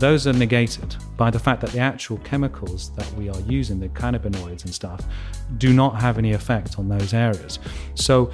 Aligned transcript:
Those 0.00 0.26
are 0.26 0.32
negated 0.32 0.96
by 1.18 1.30
the 1.30 1.38
fact 1.38 1.60
that 1.60 1.72
the 1.72 1.78
actual 1.78 2.16
chemicals 2.18 2.90
that 2.96 3.12
we 3.18 3.28
are 3.28 3.38
using, 3.40 3.78
the 3.78 3.90
cannabinoids 3.90 4.64
and 4.64 4.74
stuff, 4.74 5.04
do 5.58 5.74
not 5.74 6.00
have 6.00 6.16
any 6.16 6.32
effect 6.32 6.78
on 6.78 6.88
those 6.88 7.12
areas. 7.12 7.58
So, 7.96 8.30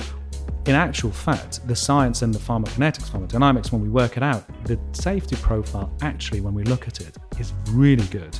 in 0.66 0.76
actual 0.76 1.10
fact, 1.10 1.66
the 1.66 1.74
science 1.74 2.22
and 2.22 2.32
the 2.32 2.38
pharmacokinetics, 2.38 3.10
pharmacodynamics, 3.10 3.72
when 3.72 3.82
we 3.82 3.88
work 3.88 4.16
it 4.16 4.22
out, 4.22 4.44
the 4.64 4.78
safety 4.92 5.34
profile 5.42 5.92
actually, 6.02 6.40
when 6.40 6.54
we 6.54 6.62
look 6.62 6.86
at 6.86 7.00
it, 7.00 7.16
is 7.40 7.52
really 7.70 8.06
good. 8.06 8.38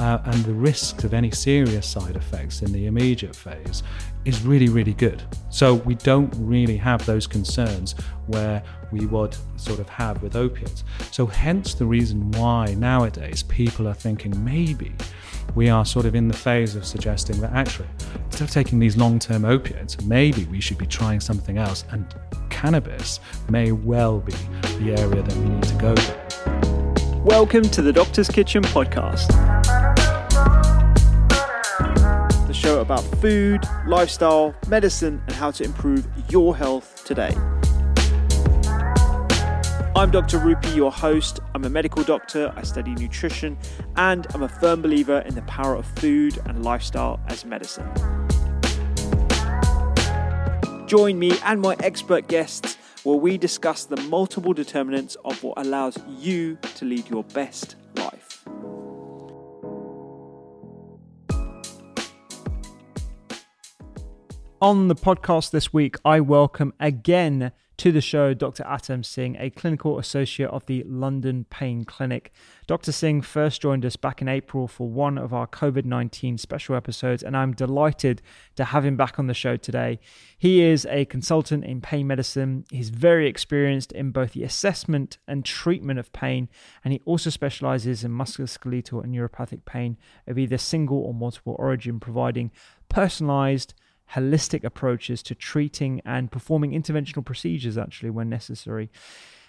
Uh, 0.00 0.18
and 0.24 0.44
the 0.44 0.52
risks 0.52 1.04
of 1.04 1.14
any 1.14 1.30
serious 1.30 1.86
side 1.86 2.16
effects 2.16 2.62
in 2.62 2.72
the 2.72 2.86
immediate 2.86 3.34
phase 3.34 3.84
is 4.26 4.44
really, 4.44 4.68
really 4.68 4.92
good. 4.92 5.22
So 5.50 5.74
we 5.74 5.94
don't 5.94 6.34
really 6.36 6.76
have 6.76 7.06
those 7.06 7.26
concerns 7.28 7.94
where 8.26 8.62
we 8.90 9.06
would 9.06 9.36
sort 9.56 9.78
of 9.78 9.88
have 9.88 10.20
with 10.20 10.34
opiates. 10.34 10.82
So, 11.12 11.26
hence 11.26 11.74
the 11.74 11.86
reason 11.86 12.30
why 12.32 12.74
nowadays 12.74 13.44
people 13.44 13.88
are 13.88 13.94
thinking 13.94 14.44
maybe 14.44 14.92
we 15.54 15.70
are 15.70 15.84
sort 15.84 16.06
of 16.06 16.14
in 16.14 16.28
the 16.28 16.36
phase 16.36 16.74
of 16.74 16.84
suggesting 16.84 17.40
that 17.40 17.52
actually, 17.52 17.88
instead 18.26 18.42
of 18.42 18.50
taking 18.50 18.78
these 18.80 18.96
long 18.96 19.18
term 19.18 19.44
opiates, 19.44 20.00
maybe 20.02 20.44
we 20.46 20.60
should 20.60 20.78
be 20.78 20.86
trying 20.86 21.20
something 21.20 21.56
else. 21.56 21.84
And 21.90 22.12
cannabis 22.50 23.20
may 23.48 23.72
well 23.72 24.18
be 24.18 24.32
the 24.78 24.96
area 24.98 25.22
that 25.22 25.36
we 25.36 25.48
need 25.48 25.62
to 25.62 25.74
go 25.76 25.94
to. 25.94 27.22
Welcome 27.24 27.62
to 27.62 27.80
the 27.80 27.92
Doctor's 27.92 28.28
Kitchen 28.28 28.62
podcast. 28.62 30.05
Show 32.66 32.80
about 32.80 33.04
food, 33.20 33.60
lifestyle, 33.86 34.52
medicine, 34.66 35.22
and 35.28 35.36
how 35.36 35.52
to 35.52 35.62
improve 35.62 36.04
your 36.28 36.56
health 36.56 37.04
today. 37.04 37.32
I'm 39.94 40.10
Dr. 40.10 40.40
Rupy, 40.40 40.74
your 40.74 40.90
host. 40.90 41.38
I'm 41.54 41.64
a 41.64 41.70
medical 41.70 42.02
doctor, 42.02 42.52
I 42.56 42.64
study 42.64 42.96
nutrition, 42.96 43.56
and 43.94 44.26
I'm 44.34 44.42
a 44.42 44.48
firm 44.48 44.82
believer 44.82 45.20
in 45.20 45.36
the 45.36 45.42
power 45.42 45.76
of 45.76 45.86
food 46.00 46.40
and 46.46 46.64
lifestyle 46.64 47.20
as 47.28 47.44
medicine. 47.44 47.88
Join 50.88 51.20
me 51.20 51.38
and 51.44 51.60
my 51.60 51.76
expert 51.84 52.26
guests 52.26 52.78
where 53.04 53.16
we 53.16 53.38
discuss 53.38 53.84
the 53.84 53.96
multiple 54.08 54.52
determinants 54.52 55.16
of 55.24 55.40
what 55.44 55.56
allows 55.56 55.96
you 56.18 56.58
to 56.74 56.84
lead 56.84 57.08
your 57.08 57.22
best 57.22 57.76
On 64.58 64.88
the 64.88 64.94
podcast 64.94 65.50
this 65.50 65.70
week, 65.70 65.96
I 66.02 66.20
welcome 66.20 66.72
again 66.80 67.52
to 67.76 67.92
the 67.92 68.00
show 68.00 68.32
Dr. 68.32 68.64
Attam 68.64 69.04
Singh, 69.04 69.36
a 69.38 69.50
clinical 69.50 69.98
associate 69.98 70.48
of 70.48 70.64
the 70.64 70.82
London 70.84 71.44
Pain 71.50 71.84
Clinic. 71.84 72.32
Dr. 72.66 72.90
Singh 72.90 73.20
first 73.20 73.60
joined 73.60 73.84
us 73.84 73.96
back 73.96 74.22
in 74.22 74.28
April 74.28 74.66
for 74.66 74.88
one 74.88 75.18
of 75.18 75.34
our 75.34 75.46
COVID 75.46 75.84
19 75.84 76.38
special 76.38 76.74
episodes, 76.74 77.22
and 77.22 77.36
I'm 77.36 77.52
delighted 77.52 78.22
to 78.54 78.64
have 78.64 78.86
him 78.86 78.96
back 78.96 79.18
on 79.18 79.26
the 79.26 79.34
show 79.34 79.58
today. 79.58 80.00
He 80.38 80.62
is 80.62 80.86
a 80.86 81.04
consultant 81.04 81.62
in 81.66 81.82
pain 81.82 82.06
medicine. 82.06 82.64
He's 82.70 82.88
very 82.88 83.28
experienced 83.28 83.92
in 83.92 84.10
both 84.10 84.32
the 84.32 84.42
assessment 84.42 85.18
and 85.28 85.44
treatment 85.44 85.98
of 85.98 86.14
pain, 86.14 86.48
and 86.82 86.94
he 86.94 87.02
also 87.04 87.28
specializes 87.28 88.04
in 88.04 88.10
musculoskeletal 88.10 89.04
and 89.04 89.14
neuropathic 89.14 89.66
pain 89.66 89.98
of 90.26 90.38
either 90.38 90.56
single 90.56 91.00
or 91.00 91.12
multiple 91.12 91.56
origin, 91.58 92.00
providing 92.00 92.50
personalized 92.88 93.74
holistic 94.14 94.64
approaches 94.64 95.22
to 95.24 95.34
treating 95.34 96.00
and 96.04 96.30
performing 96.30 96.72
interventional 96.72 97.24
procedures, 97.24 97.76
actually, 97.76 98.10
when 98.10 98.28
necessary. 98.28 98.90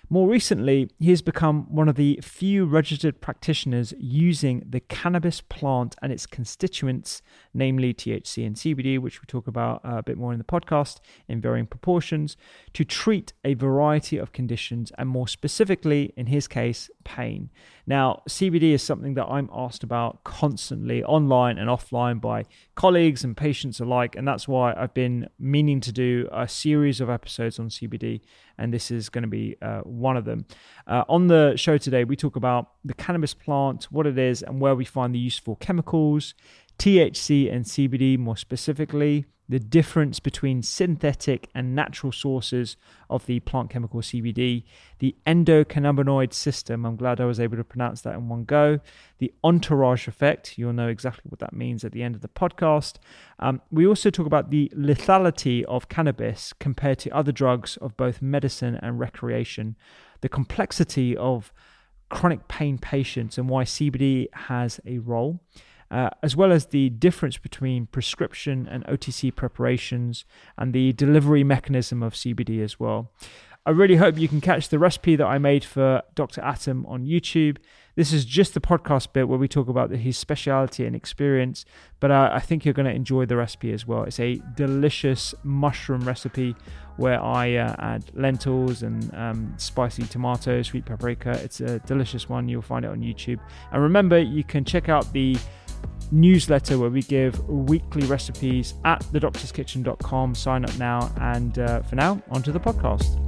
More 0.09 0.29
recently, 0.29 0.89
he 0.99 1.09
has 1.09 1.21
become 1.21 1.65
one 1.69 1.89
of 1.89 1.95
the 1.95 2.17
few 2.23 2.63
registered 2.65 3.19
practitioners 3.19 3.93
using 3.97 4.63
the 4.65 4.79
cannabis 4.79 5.41
plant 5.41 5.97
and 6.01 6.13
its 6.13 6.25
constituents, 6.25 7.21
namely 7.53 7.93
THC 7.93 8.47
and 8.47 8.55
CBD, 8.55 8.99
which 8.99 9.21
we 9.21 9.25
talk 9.25 9.47
about 9.47 9.83
uh, 9.83 9.97
a 9.97 10.03
bit 10.03 10.17
more 10.17 10.31
in 10.31 10.37
the 10.37 10.45
podcast 10.45 11.01
in 11.27 11.41
varying 11.41 11.67
proportions, 11.67 12.37
to 12.71 12.85
treat 12.85 13.33
a 13.43 13.53
variety 13.55 14.15
of 14.17 14.31
conditions 14.31 14.93
and 14.97 15.09
more 15.09 15.27
specifically, 15.27 16.13
in 16.15 16.27
his 16.27 16.47
case, 16.47 16.89
pain. 17.03 17.49
Now, 17.89 18.21
CBD 18.27 18.73
is 18.73 18.83
something 18.83 19.13
that 19.13 19.27
I'm 19.27 19.49
asked 19.53 19.81
about 19.81 20.25
constantly 20.25 21.05
online 21.05 21.57
and 21.57 21.69
offline 21.69 22.19
by 22.19 22.43
colleagues 22.75 23.23
and 23.23 23.35
patients 23.35 23.79
alike, 23.79 24.17
and 24.17 24.27
that's 24.27 24.45
why 24.45 24.73
I've 24.75 24.93
been 24.93 25.29
meaning 25.39 25.79
to 25.79 25.93
do 25.93 26.27
a 26.33 26.49
series 26.49 26.99
of 26.99 27.09
episodes 27.09 27.59
on 27.59 27.69
CBD, 27.69 28.19
and 28.57 28.73
this 28.73 28.91
is 28.91 29.07
going 29.07 29.21
to 29.21 29.29
be 29.29 29.55
uh, 29.61 29.79
one 29.79 30.17
of 30.17 30.25
them. 30.25 30.45
Uh, 30.85 31.05
on 31.07 31.27
the 31.27 31.55
show 31.55 31.77
today, 31.77 32.03
we 32.03 32.17
talk 32.17 32.35
about 32.35 32.71
the 32.83 32.93
cannabis 32.93 33.33
plant, 33.33 33.85
what 33.85 34.05
it 34.05 34.17
is, 34.17 34.43
and 34.43 34.59
where 34.59 34.75
we 34.75 34.83
find 34.83 35.15
the 35.15 35.19
useful 35.19 35.55
chemicals, 35.55 36.33
THC 36.77 37.51
and 37.51 37.65
CBD 37.65 38.17
more 38.17 38.37
specifically 38.37 39.25
the 39.49 39.59
difference 39.59 40.19
between 40.19 40.61
synthetic 40.61 41.49
and 41.55 41.73
natural 41.73 42.11
sources 42.11 42.75
of 43.09 43.25
the 43.27 43.39
plant 43.41 43.69
chemical 43.69 44.01
CBD, 44.01 44.63
the 44.99 45.15
endocannabinoid 45.25 46.33
system. 46.33 46.85
I'm 46.85 46.97
glad 46.97 47.21
I 47.21 47.25
was 47.25 47.39
able 47.39 47.55
to 47.55 47.63
pronounce 47.63 48.01
that 48.01 48.15
in 48.15 48.27
one 48.27 48.43
go. 48.43 48.79
The 49.19 49.33
entourage 49.43 50.07
effect. 50.07 50.57
You'll 50.57 50.73
know 50.73 50.89
exactly 50.89 51.29
what 51.29 51.39
that 51.39 51.53
means 51.53 51.85
at 51.85 51.93
the 51.93 52.03
end 52.03 52.15
of 52.15 52.21
the 52.21 52.27
podcast. 52.27 52.95
Um, 53.39 53.61
we 53.71 53.87
also 53.87 54.09
talk 54.09 54.25
about 54.25 54.49
the 54.49 54.71
lethality 54.75 55.63
of 55.63 55.87
cannabis 55.87 56.51
compared 56.59 56.99
to 56.99 57.11
other 57.11 57.31
drugs 57.31 57.77
of 57.77 57.95
both 57.95 58.21
medicine 58.21 58.77
and 58.81 58.99
recreation, 58.99 59.77
the 60.19 60.29
complexity 60.29 61.15
of 61.15 61.53
chronic 62.09 62.47
pain 62.47 62.77
patients 62.77 63.37
and 63.37 63.49
why 63.49 63.63
CBD 63.63 64.27
has 64.33 64.79
a 64.85 64.97
role 64.99 65.39
uh, 65.89 66.09
as 66.21 66.35
well 66.35 66.51
as 66.51 66.67
the 66.67 66.89
difference 66.89 67.37
between 67.37 67.85
prescription 67.87 68.67
and 68.69 68.85
OTC 68.85 69.33
preparations 69.35 70.25
and 70.57 70.73
the 70.73 70.93
delivery 70.93 71.43
mechanism 71.43 72.03
of 72.03 72.13
CBD 72.13 72.63
as 72.63 72.79
well. 72.79 73.11
I 73.67 73.71
really 73.71 73.97
hope 73.97 74.17
you 74.17 74.29
can 74.29 74.39
catch 74.39 74.69
the 74.69 74.79
recipe 74.79 75.17
that 75.17 75.25
I 75.25 75.39
made 75.39 75.65
for 75.65 76.01
Dr. 76.15 76.39
Attam 76.39 76.87
on 76.87 77.05
YouTube. 77.05 77.57
This 77.95 78.13
is 78.13 78.23
just 78.23 78.53
the 78.53 78.61
podcast 78.61 79.11
bit 79.11 79.27
where 79.27 79.37
we 79.37 79.49
talk 79.49 79.67
about 79.67 79.91
his 79.91 80.17
speciality 80.17 80.85
and 80.85 80.95
experience, 80.95 81.65
but 81.99 82.09
I 82.09 82.39
think 82.39 82.63
you're 82.63 82.73
going 82.73 82.85
to 82.85 82.93
enjoy 82.93 83.25
the 83.25 83.35
recipe 83.35 83.73
as 83.73 83.85
well. 83.85 84.03
It's 84.03 84.21
a 84.21 84.39
delicious 84.55 85.35
mushroom 85.43 86.07
recipe 86.07 86.55
where 86.95 87.21
I 87.21 87.55
uh, 87.55 87.75
add 87.79 88.05
lentils 88.13 88.83
and 88.83 89.13
um, 89.13 89.53
spicy 89.57 90.03
tomato, 90.03 90.61
sweet 90.61 90.85
paprika. 90.85 91.31
It's 91.43 91.59
a 91.59 91.79
delicious 91.79 92.29
one. 92.29 92.47
You'll 92.47 92.61
find 92.61 92.85
it 92.85 92.91
on 92.91 93.01
YouTube. 93.01 93.39
And 93.73 93.81
remember, 93.83 94.17
you 94.17 94.45
can 94.45 94.63
check 94.63 94.87
out 94.87 95.11
the 95.11 95.37
newsletter 96.11 96.77
where 96.77 96.89
we 96.89 97.01
give 97.01 97.47
weekly 97.49 98.05
recipes 98.07 98.73
at 98.85 99.01
thedoctorskitchen.com. 99.05 100.35
Sign 100.35 100.65
up 100.65 100.77
now. 100.77 101.11
And 101.19 101.59
uh, 101.59 101.81
for 101.83 101.95
now, 101.95 102.21
onto 102.29 102.51
the 102.51 102.59
podcast. 102.59 103.23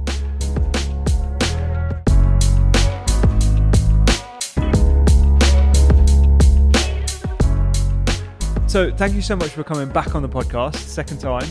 So, 8.70 8.94
thank 8.94 9.14
you 9.14 9.22
so 9.22 9.34
much 9.34 9.50
for 9.50 9.64
coming 9.64 9.88
back 9.88 10.14
on 10.14 10.22
the 10.22 10.28
podcast, 10.28 10.76
second 10.76 11.18
time. 11.18 11.48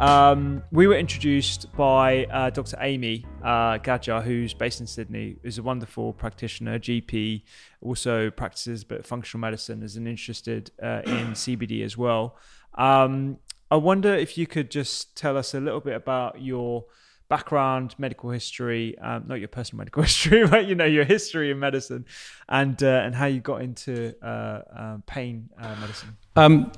Um, 0.00 0.62
we 0.72 0.86
were 0.86 0.94
introduced 0.94 1.70
by 1.76 2.24
uh, 2.24 2.48
Dr. 2.48 2.78
Amy 2.80 3.26
uh, 3.44 3.76
Gadja, 3.76 4.22
who's 4.22 4.54
based 4.54 4.80
in 4.80 4.86
Sydney, 4.86 5.36
is 5.42 5.58
a 5.58 5.62
wonderful 5.62 6.14
practitioner, 6.14 6.78
GP, 6.78 7.42
also 7.82 8.30
practices 8.30 8.82
but 8.82 9.06
functional 9.06 9.42
medicine, 9.42 9.82
is 9.82 9.96
an 9.96 10.06
interested 10.06 10.70
uh, 10.82 11.02
in 11.04 11.32
CBD 11.32 11.84
as 11.84 11.98
well. 11.98 12.38
Um, 12.76 13.40
I 13.70 13.76
wonder 13.76 14.14
if 14.14 14.38
you 14.38 14.46
could 14.46 14.70
just 14.70 15.18
tell 15.18 15.36
us 15.36 15.52
a 15.52 15.60
little 15.60 15.80
bit 15.80 15.96
about 15.96 16.40
your 16.40 16.86
background, 17.28 17.94
medical 17.98 18.30
history, 18.30 18.98
um, 19.00 19.24
not 19.26 19.34
your 19.34 19.48
personal 19.48 19.80
medical 19.80 20.02
history, 20.10 20.46
but 20.46 20.66
you 20.66 20.76
know 20.76 20.86
your 20.86 21.04
history 21.04 21.50
in 21.50 21.58
medicine, 21.58 22.06
and 22.48 22.82
uh, 22.82 23.02
and 23.04 23.14
how 23.14 23.26
you 23.26 23.40
got 23.40 23.60
into 23.60 24.14
uh, 24.22 24.62
uh, 24.74 24.96
pain 25.06 25.50
uh, 25.60 25.76
medicine. 25.78 26.16
Um, 26.36 26.72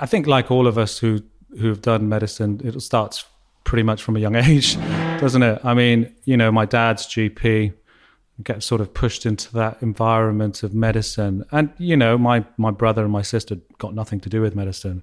I 0.00 0.06
think, 0.06 0.26
like 0.26 0.50
all 0.50 0.66
of 0.66 0.78
us 0.78 0.98
who 0.98 1.22
who've 1.58 1.80
done 1.80 2.08
medicine, 2.08 2.60
it 2.64 2.80
starts 2.80 3.24
pretty 3.64 3.82
much 3.82 4.02
from 4.02 4.16
a 4.16 4.20
young 4.20 4.36
age, 4.50 4.76
doesn't 5.20 5.42
it? 5.42 5.60
I 5.64 5.74
mean, 5.74 6.14
you 6.24 6.36
know, 6.36 6.50
my 6.50 6.66
dad's 6.66 7.06
GP 7.06 7.74
get 8.42 8.62
sort 8.62 8.80
of 8.80 8.92
pushed 8.92 9.24
into 9.24 9.52
that 9.52 9.80
environment 9.82 10.62
of 10.62 10.74
medicine, 10.74 11.44
and 11.52 11.72
you 11.78 11.96
know, 11.96 12.18
my 12.18 12.44
my 12.56 12.70
brother 12.70 13.02
and 13.02 13.12
my 13.12 13.22
sister 13.22 13.56
got 13.78 13.94
nothing 13.94 14.20
to 14.20 14.28
do 14.28 14.40
with 14.40 14.54
medicine, 14.54 15.02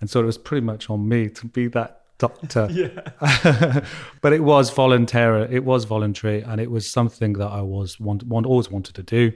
and 0.00 0.10
so 0.10 0.20
it 0.20 0.26
was 0.26 0.38
pretty 0.38 0.64
much 0.64 0.90
on 0.90 1.08
me 1.08 1.28
to 1.28 1.46
be 1.46 1.68
that 1.68 2.02
doctor. 2.18 2.68
yeah. 2.72 3.84
but 4.20 4.32
it 4.32 4.42
was 4.42 4.70
voluntary. 4.70 5.54
It 5.54 5.64
was 5.64 5.84
voluntary, 5.84 6.42
and 6.42 6.60
it 6.60 6.70
was 6.70 6.90
something 6.90 7.34
that 7.34 7.48
I 7.48 7.60
was 7.60 8.00
want, 8.00 8.22
want 8.24 8.46
always 8.46 8.70
wanted 8.70 8.94
to 8.96 9.02
do. 9.02 9.32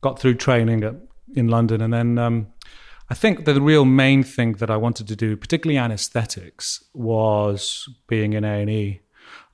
Got 0.00 0.18
through 0.18 0.34
training 0.34 0.84
at, 0.84 0.94
in 1.34 1.48
London, 1.48 1.80
and 1.80 1.92
then 1.92 2.18
um, 2.18 2.46
I 3.08 3.14
think 3.14 3.44
the 3.44 3.60
real 3.60 3.84
main 3.84 4.22
thing 4.24 4.54
that 4.54 4.70
I 4.70 4.76
wanted 4.76 5.06
to 5.08 5.16
do, 5.16 5.36
particularly 5.36 5.78
anesthetics, 5.78 6.82
was 6.92 7.88
being 8.08 8.32
in 8.32 8.44
A 8.44 8.60
and 8.60 8.70
E, 8.70 9.00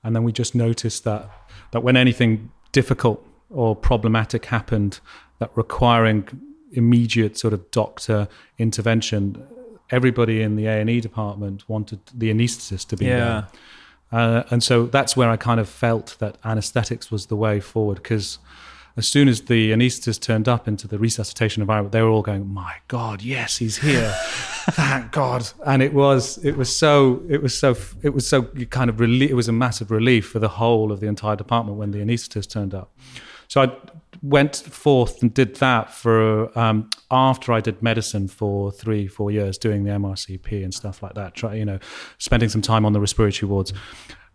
and 0.03 0.15
then 0.15 0.23
we 0.23 0.31
just 0.31 0.55
noticed 0.55 1.03
that 1.03 1.29
that 1.71 1.81
when 1.81 1.95
anything 1.97 2.51
difficult 2.71 3.25
or 3.49 3.75
problematic 3.75 4.45
happened, 4.45 4.99
that 5.39 5.51
requiring 5.55 6.27
immediate 6.71 7.37
sort 7.37 7.53
of 7.53 7.69
doctor 7.71 8.27
intervention, 8.57 9.45
everybody 9.91 10.41
in 10.41 10.55
the 10.55 10.65
A 10.65 10.79
and 10.79 10.89
E 10.89 10.99
department 10.99 11.67
wanted 11.69 11.99
the 12.13 12.31
anaesthetist 12.31 12.87
to 12.87 12.97
be 12.97 13.05
yeah. 13.05 13.19
there. 13.19 13.47
Uh, 14.11 14.43
and 14.51 14.63
so 14.63 14.85
that's 14.85 15.17
where 15.17 15.29
I 15.29 15.37
kind 15.37 15.59
of 15.59 15.67
felt 15.67 16.15
that 16.19 16.37
anesthetics 16.43 17.11
was 17.11 17.27
the 17.27 17.35
way 17.35 17.59
forward 17.59 17.95
because 17.95 18.37
as 18.95 19.07
soon 19.07 19.27
as 19.27 19.41
the 19.41 19.71
anaesthetist 19.71 20.21
turned 20.21 20.47
up 20.47 20.67
into 20.67 20.87
the 20.87 20.99
resuscitation 20.99 21.61
environment, 21.61 21.91
they 21.91 22.01
were 22.01 22.09
all 22.09 22.21
going, 22.21 22.47
"My 22.47 22.75
God, 22.87 23.21
yes, 23.21 23.57
he's 23.57 23.77
here! 23.77 24.13
Thank 24.71 25.11
God!" 25.11 25.49
And 25.65 25.81
it 25.81 25.93
was, 25.93 26.37
it 26.45 26.55
was 26.55 26.73
so, 26.73 27.23
it 27.27 27.41
was 27.41 27.57
so, 27.57 27.75
it 28.03 28.13
was 28.13 28.27
so 28.27 28.43
kind 28.69 28.89
of 28.89 28.99
relief. 28.99 29.31
It 29.31 29.35
was 29.35 29.47
a 29.47 29.53
massive 29.53 29.89
relief 29.89 30.27
for 30.27 30.39
the 30.39 30.47
whole 30.47 30.91
of 30.91 30.99
the 30.99 31.07
entire 31.07 31.35
department 31.35 31.77
when 31.77 31.91
the 31.91 31.99
anaesthetist 31.99 32.51
turned 32.51 32.75
up. 32.75 32.91
So 33.47 33.61
I 33.61 33.71
went 34.21 34.55
forth 34.55 35.21
and 35.21 35.33
did 35.33 35.55
that 35.55 35.91
for 35.91 36.57
um, 36.57 36.89
after 37.09 37.51
I 37.51 37.61
did 37.61 37.81
medicine 37.81 38.27
for 38.27 38.71
three, 38.71 39.07
four 39.07 39.31
years, 39.31 39.57
doing 39.57 39.83
the 39.83 39.91
MRCP 39.91 40.63
and 40.63 40.73
stuff 40.73 41.01
like 41.01 41.15
that. 41.15 41.33
Try, 41.33 41.55
you 41.55 41.65
know, 41.65 41.79
spending 42.19 42.49
some 42.49 42.61
time 42.61 42.85
on 42.85 42.93
the 42.93 42.99
respiratory 42.99 43.49
wards, 43.49 43.73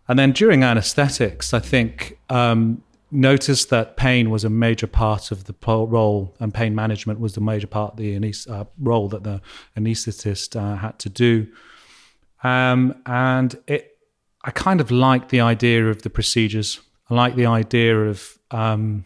and 0.09 0.19
then 0.19 0.33
during 0.33 0.63
anaesthetics, 0.63 1.53
I 1.53 1.59
think. 1.59 2.19
Um, 2.29 2.83
noticed 3.11 3.69
that 3.69 3.97
pain 3.97 4.29
was 4.29 4.43
a 4.43 4.49
major 4.49 4.87
part 4.87 5.31
of 5.31 5.45
the 5.45 5.55
role, 5.67 6.35
and 6.39 6.53
pain 6.53 6.75
management 6.75 7.19
was 7.19 7.33
the 7.33 7.41
major 7.41 7.67
part 7.67 7.93
of 7.93 7.97
the 7.97 8.33
uh, 8.49 8.65
role 8.79 9.07
that 9.09 9.23
the 9.23 9.41
anaesthetist 9.77 10.55
uh, 10.55 10.75
had 10.77 10.97
to 10.99 11.09
do. 11.09 11.47
Um, 12.43 13.01
and 13.05 13.57
it, 13.67 13.97
I 14.43 14.51
kind 14.51 14.79
of 14.81 14.91
liked 14.91 15.29
the 15.29 15.41
idea 15.41 15.89
of 15.89 16.01
the 16.03 16.09
procedures. 16.09 16.79
I 17.09 17.15
like 17.15 17.35
the 17.35 17.47
idea 17.47 17.97
of 18.05 18.37
um, 18.51 19.05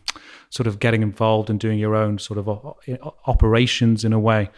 sort 0.49 0.67
of 0.67 0.79
getting 0.79 1.01
involved 1.01 1.49
and 1.49 1.59
doing 1.59 1.79
your 1.79 1.95
own 1.95 2.19
sort 2.19 2.37
of 2.37 2.47
operations 3.25 4.05
in 4.05 4.13
a 4.13 4.19
way. 4.19 4.49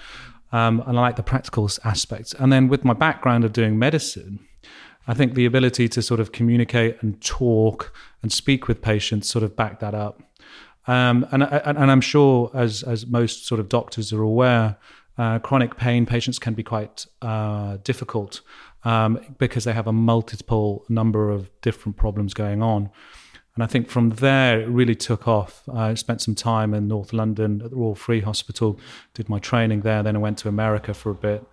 Um, 0.52 0.84
and 0.86 0.98
I 0.98 1.02
like 1.02 1.16
the 1.16 1.24
practical 1.24 1.70
aspects. 1.84 2.34
And 2.34 2.52
then 2.52 2.68
with 2.68 2.84
my 2.84 2.94
background 2.94 3.44
of 3.44 3.54
doing 3.54 3.80
medicine, 3.80 4.40
I 5.08 5.14
think 5.14 5.36
the 5.36 5.46
ability 5.46 5.88
to 5.90 6.02
sort 6.02 6.20
of 6.20 6.32
communicate 6.32 7.02
and 7.02 7.22
talk 7.22 7.94
and 8.22 8.32
speak 8.32 8.68
with 8.68 8.82
patients 8.82 9.30
sort 9.30 9.44
of 9.44 9.56
back 9.56 9.80
that 9.80 9.94
up. 9.94 10.22
Um, 10.88 11.28
and, 11.32 11.44
and 11.44 11.92
I'm 11.92 12.02
sure, 12.02 12.52
as 12.54 12.84
as 12.84 13.08
most 13.08 13.46
sort 13.46 13.60
of 13.60 13.70
doctors 13.70 14.14
are 14.14 14.22
aware, 14.22 14.78
uh, 15.18 15.40
chronic 15.40 15.78
pain 15.78 16.06
patients 16.06 16.40
can 16.40 16.54
be 16.54 16.64
quite 16.64 17.06
uh, 17.22 17.78
difficult 17.84 18.42
um, 18.84 19.20
because 19.38 19.64
they 19.64 19.74
have 19.74 19.88
a 19.88 19.94
multiple 19.94 20.86
number 20.90 21.32
of 21.32 21.50
different 21.62 21.98
problems 21.98 22.34
going 22.34 22.62
on. 22.62 22.90
And 23.56 23.64
I 23.64 23.68
think 23.68 23.90
from 23.90 24.10
there 24.10 24.62
it 24.62 24.68
really 24.68 24.96
took 24.96 25.28
off. 25.28 25.64
I 25.74 25.94
spent 25.94 26.22
some 26.22 26.36
time 26.36 26.74
in 26.74 26.90
North 26.90 27.14
London 27.14 27.62
at 27.64 27.72
the 27.72 27.78
Royal 27.78 27.96
Free 27.96 28.20
Hospital, 28.20 28.78
did 29.14 29.30
my 29.30 29.40
training 29.40 29.82
there. 29.82 30.04
Then 30.04 30.18
I 30.18 30.20
went 30.20 30.38
to 30.40 30.50
America 30.50 30.94
for 30.94 31.10
a 31.10 31.16
bit 31.16 31.44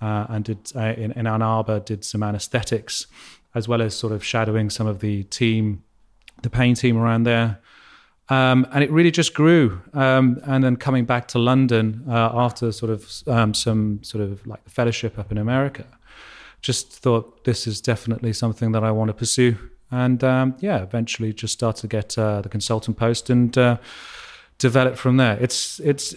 uh, 0.00 0.26
and 0.28 0.44
did 0.44 0.58
uh, 0.76 0.94
in, 0.96 1.12
in 1.12 1.26
Ann 1.26 1.42
Arbor 1.42 1.80
did 1.80 2.04
some 2.04 2.22
anesthetics, 2.22 3.06
as 3.54 3.68
well 3.68 3.82
as 3.82 3.94
sort 3.94 4.12
of 4.12 4.24
shadowing 4.24 4.70
some 4.70 4.86
of 4.86 5.00
the 5.00 5.24
team, 5.24 5.82
the 6.42 6.50
pain 6.50 6.74
team 6.74 6.96
around 6.96 7.24
there. 7.24 7.58
Um, 8.30 8.66
and 8.72 8.84
it 8.84 8.90
really 8.90 9.10
just 9.10 9.32
grew. 9.32 9.80
Um, 9.94 10.40
and 10.44 10.62
then 10.62 10.76
coming 10.76 11.06
back 11.06 11.28
to 11.28 11.38
London 11.38 12.04
uh, 12.08 12.30
after 12.34 12.72
sort 12.72 12.90
of 12.92 13.22
um, 13.26 13.54
some 13.54 14.00
sort 14.02 14.22
of 14.22 14.46
like 14.46 14.62
the 14.64 14.70
fellowship 14.70 15.18
up 15.18 15.32
in 15.32 15.38
America, 15.38 15.86
just 16.60 16.92
thought 16.92 17.44
this 17.44 17.66
is 17.66 17.80
definitely 17.80 18.32
something 18.32 18.72
that 18.72 18.84
I 18.84 18.90
want 18.90 19.08
to 19.08 19.14
pursue. 19.14 19.56
And 19.90 20.22
um, 20.22 20.56
yeah, 20.60 20.82
eventually 20.82 21.32
just 21.32 21.54
started 21.54 21.80
to 21.80 21.86
get 21.88 22.18
uh, 22.18 22.42
the 22.42 22.48
consultant 22.48 22.98
post 22.98 23.30
and 23.30 23.56
uh, 23.56 23.78
develop 24.58 24.96
from 24.96 25.16
there. 25.16 25.38
It's 25.40 25.80
it's 25.80 26.14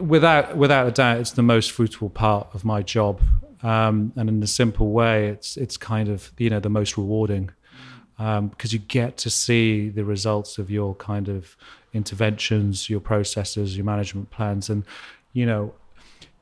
without 0.00 0.56
without 0.56 0.86
a 0.86 0.92
doubt, 0.92 1.18
it's 1.18 1.32
the 1.32 1.42
most 1.42 1.72
fruitful 1.72 2.10
part 2.10 2.48
of 2.54 2.64
my 2.64 2.82
job, 2.82 3.20
um, 3.62 4.12
and 4.16 4.28
in 4.28 4.42
a 4.42 4.46
simple 4.46 4.92
way, 4.92 5.28
it's 5.28 5.56
it's 5.56 5.76
kind 5.76 6.08
of 6.08 6.32
you 6.38 6.50
know 6.50 6.60
the 6.60 6.70
most 6.70 6.96
rewarding 6.96 7.50
because 8.16 8.38
um, 8.38 8.52
you 8.70 8.78
get 8.78 9.16
to 9.16 9.30
see 9.30 9.88
the 9.88 10.04
results 10.04 10.58
of 10.58 10.70
your 10.70 10.94
kind 10.96 11.28
of 11.28 11.56
interventions, 11.92 12.88
your 12.88 13.00
processes, 13.00 13.76
your 13.76 13.84
management 13.84 14.30
plans, 14.30 14.70
and 14.70 14.84
you 15.32 15.44
know. 15.44 15.74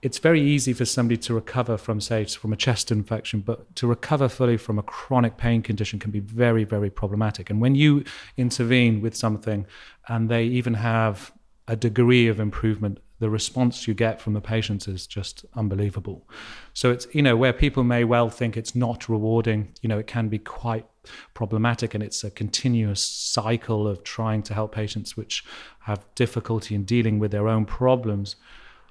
It's 0.00 0.19
very 0.19 0.40
easy 0.40 0.73
for 0.75 0.85
somebody 0.85 1.17
to 1.23 1.35
recover 1.35 1.76
from, 1.76 2.00
say, 2.00 2.25
from 2.25 2.52
a 2.52 2.57
chest 2.57 2.93
infection, 2.93 3.40
but 3.40 3.75
to 3.75 3.88
recover 3.88 4.28
fully 4.28 4.57
from 4.57 4.78
a 4.78 4.83
chronic 4.85 5.37
pain 5.37 5.61
condition 5.61 5.99
can 5.99 6.12
be 6.12 6.21
very, 6.21 6.62
very 6.62 6.88
problematic. 6.88 7.50
And 7.50 7.61
when 7.61 7.75
you 7.75 8.05
intervene 8.37 9.00
with 9.00 9.17
something 9.17 9.67
and 10.07 10.28
they 10.28 10.45
even 10.45 10.75
have 10.75 11.33
a 11.68 11.76
degree 11.76 12.26
of 12.26 12.40
improvement 12.40 12.98
the 13.20 13.30
response 13.30 13.88
you 13.88 13.94
get 13.94 14.20
from 14.20 14.32
the 14.32 14.40
patients 14.40 14.87
is 14.87 15.06
just 15.06 15.44
unbelievable. 15.54 16.28
So 16.72 16.90
it's, 16.92 17.06
you 17.12 17.22
know, 17.22 17.37
where 17.37 17.52
people 17.52 17.82
may 17.82 18.04
well 18.04 18.30
think 18.30 18.56
it's 18.56 18.75
not 18.75 19.08
rewarding, 19.08 19.72
you 19.82 19.88
know, 19.88 19.98
it 19.98 20.06
can 20.06 20.28
be 20.28 20.38
quite 20.38 20.87
problematic 21.34 21.94
and 21.94 22.02
it's 22.02 22.22
a 22.22 22.30
continuous 22.30 23.02
cycle 23.02 23.88
of 23.88 24.04
trying 24.04 24.42
to 24.44 24.54
help 24.54 24.72
patients 24.72 25.16
which 25.16 25.44
have 25.80 26.04
difficulty 26.14 26.75
in 26.75 26.84
dealing 26.84 27.18
with 27.18 27.32
their 27.32 27.48
own 27.48 27.64
problems. 27.64 28.37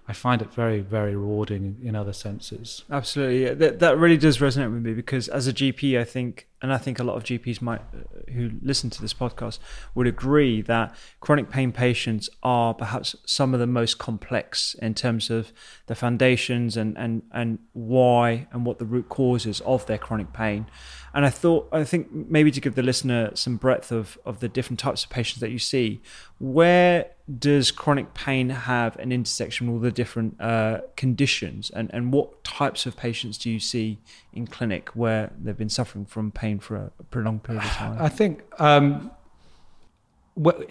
I 0.10 0.14
find 0.14 0.42
it 0.42 0.54
very, 0.54 0.80
very 0.80 1.16
rewarding 1.16 1.78
in 1.82 1.96
other 1.96 2.14
senses. 2.14 2.84
Absolutely, 2.90 3.54
that 3.54 3.80
that 3.80 3.98
really 3.98 4.18
does 4.18 4.38
resonate 4.38 4.72
with 4.72 4.82
me 4.82 4.94
because 4.94 5.28
as 5.28 5.48
a 5.48 5.54
GP, 5.54 6.00
I 6.00 6.06
think, 6.06 6.48
and 6.62 6.74
I 6.74 6.78
think 6.78 6.98
a 6.98 7.04
lot 7.04 7.18
of 7.18 7.24
GPs 7.24 7.62
might, 7.62 7.82
uh, 7.82 8.32
who 8.32 8.52
listen 8.62 8.90
to 8.90 9.02
this 9.02 9.14
podcast, 9.14 9.60
would 9.94 10.08
agree 10.08 10.62
that 10.64 10.96
chronic 11.20 11.50
pain 11.50 11.72
patients 11.72 12.30
are 12.42 12.74
perhaps 12.74 13.16
some 13.26 13.54
of 13.54 13.60
the 13.60 13.68
most 13.68 14.00
complex 14.00 14.76
in 14.82 14.96
terms 14.96 15.30
of 15.30 15.54
the 15.86 15.96
foundations 15.96 16.76
and 16.76 16.98
and 16.98 17.22
and 17.32 17.60
why 17.74 18.48
and 18.52 18.66
what 18.66 18.80
the 18.80 18.86
root 18.86 19.08
causes 19.10 19.62
of 19.62 19.86
their 19.86 20.00
chronic 20.00 20.34
pain. 20.34 20.66
And 21.14 21.26
I 21.26 21.30
thought, 21.30 21.70
I 21.72 21.84
think 21.84 22.12
maybe 22.12 22.52
to 22.52 22.62
give 22.62 22.76
the 22.76 22.84
listener 22.84 23.32
some 23.36 23.58
breadth 23.58 23.92
of 23.92 24.18
of 24.26 24.40
the 24.40 24.50
different 24.50 24.80
types 24.80 25.04
of 25.04 25.10
patients 25.12 25.42
that 25.42 25.52
you 25.52 25.60
see, 25.60 26.02
where 26.40 27.12
does 27.40 27.72
chronic 27.72 28.14
pain 28.14 28.50
have 28.50 28.96
an 28.98 29.12
intersection 29.12 29.68
with 29.68 29.76
all 29.76 29.82
the 29.82 29.92
different 29.92 30.40
uh, 30.40 30.80
conditions 30.96 31.70
and, 31.72 31.94
and 31.94 32.14
what 32.14 32.42
types 32.44 32.86
of 32.86 32.96
patients 32.96 33.38
do 33.38 33.50
you 33.50 33.60
see 33.60 34.00
in 34.38 34.48
clinic 34.48 34.90
where 34.90 35.32
they've 35.38 35.58
been 35.58 35.70
suffering 35.70 36.06
from 36.06 36.32
pain 36.32 36.60
for 36.60 36.76
a 36.76 36.92
prolonged 37.12 37.44
period 37.44 37.64
of 37.64 37.72
time? 37.72 37.98
I 38.00 38.10
think 38.10 38.44
um, 38.60 39.12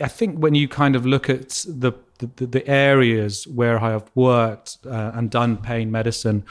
I 0.00 0.08
think 0.08 0.38
when 0.38 0.54
you 0.54 0.68
kind 0.68 0.96
of 0.96 1.04
look 1.04 1.28
at 1.28 1.64
the 1.68 1.92
the, 2.18 2.46
the 2.46 2.66
areas 2.66 3.46
where 3.46 3.78
I 3.78 3.90
have 3.90 4.11
worked 4.14 4.78
uh, 4.87 5.12
and 5.14 5.30
done 5.30 5.58
pain 5.58 5.90
medicine, 5.90 6.44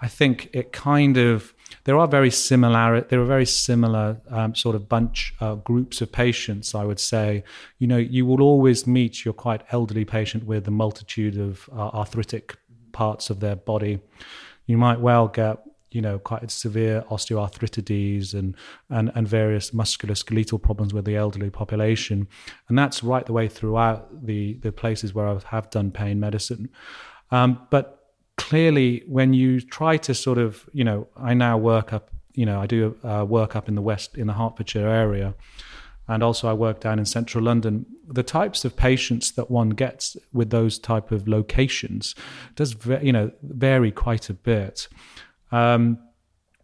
I 0.00 0.06
think 0.06 0.48
it 0.52 0.72
kind 0.72 1.16
of 1.16 1.54
there 1.84 1.98
are 1.98 2.08
very 2.08 2.30
similar 2.30 3.00
there 3.00 3.20
are 3.20 3.24
very 3.24 3.46
similar 3.46 4.20
um, 4.30 4.54
sort 4.54 4.76
of 4.76 4.88
bunch 4.88 5.34
uh, 5.40 5.54
groups 5.54 6.00
of 6.00 6.10
patients 6.10 6.74
i 6.74 6.84
would 6.84 7.00
say 7.00 7.42
you 7.78 7.86
know 7.86 7.96
you 7.96 8.24
will 8.26 8.42
always 8.42 8.86
meet 8.86 9.24
your 9.24 9.34
quite 9.34 9.62
elderly 9.70 10.04
patient 10.04 10.44
with 10.44 10.66
a 10.68 10.70
multitude 10.70 11.38
of 11.38 11.68
uh, 11.72 11.88
arthritic 12.00 12.56
parts 12.92 13.30
of 13.30 13.40
their 13.40 13.56
body 13.56 14.00
you 14.66 14.78
might 14.78 15.00
well 15.00 15.28
get 15.28 15.58
you 15.90 16.00
know 16.00 16.18
quite 16.18 16.50
severe 16.50 17.04
osteoarthritis 17.10 18.34
and 18.34 18.56
and 18.90 19.10
and 19.14 19.28
various 19.28 19.70
musculoskeletal 19.70 20.60
problems 20.60 20.92
with 20.92 21.04
the 21.04 21.16
elderly 21.16 21.50
population 21.50 22.28
and 22.68 22.78
that's 22.78 23.02
right 23.02 23.26
the 23.26 23.32
way 23.32 23.48
throughout 23.48 24.26
the 24.26 24.54
the 24.54 24.72
places 24.72 25.14
where 25.14 25.28
I 25.28 25.38
have 25.46 25.70
done 25.70 25.90
pain 25.90 26.20
medicine 26.20 26.68
um, 27.30 27.66
but 27.70 28.14
clearly 28.36 29.02
when 29.06 29.32
you 29.32 29.60
try 29.60 29.96
to 29.96 30.14
sort 30.14 30.38
of 30.38 30.68
you 30.72 30.84
know 30.84 31.08
I 31.16 31.34
now 31.34 31.56
work 31.58 31.92
up 31.92 32.10
you 32.34 32.46
know 32.46 32.60
I 32.60 32.66
do 32.66 32.96
uh, 33.02 33.24
work 33.28 33.56
up 33.56 33.68
in 33.68 33.74
the 33.74 33.82
west 33.82 34.16
in 34.16 34.26
the 34.26 34.34
Hertfordshire 34.34 34.88
area 34.88 35.34
and 36.08 36.22
also 36.22 36.48
I 36.48 36.54
work 36.54 36.80
down 36.80 36.98
in 36.98 37.04
central 37.04 37.44
London. 37.44 37.84
The 38.08 38.22
types 38.22 38.64
of 38.64 38.76
patients 38.76 39.32
that 39.32 39.50
one 39.50 39.70
gets 39.70 40.16
with 40.32 40.48
those 40.48 40.78
type 40.78 41.12
of 41.12 41.28
locations 41.28 42.14
does 42.56 42.74
you 43.02 43.12
know 43.12 43.30
vary 43.42 43.92
quite 43.92 44.30
a 44.30 44.34
bit. 44.34 44.88
Um, 45.50 45.98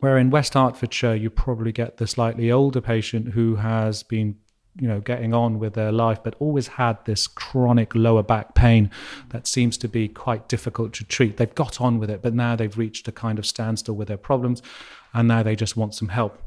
where 0.00 0.18
in 0.18 0.30
West 0.30 0.54
Hertfordshire, 0.54 1.14
you 1.14 1.30
probably 1.30 1.72
get 1.72 1.96
the 1.96 2.06
slightly 2.06 2.52
older 2.52 2.80
patient 2.80 3.28
who 3.28 3.56
has 3.56 4.02
been 4.02 4.36
you 4.80 4.88
know 4.88 5.00
getting 5.00 5.32
on 5.32 5.58
with 5.58 5.74
their 5.74 5.92
life 5.92 6.18
but 6.24 6.34
always 6.40 6.66
had 6.66 6.98
this 7.04 7.26
chronic 7.26 7.94
lower 7.94 8.22
back 8.22 8.54
pain 8.54 8.90
that 9.30 9.46
seems 9.46 9.76
to 9.78 9.88
be 9.88 10.08
quite 10.08 10.48
difficult 10.48 10.92
to 10.94 11.04
treat. 11.04 11.36
They've 11.36 11.54
got 11.54 11.80
on 11.80 11.98
with 11.98 12.10
it 12.10 12.22
but 12.22 12.34
now 12.34 12.56
they've 12.56 12.76
reached 12.76 13.06
a 13.08 13.12
kind 13.12 13.38
of 13.38 13.46
standstill 13.46 13.94
with 13.94 14.08
their 14.08 14.16
problems 14.16 14.62
and 15.12 15.28
now 15.28 15.42
they 15.42 15.54
just 15.54 15.76
want 15.76 15.94
some 15.94 16.08
help. 16.08 16.42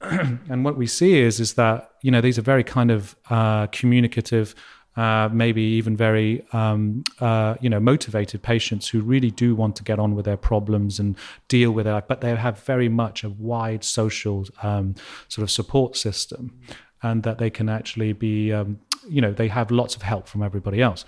And 0.00 0.64
what 0.64 0.76
we 0.76 0.86
see 0.86 1.20
is 1.20 1.40
is 1.40 1.54
that 1.54 1.90
you 2.02 2.10
know 2.10 2.20
these 2.20 2.38
are 2.38 2.42
very 2.42 2.64
kind 2.64 2.90
of 2.90 3.16
uh, 3.28 3.66
communicative 3.66 4.54
uh, 4.98 5.28
maybe 5.32 5.62
even 5.62 5.96
very 5.96 6.44
um, 6.52 7.04
uh, 7.20 7.54
you 7.60 7.70
know 7.70 7.78
motivated 7.78 8.42
patients 8.42 8.88
who 8.88 9.00
really 9.00 9.30
do 9.30 9.54
want 9.54 9.76
to 9.76 9.84
get 9.84 10.00
on 10.00 10.16
with 10.16 10.24
their 10.24 10.36
problems 10.36 10.98
and 10.98 11.16
deal 11.46 11.70
with 11.70 11.86
it, 11.86 12.08
but 12.08 12.20
they 12.20 12.34
have 12.34 12.58
very 12.64 12.88
much 12.88 13.22
a 13.22 13.28
wide 13.28 13.84
social 13.84 14.44
um, 14.60 14.96
sort 15.28 15.44
of 15.44 15.52
support 15.52 15.96
system, 15.96 16.58
and 17.00 17.22
that 17.22 17.38
they 17.38 17.48
can 17.48 17.68
actually 17.68 18.12
be 18.12 18.52
um, 18.52 18.80
you 19.08 19.20
know 19.20 19.32
they 19.32 19.46
have 19.46 19.70
lots 19.70 19.94
of 19.94 20.02
help 20.02 20.26
from 20.26 20.42
everybody 20.42 20.82
else. 20.82 21.04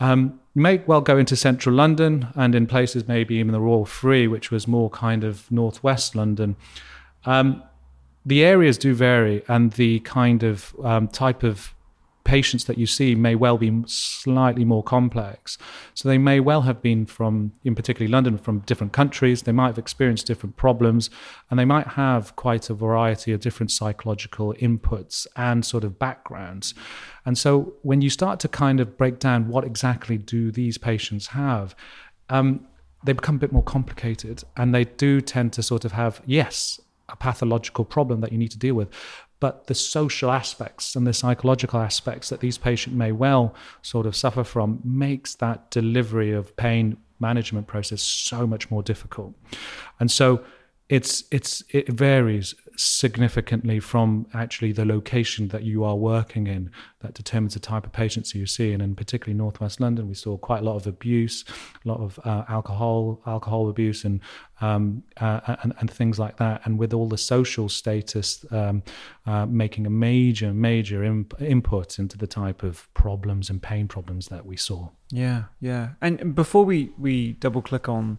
Um, 0.00 0.40
may 0.54 0.78
well 0.86 1.02
go 1.02 1.18
into 1.18 1.36
central 1.36 1.74
London 1.74 2.28
and 2.36 2.54
in 2.54 2.66
places 2.66 3.06
maybe 3.06 3.34
even 3.34 3.52
the 3.52 3.60
Royal 3.60 3.84
Free, 3.84 4.28
which 4.28 4.50
was 4.50 4.66
more 4.66 4.88
kind 4.88 5.24
of 5.24 5.52
northwest 5.52 6.16
London. 6.16 6.56
Um, 7.26 7.62
the 8.24 8.46
areas 8.46 8.78
do 8.78 8.94
vary, 8.94 9.42
and 9.46 9.72
the 9.72 10.00
kind 10.00 10.42
of 10.42 10.74
um, 10.82 11.06
type 11.08 11.42
of 11.42 11.74
patients 12.24 12.64
that 12.64 12.78
you 12.78 12.86
see 12.86 13.14
may 13.14 13.34
well 13.34 13.58
be 13.58 13.82
slightly 13.86 14.64
more 14.64 14.82
complex. 14.82 15.58
So 15.94 16.08
they 16.08 16.18
may 16.18 16.40
well 16.40 16.62
have 16.62 16.82
been 16.82 17.06
from, 17.06 17.52
in 17.64 17.74
particularly 17.74 18.12
London, 18.12 18.38
from 18.38 18.60
different 18.60 18.92
countries. 18.92 19.42
They 19.42 19.52
might 19.52 19.68
have 19.68 19.78
experienced 19.78 20.26
different 20.26 20.56
problems, 20.56 21.10
and 21.50 21.58
they 21.58 21.64
might 21.64 21.88
have 21.88 22.36
quite 22.36 22.70
a 22.70 22.74
variety 22.74 23.32
of 23.32 23.40
different 23.40 23.70
psychological 23.70 24.54
inputs 24.54 25.26
and 25.36 25.64
sort 25.64 25.84
of 25.84 25.98
backgrounds. 25.98 26.74
And 27.24 27.36
so 27.36 27.74
when 27.82 28.00
you 28.02 28.10
start 28.10 28.40
to 28.40 28.48
kind 28.48 28.80
of 28.80 28.96
break 28.96 29.18
down 29.18 29.48
what 29.48 29.64
exactly 29.64 30.18
do 30.18 30.50
these 30.50 30.78
patients 30.78 31.28
have, 31.28 31.74
um, 32.28 32.66
they 33.02 33.12
become 33.12 33.36
a 33.36 33.38
bit 33.38 33.52
more 33.52 33.62
complicated, 33.62 34.44
and 34.56 34.74
they 34.74 34.84
do 34.84 35.20
tend 35.20 35.52
to 35.54 35.62
sort 35.62 35.84
of 35.84 35.92
have 35.92 36.20
yes 36.26 36.80
a 37.08 37.16
pathological 37.16 37.84
problem 37.84 38.20
that 38.20 38.30
you 38.30 38.38
need 38.38 38.52
to 38.52 38.58
deal 38.58 38.74
with 38.74 38.88
but 39.40 39.66
the 39.66 39.74
social 39.74 40.30
aspects 40.30 40.94
and 40.94 41.06
the 41.06 41.12
psychological 41.12 41.80
aspects 41.80 42.28
that 42.28 42.40
these 42.40 42.58
patients 42.58 42.94
may 42.94 43.10
well 43.10 43.54
sort 43.82 44.06
of 44.06 44.14
suffer 44.14 44.44
from 44.44 44.80
makes 44.84 45.34
that 45.36 45.70
delivery 45.70 46.32
of 46.32 46.54
pain 46.56 46.96
management 47.18 47.66
process 47.66 48.02
so 48.02 48.46
much 48.46 48.70
more 48.70 48.82
difficult. 48.82 49.34
And 49.98 50.10
so 50.10 50.44
it's 50.88 51.24
it's 51.30 51.62
it 51.70 51.88
varies 51.88 52.54
significantly 52.80 53.78
from 53.78 54.26
actually 54.32 54.72
the 54.72 54.84
location 54.84 55.48
that 55.48 55.62
you 55.62 55.84
are 55.84 55.96
working 55.96 56.46
in 56.46 56.70
that 57.00 57.14
determines 57.14 57.54
the 57.54 57.60
type 57.60 57.84
of 57.84 57.92
patients 57.92 58.34
you 58.34 58.46
see 58.46 58.72
and 58.72 58.82
in 58.82 58.94
particularly 58.94 59.36
northwest 59.36 59.80
london 59.80 60.08
we 60.08 60.14
saw 60.14 60.36
quite 60.38 60.60
a 60.60 60.64
lot 60.64 60.76
of 60.76 60.86
abuse 60.86 61.44
a 61.84 61.88
lot 61.88 62.00
of 62.00 62.18
uh, 62.24 62.44
alcohol 62.48 63.20
alcohol 63.26 63.68
abuse 63.68 64.04
and, 64.04 64.20
um, 64.60 65.02
uh, 65.18 65.56
and 65.62 65.74
and 65.78 65.90
things 65.90 66.18
like 66.18 66.36
that. 66.36 66.60
And 66.64 66.78
with 66.78 66.92
all 66.92 67.08
the 67.08 67.18
social 67.18 67.68
status 67.68 68.44
um, 68.50 68.82
uh, 69.26 69.46
making 69.46 69.86
a 69.86 69.90
major 69.90 70.52
major 70.52 71.04
imp- 71.04 71.40
input 71.40 71.98
into 71.98 72.18
the 72.18 72.26
type 72.26 72.62
of 72.62 72.92
problems 72.94 73.50
and 73.50 73.62
pain 73.62 73.88
problems 73.88 74.28
that 74.28 74.44
we 74.44 74.56
saw. 74.56 74.88
Yeah 75.10 75.44
yeah. 75.60 75.90
And 76.00 76.34
before 76.34 76.64
we 76.64 76.92
we 76.98 77.32
double 77.32 77.62
click 77.62 77.88
on 77.88 78.18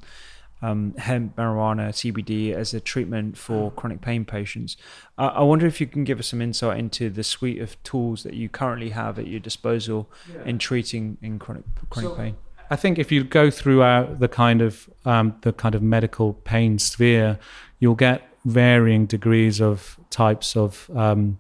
um, 0.62 0.94
hemp, 0.98 1.36
marijuana, 1.36 1.90
CBD 1.90 2.54
as 2.54 2.74
a 2.74 2.80
treatment 2.80 3.38
for 3.38 3.72
mm. 3.72 3.76
chronic 3.76 4.02
pain 4.02 4.26
patients. 4.26 4.78
Uh, 5.18 5.32
I 5.34 5.42
wonder 5.44 5.66
if 5.66 5.82
you 5.82 5.88
can 5.88 6.04
give 6.04 6.20
us 6.20 6.28
some 6.28 6.42
insight 6.42 6.80
into 6.80 7.10
the 7.10 7.24
suite 7.24 7.62
of 7.62 7.82
tools 7.84 8.24
that 8.24 8.34
you 8.34 8.50
currently 8.50 8.90
have 8.90 9.18
at 9.20 9.28
your 9.28 9.40
disposal 9.40 10.10
yeah. 10.34 10.44
in 10.46 10.60
treating 10.60 11.18
in 11.22 11.40
chronic 11.40 11.64
chronic 11.90 12.12
so, 12.12 12.16
pain. 12.16 12.38
I 12.70 12.76
think 12.78 12.98
if 13.00 13.12
you 13.12 13.24
go 13.24 13.52
throughout 13.52 14.20
the 14.20 14.30
kind 14.30 14.62
of 14.62 14.90
um, 15.06 15.36
the 15.42 15.52
kind 15.52 15.76
of 15.76 15.82
medical 15.82 16.34
pain 16.34 16.80
sphere, 16.80 17.38
you'll 17.80 17.96
get 17.96 18.22
varying 18.46 19.06
degrees 19.06 19.62
of 19.62 20.00
types 20.10 20.56
of 20.56 20.90
um, 20.96 21.40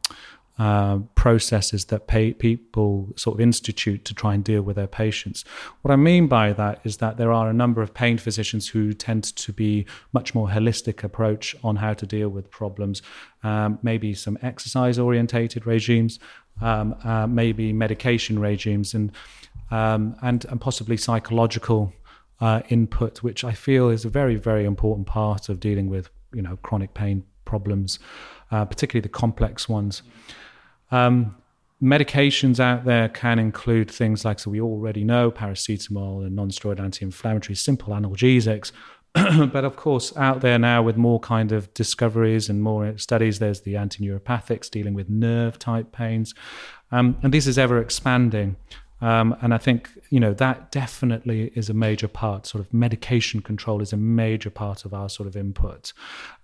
uh, 0.59 0.99
processes 1.15 1.85
that 1.85 2.07
pay, 2.07 2.33
people 2.33 3.09
sort 3.15 3.35
of 3.35 3.41
institute 3.41 4.05
to 4.05 4.13
try 4.13 4.33
and 4.33 4.43
deal 4.43 4.61
with 4.61 4.75
their 4.75 4.87
patients. 4.87 5.43
What 5.81 5.91
I 5.91 5.95
mean 5.95 6.27
by 6.27 6.53
that 6.53 6.81
is 6.83 6.97
that 6.97 7.17
there 7.17 7.31
are 7.31 7.49
a 7.49 7.53
number 7.53 7.81
of 7.81 7.93
pain 7.93 8.17
physicians 8.17 8.69
who 8.69 8.93
tend 8.93 9.23
to 9.23 9.53
be 9.53 9.85
much 10.13 10.35
more 10.35 10.49
holistic 10.49 11.03
approach 11.03 11.55
on 11.63 11.77
how 11.77 11.93
to 11.93 12.05
deal 12.05 12.29
with 12.29 12.51
problems. 12.51 13.01
Um, 13.43 13.79
maybe 13.81 14.13
some 14.13 14.37
exercise 14.41 14.99
orientated 14.99 15.65
regimes, 15.65 16.19
um, 16.61 16.95
uh, 17.03 17.27
maybe 17.27 17.73
medication 17.73 18.37
regimes, 18.37 18.93
and 18.93 19.11
um, 19.71 20.15
and 20.21 20.45
and 20.45 20.59
possibly 20.59 20.97
psychological 20.97 21.93
uh, 22.39 22.61
input, 22.69 23.23
which 23.23 23.43
I 23.43 23.53
feel 23.53 23.89
is 23.89 24.05
a 24.05 24.09
very 24.09 24.35
very 24.35 24.65
important 24.65 25.07
part 25.07 25.49
of 25.49 25.59
dealing 25.59 25.89
with 25.89 26.09
you 26.33 26.41
know 26.41 26.57
chronic 26.57 26.93
pain 26.93 27.23
problems, 27.45 27.99
uh, 28.51 28.65
particularly 28.65 29.01
the 29.01 29.09
complex 29.09 29.67
ones. 29.67 30.03
Um, 30.91 31.35
medications 31.81 32.59
out 32.59 32.85
there 32.85 33.09
can 33.09 33.39
include 33.39 33.89
things 33.89 34.23
like, 34.23 34.39
so 34.39 34.51
we 34.51 34.61
already 34.61 35.03
know, 35.03 35.31
paracetamol 35.31 36.25
and 36.25 36.35
non-steroid 36.35 36.79
anti-inflammatory, 36.79 37.55
simple 37.55 37.93
analgesics. 37.93 38.71
but 39.13 39.65
of 39.65 39.75
course, 39.75 40.15
out 40.15 40.41
there 40.41 40.59
now 40.59 40.81
with 40.81 40.95
more 40.95 41.19
kind 41.19 41.51
of 41.51 41.73
discoveries 41.73 42.49
and 42.49 42.61
more 42.61 42.97
studies, 42.97 43.39
there's 43.39 43.61
the 43.61 43.75
anti-neuropathics 43.75 44.69
dealing 44.69 44.93
with 44.93 45.09
nerve 45.09 45.59
type 45.59 45.91
pains. 45.91 46.33
Um, 46.91 47.17
and 47.23 47.33
this 47.33 47.47
is 47.47 47.57
ever 47.57 47.79
expanding. 47.81 48.55
Um, 49.01 49.35
and 49.41 49.53
I 49.53 49.57
think 49.57 49.89
you 50.11 50.19
know 50.19 50.33
that 50.35 50.71
definitely 50.71 51.51
is 51.55 51.69
a 51.69 51.73
major 51.73 52.07
part. 52.07 52.45
Sort 52.45 52.63
of 52.63 52.71
medication 52.71 53.41
control 53.41 53.81
is 53.81 53.91
a 53.91 53.97
major 53.97 54.51
part 54.51 54.85
of 54.85 54.93
our 54.93 55.09
sort 55.09 55.25
of 55.27 55.35
input, 55.35 55.91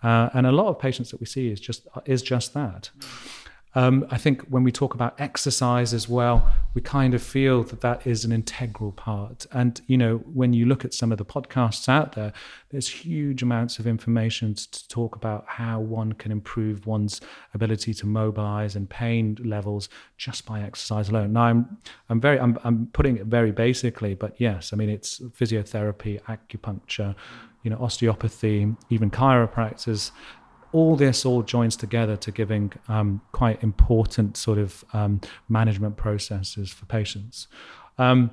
uh, 0.02 0.30
and 0.34 0.48
a 0.48 0.52
lot 0.52 0.68
of 0.68 0.80
patients 0.80 1.12
that 1.12 1.20
we 1.20 1.28
see 1.28 1.52
is 1.52 1.60
just 1.60 1.88
is 2.06 2.24
just 2.24 2.56
that. 2.56 2.90
Um, 3.78 4.08
I 4.10 4.18
think 4.18 4.42
when 4.50 4.64
we 4.64 4.72
talk 4.72 4.96
about 4.96 5.22
exercise 5.22 5.94
as 5.94 6.10
well, 6.10 6.52
we 6.74 6.82
kind 6.82 7.14
of 7.14 7.22
feel 7.22 7.62
that 7.66 7.82
that 7.82 8.08
is 8.08 8.26
an 8.26 8.32
integral 8.32 8.92
part. 8.92 9.46
And, 9.52 9.80
you 9.86 10.00
know, 10.00 10.18
when 10.34 10.52
you 10.52 10.66
look 10.66 10.84
at 10.84 10.96
some 10.96 11.12
of 11.12 11.20
the 11.20 11.26
podcasts 11.26 11.88
out 11.88 12.14
there, 12.14 12.34
there's 12.72 12.88
huge 12.88 13.44
amounts 13.44 13.78
of 13.78 13.86
information 13.86 14.56
to 14.56 14.88
talk 14.88 15.16
about 15.16 15.46
how 15.46 15.80
one 15.80 16.14
can 16.14 16.32
improve 16.32 16.88
one's 16.88 17.22
ability 17.54 17.94
to 17.94 18.08
mobilize 18.08 18.76
and 18.76 18.90
pain 18.90 19.38
levels 19.44 19.90
just 20.18 20.48
by 20.48 20.62
exercise 20.62 21.10
alone. 21.10 21.34
Now, 21.34 21.44
I'm, 21.44 21.78
I'm 22.10 22.20
very, 22.20 22.40
I'm, 22.40 22.58
I'm 22.64 22.88
putting 22.94 23.18
it 23.18 23.28
very 23.28 23.52
basically, 23.52 24.16
but 24.16 24.42
yes, 24.42 24.74
I 24.74 24.76
mean, 24.76 24.90
it's 24.90 25.20
physiotherapy, 25.20 26.20
acupuncture, 26.24 27.14
you 27.62 27.70
know, 27.70 27.78
osteopathy, 27.78 28.76
even 28.90 29.12
chiropractors 29.12 30.10
all 30.72 30.96
this 30.96 31.26
all 31.26 31.44
joins 31.44 31.76
together 31.76 32.16
to 32.18 32.32
giving 32.32 32.74
um, 32.88 33.22
quite 33.32 33.62
important 33.64 34.38
sort 34.38 34.58
of 34.58 34.84
um, 34.94 35.22
management 35.50 35.98
processes 35.98 36.72
for 36.72 36.86
patients. 36.86 37.48
Um, 37.98 38.32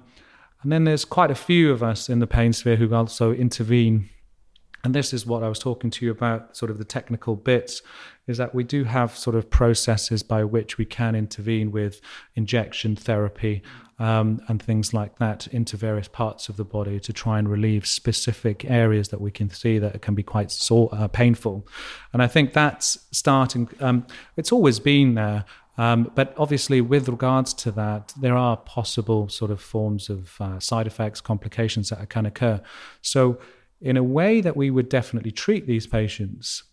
and 0.63 0.73
then 0.73 0.85
there's 0.85 1.05
quite 1.05 1.31
a 1.31 1.35
few 1.35 1.71
of 1.71 1.83
us 1.83 2.09
in 2.09 2.21
the 2.21 2.27
pain 2.27 2.53
sphere 2.53 2.77
who 2.77 2.95
also 2.95 3.33
intervene 3.33 4.09
and 4.85 4.95
this 4.95 5.15
is 5.15 5.25
what 5.27 5.43
I 5.43 5.49
was 5.49 5.59
talking 5.59 5.91
to 5.91 6.05
you 6.05 6.11
about, 6.11 6.57
sort 6.57 6.71
of 6.71 6.77
the 6.77 6.85
technical 6.85 7.37
bits, 7.37 7.83
is 8.27 8.37
that 8.37 8.55
we 8.55 8.65
do 8.65 8.85
have 8.85 9.17
sort 9.17 9.35
of 9.35 9.49
processes 9.49 10.23
by 10.23 10.45
which 10.45 10.77
we 10.77 10.85
can 10.85 11.15
intervene 11.15 11.73
with 11.73 12.03
injection 12.37 12.95
therapy 12.95 13.63
um, 13.99 14.43
and 14.49 14.63
things 14.63 14.93
like 14.93 15.19
that 15.19 15.47
into 15.49 15.77
various 15.77 16.09
parts 16.09 16.49
of 16.49 16.57
the 16.57 16.65
body 16.65 17.01
to 17.01 17.13
try 17.13 17.39
and 17.39 17.49
relieve 17.49 17.87
specific 17.87 18.65
areas 18.67 19.09
that 19.09 19.21
we 19.21 19.31
can 19.31 19.49
see 19.49 19.79
that 19.79 20.03
can 20.03 20.15
be 20.15 20.23
quite 20.23 20.51
sore, 20.51 20.91
uh, 20.93 21.09
painful. 21.09 21.67
And 22.13 22.23
I 22.23 22.27
think 22.27 22.53
that's 22.53 22.99
starting, 23.11 23.69
um, 23.81 24.07
it's 24.37 24.53
always 24.53 24.81
been 24.81 25.15
there. 25.15 25.45
Um, 25.77 26.11
but 26.15 26.35
obviously, 26.37 26.81
with 26.81 27.09
regards 27.09 27.53
to 27.55 27.73
that, 27.73 28.13
there 28.21 28.37
are 28.37 28.57
possible 28.57 29.29
sort 29.29 29.51
of 29.51 29.61
forms 29.61 30.09
of 30.09 30.41
uh, 30.41 30.61
side 30.61 30.87
effects, 30.87 31.21
complications 31.21 31.91
that 31.91 32.09
can 32.09 32.27
occur. 32.27 32.61
So, 33.03 33.39
in 33.81 33.97
a 33.97 34.03
way 34.03 34.41
that 34.41 34.57
we 34.57 34.71
would 34.71 34.89
definitely 34.89 35.31
treat 35.31 35.67
these 35.67 35.87
patients, 35.87 36.65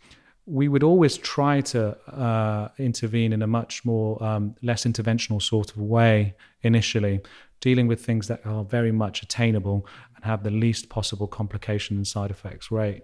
we 0.46 0.67
would 0.67 0.84
always 0.84 1.17
try 1.17 1.62
to 1.62 1.98
uh, 2.12 2.70
intervene 2.77 3.34
in 3.34 3.41
a 3.41 3.48
much 3.48 3.86
more 3.86 4.22
um, 4.24 4.55
less 4.62 4.86
interventional 4.86 5.41
sort 5.41 5.72
of 5.72 5.77
way 5.77 6.36
initially, 6.63 7.22
dealing 7.60 7.88
with 7.88 8.03
things 8.03 8.27
that 8.27 8.46
are 8.46 8.63
very 8.63 8.91
much 8.91 9.22
attainable 9.22 9.86
and 10.15 10.25
have 10.25 10.43
the 10.43 10.51
least 10.51 10.89
possible 10.89 11.27
complication 11.27 11.98
and 11.98 12.08
side 12.08 12.31
effects 12.31 12.72
rate. 12.72 13.03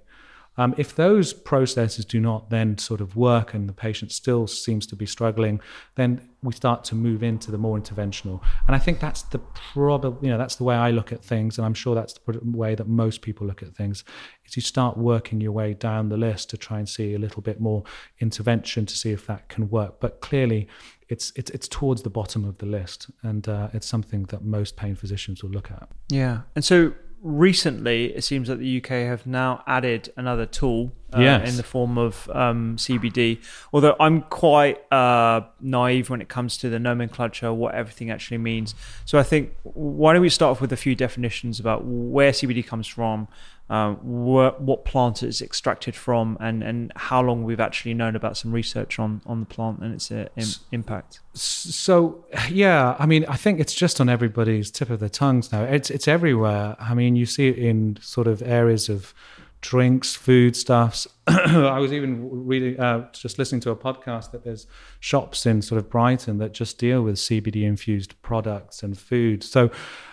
Um, 0.57 0.73
if 0.77 0.95
those 0.95 1.33
processes 1.33 2.05
do 2.05 2.19
not 2.19 2.49
then 2.49 2.77
sort 2.77 3.01
of 3.01 3.15
work 3.15 3.53
and 3.53 3.69
the 3.69 3.73
patient 3.73 4.11
still 4.11 4.47
seems 4.47 4.87
to 4.87 4.95
be 4.95 5.05
struggling, 5.05 5.61
then 5.95 6.29
we 6.43 6.53
start 6.53 6.83
to 6.85 6.95
move 6.95 7.23
into 7.23 7.51
the 7.51 7.57
more 7.57 7.77
interventional. 7.77 8.41
And 8.67 8.75
I 8.75 8.79
think 8.79 8.99
that's 8.99 9.23
the 9.23 9.39
probably, 9.73 10.27
you 10.27 10.31
know, 10.31 10.37
that's 10.37 10.55
the 10.55 10.63
way 10.63 10.75
I 10.75 10.91
look 10.91 11.11
at 11.11 11.23
things, 11.23 11.57
and 11.57 11.65
I'm 11.65 11.73
sure 11.73 11.95
that's 11.95 12.13
the 12.13 12.39
way 12.43 12.75
that 12.75 12.87
most 12.87 13.21
people 13.21 13.47
look 13.47 13.63
at 13.63 13.75
things. 13.75 14.03
Is 14.45 14.55
you 14.55 14.61
start 14.61 14.97
working 14.97 15.41
your 15.41 15.51
way 15.51 15.73
down 15.73 16.09
the 16.09 16.17
list 16.17 16.49
to 16.51 16.57
try 16.57 16.79
and 16.79 16.87
see 16.87 17.13
a 17.13 17.19
little 17.19 17.41
bit 17.41 17.59
more 17.59 17.83
intervention 18.19 18.85
to 18.85 18.95
see 18.95 19.11
if 19.11 19.27
that 19.27 19.49
can 19.49 19.69
work. 19.69 19.99
But 19.99 20.21
clearly, 20.21 20.67
it's 21.09 21.31
it's 21.35 21.49
it's 21.51 21.67
towards 21.67 22.03
the 22.03 22.09
bottom 22.09 22.45
of 22.45 22.57
the 22.57 22.65
list, 22.65 23.09
and 23.23 23.47
uh, 23.47 23.69
it's 23.73 23.87
something 23.87 24.23
that 24.25 24.43
most 24.43 24.75
pain 24.75 24.95
physicians 24.95 25.43
will 25.43 25.51
look 25.51 25.71
at. 25.71 25.89
Yeah, 26.09 26.41
and 26.55 26.63
so 26.63 26.93
recently, 27.21 28.15
it 28.15 28.24
seems 28.24 28.47
that 28.47 28.59
the 28.59 28.77
UK 28.77 28.89
have 28.89 29.25
now 29.25 29.63
added 29.67 30.13
another 30.15 30.45
tool 30.45 30.93
uh, 31.13 31.19
yes. 31.19 31.49
in 31.49 31.57
the 31.57 31.63
form 31.63 31.97
of 31.97 32.29
um, 32.33 32.75
CBD. 32.77 33.39
Although 33.71 33.95
I'm 33.99 34.21
quite 34.23 34.91
uh, 34.91 35.41
naive 35.61 36.09
when 36.09 36.21
it 36.21 36.29
comes 36.29 36.57
to 36.57 36.69
the 36.69 36.79
nomenclature, 36.79 37.53
what 37.53 37.75
everything 37.75 38.11
actually 38.11 38.39
means. 38.39 38.75
So 39.05 39.17
I 39.17 39.23
think 39.23 39.53
why 39.63 40.13
don't 40.13 40.21
we 40.21 40.29
start 40.29 40.51
off 40.51 40.61
with 40.61 40.73
a 40.73 40.77
few 40.77 40.95
definitions 40.95 41.59
about 41.59 41.85
where 41.85 42.31
CBD 42.31 42.65
comes 42.65 42.87
from, 42.87 43.27
uh, 43.69 43.93
what, 43.95 44.61
what 44.61 44.85
plant 44.85 45.23
it's 45.23 45.41
extracted 45.41 45.95
from, 45.95 46.37
and, 46.39 46.63
and 46.63 46.91
how 46.95 47.21
long 47.21 47.43
we've 47.43 47.59
actually 47.59 47.93
known 47.93 48.15
about 48.15 48.37
some 48.37 48.51
research 48.51 48.99
on, 48.99 49.21
on 49.25 49.39
the 49.41 49.45
plant 49.45 49.79
and 49.79 49.93
its 49.93 50.11
uh, 50.11 50.27
Im- 50.35 50.45
impact. 50.71 51.19
So 51.33 52.25
yeah, 52.49 52.95
I 52.97 53.05
mean, 53.05 53.25
I 53.27 53.35
think 53.35 53.59
it's 53.59 53.73
just 53.73 54.01
on 54.01 54.09
everybody's 54.09 54.71
tip 54.71 54.89
of 54.89 54.99
their 54.99 55.09
tongues 55.09 55.51
now. 55.51 55.63
It's 55.63 55.89
it's 55.91 56.07
everywhere. 56.07 56.75
I 56.79 56.93
mean, 56.95 57.15
you 57.15 57.27
see 57.27 57.49
it 57.49 57.57
in 57.59 57.99
sort 58.01 58.25
of 58.25 58.41
areas 58.41 58.89
of 58.89 59.13
drinks, 59.61 60.15
foodstuffs. 60.15 61.07
I 61.27 61.79
was 61.79 61.91
even 61.91 62.45
reading, 62.45 62.79
uh, 62.79 63.11
just 63.11 63.39
listening 63.39 63.61
to 63.61 63.71
a 63.71 63.75
podcast 63.75 64.31
that 64.31 64.43
there's 64.43 64.67
shops 64.99 65.45
in 65.45 65.61
sort 65.61 65.79
of 65.79 65.89
Brighton 65.89 66.37
that 66.37 66.53
just 66.53 66.77
deal 66.77 67.01
with 67.01 67.15
CBD 67.15 67.63
infused 67.63 68.21
products 68.21 68.83
and 68.83 68.97
food. 68.97 69.43
So, 69.43 69.69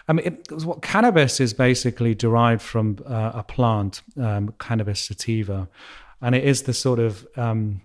I 0.08 0.12
mean, 0.12 0.26
it, 0.26 0.64
what 0.64 0.82
cannabis 0.82 1.40
is 1.40 1.52
basically 1.52 2.14
derived 2.14 2.62
from 2.62 2.98
uh, 3.06 3.32
a 3.34 3.42
plant, 3.42 4.02
um, 4.20 4.54
cannabis 4.58 5.00
sativa, 5.00 5.68
and 6.20 6.34
it 6.34 6.44
is 6.44 6.62
the 6.62 6.74
sort 6.74 6.98
of 6.98 7.26
um, 7.36 7.82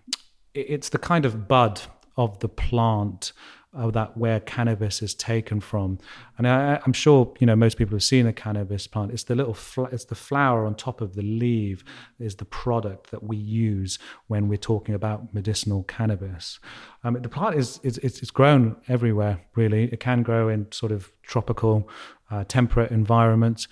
it's 0.53 0.89
the 0.89 0.97
kind 0.97 1.25
of 1.25 1.47
bud 1.47 1.81
of 2.17 2.39
the 2.39 2.49
plant 2.49 3.31
uh, 3.77 3.91
that 3.91 4.17
where 4.17 4.39
cannabis 4.39 5.01
is 5.01 5.13
taken 5.13 5.59
from. 5.59 5.99
And 6.37 6.47
I, 6.47 6.81
am 6.85 6.93
sure 6.93 7.33
you 7.39 7.45
know 7.45 7.55
most 7.55 7.77
people 7.77 7.95
have 7.95 8.03
seen 8.03 8.25
a 8.25 8.33
cannabis 8.33 8.87
plant. 8.87 9.11
It's 9.11 9.23
the 9.23 9.35
little 9.35 9.53
fl- 9.53 9.85
it's 9.85 10.05
the 10.05 10.15
flower 10.15 10.65
on 10.65 10.75
top 10.75 11.01
of 11.01 11.15
the 11.15 11.21
leaf 11.21 11.83
is 12.19 12.35
the 12.35 12.45
product 12.45 13.11
that 13.11 13.23
we 13.23 13.37
use 13.37 13.99
when 14.27 14.47
we're 14.47 14.57
talking 14.57 14.95
about 14.95 15.33
medicinal 15.33 15.83
cannabis. 15.83 16.59
Um, 17.03 17.21
the 17.21 17.29
plant 17.29 17.55
is, 17.55 17.79
is 17.83 17.97
it's 17.97 18.31
grown 18.31 18.75
everywhere 18.87 19.41
really. 19.55 19.85
It 19.85 19.99
can 19.99 20.23
grow 20.23 20.49
in 20.49 20.71
sort 20.71 20.91
of 20.91 21.11
tropical, 21.21 21.87
uh, 22.31 22.43
temperate 22.47 22.91
environments. 22.91 23.67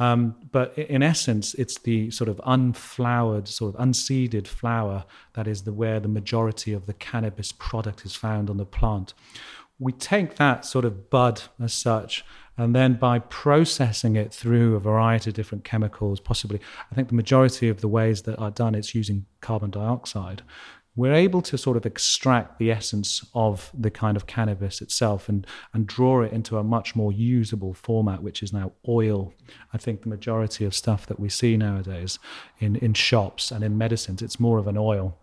Um, 0.00 0.34
but 0.50 0.76
in 0.76 1.02
essence, 1.02 1.52
it's 1.54 1.78
the 1.78 2.10
sort 2.10 2.30
of 2.30 2.40
unflowered, 2.46 3.46
sort 3.46 3.74
of 3.74 3.80
unseeded 3.80 4.46
flower 4.46 5.04
that 5.34 5.46
is 5.46 5.62
the 5.62 5.74
where 5.74 6.00
the 6.00 6.08
majority 6.08 6.72
of 6.72 6.86
the 6.86 6.94
cannabis 6.94 7.52
product 7.52 8.06
is 8.06 8.16
found 8.16 8.48
on 8.48 8.56
the 8.56 8.64
plant. 8.64 9.12
We 9.78 9.92
take 9.92 10.36
that 10.36 10.64
sort 10.64 10.86
of 10.86 11.10
bud 11.10 11.42
as 11.62 11.74
such, 11.74 12.24
and 12.56 12.74
then 12.74 12.94
by 12.94 13.18
processing 13.18 14.16
it 14.16 14.32
through 14.32 14.74
a 14.74 14.80
variety 14.80 15.30
of 15.30 15.36
different 15.36 15.64
chemicals, 15.64 16.18
possibly, 16.18 16.60
I 16.90 16.94
think 16.94 17.08
the 17.08 17.14
majority 17.14 17.68
of 17.68 17.82
the 17.82 17.88
ways 17.88 18.22
that 18.22 18.38
are 18.38 18.50
done, 18.50 18.74
it's 18.74 18.94
using 18.94 19.26
carbon 19.42 19.70
dioxide 19.70 20.42
we're 20.96 21.14
able 21.14 21.40
to 21.40 21.56
sort 21.56 21.76
of 21.76 21.86
extract 21.86 22.58
the 22.58 22.70
essence 22.70 23.24
of 23.34 23.70
the 23.72 23.90
kind 23.90 24.16
of 24.16 24.26
cannabis 24.26 24.80
itself 24.80 25.28
and, 25.28 25.46
and 25.72 25.86
draw 25.86 26.22
it 26.22 26.32
into 26.32 26.58
a 26.58 26.64
much 26.64 26.96
more 26.96 27.12
usable 27.12 27.72
format, 27.72 28.22
which 28.22 28.42
is 28.42 28.52
now 28.52 28.72
oil. 28.88 29.32
I 29.72 29.78
think 29.78 30.02
the 30.02 30.08
majority 30.08 30.64
of 30.64 30.74
stuff 30.74 31.06
that 31.06 31.20
we 31.20 31.28
see 31.28 31.56
nowadays 31.56 32.18
in, 32.58 32.76
in 32.76 32.94
shops 32.94 33.50
and 33.50 33.62
in 33.62 33.78
medicines, 33.78 34.20
it's 34.20 34.40
more 34.40 34.58
of 34.58 34.66
an 34.66 34.76
oil. 34.76 35.16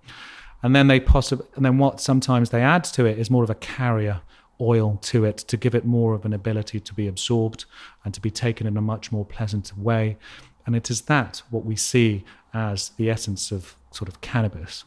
And 0.63 0.75
then 0.75 0.87
they 0.87 0.99
possibly, 0.99 1.45
and 1.55 1.65
then 1.65 1.77
what 1.77 1.99
sometimes 1.99 2.49
they 2.49 2.61
add 2.61 2.83
to 2.85 3.05
it 3.05 3.19
is 3.19 3.29
more 3.29 3.43
of 3.43 3.49
a 3.49 3.55
carrier 3.55 4.21
oil 4.59 4.97
to 5.01 5.25
it 5.25 5.37
to 5.37 5.57
give 5.57 5.75
it 5.75 5.85
more 5.85 6.13
of 6.13 6.25
an 6.25 6.33
ability 6.33 6.79
to 6.79 6.93
be 6.93 7.07
absorbed 7.07 7.65
and 8.03 8.13
to 8.13 8.21
be 8.21 8.31
taken 8.31 8.65
in 8.65 8.77
a 8.77 8.81
much 8.81 9.11
more 9.11 9.25
pleasant 9.25 9.77
way. 9.77 10.17
And 10.65 10.75
it 10.75 10.89
is 10.89 11.01
that 11.01 11.43
what 11.49 11.65
we 11.65 11.75
see 11.75 12.23
as 12.53 12.89
the 12.97 13.09
essence 13.09 13.51
of 13.51 13.75
sort 13.91 14.09
of 14.09 14.21
cannabis. 14.21 14.83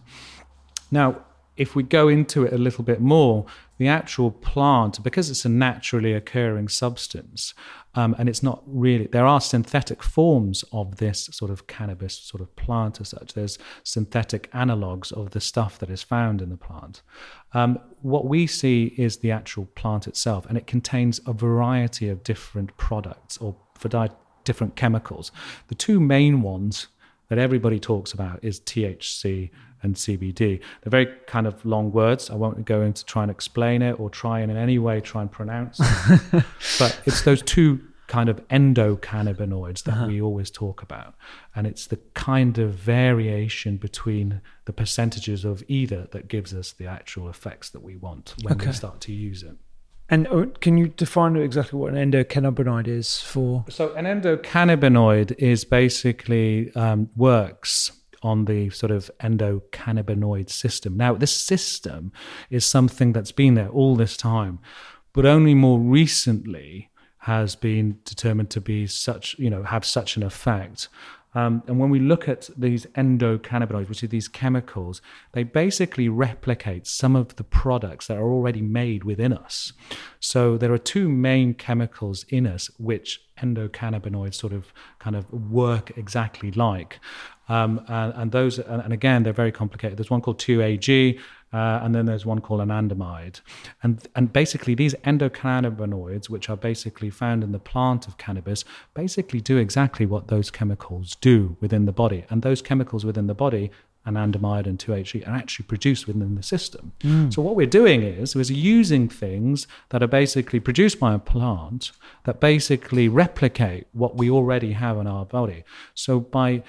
Now, 0.91 1.25
if 1.57 1.77
we 1.77 1.83
go 1.83 2.09
into 2.09 2.45
it 2.45 2.55
a 2.55 2.59
little 2.59 2.85
bit 2.85 3.03
more, 3.03 3.45
the 3.77 3.87
actual 3.87 4.31
plant, 4.31 5.03
because 5.03 5.29
it's 5.29 5.45
a 5.45 5.49
naturally 5.49 6.15
occurring 6.15 6.69
substance, 6.69 7.53
um, 7.95 8.15
and 8.19 8.31
it's 8.31 8.43
not 8.43 8.63
really, 8.67 9.07
there 9.07 9.27
are 9.27 9.43
synthetic 9.43 10.03
forms 10.03 10.65
of 10.73 10.97
this 10.97 11.29
sort 11.33 11.51
of 11.51 11.67
cannabis 11.67 12.15
sort 12.15 12.41
of 12.41 12.55
plant 12.57 13.01
as 13.01 13.09
such. 13.09 13.35
There's 13.35 13.59
synthetic 13.83 14.49
analogues 14.55 15.13
of 15.13 15.31
the 15.33 15.41
stuff 15.41 15.79
that 15.81 15.91
is 15.91 16.03
found 16.03 16.41
in 16.41 16.49
the 16.49 16.57
plant. 16.57 17.03
Um, 17.53 17.79
what 18.01 18.27
we 18.27 18.47
see 18.47 18.95
is 18.97 19.19
the 19.19 19.31
actual 19.31 19.67
plant 19.67 20.07
itself, 20.07 20.47
and 20.47 20.57
it 20.57 20.67
contains 20.67 21.21
a 21.27 21.35
variety 21.35 22.09
of 22.09 22.23
different 22.23 22.75
products 22.79 23.37
or 23.37 23.55
different 24.45 24.77
chemicals. 24.77 25.31
The 25.69 25.75
two 25.75 26.01
main 26.01 26.41
ones 26.41 26.89
that 27.29 27.39
everybody 27.39 27.79
talks 27.79 28.13
about 28.13 28.41
is 28.43 28.61
THC 28.61 29.51
and 29.83 29.95
CBD. 29.95 30.61
They're 30.83 30.91
very 30.91 31.09
kind 31.27 31.47
of 31.47 31.65
long 31.65 31.93
words. 31.93 32.31
I 32.31 32.35
won't 32.35 32.65
go 32.65 32.83
into 32.83 33.05
try 33.05 33.23
and 33.23 33.31
explain 33.31 33.83
it 33.83 33.99
or 33.99 34.11
try 34.11 34.41
and 34.41 34.51
in 34.51 34.57
any 34.57 34.79
way 34.79 35.01
try 35.01 35.23
and 35.23 35.31
pronounce. 35.31 35.81
It. 35.81 36.45
But 36.79 37.01
it's 37.05 37.23
those 37.23 37.43
two 37.43 37.81
kind 38.11 38.29
of 38.29 38.47
endocannabinoids 38.49 39.85
that 39.85 39.93
uh-huh. 39.93 40.07
we 40.09 40.21
always 40.21 40.51
talk 40.51 40.83
about. 40.83 41.15
And 41.55 41.67
it's 41.67 41.87
the 41.87 41.97
kind 42.15 42.59
of 42.59 42.75
variation 42.75 43.77
between 43.77 44.41
the 44.65 44.73
percentages 44.73 45.45
of 45.45 45.63
either 45.69 46.09
that 46.11 46.27
gives 46.27 46.53
us 46.53 46.73
the 46.73 46.87
actual 46.87 47.29
effects 47.29 47.71
that 47.71 47.83
we 47.83 47.97
want 47.97 48.35
when 48.43 48.55
okay. 48.55 48.67
we 48.67 48.73
start 48.73 49.01
to 49.03 49.13
use 49.13 49.45
it. 49.45 49.57
And 50.09 50.27
uh, 50.27 50.47
can 50.61 50.77
you 50.77 50.89
define 50.89 51.37
exactly 51.37 51.79
what 51.79 51.95
an 51.95 52.11
endocannabinoid 52.11 52.89
is 52.89 53.21
for? 53.21 53.65
So, 53.69 53.95
an 53.95 54.07
endocannabinoid 54.07 55.37
is 55.39 55.65
basically 55.65 56.75
um, 56.75 57.11
works 57.15 57.93
on 58.23 58.45
the 58.45 58.71
sort 58.71 58.93
of 58.93 59.11
endocannabinoid 59.21 60.51
system. 60.51 60.97
Now, 60.97 61.15
this 61.15 61.35
system 61.35 62.13
is 62.51 62.65
something 62.65 63.13
that's 63.13 63.33
been 63.33 63.55
there 63.55 63.69
all 63.69 63.97
this 63.97 64.17
time, 64.17 64.59
but 65.13 65.27
only 65.27 65.55
more 65.55 65.81
recently 65.81 66.91
has 67.25 67.55
been 67.55 67.99
determined 68.05 68.51
to 68.51 68.61
be 68.61 68.87
such, 68.87 69.39
you 69.39 69.51
know, 69.51 69.63
have 69.63 69.85
such 69.85 70.17
an 70.17 70.23
effect. 70.23 70.89
Um, 71.35 71.63
and 71.67 71.79
when 71.79 71.91
we 71.91 72.01
look 72.01 72.29
at 72.29 72.51
these 72.57 72.87
endocannabinoids, 72.97 73.89
which 73.89 74.03
are 74.03 74.09
these 74.09 74.29
chemicals, 74.29 75.01
they 75.33 75.43
basically 75.45 76.09
replicate 76.09 76.87
some 76.87 77.15
of 77.15 77.37
the 77.37 77.45
products 77.45 78.09
that 78.09 78.17
are 78.17 78.29
already 78.29 78.63
made 78.63 79.05
within 79.05 79.33
us. 79.33 79.73
So 80.19 80.57
there 80.57 80.73
are 80.73 80.79
two 80.79 81.09
main 81.09 81.55
chemicals 81.55 82.25
in 82.29 82.47
us 82.47 82.71
which 82.79 83.23
endocannabinoids 83.41 84.35
sort 84.35 84.53
of 84.53 84.73
kind 84.99 85.17
of 85.17 85.31
work 85.33 85.97
exactly 85.97 86.51
like. 86.51 86.99
Um, 87.49 87.85
and, 87.89 88.13
and, 88.15 88.33
those, 88.33 88.59
and, 88.59 88.83
and, 88.83 88.93
again, 88.93 89.25
they're 89.25 89.33
very 89.33 89.51
complicated. 89.51 89.99
There's 89.99 90.11
one 90.11 90.21
called 90.21 90.39
2AG, 90.39 91.19
uh, 91.53 91.81
and 91.83 91.95
then 91.95 92.07
there's 92.07 92.25
one 92.25 92.41
called 92.41 92.61
anandamide. 92.61 93.41
And, 93.83 94.07
and 94.15 94.33
basically, 94.33 94.75
these 94.75 94.95
endocannabinoids, 95.05 96.29
which 96.29 96.49
are 96.49 96.57
basically 96.57 97.11
found 97.11 97.43
in 97.43 97.53
the 97.53 97.59
plant 97.59 98.07
of 98.07 98.19
cannabis, 98.19 98.65
basically 98.95 99.41
do 99.41 99.57
exactly 99.57 100.07
what 100.07 100.29
those 100.29 100.51
chemicals 100.51 101.17
do 101.17 101.57
within 101.61 101.87
the 101.87 101.93
body. 101.93 102.25
And 102.31 102.43
those 102.43 102.63
chemicals 102.63 103.05
within 103.05 103.27
the 103.27 103.35
body 103.35 103.71
anandamide 104.07 104.67
and 104.67 104.79
2-AG 104.79 105.25
are 105.25 105.35
actually 105.35 105.67
produced 105.67 106.07
within 106.07 106.35
the 106.35 106.43
system. 106.43 106.93
Mm. 107.01 107.33
So 107.33 107.43
what 107.43 107.55
we're 107.55 107.67
doing 107.67 108.03
is 108.03 108.35
is 108.35 108.51
using 108.51 109.09
things 109.09 109.67
that 109.91 110.03
are 110.03 110.09
basically 110.09 110.61
produced 110.61 110.99
by 110.99 111.15
a 111.15 111.19
plant 111.19 111.93
that 112.25 112.41
basically 112.41 113.09
replicate 113.09 113.87
what 113.93 114.17
we 114.17 114.31
already 114.31 114.73
have 114.73 114.97
in 114.97 115.07
our 115.07 115.27
body. 115.27 115.65
So 115.95 116.19
by 116.21 116.63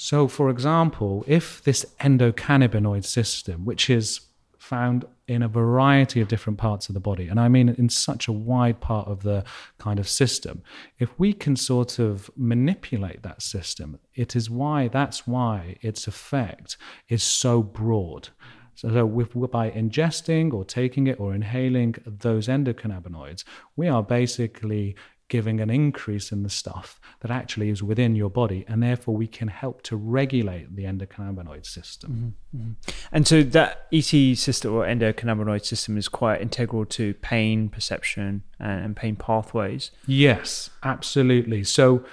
so 0.00 0.28
for 0.28 0.48
example, 0.48 1.24
if 1.26 1.62
this 1.62 1.84
endocannabinoid 2.00 3.04
system, 3.04 3.66
which 3.66 3.90
is 3.90 4.20
found 4.58 5.04
in 5.26 5.42
a 5.42 5.48
variety 5.48 6.22
of 6.22 6.28
different 6.28 6.58
parts 6.58 6.88
of 6.88 6.94
the 6.94 7.00
body. 7.00 7.28
And 7.28 7.40
I 7.40 7.48
mean, 7.48 7.68
in 7.70 7.88
such 7.88 8.28
a 8.28 8.32
wide 8.32 8.80
part 8.80 9.08
of 9.08 9.22
the 9.22 9.42
kind 9.78 9.98
of 9.98 10.08
system. 10.08 10.62
If 10.98 11.10
we 11.18 11.32
can 11.32 11.56
sort 11.56 11.98
of 11.98 12.30
manipulate 12.36 13.22
that 13.22 13.42
system, 13.42 13.98
it 14.14 14.36
is 14.36 14.48
why 14.48 14.88
that's 14.88 15.26
why 15.26 15.76
its 15.82 16.06
effect 16.06 16.76
is 17.08 17.22
so 17.22 17.62
broad. 17.62 18.28
So, 18.76 19.04
with, 19.04 19.32
by 19.50 19.70
ingesting 19.70 20.54
or 20.54 20.64
taking 20.64 21.06
it 21.06 21.20
or 21.20 21.34
inhaling 21.34 21.96
those 22.06 22.48
endocannabinoids, 22.48 23.44
we 23.76 23.88
are 23.88 24.02
basically 24.02 24.96
giving 25.30 25.60
an 25.60 25.70
increase 25.70 26.32
in 26.32 26.42
the 26.42 26.50
stuff 26.50 27.00
that 27.20 27.30
actually 27.30 27.70
is 27.70 27.82
within 27.82 28.14
your 28.14 28.28
body, 28.28 28.66
and 28.68 28.82
therefore 28.82 29.16
we 29.16 29.26
can 29.26 29.48
help 29.48 29.80
to 29.80 29.96
regulate 29.96 30.76
the 30.76 30.84
endocannabinoid 30.84 31.64
system. 31.64 32.34
Mm-hmm. 32.54 32.62
mm-hmm. 32.62 33.06
And 33.12 33.26
so 33.26 33.42
that 33.42 33.86
ET 33.92 34.02
system 34.36 34.74
or 34.74 34.84
endocannabinoid 34.84 35.64
system 35.64 35.96
is 35.96 36.08
quite 36.08 36.42
integral 36.42 36.84
to 36.86 37.14
pain 37.14 37.70
perception 37.70 38.42
and 38.58 38.94
pain 38.94 39.16
pathways. 39.16 39.92
Yes, 40.06 40.68
absolutely. 40.82 41.64
So 41.64 42.04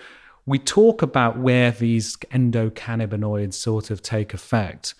we 0.45 0.60
talk 0.60 1.01
about 1.01 1.38
where 1.38 1.71
these 1.71 2.15
endocannabinoids 2.32 3.56
sort 3.56 3.91
of 3.91 4.01
take 4.01 4.34
effect. 4.34 4.93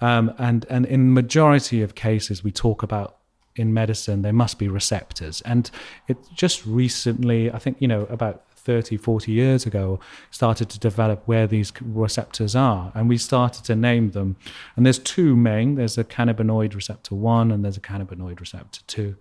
Um, 0.00 0.32
and 0.38 0.64
and 0.70 0.86
in 0.86 1.12
majority 1.12 1.82
of 1.82 1.94
cases, 1.94 2.42
we 2.44 2.52
talk 2.52 2.82
about 2.82 3.18
in 3.56 3.72
medicine 3.72 4.22
there 4.22 4.32
must 4.32 4.58
be 4.58 4.68
receptors. 4.68 5.40
And 5.42 5.70
it 6.08 6.16
just 6.34 6.64
recently 6.66 7.50
i 7.50 7.58
think 7.58 7.76
you 7.80 7.88
know 7.88 8.02
about 8.10 8.44
30 8.56 8.96
40 8.96 9.30
years 9.30 9.66
ago 9.66 10.00
started 10.30 10.70
to 10.70 10.78
develop 10.78 11.22
where 11.26 11.46
these 11.46 11.72
receptors 11.82 12.56
are. 12.56 12.92
And 12.94 13.08
we 13.08 13.18
started 13.18 13.64
to 13.64 13.76
name 13.76 14.12
them. 14.12 14.36
And 14.74 14.86
there's 14.86 14.98
two 14.98 15.36
main. 15.36 15.74
There's 15.74 15.98
a 15.98 16.04
cannabinoid 16.04 16.74
receptor 16.74 17.14
1 17.14 17.50
and 17.50 17.62
there's 17.62 17.76
a 17.76 17.80
cannabinoid 17.80 18.40
receptor 18.40 18.80
2 18.86 19.16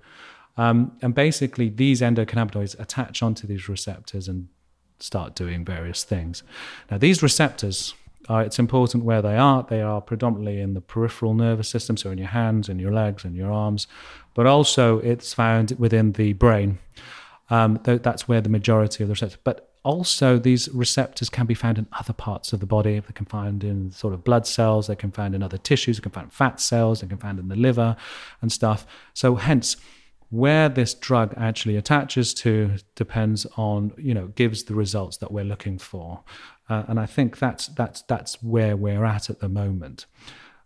um, 0.57 0.97
and 1.01 1.15
basically 1.15 1.69
these 1.69 2.01
endocannabinoids 2.01 2.79
attach 2.79 3.23
onto 3.23 3.47
these 3.47 3.67
receptors 3.67 4.27
and 4.27 4.47
start 4.99 5.35
doing 5.35 5.65
various 5.65 6.03
things. 6.03 6.43
Now 6.89 6.97
these 6.97 7.23
receptors 7.23 7.93
uh, 8.29 8.37
it's 8.37 8.57
important 8.57 9.03
where 9.03 9.21
they 9.21 9.35
are. 9.35 9.65
They 9.69 9.81
are 9.81 9.99
predominantly 9.99 10.61
in 10.61 10.75
the 10.75 10.79
peripheral 10.79 11.33
nervous 11.33 11.67
system, 11.67 11.97
so 11.97 12.09
in 12.09 12.17
your 12.17 12.29
hands 12.29 12.69
in 12.69 12.79
your 12.79 12.93
legs 12.93 13.25
in 13.25 13.35
your 13.35 13.51
arms, 13.51 13.85
but 14.33 14.45
also 14.45 14.99
it's 14.99 15.33
found 15.33 15.73
within 15.77 16.13
the 16.13 16.33
brain. 16.33 16.79
Um, 17.49 17.79
that's 17.83 18.27
where 18.27 18.41
the 18.41 18.49
majority 18.49 19.03
of 19.03 19.09
the 19.09 19.13
receptors. 19.13 19.39
But 19.43 19.69
also, 19.83 20.39
these 20.39 20.69
receptors 20.69 21.29
can 21.29 21.45
be 21.45 21.53
found 21.53 21.77
in 21.77 21.87
other 21.91 22.13
parts 22.13 22.53
of 22.53 22.61
the 22.61 22.65
body. 22.65 22.99
They 22.99 23.13
can 23.13 23.25
find 23.25 23.63
in 23.63 23.91
sort 23.91 24.13
of 24.13 24.23
blood 24.23 24.47
cells. 24.47 24.87
They 24.87 24.95
can 24.95 25.11
find 25.11 25.35
in 25.35 25.43
other 25.43 25.57
tissues. 25.57 25.97
They 25.97 26.03
can 26.03 26.11
find 26.11 26.31
fat 26.31 26.61
cells. 26.61 27.01
They 27.01 27.07
can 27.07 27.17
find 27.17 27.37
in 27.37 27.49
the 27.49 27.57
liver 27.57 27.97
and 28.41 28.49
stuff. 28.49 28.87
So, 29.13 29.35
hence, 29.35 29.75
where 30.29 30.69
this 30.69 30.93
drug 30.93 31.33
actually 31.35 31.75
attaches 31.75 32.33
to 32.33 32.77
depends 32.95 33.45
on 33.57 33.91
you 33.97 34.13
know 34.13 34.27
gives 34.27 34.63
the 34.63 34.73
results 34.73 35.17
that 35.17 35.31
we're 35.31 35.43
looking 35.43 35.77
for 35.77 36.23
uh, 36.69 36.83
and 36.87 36.99
I 36.99 37.05
think 37.05 37.39
that's 37.39 37.67
that's 37.67 38.01
that's 38.03 38.41
where 38.41 38.75
we're 38.77 39.05
at 39.05 39.29
at 39.29 39.39
the 39.39 39.49
moment. 39.49 40.05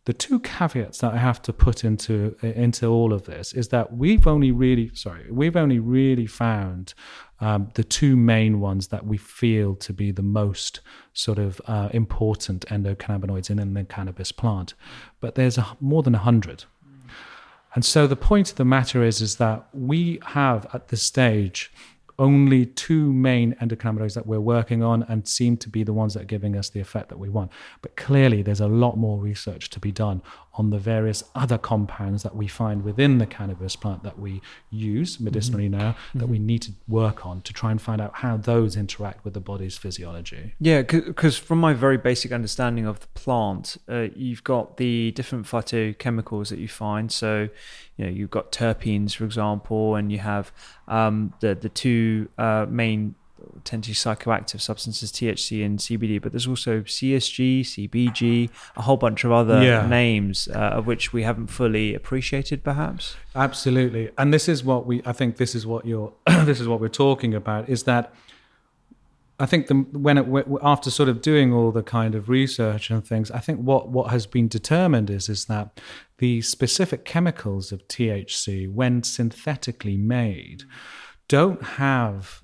The 0.08 0.13
two 0.13 0.39
caveats 0.39 1.00
that 1.00 1.13
I 1.13 1.17
have 1.17 1.41
to 1.41 1.52
put 1.52 1.84
into 1.84 2.38
into 2.41 2.88
all 2.88 3.12
of 3.12 3.26
this 3.26 3.52
is 3.52 3.67
that 3.76 3.91
we've 3.91 4.26
only 4.26 4.52
really 4.52 4.89
sorry 4.96 5.26
we've 5.30 5.58
only 5.58 5.80
really 5.80 6.26
found 6.26 6.93
um, 7.41 7.72
the 7.74 7.84
two 7.84 8.15
main 8.15 8.62
ones 8.62 8.88
that 8.88 9.06
we 9.06 9.17
feel 9.17 9.76
to 9.76 9.91
be 9.91 10.12
the 10.12 10.22
most 10.22 10.80
sort 11.12 11.38
of 11.38 11.60
uh, 11.65 11.89
important 11.91 12.65
endocannabinoids 12.67 13.50
in, 13.50 13.60
in 13.60 13.74
the 13.74 13.84
cannabis 13.84 14.32
plant, 14.32 14.76
but 15.20 15.36
there's 15.36 15.58
a, 15.58 15.76
more 15.82 16.04
than 16.04 16.13
hundred. 16.13 16.63
And 17.76 17.84
so 17.84 18.08
the 18.08 18.15
point 18.15 18.50
of 18.52 18.56
the 18.56 18.63
matter 18.63 19.04
is, 19.04 19.20
is 19.20 19.36
that 19.36 19.67
we 19.74 20.20
have 20.28 20.65
at 20.74 20.88
this 20.88 21.04
stage 21.04 21.70
only 22.19 22.65
two 22.65 23.13
main 23.13 23.53
endocannabinoids 23.56 24.15
that 24.15 24.25
we're 24.25 24.39
working 24.39 24.82
on 24.82 25.03
and 25.03 25.27
seem 25.27 25.58
to 25.58 25.69
be 25.69 25.84
the 25.84 25.93
ones 25.93 26.13
that 26.13 26.23
are 26.23 26.25
giving 26.25 26.56
us 26.56 26.69
the 26.69 26.80
effect 26.80 27.10
that 27.10 27.19
we 27.19 27.30
want. 27.30 27.51
But 27.82 27.95
clearly, 27.95 28.41
there's 28.41 28.60
a 28.60 28.67
lot 28.67 28.97
more 28.97 29.19
research 29.19 29.69
to 29.71 29.80
be 29.80 29.91
done 29.91 30.21
on 30.58 30.72
the 30.72 30.80
various 30.80 31.24
other 31.36 31.58
compounds 31.58 32.24
that 32.24 32.36
we 32.36 32.48
find 32.48 32.84
within 32.84 33.20
the 33.20 33.26
cannabis 33.26 33.76
plant 33.76 34.04
that 34.04 34.20
we 34.20 34.41
use 34.70 35.20
medicinally 35.20 35.70
mm-hmm. 35.70 35.80
now 35.80 35.96
that 36.13 36.24
mm-hmm. 36.24 36.32
we 36.32 36.39
need 36.39 36.62
to 36.63 36.72
work 36.88 37.26
on 37.26 37.41
to 37.41 37.54
try 37.54 37.72
and 37.72 37.82
find 37.82 38.02
out 38.02 38.12
how 38.15 38.36
those 38.36 38.76
interact 38.76 39.24
with 39.24 39.34
the 39.34 39.39
body's 39.39 39.78
physiology. 39.78 40.56
Yeah, 40.60 40.82
because 40.82 41.38
from 41.38 41.60
my 41.60 41.74
very 41.74 41.98
basic 41.98 42.32
understanding 42.32 42.86
of 42.86 43.00
the 43.00 43.08
plant, 43.08 43.78
uh, 43.88 44.08
you've 44.15 44.43
got 44.43 44.78
the 44.78 45.12
different 45.12 45.46
phytochemicals 45.46 46.50
that 46.50 46.60
you 46.60 46.67
find. 46.67 47.12
So, 47.12 47.50
you 47.96 48.06
know, 48.06 48.12
you've 48.12 48.32
got 48.32 48.52
terpenes, 48.52 49.15
for 49.15 49.26
example, 49.26 49.96
and 49.96 50.12
you 50.12 50.20
have 50.20 50.52
um, 50.88 51.34
the 51.39 51.56
the 51.56 51.70
two 51.70 52.30
uh, 52.38 52.65
main 52.67 53.15
potentially 53.56 53.93
psychoactive 53.93 54.62
substances, 54.62 55.12
THC 55.12 55.65
and 55.65 55.80
CBD, 55.80 56.21
but 56.21 56.32
there's 56.32 56.47
also 56.47 56.82
CSG, 56.82 57.62
CBG, 57.62 58.50
a 58.76 58.82
whole 58.82 58.97
bunch 58.97 59.23
of 59.23 59.32
other 59.32 59.63
yeah. 59.63 59.88
names 59.88 60.47
uh, 60.47 60.58
of 60.58 60.88
which 60.88 61.13
we 61.13 61.23
haven't 61.23 61.47
fully 61.47 61.93
appreciated, 61.93 62.63
perhaps. 62.63 63.15
Absolutely, 63.36 64.10
and 64.17 64.34
this 64.34 64.47
is 64.47 64.63
what 64.63 64.86
we. 64.86 65.02
I 65.06 65.13
think 65.13 65.38
this 65.38 65.56
is 65.56 65.65
what 65.65 65.86
you're. 65.86 66.13
this 66.45 66.60
is 66.60 66.67
what 66.67 66.80
we're 66.80 66.88
talking 66.89 67.34
about. 67.34 67.69
Is 67.69 67.84
that 67.84 68.13
I 69.39 69.45
think 69.45 69.67
the, 69.67 69.76
when 69.76 70.17
it 70.17 70.26
after 70.63 70.89
sort 70.89 71.10
of 71.10 71.21
doing 71.21 71.54
all 71.54 71.71
the 71.71 71.84
kind 71.84 72.15
of 72.15 72.28
research 72.28 72.89
and 72.89 73.06
things, 73.06 73.30
I 73.30 73.39
think 73.39 73.60
what 73.60 73.89
what 73.89 74.10
has 74.10 74.26
been 74.26 74.47
determined 74.47 75.10
is 75.10 75.30
is 75.30 75.45
that 75.45 75.80
the 76.17 76.41
specific 76.41 77.06
chemicals 77.06 77.71
of 77.71 77.88
THC, 77.88 78.71
when 78.71 79.04
synthetically 79.04 79.97
made, 79.97 80.63
don't 81.28 81.62
have 81.62 82.43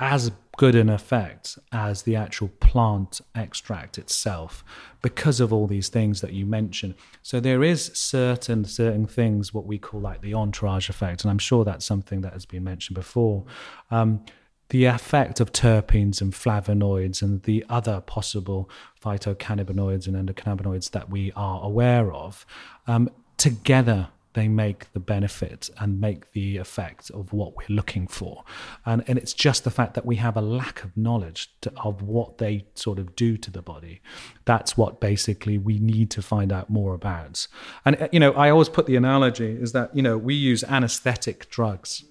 as 0.00 0.30
good 0.56 0.74
an 0.74 0.88
effect 0.88 1.58
as 1.72 2.02
the 2.02 2.16
actual 2.16 2.48
plant 2.60 3.20
extract 3.34 3.98
itself 3.98 4.64
because 5.02 5.38
of 5.38 5.52
all 5.52 5.66
these 5.66 5.88
things 5.88 6.20
that 6.22 6.32
you 6.32 6.46
mentioned. 6.46 6.94
So 7.22 7.40
there 7.40 7.62
is 7.62 7.90
certain 7.94 8.64
certain 8.64 9.06
things 9.06 9.52
what 9.52 9.66
we 9.66 9.78
call 9.78 10.00
like 10.00 10.22
the 10.22 10.34
entourage 10.34 10.88
effect 10.88 11.22
and 11.22 11.30
i'm 11.30 11.38
sure 11.38 11.64
that's 11.64 11.84
something 11.84 12.22
that 12.22 12.32
has 12.32 12.46
been 12.46 12.64
mentioned 12.64 12.94
before. 12.94 13.44
Um, 13.90 14.24
the 14.70 14.86
effect 14.86 15.38
of 15.38 15.52
terpenes 15.52 16.20
and 16.20 16.32
flavonoids 16.32 17.22
and 17.22 17.42
the 17.44 17.64
other 17.68 18.00
possible 18.00 18.68
phytocannabinoids 19.00 20.08
and 20.08 20.16
endocannabinoids 20.16 20.90
that 20.90 21.08
we 21.08 21.30
are 21.36 21.62
aware 21.62 22.12
of 22.12 22.44
um, 22.88 23.08
together 23.36 24.08
they 24.36 24.46
make 24.48 24.92
the 24.92 25.00
benefit 25.00 25.70
and 25.80 25.98
make 25.98 26.30
the 26.32 26.58
effect 26.58 27.10
of 27.10 27.32
what 27.32 27.56
we're 27.56 27.74
looking 27.74 28.06
for. 28.06 28.44
And, 28.84 29.02
and 29.08 29.18
it's 29.18 29.32
just 29.32 29.64
the 29.64 29.70
fact 29.70 29.94
that 29.94 30.04
we 30.04 30.16
have 30.16 30.36
a 30.36 30.42
lack 30.42 30.84
of 30.84 30.94
knowledge 30.94 31.50
to, 31.62 31.72
of 31.82 32.02
what 32.02 32.36
they 32.36 32.66
sort 32.74 32.98
of 32.98 33.16
do 33.16 33.38
to 33.38 33.50
the 33.50 33.62
body. 33.62 34.02
That's 34.44 34.76
what 34.76 35.00
basically 35.00 35.56
we 35.56 35.78
need 35.78 36.10
to 36.10 36.22
find 36.22 36.52
out 36.52 36.68
more 36.68 36.92
about. 36.92 37.48
And, 37.86 37.96
uh, 38.00 38.08
you 38.12 38.20
know, 38.20 38.32
I 38.32 38.50
always 38.50 38.68
put 38.68 38.84
the 38.84 38.96
analogy 38.96 39.50
is 39.50 39.72
that, 39.72 39.96
you 39.96 40.02
know, 40.02 40.18
we 40.18 40.34
use 40.34 40.62
anesthetic 40.64 41.48
drugs. 41.48 42.04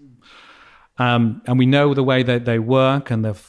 Um, 0.97 1.43
and 1.45 1.59
we 1.59 1.67
know 1.67 1.93
the 1.93 2.03
way 2.03 2.23
that 2.23 2.45
they 2.45 2.57
work 2.57 3.11
and 3.11 3.23
the 3.23 3.39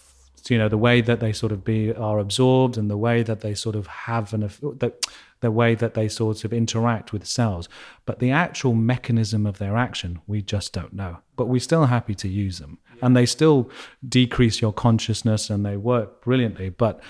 you 0.49 0.59
know 0.59 0.69
the 0.69 0.79
way 0.79 1.01
that 1.01 1.19
they 1.19 1.33
sort 1.33 1.51
of 1.51 1.65
be 1.65 1.93
are 1.93 2.21
absorbed 2.21 2.79
and 2.79 2.89
the 2.89 2.97
way 2.97 3.25
that 3.25 3.41
they 3.41 3.53
sort 3.53 3.75
of 3.75 3.89
have 3.89 4.33
an 4.33 4.43
that 4.79 5.05
the 5.41 5.51
way 5.51 5.75
that 5.75 5.95
they 5.95 6.09
sort 6.09 6.45
of 6.45 6.53
interact 6.53 7.13
with 7.13 7.27
cells. 7.27 7.69
But 8.05 8.19
the 8.19 8.31
actual 8.31 8.75
mechanism 8.75 9.47
of 9.47 9.59
their 9.59 9.77
action, 9.77 10.21
we 10.27 10.43
just 10.43 10.73
don't 10.73 10.93
know. 10.93 11.19
But 11.37 11.47
we're 11.47 11.61
still 11.61 11.87
happy 11.87 12.15
to 12.17 12.29
use 12.29 12.59
them. 12.59 12.79
And 13.03 13.17
they 13.17 13.27
still 13.27 13.71
decrease 14.07 14.61
your 14.61 14.73
consciousness 14.73 15.51
and 15.51 15.65
they 15.65 15.77
work 15.77 16.23
brilliantly. 16.23 16.71
But 16.71 17.01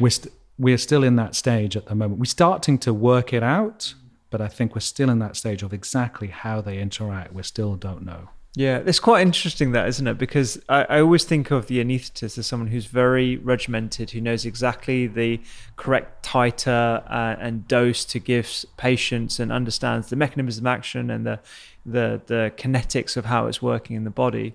we're, 0.00 0.10
st- 0.10 0.34
we're 0.58 0.78
still 0.78 1.04
in 1.04 1.16
that 1.16 1.34
stage 1.34 1.76
at 1.76 1.86
the 1.86 1.94
moment. 1.94 2.20
We're 2.20 2.26
starting 2.26 2.78
to 2.78 2.92
work 2.92 3.32
it 3.32 3.42
out, 3.42 3.94
but 4.30 4.40
I 4.40 4.48
think 4.48 4.74
we're 4.74 4.80
still 4.80 5.10
in 5.10 5.20
that 5.20 5.36
stage 5.36 5.62
of 5.62 5.72
exactly 5.72 6.28
how 6.28 6.60
they 6.60 6.78
interact. 6.78 7.32
We 7.32 7.42
still 7.44 7.76
don't 7.76 8.04
know. 8.04 8.30
Yeah, 8.56 8.82
it's 8.86 9.00
quite 9.00 9.22
interesting 9.22 9.72
that, 9.72 9.88
isn't 9.88 10.06
it? 10.06 10.16
Because 10.16 10.62
I, 10.68 10.84
I, 10.84 11.00
always 11.00 11.24
think 11.24 11.50
of 11.50 11.66
the 11.66 11.82
anaesthetist 11.84 12.38
as 12.38 12.46
someone 12.46 12.68
who's 12.68 12.86
very 12.86 13.36
regimented, 13.36 14.12
who 14.12 14.20
knows 14.20 14.46
exactly 14.46 15.08
the 15.08 15.40
correct 15.74 16.24
titer 16.24 17.02
uh, 17.10 17.36
and 17.40 17.66
dose 17.66 18.04
to 18.04 18.20
give 18.20 18.64
patients, 18.76 19.40
and 19.40 19.50
understands 19.50 20.08
the 20.08 20.14
mechanism 20.14 20.66
of 20.66 20.70
action 20.70 21.10
and 21.10 21.26
the 21.26 21.40
the 21.84 22.22
the 22.26 22.52
kinetics 22.56 23.16
of 23.16 23.24
how 23.24 23.48
it's 23.48 23.60
working 23.60 23.96
in 23.96 24.04
the 24.04 24.10
body 24.10 24.54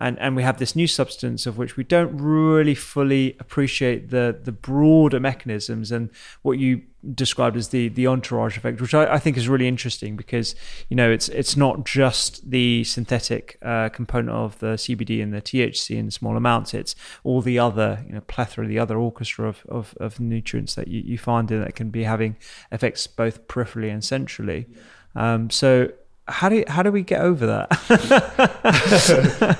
and 0.00 0.18
and 0.18 0.34
we 0.34 0.42
have 0.42 0.58
this 0.58 0.74
new 0.74 0.86
substance 0.86 1.46
of 1.46 1.58
which 1.58 1.76
we 1.76 1.84
don't 1.84 2.16
really 2.16 2.74
fully 2.74 3.36
appreciate 3.38 4.10
the 4.10 4.36
the 4.42 4.52
broader 4.52 5.20
mechanisms 5.20 5.92
and 5.92 6.10
what 6.42 6.58
you 6.58 6.82
described 7.14 7.56
as 7.56 7.68
the 7.68 7.88
the 7.88 8.06
entourage 8.06 8.56
effect, 8.56 8.80
which 8.80 8.94
I, 8.94 9.14
I 9.14 9.18
think 9.18 9.36
is 9.36 9.48
really 9.48 9.68
interesting 9.68 10.16
because 10.16 10.54
you 10.88 10.96
know 10.96 11.10
it's 11.10 11.28
it's 11.28 11.56
not 11.56 11.84
just 11.84 12.50
the 12.50 12.84
synthetic 12.84 13.58
uh, 13.62 13.90
component 13.90 14.30
of 14.30 14.58
the 14.58 14.74
CBD 14.74 15.22
and 15.22 15.32
the 15.32 15.42
THC 15.42 15.96
in 15.96 16.10
small 16.10 16.36
amounts; 16.36 16.74
it's 16.74 16.94
all 17.22 17.42
the 17.42 17.58
other 17.58 18.04
you 18.06 18.14
know 18.14 18.20
plethora, 18.22 18.66
the 18.66 18.78
other 18.78 18.98
orchestra 18.98 19.48
of 19.48 19.64
of, 19.68 19.94
of 20.00 20.18
nutrients 20.18 20.74
that 20.74 20.88
you, 20.88 21.02
you 21.04 21.18
find 21.18 21.50
in 21.50 21.60
that 21.60 21.74
can 21.74 21.90
be 21.90 22.04
having 22.04 22.36
effects 22.72 23.06
both 23.06 23.46
peripherally 23.48 23.92
and 23.92 24.04
centrally. 24.04 24.66
Um, 25.14 25.50
so 25.50 25.90
how 26.30 26.48
do 26.48 26.64
how 26.68 26.82
do 26.82 26.90
we 26.90 27.02
get 27.02 27.20
over 27.20 27.46
that? 27.46 27.68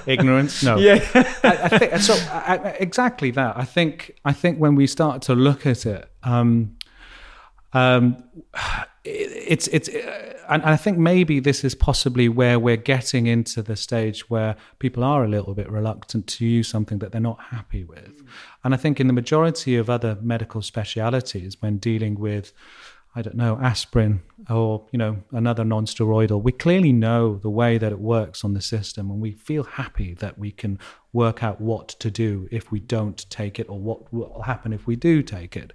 Ignorance? 0.06 0.62
No. 0.62 0.78
Yeah. 0.78 1.04
I, 1.14 1.58
I, 1.64 1.78
think 1.78 1.96
so. 1.98 2.14
I, 2.30 2.76
exactly 2.78 3.30
that. 3.32 3.56
I 3.56 3.64
think 3.64 4.16
I 4.24 4.32
think 4.32 4.58
when 4.58 4.74
we 4.74 4.86
start 4.86 5.22
to 5.22 5.34
look 5.34 5.66
at 5.66 5.86
it, 5.86 6.10
um, 6.22 6.76
um, 7.72 8.22
it, 9.04 9.32
it's 9.48 9.68
it's, 9.68 9.88
uh, 9.88 10.34
and 10.48 10.62
I 10.62 10.76
think 10.76 10.98
maybe 10.98 11.40
this 11.40 11.64
is 11.64 11.74
possibly 11.74 12.28
where 12.28 12.58
we're 12.58 12.76
getting 12.76 13.26
into 13.26 13.62
the 13.62 13.76
stage 13.76 14.28
where 14.28 14.56
people 14.78 15.04
are 15.04 15.24
a 15.24 15.28
little 15.28 15.54
bit 15.54 15.70
reluctant 15.70 16.26
to 16.28 16.46
use 16.46 16.68
something 16.68 16.98
that 16.98 17.12
they're 17.12 17.20
not 17.20 17.40
happy 17.50 17.84
with, 17.84 18.22
and 18.64 18.74
I 18.74 18.76
think 18.76 19.00
in 19.00 19.06
the 19.06 19.12
majority 19.12 19.76
of 19.76 19.88
other 19.88 20.18
medical 20.20 20.62
specialities, 20.62 21.56
when 21.60 21.78
dealing 21.78 22.18
with 22.18 22.52
I 23.14 23.22
don't 23.22 23.36
know, 23.36 23.58
aspirin 23.60 24.22
or, 24.48 24.86
you 24.92 24.98
know, 24.98 25.18
another 25.32 25.64
non-steroidal, 25.64 26.42
we 26.42 26.52
clearly 26.52 26.92
know 26.92 27.36
the 27.38 27.50
way 27.50 27.76
that 27.76 27.90
it 27.90 27.98
works 27.98 28.44
on 28.44 28.54
the 28.54 28.60
system 28.60 29.10
and 29.10 29.20
we 29.20 29.32
feel 29.32 29.64
happy 29.64 30.14
that 30.14 30.38
we 30.38 30.52
can 30.52 30.78
work 31.12 31.42
out 31.42 31.60
what 31.60 31.88
to 31.88 32.10
do 32.10 32.48
if 32.52 32.70
we 32.70 32.78
don't 32.78 33.28
take 33.28 33.58
it 33.58 33.68
or 33.68 33.80
what 33.80 34.12
will 34.12 34.42
happen 34.42 34.72
if 34.72 34.86
we 34.86 34.94
do 34.94 35.22
take 35.22 35.56
it. 35.56 35.72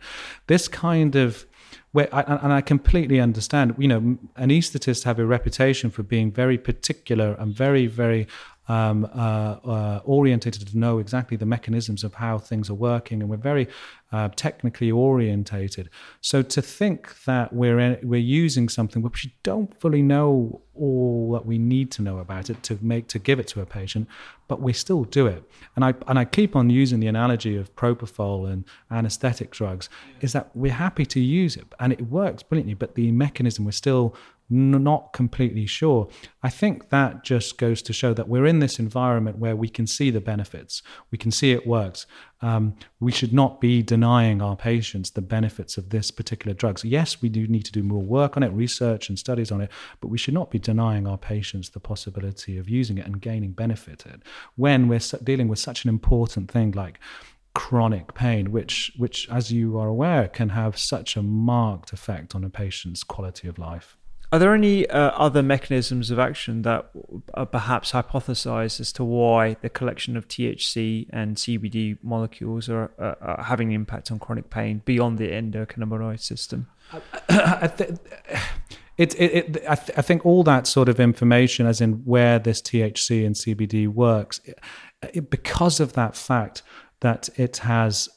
This 0.48 0.70
kind 0.70 1.16
of 1.16 1.46
where 1.92 2.14
I, 2.14 2.22
and 2.22 2.54
I 2.54 2.62
completely 2.62 3.20
understand, 3.20 3.76
you 3.78 3.88
know, 3.88 4.18
anesthetists 4.38 5.04
have 5.04 5.20
a 5.20 5.26
reputation 5.26 5.90
for 5.90 6.04
being 6.04 6.32
very 6.32 6.58
particular 6.58 7.36
and 7.40 7.54
very, 7.54 7.88
very 7.88 8.28
um, 8.68 9.06
uh, 9.14 9.58
uh, 9.64 10.02
orientated 10.06 10.68
to 10.68 10.78
know 10.78 11.00
exactly 11.00 11.38
the 11.38 11.46
mechanisms 11.46 12.04
of 12.04 12.16
how 12.16 12.38
things 12.38 12.70
are 12.70 12.76
working, 12.76 13.22
and 13.22 13.30
we're 13.30 13.38
very 13.38 13.68
uh, 14.16 14.30
technically 14.38 14.90
orientated. 14.90 15.90
So 16.22 16.42
to 16.42 16.62
think 16.62 17.24
that 17.26 17.52
we're 17.52 17.80
in, 17.80 18.00
we're 18.02 18.30
using 18.44 18.70
something 18.70 19.02
which 19.02 19.26
we 19.26 19.34
don't 19.44 19.78
fully 19.82 20.02
know 20.02 20.62
all 20.74 21.34
that 21.34 21.46
we 21.46 21.58
need 21.58 21.92
to 21.92 22.02
know 22.02 22.20
about 22.20 22.50
it 22.50 22.64
to 22.64 22.80
make 22.82 23.10
to 23.10 23.20
give 23.20 23.42
it 23.42 23.48
to 23.50 23.60
a 23.60 23.66
patient, 23.66 24.08
but 24.48 24.62
we 24.62 24.72
still 24.72 25.04
do 25.04 25.28
it. 25.28 25.44
And 25.76 25.84
I 25.84 25.94
and 26.08 26.18
I 26.18 26.24
keep 26.24 26.56
on 26.56 26.70
using 26.70 27.02
the 27.02 27.08
analogy 27.08 27.58
of 27.58 27.76
propofol 27.76 28.50
and 28.50 28.64
anesthetic 28.90 29.52
drugs 29.52 29.90
is 30.22 30.32
that 30.32 30.50
we're 30.56 30.72
happy 30.72 31.06
to 31.08 31.20
use 31.20 31.58
it 31.58 31.66
and 31.82 31.92
it 31.92 32.04
works 32.08 32.42
brilliantly, 32.42 32.76
but 32.76 32.96
the 32.96 33.12
mechanism 33.12 33.66
we're 33.66 33.72
still 33.72 34.16
not 34.50 35.12
completely 35.12 35.66
sure. 35.66 36.08
I 36.44 36.50
think 36.50 36.90
that 36.90 37.24
just 37.24 37.58
goes 37.58 37.82
to 37.82 37.94
show 37.94 38.14
that 38.14 38.30
we're 38.30 38.46
in 38.46 38.60
this 38.60 38.78
environment 38.78 39.40
where 39.40 39.56
we 39.56 39.70
can 39.70 39.88
see 39.88 40.12
the 40.12 40.22
benefits, 40.22 40.84
we 41.12 41.18
can 41.18 41.32
see 41.32 41.52
it 41.52 41.66
works. 41.66 42.06
Um, 42.42 42.76
we 43.00 43.12
should 43.12 43.34
not 43.34 43.62
be 43.62 43.82
denying 43.82 44.42
our 44.42 44.56
patients 44.56 45.12
the 45.12 45.22
benefits 45.22 45.78
of 45.78 45.90
this 45.90 46.12
particular 46.12 46.54
drugs. 46.54 46.84
Yes, 46.84 47.22
we 47.22 47.30
do 47.30 47.48
need 47.48 47.64
to 47.66 47.72
do 47.72 47.82
more 47.82 48.02
work 48.02 48.36
on 48.38 48.44
it, 48.44 48.50
research 48.50 49.10
and 49.10 49.18
studies 49.18 49.52
on 49.52 49.62
it, 49.62 49.72
but 50.02 50.10
we 50.10 50.18
should 50.18 50.34
not 50.34 50.52
be 50.52 50.60
denying 50.60 51.08
our 51.08 51.18
patients 51.18 51.70
the 51.70 51.80
possibility 51.80 52.58
of 52.58 52.70
using 52.70 52.98
it 52.98 53.06
and 53.06 53.22
gaining 53.22 53.52
benefit 53.52 54.06
it 54.06 54.22
when 54.56 54.88
we're 54.88 55.00
dealing 55.24 55.48
with 55.48 55.60
such 55.60 55.84
an 55.86 55.90
important 55.90 56.52
thing 56.52 56.72
like 56.72 57.00
chronic 57.54 58.14
pain, 58.14 58.52
which, 58.52 58.92
which, 58.98 59.28
as 59.30 59.52
you 59.52 59.80
are 59.80 59.88
aware, 59.88 60.28
can 60.28 60.50
have 60.50 60.78
such 60.78 61.16
a 61.16 61.24
marked 61.24 61.94
effect 61.94 62.36
on 62.36 62.44
a 62.44 62.50
patient's 62.50 63.04
quality 63.04 63.48
of 63.48 63.58
life. 63.58 63.98
Are 64.36 64.40
there 64.40 64.54
any 64.54 64.86
uh, 64.90 65.12
other 65.12 65.42
mechanisms 65.42 66.12
of 66.12 66.20
action 66.20 66.64
that 66.64 66.90
are 67.36 67.46
perhaps 67.46 67.94
hypothesized 67.94 68.82
as 68.82 68.92
to 68.92 69.04
why 69.06 69.56
the 69.62 69.70
collection 69.70 70.18
of 70.18 70.28
THC 70.28 71.08
and 71.12 71.38
CBD 71.38 71.98
molecules 72.04 72.68
are, 72.68 72.92
uh, 73.00 73.16
are 73.22 73.44
having 73.44 73.70
an 73.70 73.76
impact 73.76 74.12
on 74.12 74.20
chronic 74.20 74.50
pain 74.50 74.82
beyond 74.84 75.20
the 75.20 75.30
endocannabinoid 75.30 76.20
system? 76.20 76.68
it, 77.30 78.02
it, 78.98 79.16
it, 79.18 79.64
I, 79.70 79.76
th- 79.76 79.98
I, 79.98 80.02
think 80.02 80.26
all 80.26 80.44
that 80.44 80.68
sort 80.68 80.90
of 80.90 81.00
information, 81.00 81.66
as 81.66 81.80
in 81.80 82.04
where 82.04 82.38
this 82.38 82.62
THC 82.62 83.26
and 83.26 83.36
CBD 83.36 83.88
works, 83.88 84.42
because 85.30 85.80
of 85.80 85.94
that 85.94 86.18
fact 86.18 86.62
that 87.00 87.30
it 87.38 87.56
has 87.60 88.10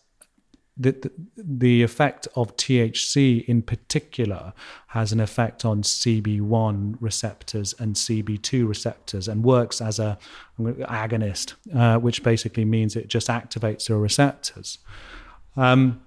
the, 0.78 1.10
the, 1.36 1.82
effect 1.82 2.28
of 2.36 2.56
THC 2.56 3.44
in 3.46 3.62
particular 3.62 4.52
has 4.88 5.12
an 5.12 5.18
effect 5.18 5.64
on 5.64 5.82
CB1 5.82 6.96
receptors 7.00 7.74
and 7.80 7.96
CB2 7.96 8.66
receptors 8.66 9.26
and 9.26 9.42
works 9.42 9.80
as 9.80 9.98
a 9.98 10.18
agonist, 10.60 11.54
uh, 11.74 11.98
which 11.98 12.22
basically 12.22 12.64
means 12.64 12.94
it 12.94 13.08
just 13.08 13.26
activates 13.26 13.88
the 13.88 13.96
receptors. 13.96 14.78
Um, 15.56 16.00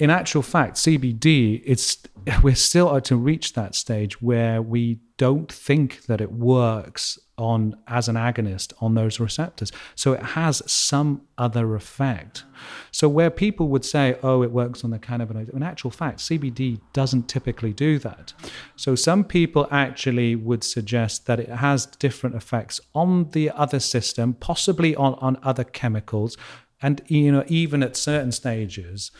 in 0.00 0.10
actual 0.10 0.42
fact, 0.42 0.76
CBD, 0.76 1.62
it's 1.64 1.98
we're 2.42 2.54
still 2.54 3.00
to 3.00 3.16
reach 3.16 3.52
that 3.52 3.74
stage 3.74 4.20
where 4.20 4.60
we 4.60 4.98
don't 5.20 5.52
think 5.52 6.06
that 6.06 6.18
it 6.18 6.32
works 6.32 7.18
on 7.36 7.76
as 7.86 8.08
an 8.08 8.16
agonist 8.16 8.72
on 8.80 8.94
those 8.94 9.20
receptors. 9.20 9.70
So 9.94 10.14
it 10.14 10.22
has 10.22 10.62
some 10.66 11.20
other 11.36 11.74
effect. 11.74 12.44
So 12.90 13.06
where 13.06 13.28
people 13.28 13.68
would 13.68 13.84
say, 13.84 14.16
"Oh, 14.22 14.42
it 14.42 14.50
works 14.50 14.82
on 14.82 14.90
the 14.90 14.98
cannabinoid," 14.98 15.50
in 15.50 15.62
actual 15.62 15.90
fact, 15.90 16.20
CBD 16.20 16.80
doesn't 16.94 17.28
typically 17.28 17.74
do 17.74 17.98
that. 17.98 18.32
So 18.76 18.94
some 18.94 19.22
people 19.24 19.68
actually 19.70 20.36
would 20.36 20.64
suggest 20.64 21.26
that 21.26 21.38
it 21.38 21.50
has 21.50 21.84
different 21.84 22.34
effects 22.34 22.80
on 22.94 23.30
the 23.32 23.50
other 23.50 23.80
system, 23.80 24.32
possibly 24.32 24.96
on 24.96 25.12
on 25.26 25.36
other 25.42 25.64
chemicals, 25.64 26.38
and 26.82 27.02
you 27.06 27.30
know 27.32 27.44
even 27.48 27.82
at 27.82 27.96
certain 27.96 28.32
stages 28.32 29.10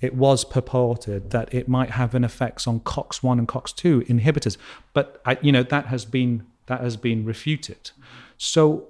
it 0.00 0.14
was 0.14 0.44
purported 0.44 1.30
that 1.30 1.52
it 1.52 1.68
might 1.68 1.90
have 1.90 2.14
an 2.14 2.24
effects 2.24 2.66
on 2.66 2.80
COX-1 2.80 3.38
and 3.38 3.46
COX-2 3.46 4.06
inhibitors, 4.06 4.56
but 4.94 5.20
I, 5.26 5.36
you 5.42 5.52
know 5.52 5.62
that 5.62 5.86
has 5.86 6.04
been 6.04 6.46
that 6.66 6.80
has 6.80 6.96
been 6.96 7.24
refuted. 7.24 7.90
So 8.38 8.88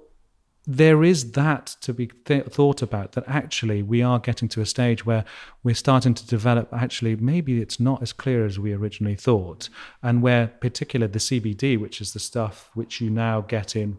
there 0.67 1.03
is 1.03 1.31
that 1.31 1.75
to 1.81 1.91
be 1.91 2.07
th- 2.25 2.45
thought 2.45 2.83
about 2.83 3.13
that 3.13 3.23
actually 3.27 3.81
we 3.81 4.01
are 4.01 4.19
getting 4.19 4.47
to 4.47 4.61
a 4.61 4.65
stage 4.65 5.05
where 5.05 5.25
we're 5.63 5.73
starting 5.73 6.13
to 6.13 6.25
develop 6.27 6.69
actually 6.71 7.15
maybe 7.15 7.59
it's 7.59 7.79
not 7.79 7.99
as 8.01 8.13
clear 8.13 8.45
as 8.45 8.59
we 8.59 8.71
originally 8.71 9.15
thought 9.15 9.69
and 10.03 10.21
where 10.21 10.47
particular 10.47 11.07
the 11.07 11.17
CBD 11.17 11.79
which 11.79 11.99
is 11.99 12.13
the 12.13 12.19
stuff 12.19 12.69
which 12.75 13.01
you 13.01 13.09
now 13.09 13.41
get 13.41 13.75
in 13.75 13.97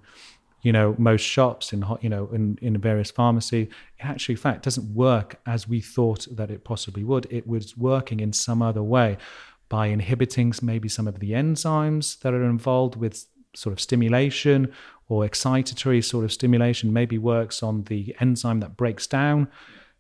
you 0.63 0.73
know 0.73 0.95
most 0.99 1.23
shops 1.23 1.73
in 1.73 1.85
you 2.01 2.09
know 2.09 2.29
in 2.33 2.59
in 2.63 2.79
various 2.79 3.11
pharmacy 3.11 3.63
it 3.99 4.05
actually 4.05 4.35
in 4.35 4.41
fact 4.41 4.65
doesn't 4.65 4.95
work 4.95 5.41
as 5.47 5.69
we 5.69 5.81
thought 5.81 6.27
that 6.31 6.51
it 6.51 6.65
possibly 6.65 7.05
would. 7.05 7.27
It 7.31 7.47
was 7.47 7.77
working 7.77 8.21
in 8.21 8.33
some 8.33 8.63
other 8.63 8.83
way 8.83 9.19
by 9.69 9.87
inhibiting 9.87 10.53
maybe 10.63 10.89
some 10.89 11.09
of 11.09 11.19
the 11.19 11.33
enzymes 11.33 12.21
that 12.21 12.35
are 12.35 12.45
involved 12.45 12.97
with 12.97 13.27
sort 13.55 13.73
of 13.73 13.81
stimulation 13.81 14.73
or 15.09 15.25
excitatory 15.25 16.03
sort 16.03 16.25
of 16.25 16.33
stimulation 16.33 16.93
maybe 16.93 17.19
works 17.19 17.63
on 17.63 17.85
the 17.85 18.15
enzyme 18.21 18.61
that 18.61 18.77
breaks 18.77 19.07
down 19.07 19.49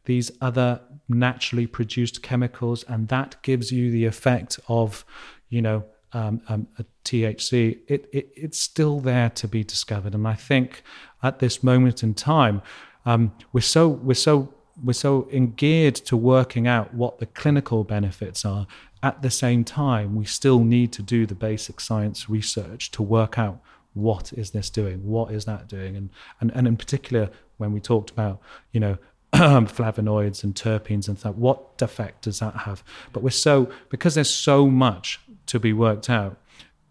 these 0.04 0.30
other 0.40 0.80
naturally 1.08 1.66
produced 1.66 2.22
chemicals 2.22 2.82
and 2.84 3.08
that 3.08 3.36
gives 3.42 3.70
you 3.70 3.90
the 3.90 4.04
effect 4.04 4.58
of 4.68 5.04
you 5.48 5.62
know 5.62 5.84
um, 6.12 6.42
um, 6.48 6.66
a 6.78 6.84
THC, 7.04 7.78
it, 7.88 8.08
it, 8.12 8.30
it's 8.34 8.60
still 8.60 9.00
there 9.00 9.30
to 9.30 9.48
be 9.48 9.64
discovered. 9.64 10.14
And 10.14 10.26
I 10.26 10.34
think 10.34 10.82
at 11.22 11.38
this 11.38 11.62
moment 11.62 12.02
in 12.02 12.14
time, 12.14 12.62
um, 13.04 13.32
we're 13.52 13.60
so 13.60 13.88
we're 13.88 14.14
so 14.14 14.52
we're 14.82 14.92
so 14.92 15.22
geared 15.56 15.94
to 15.94 16.16
working 16.16 16.66
out 16.66 16.94
what 16.94 17.18
the 17.18 17.26
clinical 17.26 17.84
benefits 17.84 18.44
are. 18.44 18.66
At 19.02 19.22
the 19.22 19.30
same 19.30 19.64
time, 19.64 20.14
we 20.14 20.24
still 20.24 20.60
need 20.60 20.92
to 20.92 21.02
do 21.02 21.26
the 21.26 21.34
basic 21.34 21.80
science 21.80 22.28
research 22.30 22.90
to 22.92 23.02
work 23.02 23.38
out 23.38 23.60
what 23.94 24.32
is 24.32 24.52
this 24.52 24.70
doing, 24.70 25.04
what 25.06 25.32
is 25.32 25.44
that 25.46 25.68
doing, 25.68 25.96
and 25.96 26.10
and, 26.40 26.50
and 26.54 26.66
in 26.66 26.76
particular 26.76 27.30
when 27.58 27.72
we 27.72 27.80
talked 27.80 28.10
about 28.10 28.40
you 28.72 28.80
know 28.80 28.98
flavonoids 29.32 30.44
and 30.44 30.54
terpenes 30.54 31.08
and 31.08 31.18
stuff, 31.18 31.34
what 31.34 31.80
effect 31.80 32.22
does 32.22 32.38
that 32.38 32.54
have? 32.54 32.84
But 33.12 33.22
we're 33.22 33.30
so 33.30 33.70
because 33.88 34.14
there's 34.14 34.32
so 34.32 34.68
much 34.68 35.20
to 35.52 35.60
be 35.60 35.72
worked 35.72 36.08
out. 36.08 36.34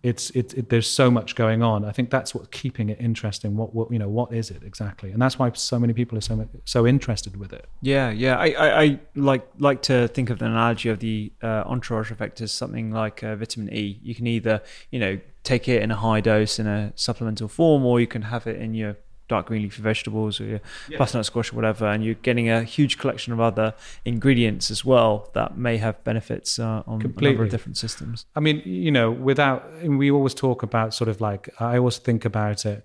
it's 0.03 0.31
it, 0.31 0.53
it, 0.55 0.69
there's 0.69 0.87
so 0.87 1.11
much 1.11 1.35
going 1.35 1.61
on. 1.61 1.85
I 1.85 1.91
think 1.91 2.09
that's 2.09 2.33
what's 2.33 2.47
keeping 2.47 2.89
it 2.89 2.99
interesting. 2.99 3.55
What, 3.55 3.75
what 3.75 3.91
you 3.91 3.99
know, 3.99 4.09
what 4.09 4.33
is 4.33 4.49
it 4.49 4.63
exactly? 4.63 5.11
And 5.11 5.21
that's 5.21 5.37
why 5.37 5.51
so 5.53 5.77
many 5.77 5.93
people 5.93 6.17
are 6.17 6.21
so 6.21 6.47
so 6.65 6.87
interested 6.87 7.37
with 7.37 7.53
it. 7.53 7.65
Yeah, 7.81 8.09
yeah. 8.09 8.37
I, 8.37 8.47
I, 8.47 8.81
I 8.83 8.99
like 9.15 9.47
like 9.59 9.81
to 9.83 10.07
think 10.07 10.29
of 10.29 10.39
the 10.39 10.45
analogy 10.45 10.89
of 10.89 10.99
the 10.99 11.31
uh, 11.41 11.63
entourage 11.65 12.11
effect 12.11 12.41
as 12.41 12.51
something 12.51 12.91
like 12.91 13.23
uh, 13.23 13.35
vitamin 13.35 13.71
E. 13.73 13.99
You 14.01 14.15
can 14.15 14.27
either 14.27 14.61
you 14.89 14.99
know 14.99 15.19
take 15.43 15.67
it 15.67 15.81
in 15.83 15.91
a 15.91 15.95
high 15.95 16.21
dose 16.21 16.57
in 16.59 16.67
a 16.67 16.93
supplemental 16.95 17.47
form, 17.47 17.85
or 17.85 17.99
you 17.99 18.07
can 18.07 18.23
have 18.23 18.47
it 18.47 18.59
in 18.59 18.73
your 18.73 18.97
dark 19.31 19.45
green 19.45 19.61
leafy 19.61 19.81
vegetables 19.81 20.41
or 20.41 20.45
your 20.45 20.61
yeah. 20.89 20.97
butternut 20.97 21.25
squash 21.25 21.53
or 21.53 21.55
whatever, 21.55 21.85
and 21.87 22.03
you're 22.03 22.15
getting 22.15 22.49
a 22.49 22.63
huge 22.63 22.97
collection 22.97 23.31
of 23.31 23.39
other 23.39 23.73
ingredients 24.03 24.69
as 24.69 24.83
well 24.83 25.29
that 25.33 25.57
may 25.57 25.77
have 25.77 26.03
benefits 26.03 26.59
uh, 26.59 26.83
on 26.85 26.99
Completely. 26.99 27.27
a 27.27 27.29
number 27.31 27.43
of 27.45 27.49
different 27.49 27.77
systems. 27.77 28.25
I 28.35 28.41
mean, 28.41 28.61
you 28.65 28.91
know, 28.91 29.09
without 29.09 29.59
we 29.83 30.11
always 30.11 30.33
talk 30.33 30.63
about 30.63 30.93
sort 30.93 31.09
of 31.09 31.21
like 31.21 31.49
I 31.61 31.77
always 31.77 31.97
think 31.97 32.25
about 32.25 32.65
it 32.65 32.83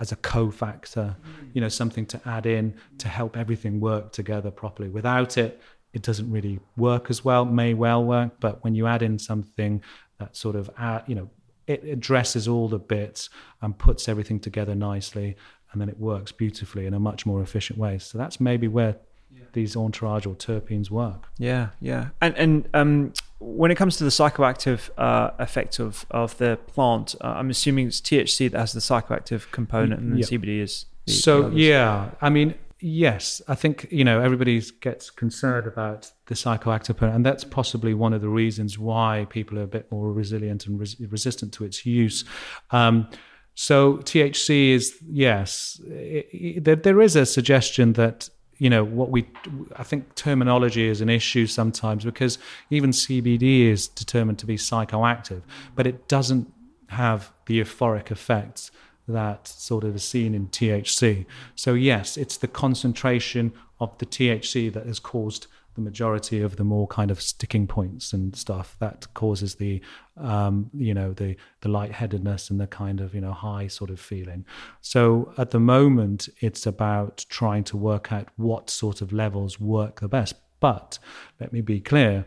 as 0.00 0.10
a 0.10 0.16
cofactor, 0.16 1.08
mm. 1.14 1.50
you 1.54 1.60
know, 1.60 1.68
something 1.68 2.04
to 2.06 2.20
add 2.26 2.46
in 2.46 2.74
to 2.98 3.06
help 3.08 3.36
everything 3.36 3.78
work 3.78 4.10
together 4.10 4.50
properly. 4.50 4.88
Without 4.88 5.38
it, 5.38 5.62
it 5.92 6.02
doesn't 6.02 6.30
really 6.30 6.58
work 6.76 7.10
as 7.10 7.24
well. 7.24 7.44
May 7.44 7.74
well 7.74 8.02
work, 8.04 8.40
but 8.40 8.64
when 8.64 8.74
you 8.74 8.88
add 8.88 9.02
in 9.02 9.20
something 9.20 9.82
that 10.18 10.36
sort 10.36 10.56
of 10.56 10.68
add, 10.76 11.04
you 11.06 11.14
know 11.14 11.30
it 11.66 11.84
addresses 11.84 12.46
all 12.46 12.68
the 12.68 12.78
bits 12.78 13.28
and 13.60 13.76
puts 13.76 14.08
everything 14.08 14.38
together 14.38 14.74
nicely 14.74 15.36
and 15.76 15.80
then 15.82 15.90
it 15.90 16.00
works 16.00 16.32
beautifully 16.32 16.86
in 16.86 16.94
a 16.94 16.98
much 16.98 17.26
more 17.26 17.42
efficient 17.42 17.78
way. 17.78 17.98
So 17.98 18.16
that's 18.16 18.40
maybe 18.40 18.66
where 18.66 18.96
yeah. 19.30 19.44
these 19.52 19.76
entourage 19.76 20.24
or 20.24 20.34
terpenes 20.34 20.90
work. 20.90 21.26
Yeah, 21.36 21.68
yeah. 21.80 22.08
And 22.22 22.34
and 22.38 22.68
um, 22.72 23.12
when 23.40 23.70
it 23.70 23.74
comes 23.74 23.98
to 23.98 24.04
the 24.04 24.10
psychoactive 24.10 24.88
uh, 24.96 25.32
effect 25.38 25.78
of 25.78 26.06
of 26.10 26.38
the 26.38 26.58
plant, 26.66 27.14
uh, 27.20 27.26
I'm 27.26 27.50
assuming 27.50 27.88
it's 27.88 28.00
THC 28.00 28.50
that 28.52 28.58
has 28.58 28.72
the 28.72 28.80
psychoactive 28.80 29.50
component, 29.50 30.00
and 30.00 30.14
the 30.14 30.20
yeah. 30.20 30.24
CBD 30.24 30.60
is. 30.62 30.86
The, 31.04 31.12
so 31.12 31.50
the 31.50 31.56
yeah, 31.56 32.12
I 32.22 32.30
mean. 32.30 32.54
Yes, 32.78 33.40
I 33.48 33.54
think 33.54 33.88
you 33.90 34.04
know 34.04 34.20
everybody 34.20 34.62
gets 34.80 35.08
concerned 35.08 35.66
about 35.66 36.12
the 36.26 36.34
psychoactive, 36.34 37.02
and 37.02 37.24
that's 37.24 37.42
possibly 37.42 37.94
one 37.94 38.12
of 38.12 38.20
the 38.20 38.28
reasons 38.28 38.78
why 38.78 39.26
people 39.30 39.58
are 39.58 39.62
a 39.62 39.66
bit 39.66 39.90
more 39.90 40.12
resilient 40.12 40.66
and 40.66 40.78
res- 40.78 41.00
resistant 41.00 41.54
to 41.54 41.64
its 41.64 41.86
use. 41.86 42.24
Um, 42.70 43.08
so 43.56 43.96
THC 43.98 44.72
is 44.72 44.98
yes, 45.08 45.80
it, 45.86 46.28
it, 46.30 46.64
there, 46.64 46.76
there 46.76 47.00
is 47.00 47.16
a 47.16 47.24
suggestion 47.24 47.94
that 47.94 48.28
you 48.58 48.68
know 48.68 48.84
what 48.84 49.10
we 49.10 49.26
I 49.76 49.82
think 49.82 50.14
terminology 50.14 50.86
is 50.86 51.00
an 51.00 51.08
issue 51.08 51.46
sometimes 51.46 52.04
because 52.04 52.38
even 52.68 52.90
CBD 52.90 53.68
is 53.70 53.88
determined 53.88 54.38
to 54.40 54.46
be 54.46 54.56
psychoactive, 54.56 55.40
but 55.74 55.86
it 55.86 56.06
doesn't 56.06 56.52
have 56.88 57.32
the 57.46 57.58
euphoric 57.58 58.10
effects 58.10 58.70
that 59.08 59.48
sort 59.48 59.84
of 59.84 59.96
is 59.96 60.04
seen 60.04 60.34
in 60.34 60.48
THC. 60.48 61.24
So 61.54 61.72
yes, 61.72 62.18
it's 62.18 62.36
the 62.36 62.48
concentration 62.48 63.54
of 63.80 63.96
the 63.96 64.06
THC 64.06 64.70
that 64.74 64.84
has 64.84 64.98
caused 64.98 65.46
the 65.76 65.82
majority 65.82 66.40
of 66.42 66.56
the 66.56 66.64
more 66.64 66.88
kind 66.88 67.10
of 67.10 67.22
sticking 67.22 67.66
points 67.66 68.12
and 68.12 68.34
stuff 68.34 68.76
that 68.80 69.06
causes 69.14 69.54
the 69.56 69.80
um, 70.16 70.70
you 70.74 70.92
know 70.92 71.12
the 71.12 71.36
the 71.60 71.68
lightheadedness 71.68 72.50
and 72.50 72.60
the 72.60 72.66
kind 72.66 73.00
of 73.00 73.14
you 73.14 73.20
know 73.20 73.32
high 73.32 73.68
sort 73.68 73.90
of 73.90 74.00
feeling 74.00 74.44
so 74.80 75.32
at 75.38 75.50
the 75.50 75.60
moment 75.60 76.28
it's 76.40 76.66
about 76.66 77.24
trying 77.28 77.62
to 77.62 77.76
work 77.76 78.10
out 78.10 78.28
what 78.36 78.68
sort 78.68 79.00
of 79.00 79.12
levels 79.12 79.60
work 79.60 80.00
the 80.00 80.08
best 80.08 80.34
but 80.58 80.98
let 81.38 81.52
me 81.52 81.60
be 81.60 81.80
clear 81.80 82.26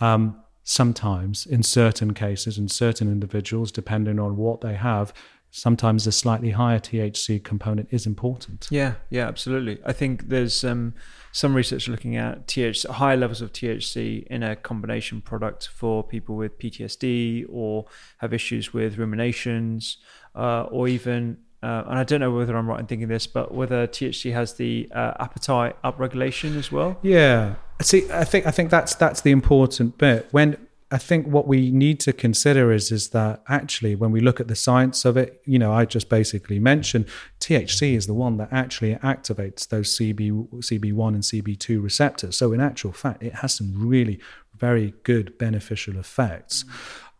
um, 0.00 0.36
sometimes 0.64 1.46
in 1.46 1.62
certain 1.62 2.12
cases 2.12 2.58
in 2.58 2.68
certain 2.68 3.10
individuals 3.10 3.72
depending 3.72 4.18
on 4.18 4.36
what 4.36 4.60
they 4.60 4.74
have 4.74 5.12
sometimes 5.52 6.06
a 6.06 6.12
slightly 6.12 6.50
higher 6.50 6.80
THC 6.80 7.44
component 7.44 7.86
is 7.92 8.06
important. 8.06 8.66
Yeah, 8.70 8.94
yeah, 9.10 9.28
absolutely. 9.28 9.78
I 9.84 9.92
think 9.92 10.28
there's 10.28 10.64
um, 10.64 10.94
some 11.32 11.54
research 11.54 11.88
looking 11.88 12.16
at 12.16 12.46
THC, 12.46 12.86
higher 12.88 13.16
levels 13.16 13.40
of 13.40 13.52
THC 13.52 14.26
in 14.26 14.42
a 14.42 14.54
combination 14.54 15.22
product 15.22 15.68
for 15.68 16.04
people 16.04 16.36
with 16.36 16.58
PTSD 16.58 17.46
or 17.48 17.86
have 18.18 18.32
issues 18.34 18.72
with 18.72 18.98
ruminations, 18.98 19.96
uh, 20.34 20.64
or 20.64 20.88
even. 20.88 21.38
Uh, 21.62 21.84
and 21.86 21.96
I 21.96 22.02
don't 22.02 22.18
know 22.18 22.32
whether 22.32 22.56
I'm 22.56 22.68
right 22.68 22.80
in 22.80 22.86
thinking 22.86 23.06
this, 23.06 23.28
but 23.28 23.54
whether 23.54 23.86
THC 23.86 24.32
has 24.32 24.54
the 24.54 24.88
uh, 24.92 25.14
appetite 25.20 25.80
upregulation 25.84 26.56
as 26.56 26.72
well. 26.72 26.98
Yeah, 27.02 27.54
see, 27.80 28.10
I 28.10 28.24
think 28.24 28.46
I 28.46 28.50
think 28.50 28.70
that's 28.70 28.96
that's 28.96 29.20
the 29.20 29.30
important 29.30 29.96
bit 29.96 30.26
when 30.32 30.56
I 30.92 30.98
think 30.98 31.26
what 31.26 31.48
we 31.48 31.70
need 31.70 32.00
to 32.00 32.12
consider 32.12 32.70
is 32.70 32.92
is 32.92 33.08
that 33.08 33.42
actually 33.48 33.94
when 33.94 34.12
we 34.12 34.20
look 34.20 34.40
at 34.40 34.48
the 34.48 34.54
science 34.54 35.06
of 35.06 35.16
it, 35.16 35.40
you 35.46 35.58
know, 35.58 35.72
I 35.72 35.86
just 35.86 36.10
basically 36.10 36.58
mentioned 36.58 37.06
THC 37.40 37.96
is 37.96 38.06
the 38.06 38.14
one 38.14 38.36
that 38.36 38.52
actually 38.52 38.94
activates 38.96 39.66
those 39.66 39.96
CB 39.96 40.48
CB1 40.60 41.08
and 41.08 41.22
CB2 41.22 41.82
receptors. 41.82 42.36
So 42.36 42.52
in 42.52 42.60
actual 42.60 42.92
fact, 42.92 43.22
it 43.22 43.36
has 43.36 43.54
some 43.54 43.72
really 43.74 44.20
very 44.54 44.92
good 45.02 45.38
beneficial 45.38 45.96
effects. 45.96 46.66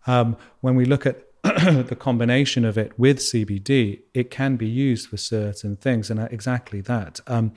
Um, 0.07 0.37
when 0.61 0.75
we 0.75 0.85
look 0.85 1.07
at 1.07 1.25
the 1.43 1.97
combination 1.99 2.67
of 2.67 2.77
it 2.77 2.99
with 2.99 3.19
CBD, 3.19 4.03
it 4.13 4.31
can 4.31 4.57
be 4.57 4.69
used 4.69 5.09
for 5.09 5.17
certain 5.17 5.77
things, 5.77 6.11
and 6.11 6.21
exactly 6.31 6.83
that. 6.83 7.21
Um, 7.27 7.53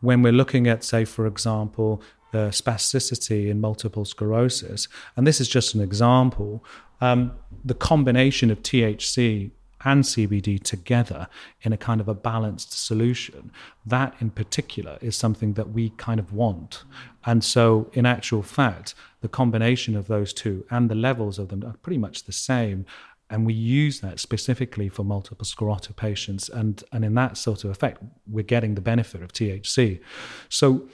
when 0.00 0.22
we're 0.22 0.32
looking 0.32 0.66
at, 0.66 0.82
say, 0.82 1.04
for 1.04 1.26
example, 1.26 2.02
the 2.32 2.48
spasticity 2.48 3.48
in 3.48 3.60
multiple 3.60 4.04
sclerosis, 4.04 4.88
and 5.16 5.26
this 5.26 5.40
is 5.40 5.48
just 5.48 5.74
an 5.74 5.80
example, 5.80 6.64
um, 7.00 7.32
the 7.64 7.74
combination 7.74 8.50
of 8.50 8.62
THC 8.62 9.50
and 9.84 10.04
CBD 10.04 10.62
together 10.62 11.26
in 11.62 11.72
a 11.72 11.76
kind 11.76 12.00
of 12.00 12.08
a 12.08 12.14
balanced 12.14 12.72
solution, 12.72 13.50
that 13.86 14.14
in 14.20 14.30
particular 14.30 14.98
is 15.00 15.16
something 15.16 15.54
that 15.54 15.70
we 15.70 15.90
kind 15.90 16.20
of 16.20 16.32
want. 16.32 16.84
And 17.24 17.42
so, 17.42 17.90
in 17.94 18.06
actual 18.06 18.42
fact, 18.42 18.94
the 19.20 19.28
combination 19.28 19.96
of 19.96 20.06
those 20.06 20.32
two 20.32 20.64
and 20.70 20.90
the 20.90 20.94
levels 20.94 21.38
of 21.38 21.48
them 21.48 21.64
are 21.64 21.76
pretty 21.82 21.98
much 21.98 22.24
the 22.24 22.32
same. 22.32 22.84
And 23.30 23.46
we 23.46 23.54
use 23.54 24.00
that 24.00 24.18
specifically 24.18 24.88
for 24.88 25.04
multiple 25.04 25.44
sclerotic 25.44 25.96
patients. 25.96 26.48
And, 26.48 26.82
and 26.92 27.04
in 27.04 27.14
that 27.14 27.36
sort 27.36 27.64
of 27.64 27.70
effect, 27.70 28.02
we're 28.28 28.42
getting 28.42 28.74
the 28.74 28.80
benefit 28.80 29.22
of 29.22 29.32
THC. 29.32 30.00
So, 30.48 30.88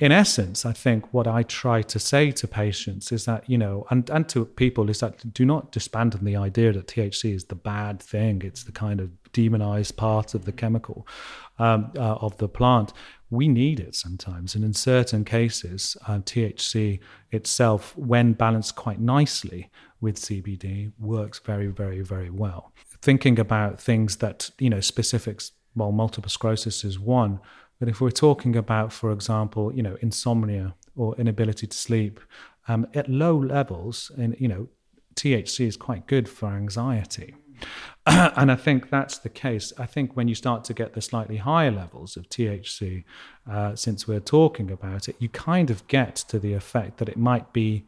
in 0.00 0.12
essence, 0.12 0.64
I 0.64 0.72
think 0.72 1.12
what 1.12 1.26
I 1.26 1.42
try 1.42 1.82
to 1.82 1.98
say 1.98 2.30
to 2.30 2.46
patients 2.46 3.10
is 3.10 3.24
that, 3.24 3.48
you 3.50 3.58
know, 3.58 3.84
and, 3.90 4.08
and 4.10 4.28
to 4.28 4.44
people 4.44 4.90
is 4.90 5.00
that 5.00 5.32
do 5.34 5.44
not 5.44 5.72
disband 5.72 6.14
on 6.14 6.24
the 6.24 6.36
idea 6.36 6.72
that 6.72 6.86
THC 6.86 7.34
is 7.34 7.44
the 7.44 7.56
bad 7.56 8.00
thing. 8.00 8.42
It's 8.44 8.62
the 8.62 8.70
kind 8.70 9.00
of 9.00 9.10
demonized 9.32 9.96
part 9.96 10.34
of 10.34 10.44
the 10.44 10.52
chemical 10.52 11.06
um, 11.58 11.90
uh, 11.96 12.14
of 12.14 12.36
the 12.36 12.48
plant. 12.48 12.92
We 13.30 13.48
need 13.48 13.80
it 13.80 13.96
sometimes. 13.96 14.54
And 14.54 14.64
in 14.64 14.72
certain 14.72 15.24
cases, 15.24 15.96
uh, 16.06 16.18
THC 16.20 17.00
itself, 17.32 17.96
when 17.96 18.34
balanced 18.34 18.76
quite 18.76 19.00
nicely 19.00 19.68
with 20.00 20.16
CBD, 20.16 20.92
works 21.00 21.40
very, 21.40 21.66
very, 21.66 22.02
very 22.02 22.30
well. 22.30 22.72
Thinking 23.02 23.40
about 23.40 23.80
things 23.80 24.18
that, 24.18 24.50
you 24.60 24.70
know, 24.70 24.80
specifics, 24.80 25.50
well, 25.74 25.90
multiple 25.90 26.30
sclerosis 26.30 26.84
is 26.84 27.00
one 27.00 27.40
but 27.78 27.88
if 27.88 28.00
we're 28.00 28.10
talking 28.10 28.56
about, 28.56 28.92
for 28.92 29.12
example, 29.12 29.72
you 29.74 29.82
know, 29.82 29.96
insomnia 30.00 30.74
or 30.96 31.14
inability 31.16 31.66
to 31.66 31.76
sleep, 31.76 32.20
um, 32.66 32.86
at 32.94 33.08
low 33.08 33.36
levels, 33.36 34.10
and 34.16 34.36
you 34.38 34.48
know, 34.48 34.68
THC 35.14 35.66
is 35.66 35.76
quite 35.76 36.06
good 36.06 36.28
for 36.28 36.48
anxiety. 36.48 37.34
and 38.06 38.50
I 38.50 38.56
think 38.56 38.90
that's 38.90 39.18
the 39.18 39.28
case. 39.28 39.72
I 39.78 39.86
think 39.86 40.16
when 40.16 40.28
you 40.28 40.34
start 40.34 40.64
to 40.64 40.74
get 40.74 40.94
the 40.94 41.00
slightly 41.00 41.38
higher 41.38 41.70
levels 41.70 42.16
of 42.16 42.28
THC, 42.28 43.04
uh, 43.50 43.74
since 43.74 44.06
we're 44.06 44.20
talking 44.20 44.70
about 44.70 45.08
it, 45.08 45.16
you 45.18 45.28
kind 45.28 45.70
of 45.70 45.86
get 45.88 46.16
to 46.28 46.38
the 46.38 46.54
effect 46.54 46.98
that 46.98 47.08
it 47.08 47.16
might 47.16 47.52
be 47.52 47.84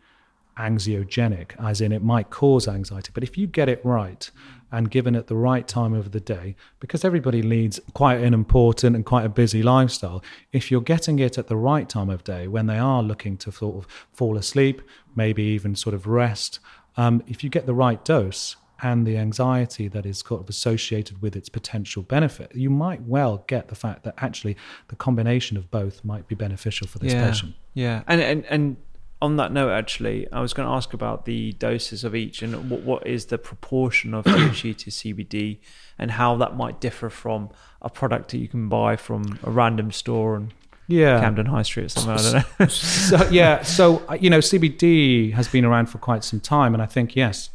anxiogenic, 0.61 1.53
as 1.59 1.81
in 1.81 1.93
it 1.93 2.03
might 2.03 2.31
cause 2.31 2.69
anxiety. 2.69 3.11
But 3.15 3.23
if 3.23 3.39
you 3.39 3.47
get 3.47 3.69
it 3.69 3.81
right 3.85 4.31
and 4.73 4.91
given 4.91 5.17
at 5.17 5.27
the 5.27 5.35
right 5.35 5.67
time 5.67 5.95
of 5.95 6.13
the 6.13 6.21
day, 6.21 6.55
because 6.79 7.05
everybody 7.05 7.43
leads 7.43 7.81
quite 7.95 8.21
an 8.21 8.35
important 8.35 8.95
and 8.95 9.05
quite 9.05 9.25
a 9.25 9.29
busy 9.29 9.63
lifestyle, 9.63 10.23
if 10.53 10.71
you're 10.71 10.81
getting 10.81 11.19
it 11.19 11.39
at 11.39 11.49
the 11.49 11.57
right 11.57 11.89
time 11.89 12.11
of 12.11 12.23
day 12.23 12.47
when 12.47 12.67
they 12.67 12.79
are 12.79 13.03
looking 13.03 13.37
to 13.39 13.51
sort 13.51 13.77
of 13.77 13.91
fall 14.13 14.37
asleep, 14.37 14.83
maybe 15.17 15.43
even 15.43 15.75
sort 15.75 15.95
of 15.95 16.07
rest, 16.07 16.61
um, 16.97 17.23
if 17.27 17.43
you 17.43 17.51
get 17.51 17.67
the 17.67 17.75
right 17.75 18.05
dose, 18.05 18.57
and 18.83 19.07
the 19.07 19.17
anxiety 19.19 19.89
that 19.89 20.07
is 20.07 20.19
sort 20.21 20.41
of 20.41 20.49
associated 20.49 21.21
with 21.21 21.37
its 21.37 21.49
potential 21.49 22.03
benefit, 22.03 22.55
you 22.55 22.71
might 22.71 23.03
well 23.03 23.45
get 23.47 23.69
the 23.69 23.75
fact 23.75 24.05
that 24.05 24.15
actually 24.19 24.57
the 24.89 24.97
combination 24.97 25.57
of 25.57 25.71
both 25.71 26.05
might 26.05 26.27
be 26.29 26.35
beneficial 26.35 26.87
for 26.87 26.99
this 26.99 27.13
yeah, 27.13 27.29
patient. 27.29 27.55
Yeah, 27.75 28.03
and 28.07 28.21
and 28.21 28.45
and 28.47 28.77
on 29.23 29.37
that 29.37 29.53
note, 29.53 29.71
actually, 29.71 30.31
I 30.33 30.41
was 30.41 30.53
going 30.53 30.67
to 30.67 30.75
ask 30.75 30.95
about 30.95 31.27
the 31.27 31.53
doses 31.53 32.05
of 32.05 32.15
each 32.15 32.43
and 32.43 32.71
what, 32.71 32.81
what 32.81 33.07
is 33.07 33.27
the 33.27 33.39
proportion 33.39 34.15
of 34.15 34.25
THC 34.25 34.77
to 34.79 34.91
CBD 34.91 35.59
and 35.99 36.13
how 36.13 36.37
that 36.37 36.57
might 36.57 36.81
differ 36.81 37.11
from 37.11 37.51
a 37.83 37.91
product 37.91 38.31
that 38.31 38.39
you 38.39 38.49
can 38.49 38.69
buy 38.69 38.97
from 38.97 39.39
a 39.43 39.51
random 39.51 39.93
store 39.93 40.37
and 40.37 40.55
yeah. 40.89 41.21
Camden 41.21 41.47
High 41.47 41.63
Street 41.63 41.87
or 41.87 41.89
something. 41.91 42.13
I 42.13 42.43
don't 42.43 42.61
know. 42.61 42.67
so, 42.67 43.29
yeah. 43.31 43.63
So, 43.63 44.03
uh, 44.09 44.15
you 44.15 44.31
know, 44.31 44.39
CBD 44.39 45.33
has 45.35 45.49
been 45.49 45.65
around 45.65 45.87
for 45.87 45.99
quite 45.99 46.25
some 46.25 46.41
time. 46.41 46.75
And 46.75 46.83
I 46.83 46.87
think, 46.87 47.15
yes, 47.15 47.51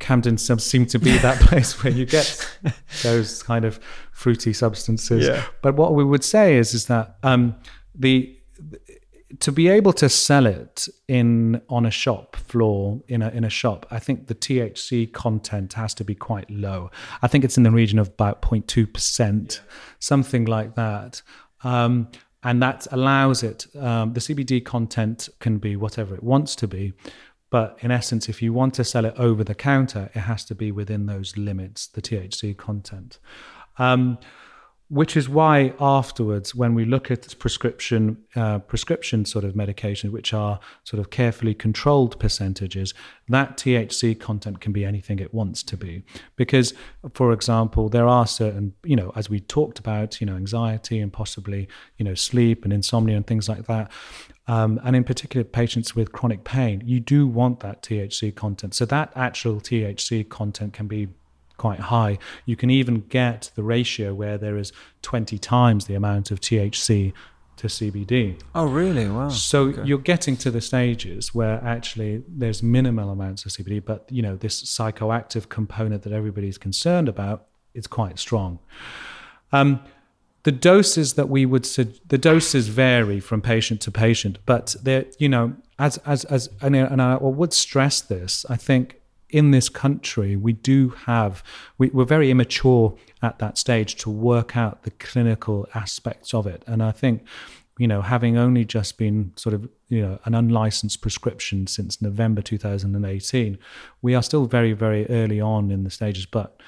Camden 0.00 0.38
seems 0.38 0.90
to 0.92 0.98
be 0.98 1.16
that 1.18 1.38
place 1.40 1.84
where 1.84 1.92
you 1.92 2.06
get 2.06 2.48
those 3.02 3.42
kind 3.42 3.64
of 3.64 3.78
fruity 4.12 4.52
substances. 4.52 5.26
Yeah. 5.26 5.44
But 5.62 5.76
what 5.76 5.94
we 5.94 6.02
would 6.02 6.24
say 6.24 6.56
is 6.56 6.74
is 6.74 6.86
that 6.86 7.16
um, 7.22 7.54
the 7.94 8.36
to 9.38 9.52
be 9.52 9.68
able 9.68 9.92
to 9.94 10.08
sell 10.08 10.46
it 10.46 10.88
in 11.06 11.62
on 11.68 11.86
a 11.86 11.90
shop 11.90 12.36
floor 12.36 13.00
in 13.06 13.22
a 13.22 13.28
in 13.30 13.44
a 13.44 13.50
shop, 13.50 13.86
I 13.90 13.98
think 14.00 14.26
the 14.26 14.34
THC 14.34 15.12
content 15.12 15.74
has 15.74 15.94
to 15.94 16.04
be 16.04 16.14
quite 16.14 16.50
low. 16.50 16.90
I 17.22 17.28
think 17.28 17.44
it's 17.44 17.56
in 17.56 17.62
the 17.62 17.70
region 17.70 17.98
of 17.98 18.08
about 18.08 18.42
0.2 18.42 18.92
percent, 18.92 19.62
something 20.00 20.46
like 20.46 20.74
that. 20.74 21.22
Um, 21.62 22.08
and 22.42 22.62
that 22.62 22.86
allows 22.90 23.42
it. 23.42 23.66
Um, 23.78 24.14
the 24.14 24.20
CBD 24.20 24.64
content 24.64 25.28
can 25.40 25.58
be 25.58 25.76
whatever 25.76 26.14
it 26.14 26.22
wants 26.22 26.56
to 26.56 26.66
be, 26.66 26.94
but 27.50 27.78
in 27.82 27.90
essence, 27.90 28.28
if 28.28 28.40
you 28.40 28.52
want 28.52 28.74
to 28.74 28.84
sell 28.84 29.04
it 29.04 29.14
over 29.18 29.44
the 29.44 29.54
counter, 29.54 30.10
it 30.14 30.20
has 30.20 30.44
to 30.46 30.54
be 30.54 30.72
within 30.72 31.06
those 31.06 31.36
limits, 31.36 31.88
the 31.88 32.00
THC 32.00 32.56
content. 32.56 33.18
Um, 33.76 34.18
which 34.90 35.16
is 35.16 35.28
why 35.28 35.72
afterwards, 35.78 36.52
when 36.52 36.74
we 36.74 36.84
look 36.84 37.12
at 37.12 37.38
prescription 37.38 38.18
uh, 38.34 38.58
prescription 38.58 39.24
sort 39.24 39.44
of 39.44 39.54
medications, 39.54 40.10
which 40.10 40.34
are 40.34 40.58
sort 40.82 40.98
of 40.98 41.10
carefully 41.10 41.54
controlled 41.54 42.18
percentages, 42.18 42.92
that 43.28 43.56
THC 43.56 44.18
content 44.18 44.60
can 44.60 44.72
be 44.72 44.84
anything 44.84 45.20
it 45.20 45.32
wants 45.32 45.62
to 45.62 45.76
be. 45.76 46.02
Because, 46.34 46.74
for 47.14 47.32
example, 47.32 47.88
there 47.88 48.08
are 48.08 48.26
certain, 48.26 48.74
you 48.82 48.96
know, 48.96 49.12
as 49.14 49.30
we 49.30 49.38
talked 49.38 49.78
about, 49.78 50.20
you 50.20 50.26
know, 50.26 50.34
anxiety 50.34 50.98
and 50.98 51.12
possibly, 51.12 51.68
you 51.96 52.04
know, 52.04 52.14
sleep 52.14 52.64
and 52.64 52.72
insomnia 52.72 53.16
and 53.16 53.26
things 53.28 53.48
like 53.48 53.66
that. 53.66 53.92
Um, 54.48 54.80
and 54.82 54.96
in 54.96 55.04
particular, 55.04 55.44
patients 55.44 55.94
with 55.94 56.10
chronic 56.10 56.42
pain, 56.42 56.82
you 56.84 56.98
do 56.98 57.28
want 57.28 57.60
that 57.60 57.82
THC 57.82 58.34
content. 58.34 58.74
So 58.74 58.84
that 58.86 59.12
actual 59.14 59.60
THC 59.60 60.28
content 60.28 60.72
can 60.72 60.88
be 60.88 61.06
quite 61.60 61.80
high. 61.80 62.16
You 62.46 62.56
can 62.56 62.70
even 62.70 63.02
get 63.08 63.50
the 63.54 63.62
ratio 63.62 64.14
where 64.14 64.38
there 64.38 64.56
is 64.56 64.72
20 65.02 65.36
times 65.38 65.84
the 65.84 65.94
amount 65.94 66.30
of 66.30 66.40
THC 66.40 67.12
to 67.58 67.66
CBD. 67.66 68.40
Oh, 68.54 68.64
really? 68.64 69.06
Wow. 69.06 69.28
So 69.28 69.64
okay. 69.64 69.82
you're 69.84 69.98
getting 69.98 70.38
to 70.38 70.50
the 70.50 70.62
stages 70.62 71.34
where 71.34 71.62
actually 71.62 72.22
there's 72.26 72.62
minimal 72.62 73.10
amounts 73.10 73.44
of 73.44 73.52
CBD, 73.52 73.84
but 73.84 74.06
you 74.10 74.22
know 74.22 74.36
this 74.36 74.62
psychoactive 74.62 75.50
component 75.50 76.02
that 76.04 76.14
everybody's 76.14 76.56
concerned 76.56 77.08
about 77.10 77.48
is 77.74 77.86
quite 77.86 78.18
strong. 78.18 78.58
Um, 79.52 79.80
the 80.44 80.52
doses 80.52 81.14
that 81.14 81.28
we 81.28 81.44
would 81.44 81.64
the 81.64 82.16
doses 82.16 82.68
vary 82.68 83.20
from 83.20 83.42
patient 83.42 83.82
to 83.82 83.90
patient, 83.90 84.38
but 84.46 84.74
there, 84.82 85.04
you 85.18 85.28
know, 85.28 85.54
as 85.78 85.98
as 85.98 86.24
as 86.24 86.48
and 86.62 87.02
I 87.02 87.16
would 87.16 87.52
stress 87.52 88.00
this. 88.00 88.46
I 88.48 88.56
think 88.56 88.99
in 89.32 89.50
this 89.50 89.68
country, 89.68 90.36
we 90.36 90.52
do 90.52 90.90
have, 91.06 91.42
we, 91.78 91.90
we're 91.90 92.04
very 92.04 92.30
immature 92.30 92.96
at 93.22 93.38
that 93.38 93.58
stage 93.58 93.96
to 93.96 94.10
work 94.10 94.56
out 94.56 94.82
the 94.82 94.90
clinical 94.92 95.66
aspects 95.74 96.34
of 96.34 96.46
it. 96.46 96.62
And 96.66 96.82
I 96.82 96.92
think, 96.92 97.24
you 97.78 97.88
know, 97.88 98.02
having 98.02 98.36
only 98.36 98.64
just 98.64 98.98
been 98.98 99.32
sort 99.36 99.54
of, 99.54 99.68
you 99.88 100.02
know, 100.02 100.18
an 100.24 100.34
unlicensed 100.34 101.00
prescription 101.00 101.66
since 101.66 102.02
November 102.02 102.42
2018, 102.42 103.58
we 104.02 104.14
are 104.14 104.22
still 104.22 104.46
very, 104.46 104.72
very 104.72 105.08
early 105.08 105.40
on 105.40 105.70
in 105.70 105.84
the 105.84 105.90
stages. 105.90 106.26
But, 106.26 106.60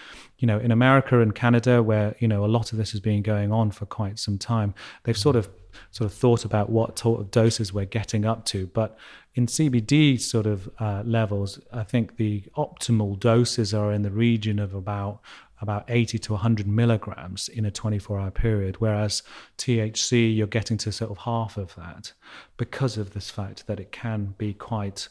you 0.43 0.47
know, 0.47 0.59
in 0.59 0.73
America 0.73 1.21
and 1.21 1.33
Canada, 1.33 1.85
where, 1.85 2.17
you 2.19 2.27
know, 2.27 2.45
a 2.45 2.47
lot 2.47 2.73
of 2.73 2.79
this 2.79 2.91
has 2.91 3.01
been 3.01 3.23
going 3.23 3.53
on 3.53 3.71
for 3.71 3.87
quite 3.87 4.19
some 4.19 4.39
time, 4.39 4.75
they've 5.05 5.17
sort 5.17 5.37
of 5.37 5.49
sort 5.93 6.11
of 6.11 6.19
thought 6.19 6.45
about 6.45 6.69
what 6.69 6.99
sort 6.99 7.21
of 7.21 7.31
doses 7.31 7.73
we're 7.73 7.85
getting 7.85 8.27
up 8.27 8.45
to. 8.47 8.67
But 8.67 8.99
in 9.37 9.47
CBD 9.47 10.21
sort 10.21 10.47
of 10.47 10.69
uh, 10.81 11.05
levels, 11.07 11.61
I 11.73 11.85
think 11.85 12.17
the 12.17 12.43
optimal 12.57 13.21
doses 13.21 13.73
are 13.73 13.93
in 13.93 14.03
the 14.03 14.11
region 14.11 14.59
of 14.59 14.75
about 14.75 15.21
about 15.61 15.85
80 15.87 16.19
to 16.19 16.33
100 16.33 16.67
milligrams 16.67 17.49
in 17.49 17.65
a 17.65 17.71
24 17.71 18.19
hour 18.19 18.33
period, 18.33 18.81
whereas 18.81 19.23
THC, 19.59 20.37
you're 20.37 20.49
getting 20.49 20.77
to 20.79 20.91
sort 20.91 21.13
of 21.13 21.19
half 21.19 21.57
of 21.57 21.73
that 21.77 22.13
because 22.57 22.99
of 22.99 23.15
this 23.15 23.31
fact 23.31 23.69
that 23.69 23.79
it 23.79 23.93
can 23.93 24.35
be 24.39 24.55
quite 24.55 25.07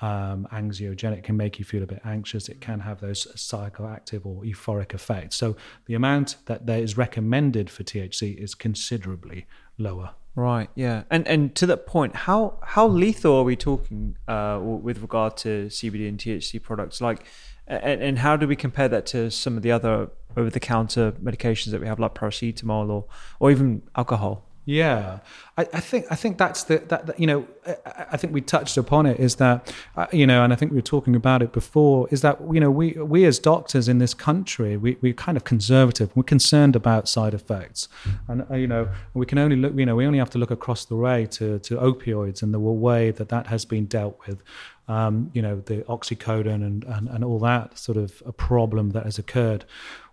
um, 0.00 0.46
anxiogenic, 0.52 1.24
can 1.24 1.36
make 1.36 1.58
you 1.58 1.64
feel 1.64 1.82
a 1.82 1.86
bit 1.86 2.00
anxious. 2.04 2.48
It 2.48 2.60
can 2.60 2.80
have 2.80 3.00
those 3.00 3.26
psychoactive 3.34 4.24
or 4.24 4.42
euphoric 4.42 4.94
effects. 4.94 5.36
So 5.36 5.56
the 5.86 5.94
amount 5.94 6.36
that 6.46 6.66
there 6.66 6.80
is 6.80 6.96
recommended 6.96 7.70
for 7.70 7.82
THC 7.82 8.36
is 8.36 8.54
considerably 8.54 9.46
lower. 9.76 10.10
Right. 10.34 10.70
Yeah. 10.76 11.02
And 11.10 11.26
and 11.26 11.52
to 11.56 11.66
that 11.66 11.84
point, 11.86 12.14
how 12.14 12.60
how 12.62 12.86
lethal 12.86 13.34
are 13.34 13.42
we 13.42 13.56
talking 13.56 14.16
uh, 14.28 14.60
with 14.62 15.02
regard 15.02 15.36
to 15.38 15.66
CBD 15.66 16.08
and 16.08 16.16
THC 16.16 16.62
products? 16.62 17.00
Like, 17.00 17.24
and, 17.66 18.00
and 18.00 18.18
how 18.20 18.36
do 18.36 18.46
we 18.46 18.54
compare 18.54 18.88
that 18.88 19.04
to 19.06 19.32
some 19.32 19.56
of 19.56 19.64
the 19.64 19.72
other 19.72 20.10
over 20.36 20.48
the 20.48 20.60
counter 20.60 21.10
medications 21.12 21.72
that 21.72 21.80
we 21.80 21.88
have, 21.88 21.98
like 21.98 22.14
paracetamol 22.14 22.88
or 22.88 23.06
or 23.40 23.50
even 23.50 23.82
alcohol? 23.96 24.47
Yeah, 24.68 25.20
I, 25.56 25.62
I, 25.72 25.80
think 25.80 26.04
I 26.10 26.14
think 26.14 26.36
that's 26.36 26.64
the 26.64 26.76
that, 26.88 27.06
that, 27.06 27.18
you 27.18 27.26
know 27.26 27.48
I, 27.66 28.04
I, 28.12 28.16
think 28.18 28.34
we 28.34 28.42
touched 28.42 28.76
upon 28.76 29.06
it 29.06 29.18
is 29.18 29.36
that 29.36 29.74
uh, 29.96 30.08
you 30.12 30.26
know 30.26 30.44
and 30.44 30.52
I 30.52 30.56
think 30.56 30.72
we 30.72 30.76
were 30.76 30.82
talking 30.82 31.16
about 31.16 31.40
it 31.40 31.52
before 31.52 32.06
is 32.10 32.20
that 32.20 32.38
you 32.52 32.60
know 32.60 32.70
we 32.70 32.92
we 32.92 33.24
as 33.24 33.38
doctors 33.38 33.88
in 33.88 33.96
this 33.96 34.12
country 34.12 34.76
we 34.76 34.98
we're 35.00 35.14
kind 35.14 35.38
of 35.38 35.44
conservative. 35.44 36.14
We're 36.14 36.24
concerned 36.24 36.76
about 36.76 37.08
side 37.08 37.32
effects. 37.32 37.88
And 38.28 38.44
uh, 38.50 38.56
you 38.56 38.66
know 38.66 38.90
we 39.14 39.24
can 39.24 39.38
only 39.38 39.56
look 39.56 39.72
you 39.74 39.86
know 39.86 39.96
we 39.96 40.04
only 40.04 40.18
have 40.18 40.28
to 40.30 40.38
look 40.38 40.50
across 40.50 40.84
the 40.84 40.96
way 40.96 41.24
to 41.30 41.58
to 41.60 41.76
opioids 41.76 42.42
and 42.42 42.52
the 42.52 42.58
way 42.58 43.10
that 43.10 43.30
that 43.30 43.46
has 43.46 43.64
been 43.64 43.86
dealt 43.86 44.18
with. 44.26 44.42
Um, 44.86 45.30
you 45.32 45.40
know 45.40 45.60
the 45.64 45.78
oxycodone 45.84 46.62
and, 46.62 46.84
and 46.84 47.08
and 47.08 47.24
all 47.24 47.38
that 47.38 47.78
sort 47.78 47.96
of 47.96 48.22
a 48.26 48.32
problem 48.32 48.90
that 48.90 49.04
has 49.04 49.18
occurred 49.18 49.64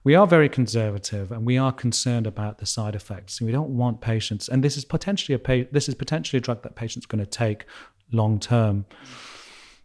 we 0.06 0.14
are 0.14 0.28
very 0.28 0.48
conservative 0.48 1.32
and 1.32 1.46
we 1.46 1.58
are 1.58 1.74
concerned 1.74 2.28
about 2.28 2.60
the 2.60 2.66
side 2.66 2.96
effects. 2.96 3.42
We 3.42 3.52
don't 3.52 3.76
want 3.76 4.00
patients, 4.00 4.48
and 4.48 4.64
this 4.64 4.78
is 4.78 4.86
potentially 4.86 5.38
a 5.38 5.68
this 5.72 5.90
is 5.90 5.96
potentially 5.96 6.38
a 6.38 6.42
drug 6.42 6.62
that 6.62 6.76
patients 6.76 7.06
going 7.06 7.26
to 7.26 7.30
take 7.30 7.66
long 8.12 8.40
term. 8.40 8.86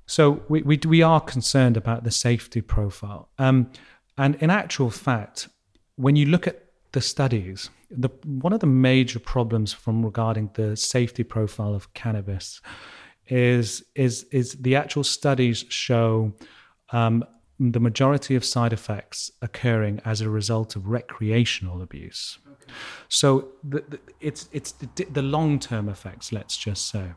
So 0.07 0.43
we, 0.49 0.63
we, 0.63 0.79
we 0.87 1.03
are 1.03 1.21
concerned 1.21 1.77
about 1.77 2.05
the 2.05 2.11
safety 2.11 2.61
profile. 2.61 3.31
Um, 3.39 3.71
and 4.19 4.35
in 4.37 4.51
actual 4.51 4.91
fact, 4.91 5.49
when 5.97 6.17
you 6.17 6.27
look 6.27 6.47
at 6.47 6.65
the 6.93 7.01
studies, 7.01 7.71
the, 7.91 8.11
one 8.25 8.53
of 8.53 8.61
the 8.61 8.67
major 8.67 9.21
problems 9.21 9.73
from 9.73 10.05
regarding 10.05 10.51
the 10.55 10.77
safety 10.77 11.23
profile 11.23 11.75
of 11.75 11.95
cannabis 11.95 12.61
is 13.29 13.85
is 13.95 14.25
is 14.33 14.55
the 14.61 14.77
actual 14.77 15.05
studies 15.05 15.65
show 15.69 16.33
um, 16.91 17.25
the 17.61 17.79
majority 17.79 18.35
of 18.35 18.45
side 18.45 18.73
effects 18.73 19.31
occurring 19.43 20.01
as 20.05 20.23
a 20.23 20.31
result 20.31 20.77
of 20.77 20.89
recreational 20.89 21.83
abuse. 21.83 22.39
Okay. 22.51 22.73
So 23.09 23.49
the, 23.63 23.85
the, 23.87 24.01
it's 24.21 24.49
it's 24.51 24.73
the, 24.73 25.05
the 25.05 25.23
long 25.23 25.59
term 25.59 25.89
effects, 25.89 26.33
let's 26.33 26.57
just 26.57 26.89
say, 26.89 27.13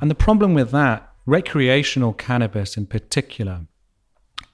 and 0.00 0.10
the 0.10 0.14
problem 0.14 0.52
with 0.52 0.70
that 0.72 1.10
recreational 1.24 2.12
cannabis 2.12 2.76
in 2.76 2.86
particular 2.86 3.66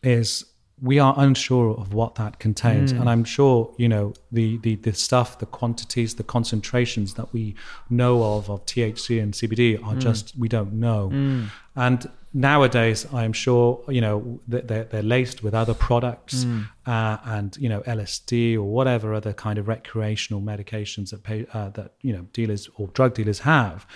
is 0.03 0.45
we 0.83 0.99
are 0.99 1.15
unsure 1.17 1.71
of 1.79 1.95
what 1.95 2.17
that 2.17 2.41
contains 2.41 2.93
mm. 2.93 3.01
and 3.01 3.09
i'm 3.09 3.23
sure 3.23 3.73
you 3.79 3.89
know 3.89 4.13
the, 4.33 4.59
the 4.59 4.75
the 4.75 4.93
stuff 4.93 5.39
the 5.39 5.47
quantities 5.47 6.17
the 6.17 6.25
concentrations 6.25 7.15
that 7.15 7.33
we 7.33 7.55
know 7.91 8.23
of 8.37 8.51
of 8.51 8.67
thc 8.67 9.23
and 9.23 9.35
cbd 9.35 9.79
are 9.87 9.95
mm. 9.95 10.01
just 10.01 10.37
we 10.37 10.49
don't 10.49 10.73
know 10.73 11.11
mm. 11.13 11.49
and 11.77 12.11
nowadays 12.35 13.07
i'm 13.15 13.33
sure 13.33 13.83
you 13.89 14.01
know 14.01 14.41
they're, 14.49 14.85
they're 14.85 15.03
laced 15.03 15.45
with 15.45 15.55
other 15.55 15.73
products 15.73 16.45
mm. 16.45 16.67
uh, 16.85 17.17
and 17.25 17.57
you 17.59 17.69
know 17.69 17.81
lsd 17.83 18.57
or 18.57 18.65
whatever 18.65 19.15
other 19.15 19.33
kind 19.33 19.57
of 19.59 19.69
recreational 19.69 20.43
medications 20.43 21.11
that 21.11 21.23
pay, 21.23 21.47
uh, 21.55 21.69
that 21.71 21.93
you 22.03 22.13
know 22.13 22.27
dealers 22.33 22.69
or 22.77 22.89
drug 22.89 23.15
dealers 23.15 23.41
have 23.41 23.87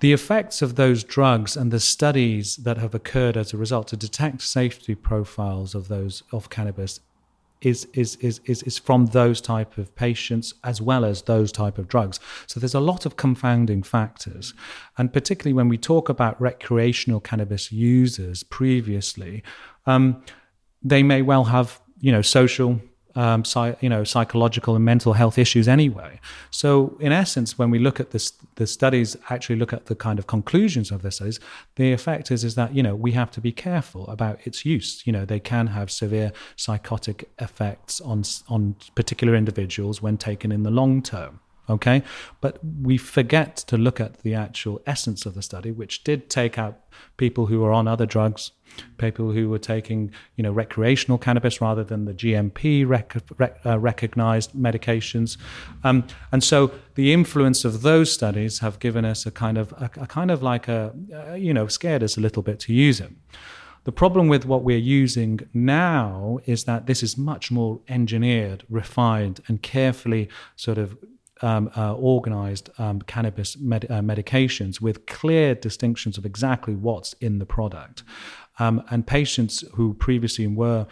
the 0.00 0.12
effects 0.12 0.62
of 0.62 0.76
those 0.76 1.02
drugs 1.04 1.56
and 1.56 1.70
the 1.70 1.80
studies 1.80 2.56
that 2.56 2.78
have 2.78 2.94
occurred 2.94 3.36
as 3.36 3.52
a 3.52 3.56
result 3.56 3.88
to 3.88 3.96
detect 3.96 4.40
safety 4.40 4.94
profiles 4.94 5.74
of 5.74 5.88
those 5.88 6.22
of 6.32 6.48
cannabis 6.48 7.00
is 7.60 7.86
is 7.92 8.16
is 8.16 8.40
is, 8.44 8.62
is 8.62 8.78
from 8.78 9.06
those 9.06 9.40
type 9.40 9.78
of 9.78 9.94
patients 9.94 10.54
as 10.64 10.80
well 10.80 11.04
as 11.04 11.22
those 11.22 11.52
type 11.52 11.78
of 11.78 11.88
drugs. 11.88 12.20
So 12.46 12.60
there's 12.60 12.74
a 12.74 12.80
lot 12.80 13.06
of 13.06 13.16
confounding 13.16 13.82
factors, 13.82 14.54
and 14.96 15.12
particularly 15.12 15.54
when 15.54 15.68
we 15.68 15.78
talk 15.78 16.08
about 16.08 16.40
recreational 16.40 17.20
cannabis 17.20 17.72
users 17.72 18.42
previously, 18.42 19.42
um, 19.86 20.22
they 20.82 21.02
may 21.02 21.22
well 21.22 21.44
have 21.44 21.80
you 22.00 22.12
know 22.12 22.22
social 22.22 22.80
um, 23.14 23.42
you 23.80 23.88
know, 23.88 24.04
psychological 24.04 24.76
and 24.76 24.84
mental 24.84 25.12
health 25.14 25.38
issues 25.38 25.66
anyway. 25.68 26.20
So, 26.50 26.96
in 27.00 27.12
essence, 27.12 27.58
when 27.58 27.70
we 27.70 27.78
look 27.78 28.00
at 28.00 28.10
this, 28.10 28.32
the 28.56 28.66
studies 28.66 29.16
actually 29.30 29.56
look 29.56 29.72
at 29.72 29.86
the 29.86 29.94
kind 29.94 30.18
of 30.18 30.26
conclusions 30.26 30.90
of 30.90 31.02
the 31.02 31.10
studies, 31.10 31.40
the 31.76 31.92
effect 31.92 32.30
is 32.30 32.44
is 32.44 32.54
that 32.54 32.74
you 32.74 32.82
know 32.82 32.94
we 32.94 33.12
have 33.12 33.30
to 33.32 33.40
be 33.40 33.52
careful 33.52 34.06
about 34.08 34.38
its 34.46 34.64
use. 34.64 35.02
You 35.06 35.12
know, 35.12 35.24
they 35.24 35.40
can 35.40 35.68
have 35.68 35.90
severe 35.90 36.32
psychotic 36.56 37.30
effects 37.38 38.00
on 38.00 38.24
on 38.48 38.76
particular 38.94 39.34
individuals 39.34 40.02
when 40.02 40.16
taken 40.16 40.52
in 40.52 40.62
the 40.62 40.70
long 40.70 41.02
term. 41.02 41.40
Okay. 41.70 42.02
But 42.40 42.58
we 42.82 42.96
forget 42.96 43.56
to 43.56 43.76
look 43.76 44.00
at 44.00 44.22
the 44.22 44.34
actual 44.34 44.80
essence 44.86 45.26
of 45.26 45.34
the 45.34 45.42
study, 45.42 45.70
which 45.70 46.02
did 46.04 46.30
take 46.30 46.58
out 46.58 46.80
people 47.16 47.46
who 47.46 47.60
were 47.60 47.72
on 47.72 47.86
other 47.86 48.06
drugs, 48.06 48.52
people 48.96 49.32
who 49.32 49.48
were 49.48 49.58
taking, 49.58 50.10
you 50.36 50.42
know, 50.42 50.52
recreational 50.52 51.18
cannabis 51.18 51.60
rather 51.60 51.84
than 51.84 52.04
the 52.04 52.14
GMP 52.14 52.88
rec- 52.88 53.16
rec- 53.36 53.60
uh, 53.66 53.78
recognized 53.78 54.52
medications. 54.52 55.36
Um, 55.84 56.06
and 56.32 56.42
so 56.42 56.70
the 56.94 57.12
influence 57.12 57.64
of 57.64 57.82
those 57.82 58.10
studies 58.12 58.60
have 58.60 58.78
given 58.78 59.04
us 59.04 59.26
a 59.26 59.30
kind 59.30 59.58
of, 59.58 59.72
a, 59.72 59.90
a 59.98 60.06
kind 60.06 60.30
of 60.30 60.42
like 60.42 60.68
a, 60.68 60.94
uh, 61.14 61.34
you 61.34 61.52
know, 61.52 61.66
scared 61.66 62.02
us 62.02 62.16
a 62.16 62.20
little 62.20 62.42
bit 62.42 62.60
to 62.60 62.72
use 62.72 63.00
it. 63.00 63.12
The 63.84 63.92
problem 63.92 64.28
with 64.28 64.44
what 64.44 64.64
we're 64.64 64.76
using 64.76 65.40
now 65.54 66.40
is 66.44 66.64
that 66.64 66.86
this 66.86 67.02
is 67.02 67.16
much 67.16 67.50
more 67.50 67.80
engineered, 67.88 68.64
refined, 68.68 69.40
and 69.48 69.62
carefully 69.62 70.28
sort 70.56 70.76
of 70.76 70.98
um, 71.42 71.70
uh, 71.76 71.94
organized 71.94 72.70
um, 72.78 73.02
cannabis 73.02 73.56
med- 73.56 73.86
uh, 73.90 74.00
medications 74.00 74.80
with 74.80 75.06
clear 75.06 75.54
distinctions 75.54 76.18
of 76.18 76.26
exactly 76.26 76.74
what's 76.74 77.12
in 77.14 77.38
the 77.38 77.46
product. 77.46 78.02
Um, 78.58 78.82
and 78.90 79.06
patients 79.06 79.64
who 79.74 79.94
previously 79.94 80.46
were 80.46 80.86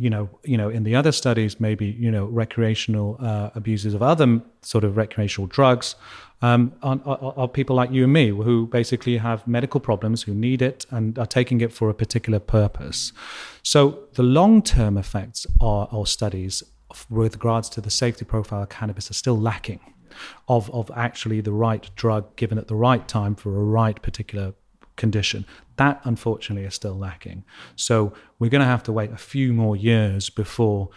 you 0.00 0.08
know, 0.08 0.30
you 0.44 0.56
know, 0.56 0.70
in 0.70 0.84
the 0.84 0.96
other 0.96 1.12
studies, 1.12 1.60
maybe 1.60 1.84
you 1.86 2.10
know, 2.10 2.24
recreational 2.24 3.18
uh, 3.20 3.50
abuses 3.54 3.92
of 3.92 4.02
other 4.02 4.40
sort 4.62 4.82
of 4.82 4.96
recreational 4.96 5.46
drugs, 5.46 5.94
um, 6.40 6.72
are, 6.82 6.98
are, 7.04 7.34
are, 7.36 7.48
people 7.48 7.76
like 7.76 7.90
you 7.90 8.04
and 8.04 8.12
me 8.12 8.28
who 8.28 8.66
basically 8.66 9.18
have 9.18 9.46
medical 9.46 9.78
problems, 9.78 10.22
who 10.22 10.32
need 10.34 10.62
it, 10.62 10.86
and 10.90 11.18
are 11.18 11.26
taking 11.26 11.60
it 11.60 11.70
for 11.70 11.90
a 11.90 11.94
particular 11.94 12.38
purpose. 12.38 13.12
So 13.62 14.04
the 14.14 14.22
long-term 14.22 14.96
effects 14.96 15.46
are, 15.60 15.86
or 15.92 16.06
studies 16.06 16.62
with 17.08 17.34
regards 17.34 17.68
to 17.70 17.80
the 17.80 17.90
safety 17.90 18.24
profile 18.24 18.62
of 18.62 18.68
cannabis 18.68 19.10
are 19.10 19.14
still 19.14 19.38
lacking 19.38 19.80
of, 20.48 20.70
of 20.70 20.90
actually 20.94 21.40
the 21.40 21.52
right 21.52 21.90
drug 21.96 22.34
given 22.36 22.58
at 22.58 22.68
the 22.68 22.74
right 22.74 23.06
time 23.06 23.34
for 23.34 23.56
a 23.56 23.64
right 23.64 24.00
particular 24.02 24.54
condition. 24.96 25.46
That 25.76 26.00
unfortunately 26.04 26.66
is 26.66 26.74
still 26.74 26.96
lacking. 26.96 27.44
So 27.76 28.12
we're 28.38 28.50
going 28.50 28.60
to 28.60 28.66
have 28.66 28.82
to 28.84 28.92
wait 28.92 29.10
a 29.12 29.16
few 29.16 29.52
more 29.52 29.76
years 29.76 30.30
before 30.30 30.90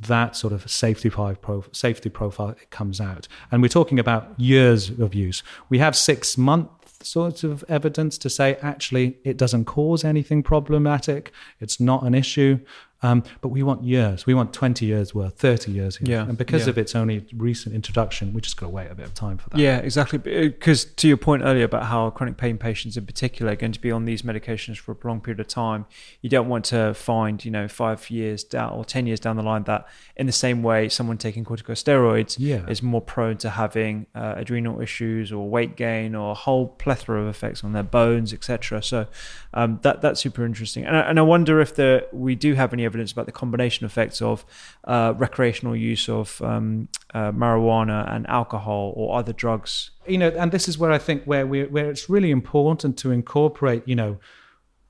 that 0.00 0.36
sort 0.36 0.52
of 0.52 0.70
safety 0.70 1.10
profile, 1.10 1.64
safety 1.72 2.08
profile 2.08 2.54
comes 2.70 3.00
out. 3.00 3.26
And 3.50 3.60
we're 3.62 3.68
talking 3.68 3.98
about 3.98 4.38
years 4.38 4.90
of 4.90 5.14
use. 5.14 5.42
We 5.68 5.78
have 5.78 5.96
six 5.96 6.38
month 6.38 6.70
sorts 7.02 7.44
of 7.44 7.64
evidence 7.68 8.18
to 8.18 8.30
say 8.30 8.56
actually 8.62 9.18
it 9.24 9.36
doesn't 9.36 9.64
cause 9.64 10.04
anything 10.04 10.42
problematic. 10.42 11.32
It's 11.60 11.80
not 11.80 12.02
an 12.04 12.14
issue. 12.14 12.60
Um, 13.00 13.22
but 13.40 13.48
we 13.48 13.62
want 13.62 13.84
years. 13.84 14.26
We 14.26 14.34
want 14.34 14.52
20 14.52 14.84
years 14.84 15.14
worth, 15.14 15.34
30 15.38 15.70
years. 15.70 15.96
Here. 15.98 16.08
Yeah. 16.08 16.22
And 16.28 16.36
because 16.36 16.66
yeah. 16.66 16.70
of 16.70 16.78
its 16.78 16.96
only 16.96 17.24
recent 17.36 17.74
introduction, 17.74 18.32
we 18.32 18.40
just 18.40 18.56
got 18.56 18.66
to 18.66 18.70
wait 18.70 18.90
a 18.90 18.94
bit 18.94 19.06
of 19.06 19.14
time 19.14 19.38
for 19.38 19.50
that. 19.50 19.58
Yeah, 19.58 19.78
exactly. 19.78 20.18
Because 20.18 20.84
uh, 20.84 20.90
to 20.96 21.08
your 21.08 21.16
point 21.16 21.42
earlier 21.44 21.64
about 21.64 21.84
how 21.84 22.10
chronic 22.10 22.36
pain 22.36 22.58
patients 22.58 22.96
in 22.96 23.06
particular 23.06 23.52
are 23.52 23.56
going 23.56 23.72
to 23.72 23.80
be 23.80 23.92
on 23.92 24.04
these 24.04 24.22
medications 24.22 24.78
for 24.78 24.92
a 24.92 24.96
prolonged 24.96 25.22
period 25.22 25.38
of 25.38 25.46
time, 25.46 25.86
you 26.22 26.28
don't 26.28 26.48
want 26.48 26.64
to 26.66 26.92
find, 26.94 27.44
you 27.44 27.52
know, 27.52 27.68
five 27.68 28.10
years 28.10 28.42
down 28.42 28.72
or 28.72 28.84
10 28.84 29.06
years 29.06 29.20
down 29.20 29.36
the 29.36 29.42
line 29.42 29.62
that 29.64 29.86
in 30.16 30.26
the 30.26 30.32
same 30.32 30.64
way 30.64 30.88
someone 30.88 31.18
taking 31.18 31.44
corticosteroids 31.44 32.36
yeah. 32.38 32.66
is 32.68 32.82
more 32.82 33.00
prone 33.00 33.36
to 33.36 33.50
having 33.50 34.06
uh, 34.16 34.34
adrenal 34.36 34.80
issues 34.80 35.30
or 35.30 35.48
weight 35.48 35.76
gain 35.76 36.16
or 36.16 36.32
a 36.32 36.34
whole 36.34 36.66
plethora 36.66 37.22
of 37.22 37.28
effects 37.28 37.62
on 37.62 37.72
their 37.72 37.84
bones, 37.84 38.32
etc. 38.32 38.82
So 38.82 39.06
um, 39.54 39.78
that 39.82 40.02
that's 40.02 40.20
super 40.20 40.44
interesting. 40.44 40.84
And 40.84 40.96
I, 40.96 41.00
and 41.00 41.18
I 41.20 41.22
wonder 41.22 41.60
if 41.60 41.76
the, 41.76 42.08
we 42.12 42.34
do 42.34 42.54
have 42.54 42.72
any 42.72 42.87
evidence 42.88 43.12
about 43.12 43.26
the 43.26 43.36
combination 43.42 43.86
effects 43.86 44.20
of 44.20 44.44
uh, 44.84 45.14
recreational 45.16 45.76
use 45.92 46.08
of 46.08 46.40
um, 46.42 46.88
uh, 47.14 47.30
marijuana 47.32 47.98
and 48.14 48.26
alcohol 48.40 48.84
or 48.96 49.18
other 49.20 49.34
drugs. 49.42 49.90
You 50.06 50.18
know, 50.18 50.30
and 50.40 50.50
this 50.50 50.68
is 50.70 50.74
where 50.80 50.92
I 50.98 51.00
think 51.06 51.18
where 51.24 51.46
we 51.46 51.58
where 51.74 51.88
it's 51.92 52.06
really 52.10 52.32
important 52.40 52.92
to 53.02 53.10
incorporate, 53.10 53.82
you 53.86 53.98
know, 54.02 54.12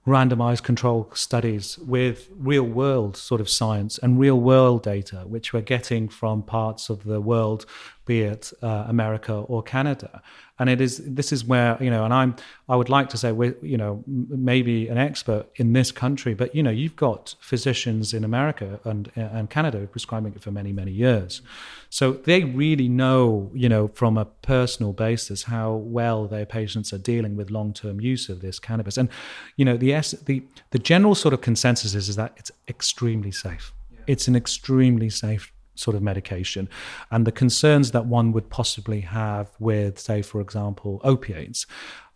randomized 0.06 0.62
control 0.62 1.00
studies 1.12 1.78
with 1.96 2.30
real 2.50 2.68
world 2.82 3.16
sort 3.16 3.40
of 3.40 3.48
science 3.48 3.98
and 4.02 4.18
real 4.18 4.40
world 4.40 4.82
data, 4.82 5.18
which 5.34 5.52
we're 5.52 5.68
getting 5.76 6.08
from 6.08 6.42
parts 6.42 6.88
of 6.88 7.04
the 7.04 7.20
world, 7.20 7.66
be 8.06 8.22
it 8.22 8.52
uh, 8.62 8.84
America 8.88 9.34
or 9.34 9.62
Canada 9.62 10.22
and 10.58 10.68
it 10.70 10.80
is 10.80 11.02
this 11.04 11.32
is 11.32 11.44
where 11.44 11.76
you 11.80 11.90
know 11.90 12.04
and 12.04 12.14
i'm 12.14 12.34
i 12.68 12.76
would 12.76 12.88
like 12.88 13.08
to 13.08 13.16
say 13.16 13.32
we're 13.32 13.56
you 13.62 13.76
know 13.76 14.02
maybe 14.06 14.88
an 14.88 14.98
expert 14.98 15.46
in 15.56 15.72
this 15.72 15.92
country 15.92 16.34
but 16.34 16.54
you 16.54 16.62
know 16.62 16.70
you've 16.70 16.96
got 16.96 17.34
physicians 17.40 18.14
in 18.14 18.24
america 18.24 18.80
and 18.84 19.10
and 19.14 19.50
canada 19.50 19.86
prescribing 19.86 20.32
it 20.34 20.42
for 20.42 20.50
many 20.50 20.72
many 20.72 20.92
years. 20.92 21.42
So 21.90 22.12
they 22.12 22.44
really 22.44 22.88
know 22.88 23.50
you 23.54 23.68
know 23.68 23.88
from 23.88 24.18
a 24.18 24.24
personal 24.24 24.92
basis 24.92 25.44
how 25.44 25.74
well 25.74 26.26
their 26.26 26.46
patients 26.46 26.92
are 26.92 26.98
dealing 26.98 27.36
with 27.36 27.50
long-term 27.50 28.00
use 28.00 28.28
of 28.28 28.40
this 28.40 28.58
cannabis. 28.58 28.96
And 28.96 29.08
you 29.56 29.64
know 29.64 29.76
the 29.76 29.90
the 30.24 30.42
the 30.70 30.78
general 30.78 31.14
sort 31.14 31.34
of 31.34 31.40
consensus 31.40 31.94
is, 31.94 32.08
is 32.08 32.16
that 32.16 32.32
it's 32.36 32.52
extremely 32.68 33.30
safe. 33.30 33.72
Yeah. 33.92 34.00
it's 34.06 34.28
an 34.28 34.36
extremely 34.36 35.10
safe 35.10 35.52
sort 35.78 35.96
of 35.96 36.02
medication 36.02 36.68
and 37.10 37.26
the 37.26 37.32
concerns 37.32 37.92
that 37.92 38.06
one 38.06 38.32
would 38.32 38.50
possibly 38.50 39.00
have 39.02 39.50
with, 39.58 39.98
say, 39.98 40.22
for 40.22 40.40
example, 40.40 41.00
opiates. 41.04 41.66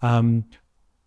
Um, 0.00 0.44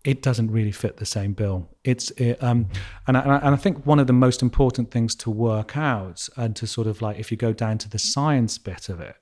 it 0.06 0.22
doesn't 0.22 0.52
really 0.52 0.72
fit 0.72 0.98
the 0.98 1.06
same 1.06 1.34
bill. 1.34 1.68
It's 1.84 2.12
it, 2.12 2.42
um, 2.42 2.68
and, 3.08 3.18
I, 3.18 3.38
and 3.38 3.56
I 3.56 3.56
think 3.56 3.86
one 3.88 3.98
of 4.00 4.06
the 4.06 4.14
most 4.14 4.44
important 4.44 4.92
things 4.92 5.16
to 5.16 5.32
work 5.32 5.76
out 5.76 6.30
and 6.38 6.56
to 6.58 6.68
sort 6.68 6.86
of 6.86 7.02
like 7.02 7.18
if 7.18 7.32
you 7.32 7.38
go 7.38 7.52
down 7.54 7.80
to 7.80 7.90
the 7.90 7.98
science 7.98 8.60
bit 8.60 8.88
of 8.88 9.00
it, 9.02 9.16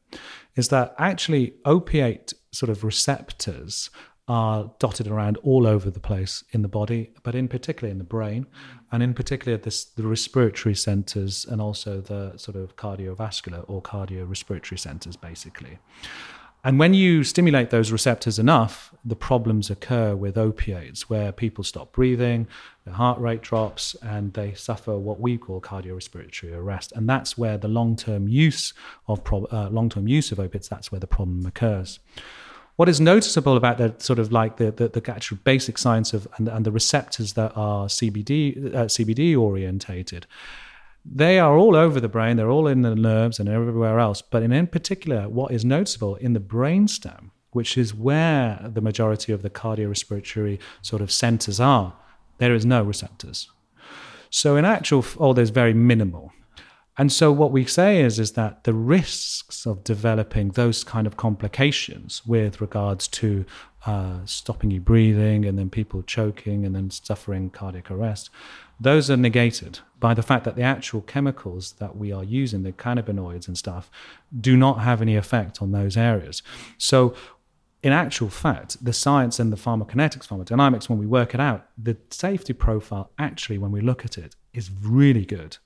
is 0.56 0.68
that 0.70 0.94
actually 0.98 1.56
opiate 1.64 2.34
sort 2.52 2.70
of 2.70 2.84
receptors 2.84 3.90
are 4.28 4.72
dotted 4.80 5.08
around 5.08 5.38
all 5.44 5.68
over 5.68 5.90
the 5.90 6.00
place 6.00 6.44
in 6.52 6.62
the 6.62 6.68
body, 6.68 7.12
but 7.24 7.36
in 7.36 7.48
particular 7.48 7.92
in 7.92 7.98
the 7.98 8.04
brain, 8.04 8.46
and 8.92 9.04
in 9.04 9.14
particular 9.14 9.58
this, 9.58 9.84
the 9.84 10.08
respiratory 10.08 10.76
centers 10.76 11.46
and 11.46 11.62
also 11.62 12.00
the 12.00 12.38
sort 12.38 12.56
of 12.56 12.76
cardiovascular 12.78 13.66
or 13.68 13.82
cardiorespiratory 13.82 14.80
centers, 14.80 15.18
basically. 15.18 15.80
And 16.66 16.80
when 16.80 16.94
you 16.94 17.26
stimulate 17.26 17.72
those 17.72 17.92
receptors 17.92 18.40
enough, 18.40 18.94
the 19.04 19.18
problems 19.18 19.70
occur 19.70 20.16
with 20.16 20.38
opiates, 20.38 21.10
where 21.10 21.34
people 21.34 21.66
stop 21.66 21.92
breathing, 21.92 22.48
their 22.86 22.94
heart 22.94 23.20
rate 23.20 23.42
drops, 23.42 23.96
and 24.02 24.32
they 24.32 24.54
suffer 24.54 24.98
what 24.98 25.20
we 25.20 25.38
call 25.38 25.60
cardiorespiratory 25.60 26.56
arrest. 26.56 26.94
And 26.96 27.10
that's 27.10 27.38
where 27.38 27.58
the 27.58 27.68
long-term 27.68 28.30
use 28.30 28.74
of 29.10 29.26
pro- 29.26 29.48
uh, 29.52 29.68
long-term 29.70 30.08
use 30.08 30.32
of 30.32 30.40
opiates, 30.40 30.70
that's 30.70 30.90
where 30.90 31.02
the 31.02 31.08
problem 31.08 31.46
occurs 31.46 32.00
what 32.76 32.90
is 32.90 33.00
noticeable 33.00 33.56
about 33.56 33.78
the 33.78 33.94
sort 34.00 34.20
of 34.20 34.32
like 34.32 34.58
the, 34.58 34.72
the, 34.72 34.88
the 34.88 35.12
actual 35.12 35.38
basic 35.44 35.78
science 35.78 36.14
of 36.14 36.28
and, 36.38 36.48
and 36.48 36.66
the 36.66 36.72
receptors 36.72 37.34
that 37.34 37.52
are 37.56 37.86
CBD 37.86 38.74
uh, 38.74 38.86
CBD 38.86 39.38
orientated, 39.38 40.26
they 41.06 41.38
are 41.38 41.56
all 41.58 41.76
over 41.76 42.00
the 42.00 42.08
brain. 42.08 42.38
They're 42.38 42.50
all 42.50 42.68
in 42.68 42.82
the 42.82 42.96
nerves 42.96 43.40
and 43.40 43.50
everywhere 43.50 44.00
else. 44.00 44.22
But 44.22 44.44
in, 44.44 44.52
in 44.52 44.68
particular, 44.68 45.28
what 45.30 45.52
is 45.52 45.66
noticeable 45.66 46.16
in 46.16 46.34
the 46.34 46.40
brainstem, 46.40 47.32
which 47.52 47.78
is 47.78 47.94
where 47.94 48.60
the 48.64 48.82
majority 48.82 49.34
of 49.34 49.42
the 49.42 49.50
cardiorespiratory 49.50 50.60
sort 50.82 51.02
of 51.02 51.12
centers 51.12 51.60
are, 51.60 51.94
there 52.38 52.56
is 52.56 52.66
no 52.66 52.82
receptors. 52.82 53.50
So 54.30 54.56
in 54.56 54.66
actual, 54.66 55.06
oh, 55.20 55.34
there's 55.34 55.52
very 55.52 55.74
minimal. 55.74 56.34
And 56.98 57.12
so 57.12 57.32
what 57.32 57.52
we 57.52 57.66
say 57.66 58.02
is 58.02 58.20
is 58.20 58.34
that 58.34 58.66
the 58.66 58.74
risks 58.74 59.66
of 59.66 59.84
developing 59.84 60.50
those 60.50 60.84
kind 60.84 61.08
of 61.08 61.18
complications 61.18 62.22
with 62.26 62.62
regards 62.62 63.08
to 63.10 63.46
uh, 63.86 64.20
stopping 64.26 64.70
you 64.70 64.80
breathing 64.80 65.44
and 65.46 65.58
then 65.58 65.70
people 65.70 66.04
choking 66.04 66.66
and 66.66 66.76
then 66.76 66.92
suffering 66.92 67.50
cardiac 67.50 67.90
arrest, 67.90 68.30
those 68.80 69.10
are 69.10 69.18
negated 69.18 69.80
by 70.00 70.14
the 70.14 70.22
fact 70.22 70.46
that 70.46 70.56
the 70.56 70.62
actual 70.62 71.02
chemicals 71.02 71.74
that 71.74 71.98
we 71.98 72.12
are 72.12 72.24
using, 72.24 72.62
the 72.64 72.72
cannabinoids 72.72 73.48
and 73.48 73.58
stuff, 73.58 73.90
do 74.40 74.56
not 74.56 74.82
have 74.82 75.02
any 75.02 75.16
effect 75.16 75.62
on 75.62 75.72
those 75.72 75.98
areas. 75.98 76.44
So 76.78 77.16
in 77.82 77.92
actual 77.92 78.30
fact, 78.30 78.84
the 78.84 78.94
science 78.94 79.40
and 79.40 79.52
the 79.52 79.58
pharmacokinetics, 79.58 80.28
pharmacodynamics, 80.28 80.90
when 80.90 81.00
we 81.00 81.06
work 81.06 81.34
it 81.34 81.40
out, 81.40 81.68
the 81.78 81.98
safety 82.12 82.54
profile 82.54 83.12
actually, 83.18 83.58
when 83.58 83.72
we 83.72 83.82
look 83.82 84.06
at 84.06 84.18
it, 84.18 84.36
is 84.54 84.70
really 84.82 85.26
good 85.26 85.58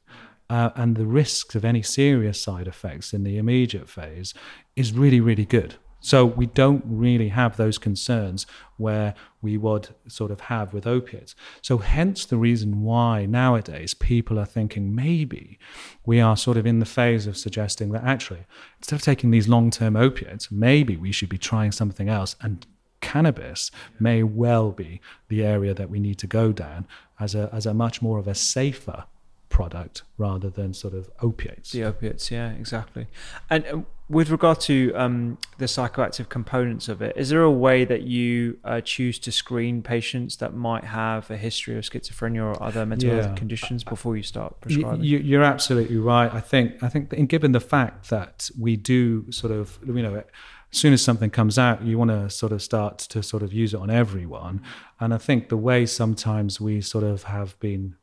uh, 0.50 0.70
and 0.76 0.96
the 0.96 1.06
risks 1.06 1.56
of 1.56 1.66
any 1.66 1.82
serious 1.82 2.40
side 2.40 2.68
effects 2.68 3.14
in 3.14 3.24
the 3.24 3.38
immediate 3.38 3.90
phase 3.90 4.34
is 4.76 4.94
really, 4.94 5.20
really 5.20 5.46
good. 5.46 5.76
So 6.00 6.26
we 6.26 6.46
don't 6.46 6.84
really 6.86 7.30
have 7.30 7.58
those 7.58 7.78
concerns 7.78 8.46
where 8.78 9.16
we 9.42 9.58
would 9.58 9.90
sort 10.08 10.32
of 10.32 10.42
have 10.42 10.72
with 10.72 10.86
opiates. 10.86 11.36
So 11.62 11.80
hence 11.80 12.26
the 12.26 12.38
reason 12.38 12.84
why 12.84 13.26
nowadays 13.26 13.94
people 13.94 14.40
are 14.40 14.46
thinking 14.46 14.96
maybe 14.96 15.58
we 16.06 16.22
are 16.22 16.38
sort 16.38 16.58
of 16.58 16.66
in 16.66 16.80
the 16.80 16.86
phase 16.86 17.26
of 17.26 17.36
suggesting 17.36 17.92
that 17.92 18.04
actually 18.04 18.46
instead 18.78 18.96
of 18.96 19.02
taking 19.02 19.32
these 19.32 19.50
long-term 19.50 19.96
opiates, 19.96 20.52
maybe 20.52 20.96
we 20.96 21.12
should 21.12 21.30
be 21.30 21.38
trying 21.38 21.72
something 21.72 22.08
else 22.08 22.36
and 22.42 22.66
cannabis 23.02 23.72
may 24.00 24.24
well 24.24 24.72
be 24.72 25.02
the 25.30 25.44
area 25.44 25.74
that 25.74 25.90
we 25.90 26.00
need 26.00 26.18
to 26.20 26.28
go 26.28 26.52
down 26.52 26.88
as 27.20 27.36
a 27.36 27.50
as 27.54 27.66
a 27.66 27.74
much 27.74 28.02
more 28.02 28.18
of 28.18 28.28
a 28.28 28.36
safer 28.36 29.06
product 29.50 30.04
rather 30.18 30.50
than 30.50 30.74
sort 30.74 30.94
of 30.94 31.10
opiates. 31.22 31.72
The 31.72 31.84
opiates, 31.84 32.32
yeah, 32.32 32.52
exactly. 32.52 33.08
And 33.50 33.66
uh, 33.66 33.82
with 34.10 34.30
regard 34.30 34.60
to 34.62 34.94
um, 34.96 35.38
the 35.58 35.66
psychoactive 35.66 36.30
components 36.30 36.88
of 36.88 37.02
it, 37.02 37.16
is 37.18 37.30
there 37.30 37.42
a 37.42 37.52
way 37.52 37.86
that 37.86 38.04
you 38.04 38.58
uh, 38.64 38.82
choose 38.82 39.20
to 39.20 39.32
screen 39.32 39.82
patients 39.82 40.38
that 40.38 40.54
might 40.54 40.86
have 40.86 41.30
a 41.30 41.38
history 41.38 41.78
of 41.78 41.84
schizophrenia 41.84 42.44
or 42.44 42.64
other 42.64 42.86
mental 42.86 43.10
yeah. 43.10 43.24
health 43.24 43.36
conditions 43.36 43.84
before 43.84 44.16
you 44.16 44.24
start 44.24 44.60
prescribing? 44.62 45.04
You, 45.04 45.20
you're 45.20 45.44
absolutely 45.44 45.98
right. 45.98 46.34
I 46.34 46.40
think 46.40 46.82
I 46.82 46.90
think, 46.90 47.10
given 47.30 47.52
the 47.52 47.60
fact 47.60 48.10
that 48.10 48.50
we 48.58 48.76
do 48.76 49.32
sort 49.32 49.52
of, 49.52 49.80
you 49.86 50.02
know 50.02 50.24
as 50.72 50.78
soon 50.78 50.94
as 50.94 51.02
something 51.02 51.30
comes 51.30 51.58
out, 51.58 51.82
you 51.84 51.98
want 51.98 52.12
to 52.12 52.30
sort 52.30 52.52
of 52.52 52.62
start 52.62 52.98
to 53.00 53.24
sort 53.24 53.42
of 53.42 53.54
use 53.54 53.74
it 53.74 53.80
on 53.80 53.90
everyone. 53.90 54.62
And 55.00 55.14
I 55.14 55.18
think 55.18 55.50
the 55.50 55.58
way 55.58 55.86
sometimes 55.86 56.60
we 56.60 56.82
sort 56.82 57.04
of 57.04 57.24
have 57.24 57.58
been 57.60 57.96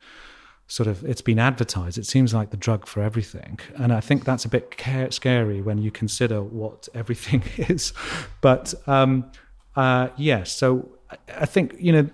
sort 0.67 0.87
of 0.87 1.05
it's 1.05 1.21
been 1.21 1.39
advertised. 1.39 1.99
It 1.99 2.07
seems 2.07 2.33
like 2.33 2.51
the 2.51 2.57
drug 2.57 2.87
for 2.87 3.03
everything. 3.03 3.61
And 3.77 3.93
i 3.93 4.01
think 4.01 4.25
that's 4.25 4.45
a 4.45 4.49
bit 4.49 4.75
scary 5.11 5.61
when 5.61 5.79
you 5.79 5.91
consider 5.91 6.43
what 6.43 6.89
everything 6.95 7.43
is. 7.57 7.93
But 8.41 8.75
um 8.87 9.31
uh 9.77 10.09
yes 10.17 10.53
so 10.53 10.89
i 11.37 11.47
think 11.47 11.75
you 11.79 11.93
know 11.93 12.09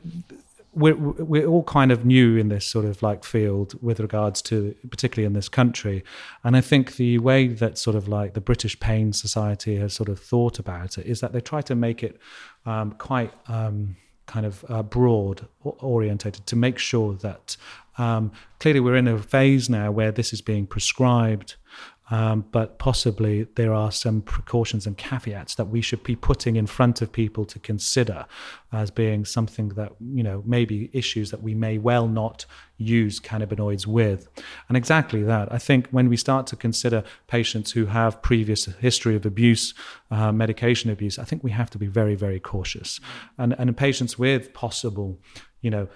we're 0.72 0.94
we're 0.94 1.46
all 1.46 1.64
kind 1.64 1.90
of 1.90 2.04
new 2.04 2.36
in 2.36 2.48
this 2.48 2.64
sort 2.64 2.84
of 2.84 3.02
like 3.02 3.24
field 3.24 3.74
with 3.82 3.98
regards 4.00 4.40
to 4.40 4.74
particularly 4.88 5.26
in 5.26 5.32
this 5.32 5.48
country. 5.48 6.04
And 6.44 6.56
i 6.56 6.60
think 6.60 6.96
the 6.96 7.18
way 7.18 7.48
that 7.48 7.78
sort 7.78 7.96
of 7.96 8.08
like 8.08 8.34
the 8.34 8.40
british 8.40 8.78
pain 8.80 9.12
society 9.12 9.76
has 9.76 9.92
sort 9.94 10.08
of 10.08 10.18
thought 10.18 10.58
about 10.58 10.98
it 10.98 11.06
is 11.06 11.20
that 11.20 11.32
they 11.32 11.40
try 11.40 11.60
to 11.62 11.74
make 11.74 12.02
it 12.02 12.18
um, 12.66 12.92
quite 12.92 13.32
um, 13.48 13.96
kind 14.30 14.46
of 14.46 14.64
uh, 14.68 14.80
broad 14.80 15.48
orientated 15.64 16.46
to 16.46 16.54
make 16.54 16.78
sure 16.78 17.14
that 17.14 17.56
um, 17.98 18.32
clearly 18.58 18.80
we're 18.80 18.96
in 18.96 19.08
a 19.08 19.18
phase 19.18 19.68
now 19.68 19.90
where 19.90 20.12
this 20.12 20.32
is 20.32 20.40
being 20.40 20.66
prescribed 20.66 21.56
um, 22.10 22.44
but 22.50 22.78
possibly 22.78 23.44
there 23.54 23.72
are 23.72 23.92
some 23.92 24.20
precautions 24.22 24.86
and 24.86 24.98
caveats 24.98 25.54
that 25.54 25.66
we 25.66 25.80
should 25.80 26.02
be 26.02 26.16
putting 26.16 26.56
in 26.56 26.66
front 26.66 27.00
of 27.02 27.12
people 27.12 27.44
to 27.44 27.58
consider 27.60 28.26
as 28.72 28.90
being 28.90 29.24
something 29.24 29.68
that, 29.70 29.92
you 30.00 30.24
know, 30.24 30.42
maybe 30.44 30.90
issues 30.92 31.30
that 31.30 31.40
we 31.40 31.54
may 31.54 31.78
well 31.78 32.08
not 32.08 32.46
use 32.78 33.20
cannabinoids 33.20 33.86
with. 33.86 34.28
And 34.68 34.76
exactly 34.76 35.22
that. 35.22 35.52
I 35.52 35.58
think 35.58 35.86
when 35.90 36.08
we 36.08 36.16
start 36.16 36.48
to 36.48 36.56
consider 36.56 37.04
patients 37.28 37.70
who 37.70 37.86
have 37.86 38.20
previous 38.22 38.64
history 38.64 39.14
of 39.14 39.24
abuse, 39.24 39.72
uh, 40.10 40.32
medication 40.32 40.90
abuse, 40.90 41.16
I 41.16 41.24
think 41.24 41.44
we 41.44 41.52
have 41.52 41.70
to 41.70 41.78
be 41.78 41.86
very, 41.86 42.16
very 42.16 42.40
cautious. 42.40 42.98
And, 43.38 43.54
and 43.56 43.76
patients 43.76 44.18
with 44.18 44.52
possible, 44.52 45.20
you 45.60 45.70
know, 45.70 45.88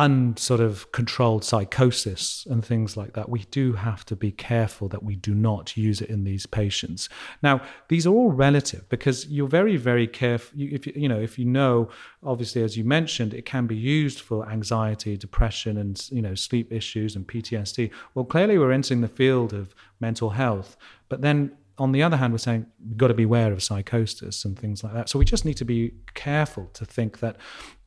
unsort 0.00 0.60
of 0.60 0.90
controlled 0.92 1.44
psychosis 1.44 2.46
and 2.48 2.64
things 2.64 2.96
like 2.96 3.12
that, 3.12 3.28
we 3.28 3.40
do 3.50 3.74
have 3.74 4.02
to 4.06 4.16
be 4.16 4.32
careful 4.32 4.88
that 4.88 5.02
we 5.02 5.14
do 5.14 5.34
not 5.34 5.76
use 5.76 6.00
it 6.00 6.08
in 6.08 6.24
these 6.24 6.46
patients. 6.46 7.10
Now, 7.42 7.60
these 7.88 8.06
are 8.06 8.14
all 8.14 8.32
relative 8.32 8.88
because 8.88 9.26
you're 9.26 9.46
very, 9.46 9.76
very 9.76 10.06
careful. 10.06 10.58
If 10.58 10.86
you, 10.86 11.08
know, 11.08 11.20
if 11.20 11.38
you 11.38 11.44
know, 11.44 11.90
obviously, 12.22 12.62
as 12.62 12.78
you 12.78 12.84
mentioned, 12.84 13.34
it 13.34 13.44
can 13.44 13.66
be 13.66 13.76
used 13.76 14.20
for 14.20 14.48
anxiety, 14.48 15.18
depression, 15.18 15.76
and 15.76 16.02
you 16.10 16.22
know, 16.22 16.34
sleep 16.34 16.72
issues 16.72 17.14
and 17.14 17.26
PTSD. 17.26 17.90
Well, 18.14 18.24
clearly, 18.24 18.56
we're 18.56 18.72
entering 18.72 19.02
the 19.02 19.08
field 19.08 19.52
of 19.52 19.74
mental 20.00 20.30
health, 20.30 20.78
but 21.10 21.20
then 21.20 21.52
on 21.76 21.92
the 21.92 22.02
other 22.02 22.16
hand, 22.16 22.32
we're 22.32 22.38
saying 22.38 22.66
we've 22.86 22.96
got 22.96 23.08
to 23.08 23.14
be 23.14 23.24
aware 23.24 23.52
of 23.52 23.62
psychosis 23.62 24.44
and 24.44 24.58
things 24.58 24.82
like 24.82 24.94
that. 24.94 25.08
So 25.08 25.18
we 25.18 25.24
just 25.24 25.44
need 25.44 25.56
to 25.58 25.64
be 25.64 25.94
careful 26.14 26.66
to 26.74 26.84
think 26.84 27.20
that, 27.20 27.36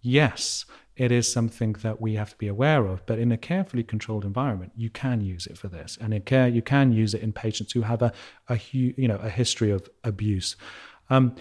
yes, 0.02 0.66
it 0.96 1.12
is 1.12 1.32
something 1.32 1.74
that 1.82 2.00
we 2.00 2.16
have 2.16 2.32
to 2.32 2.38
be 2.38 2.48
aware 2.48 2.86
of. 2.86 3.06
But 3.06 3.20
in 3.20 3.32
a 3.32 3.38
carefully 3.38 3.84
controlled 3.84 4.26
environment, 4.26 4.72
you 4.76 4.90
can 4.90 5.22
use 5.22 5.48
it 5.48 5.58
for 5.58 5.68
this, 5.68 5.98
and 6.00 6.14
in 6.14 6.22
care, 6.22 6.48
you 6.48 6.62
can 6.62 6.92
use 6.92 7.14
it 7.14 7.22
in 7.22 7.34
patients 7.34 7.74
who 7.74 7.82
have 7.82 8.02
a, 8.02 8.12
a 8.50 8.60
you 8.72 9.08
know 9.08 9.18
a 9.18 9.30
history 9.30 9.72
of 9.72 9.90
abuse. 10.04 10.56
Um, 11.10 11.36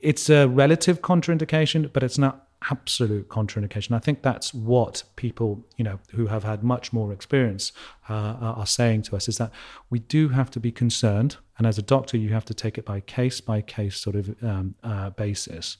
it's 0.00 0.28
a 0.30 0.46
relative 0.46 1.00
contraindication, 1.00 1.92
but 1.92 2.02
it's 2.02 2.18
not 2.18 2.46
absolute 2.70 3.28
contraindication. 3.28 3.94
I 3.94 3.98
think 3.98 4.22
that's 4.22 4.52
what 4.52 5.04
people, 5.16 5.64
you 5.76 5.84
know, 5.84 5.98
who 6.12 6.26
have 6.26 6.44
had 6.44 6.62
much 6.62 6.92
more 6.92 7.12
experience 7.12 7.72
uh, 8.08 8.12
are 8.12 8.66
saying 8.66 9.02
to 9.02 9.16
us 9.16 9.28
is 9.28 9.38
that 9.38 9.52
we 9.90 9.98
do 9.98 10.30
have 10.30 10.50
to 10.52 10.60
be 10.60 10.72
concerned, 10.72 11.36
and 11.58 11.66
as 11.66 11.78
a 11.78 11.82
doctor, 11.82 12.16
you 12.16 12.30
have 12.30 12.44
to 12.46 12.54
take 12.54 12.78
it 12.78 12.84
by 12.84 13.00
case 13.00 13.40
by 13.40 13.60
case 13.60 13.96
sort 13.96 14.16
of 14.16 14.34
um, 14.42 14.74
uh, 14.82 15.10
basis. 15.10 15.76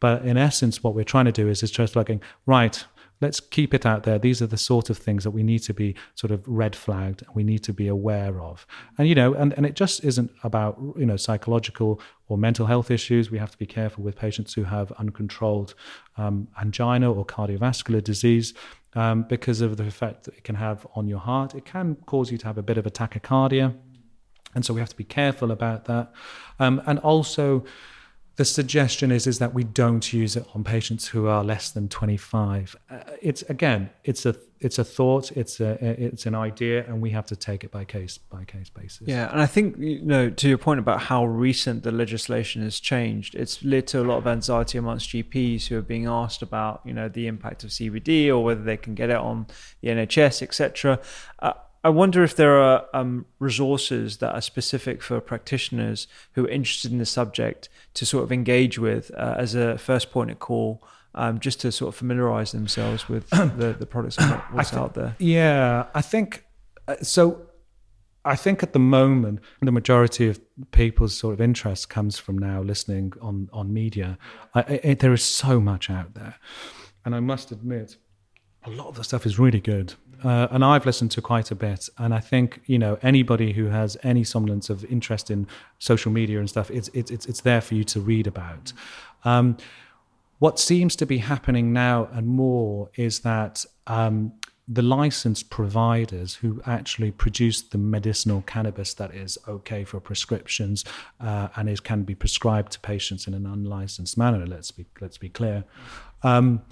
But 0.00 0.24
in 0.24 0.36
essence, 0.36 0.82
what 0.82 0.94
we're 0.94 1.04
trying 1.04 1.26
to 1.26 1.32
do 1.32 1.48
is, 1.48 1.62
is 1.62 1.70
just 1.70 1.96
looking, 1.96 2.22
right, 2.46 2.84
let's 3.20 3.40
keep 3.40 3.74
it 3.74 3.84
out 3.84 4.04
there. 4.04 4.18
These 4.18 4.40
are 4.40 4.46
the 4.46 4.56
sort 4.56 4.90
of 4.90 4.98
things 4.98 5.24
that 5.24 5.32
we 5.32 5.42
need 5.42 5.60
to 5.60 5.74
be 5.74 5.94
sort 6.14 6.30
of 6.30 6.46
red 6.46 6.76
flagged, 6.76 7.24
we 7.34 7.42
need 7.42 7.64
to 7.64 7.72
be 7.72 7.88
aware 7.88 8.40
of. 8.40 8.66
And, 8.96 9.08
you 9.08 9.14
know, 9.14 9.34
and, 9.34 9.52
and 9.54 9.66
it 9.66 9.74
just 9.74 10.04
isn't 10.04 10.30
about, 10.44 10.78
you 10.96 11.06
know, 11.06 11.16
psychological 11.16 12.00
or 12.28 12.38
mental 12.38 12.66
health 12.66 12.90
issues. 12.90 13.30
We 13.30 13.38
have 13.38 13.50
to 13.50 13.58
be 13.58 13.66
careful 13.66 14.04
with 14.04 14.16
patients 14.16 14.54
who 14.54 14.64
have 14.64 14.92
uncontrolled 14.92 15.74
um, 16.16 16.48
angina 16.60 17.12
or 17.12 17.26
cardiovascular 17.26 18.02
disease. 18.02 18.54
Um, 18.94 19.24
because 19.28 19.60
of 19.60 19.76
the 19.76 19.84
effect 19.84 20.24
that 20.24 20.34
it 20.34 20.44
can 20.44 20.54
have 20.54 20.86
on 20.94 21.06
your 21.06 21.18
heart, 21.18 21.54
it 21.54 21.66
can 21.66 21.96
cause 22.06 22.32
you 22.32 22.38
to 22.38 22.46
have 22.46 22.56
a 22.56 22.62
bit 22.62 22.78
of 22.78 22.86
a 22.86 22.90
tachycardia. 22.90 23.76
And 24.54 24.64
so 24.64 24.72
we 24.72 24.80
have 24.80 24.88
to 24.88 24.96
be 24.96 25.04
careful 25.04 25.50
about 25.50 25.84
that. 25.84 26.10
Um, 26.58 26.80
and 26.86 26.98
also, 27.00 27.64
the 28.38 28.44
suggestion 28.44 29.10
is 29.10 29.26
is 29.26 29.40
that 29.40 29.52
we 29.52 29.64
don't 29.64 30.12
use 30.12 30.36
it 30.36 30.46
on 30.54 30.62
patients 30.62 31.08
who 31.08 31.26
are 31.26 31.42
less 31.42 31.72
than 31.72 31.88
25 31.88 32.76
uh, 32.88 32.98
it's 33.20 33.42
again 33.42 33.90
it's 34.04 34.24
a 34.24 34.34
it's 34.60 34.78
a 34.78 34.84
thought 34.84 35.32
it's 35.32 35.58
a 35.60 35.72
it's 35.82 36.24
an 36.24 36.36
idea 36.36 36.84
and 36.86 37.00
we 37.00 37.10
have 37.10 37.26
to 37.26 37.34
take 37.34 37.64
it 37.64 37.72
by 37.72 37.84
case 37.84 38.18
by 38.18 38.44
case 38.44 38.70
basis. 38.70 39.08
Yeah 39.08 39.30
and 39.32 39.40
i 39.40 39.46
think 39.46 39.76
you 39.78 40.02
know 40.02 40.30
to 40.30 40.48
your 40.48 40.56
point 40.56 40.78
about 40.78 41.00
how 41.02 41.26
recent 41.26 41.82
the 41.82 41.90
legislation 41.90 42.62
has 42.62 42.78
changed 42.78 43.34
it's 43.34 43.64
led 43.64 43.88
to 43.88 44.00
a 44.00 44.04
lot 44.04 44.18
of 44.18 44.26
anxiety 44.28 44.78
amongst 44.78 45.10
gps 45.10 45.66
who 45.66 45.76
are 45.76 45.82
being 45.82 46.06
asked 46.06 46.40
about 46.40 46.80
you 46.84 46.94
know 46.94 47.08
the 47.08 47.26
impact 47.26 47.64
of 47.64 47.70
cbd 47.70 48.28
or 48.28 48.44
whether 48.44 48.62
they 48.62 48.76
can 48.76 48.94
get 48.94 49.10
it 49.10 49.16
on 49.16 49.48
the 49.80 49.88
nhs 49.88 50.42
etc 50.42 51.00
I 51.88 51.90
wonder 51.90 52.22
if 52.22 52.36
there 52.36 52.58
are 52.58 52.84
um, 52.92 53.24
resources 53.38 54.18
that 54.18 54.34
are 54.34 54.42
specific 54.42 55.02
for 55.02 55.22
practitioners 55.22 56.06
who 56.32 56.44
are 56.44 56.50
interested 56.50 56.92
in 56.92 56.98
the 56.98 57.06
subject 57.06 57.70
to 57.94 58.04
sort 58.04 58.24
of 58.24 58.30
engage 58.30 58.78
with 58.78 59.10
uh, 59.16 59.36
as 59.38 59.54
a 59.54 59.78
first 59.78 60.10
point 60.10 60.30
of 60.30 60.38
call, 60.38 60.86
um, 61.14 61.40
just 61.40 61.62
to 61.62 61.72
sort 61.72 61.88
of 61.88 61.94
familiarize 61.94 62.52
themselves 62.52 63.08
with 63.08 63.30
the, 63.30 63.74
the 63.78 63.86
products 63.86 64.18
what's 64.52 64.74
out 64.74 64.92
there. 64.92 65.16
Yeah, 65.18 65.86
I 65.94 66.02
think 66.02 66.44
uh, 66.86 66.96
so. 67.00 67.46
I 68.22 68.36
think 68.36 68.62
at 68.62 68.74
the 68.74 68.78
moment, 68.78 69.40
the 69.62 69.72
majority 69.72 70.28
of 70.28 70.38
people's 70.72 71.16
sort 71.16 71.32
of 71.32 71.40
interest 71.40 71.88
comes 71.88 72.18
from 72.18 72.36
now 72.36 72.60
listening 72.60 73.14
on 73.22 73.48
on 73.50 73.72
media. 73.72 74.18
I, 74.54 74.80
I, 74.84 74.92
there 74.92 75.14
is 75.14 75.24
so 75.24 75.58
much 75.58 75.88
out 75.88 76.12
there, 76.12 76.34
and 77.06 77.14
I 77.14 77.20
must 77.20 77.50
admit, 77.50 77.96
a 78.64 78.70
lot 78.70 78.88
of 78.88 78.96
the 78.96 79.04
stuff 79.04 79.24
is 79.24 79.38
really 79.38 79.60
good 79.60 79.94
uh, 80.24 80.48
and 80.50 80.64
I've 80.64 80.84
listened 80.84 81.10
to 81.12 81.22
quite 81.22 81.50
a 81.50 81.54
bit. 81.54 81.88
And 81.98 82.12
I 82.12 82.20
think 82.20 82.60
you 82.66 82.78
know 82.78 82.98
anybody 83.02 83.52
who 83.52 83.66
has 83.66 83.96
any 84.02 84.24
semblance 84.24 84.70
of 84.70 84.84
interest 84.86 85.30
in 85.30 85.46
social 85.78 86.10
media 86.12 86.38
and 86.38 86.48
stuff, 86.48 86.70
it's 86.70 86.88
it's 86.94 87.10
it's 87.10 87.40
there 87.42 87.60
for 87.60 87.74
you 87.74 87.84
to 87.84 88.00
read 88.00 88.26
about. 88.26 88.72
Um, 89.24 89.56
what 90.38 90.58
seems 90.58 90.94
to 90.96 91.06
be 91.06 91.18
happening 91.18 91.72
now 91.72 92.08
and 92.12 92.28
more 92.28 92.90
is 92.94 93.20
that 93.20 93.64
um, 93.88 94.32
the 94.68 94.82
licensed 94.82 95.50
providers 95.50 96.36
who 96.36 96.62
actually 96.64 97.10
produce 97.10 97.60
the 97.62 97.78
medicinal 97.78 98.42
cannabis 98.42 98.94
that 98.94 99.12
is 99.12 99.36
okay 99.48 99.82
for 99.82 99.98
prescriptions 99.98 100.84
uh, 101.20 101.48
and 101.56 101.68
is 101.68 101.80
can 101.80 102.02
be 102.02 102.14
prescribed 102.14 102.72
to 102.72 102.80
patients 102.80 103.26
in 103.26 103.34
an 103.34 103.46
unlicensed 103.46 104.16
manner. 104.16 104.46
Let's 104.46 104.70
be 104.70 104.86
let's 105.00 105.18
be 105.18 105.28
clear. 105.28 105.64
Um, 106.22 106.62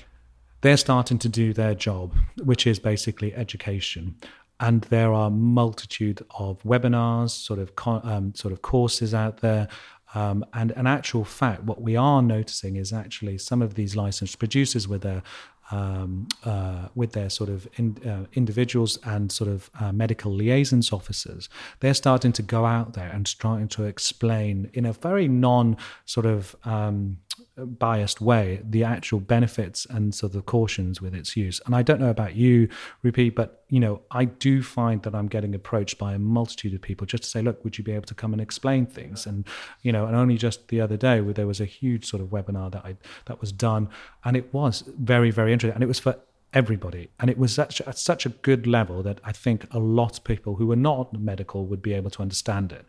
they're 0.60 0.76
starting 0.76 1.18
to 1.18 1.28
do 1.28 1.52
their 1.52 1.74
job, 1.74 2.14
which 2.42 2.66
is 2.66 2.78
basically 2.78 3.34
education. 3.34 4.16
And 4.58 4.82
there 4.82 5.12
are 5.12 5.30
multitude 5.30 6.24
of 6.38 6.62
webinars, 6.62 7.30
sort 7.30 7.58
of 7.58 7.72
um, 8.04 8.34
sort 8.34 8.52
of 8.52 8.62
courses 8.62 9.12
out 9.12 9.38
there. 9.38 9.68
Um, 10.14 10.46
and 10.54 10.70
an 10.72 10.86
actual 10.86 11.24
fact, 11.24 11.64
what 11.64 11.82
we 11.82 11.94
are 11.94 12.22
noticing 12.22 12.76
is 12.76 12.92
actually 12.92 13.36
some 13.38 13.60
of 13.60 13.74
these 13.74 13.96
licensed 13.96 14.38
producers 14.38 14.88
with 14.88 15.02
their 15.02 15.22
um, 15.70 16.28
uh, 16.44 16.88
with 16.94 17.12
their 17.12 17.28
sort 17.28 17.50
of 17.50 17.66
in, 17.76 17.96
uh, 18.08 18.26
individuals 18.34 18.98
and 19.04 19.32
sort 19.32 19.50
of 19.50 19.70
uh, 19.80 19.92
medical 19.92 20.32
liaisons 20.32 20.92
officers, 20.92 21.48
they're 21.80 21.94
starting 21.94 22.32
to 22.32 22.42
go 22.42 22.66
out 22.66 22.92
there 22.92 23.08
and 23.08 23.26
starting 23.26 23.68
to 23.68 23.84
explain 23.84 24.70
in 24.74 24.86
a 24.86 24.92
very 24.92 25.28
non 25.28 25.76
sort 26.04 26.26
of 26.26 26.54
um, 26.64 27.18
biased 27.56 28.20
way 28.20 28.60
the 28.64 28.84
actual 28.84 29.20
benefits 29.20 29.86
and 29.86 30.14
sort 30.14 30.34
of 30.34 30.46
cautions 30.46 31.00
with 31.00 31.14
its 31.14 31.36
use. 31.36 31.60
And 31.66 31.74
I 31.74 31.82
don't 31.82 32.00
know 32.00 32.10
about 32.10 32.36
you, 32.36 32.68
Rupy, 33.02 33.34
but 33.34 33.64
you 33.68 33.80
know, 33.80 34.02
I 34.10 34.26
do 34.26 34.62
find 34.62 35.02
that 35.02 35.14
I'm 35.14 35.26
getting 35.26 35.54
approached 35.54 35.98
by 35.98 36.14
a 36.14 36.18
multitude 36.18 36.74
of 36.74 36.82
people 36.82 37.06
just 37.06 37.24
to 37.24 37.28
say, 37.28 37.42
look, 37.42 37.62
would 37.64 37.78
you 37.78 37.84
be 37.84 37.92
able 37.92 38.06
to 38.06 38.14
come 38.14 38.32
and 38.32 38.40
explain 38.40 38.86
things? 38.86 39.26
And 39.26 39.46
you 39.82 39.92
know, 39.92 40.06
and 40.06 40.14
only 40.14 40.36
just 40.36 40.68
the 40.68 40.80
other 40.80 40.96
day, 40.96 41.20
there 41.20 41.46
was 41.46 41.60
a 41.60 41.64
huge 41.64 42.06
sort 42.06 42.22
of 42.22 42.28
webinar 42.28 42.70
that 42.72 42.84
I 42.84 42.96
that 43.26 43.40
was 43.40 43.52
done, 43.52 43.88
and 44.24 44.36
it 44.36 44.52
was 44.52 44.84
very, 44.98 45.30
very 45.30 45.52
interesting, 45.52 45.74
and 45.74 45.82
it 45.82 45.88
was 45.88 45.98
for 45.98 46.18
everybody. 46.52 47.10
And 47.20 47.28
it 47.28 47.38
was 47.38 47.52
such, 47.52 47.80
at 47.82 47.98
such 47.98 48.24
a 48.24 48.30
good 48.30 48.66
level 48.66 49.02
that 49.02 49.20
I 49.24 49.32
think 49.32 49.66
a 49.72 49.78
lot 49.78 50.18
of 50.18 50.24
people 50.24 50.56
who 50.56 50.66
were 50.66 50.76
not 50.76 51.12
medical 51.18 51.66
would 51.66 51.82
be 51.82 51.92
able 51.92 52.10
to 52.10 52.22
understand 52.22 52.72
it. 52.72 52.86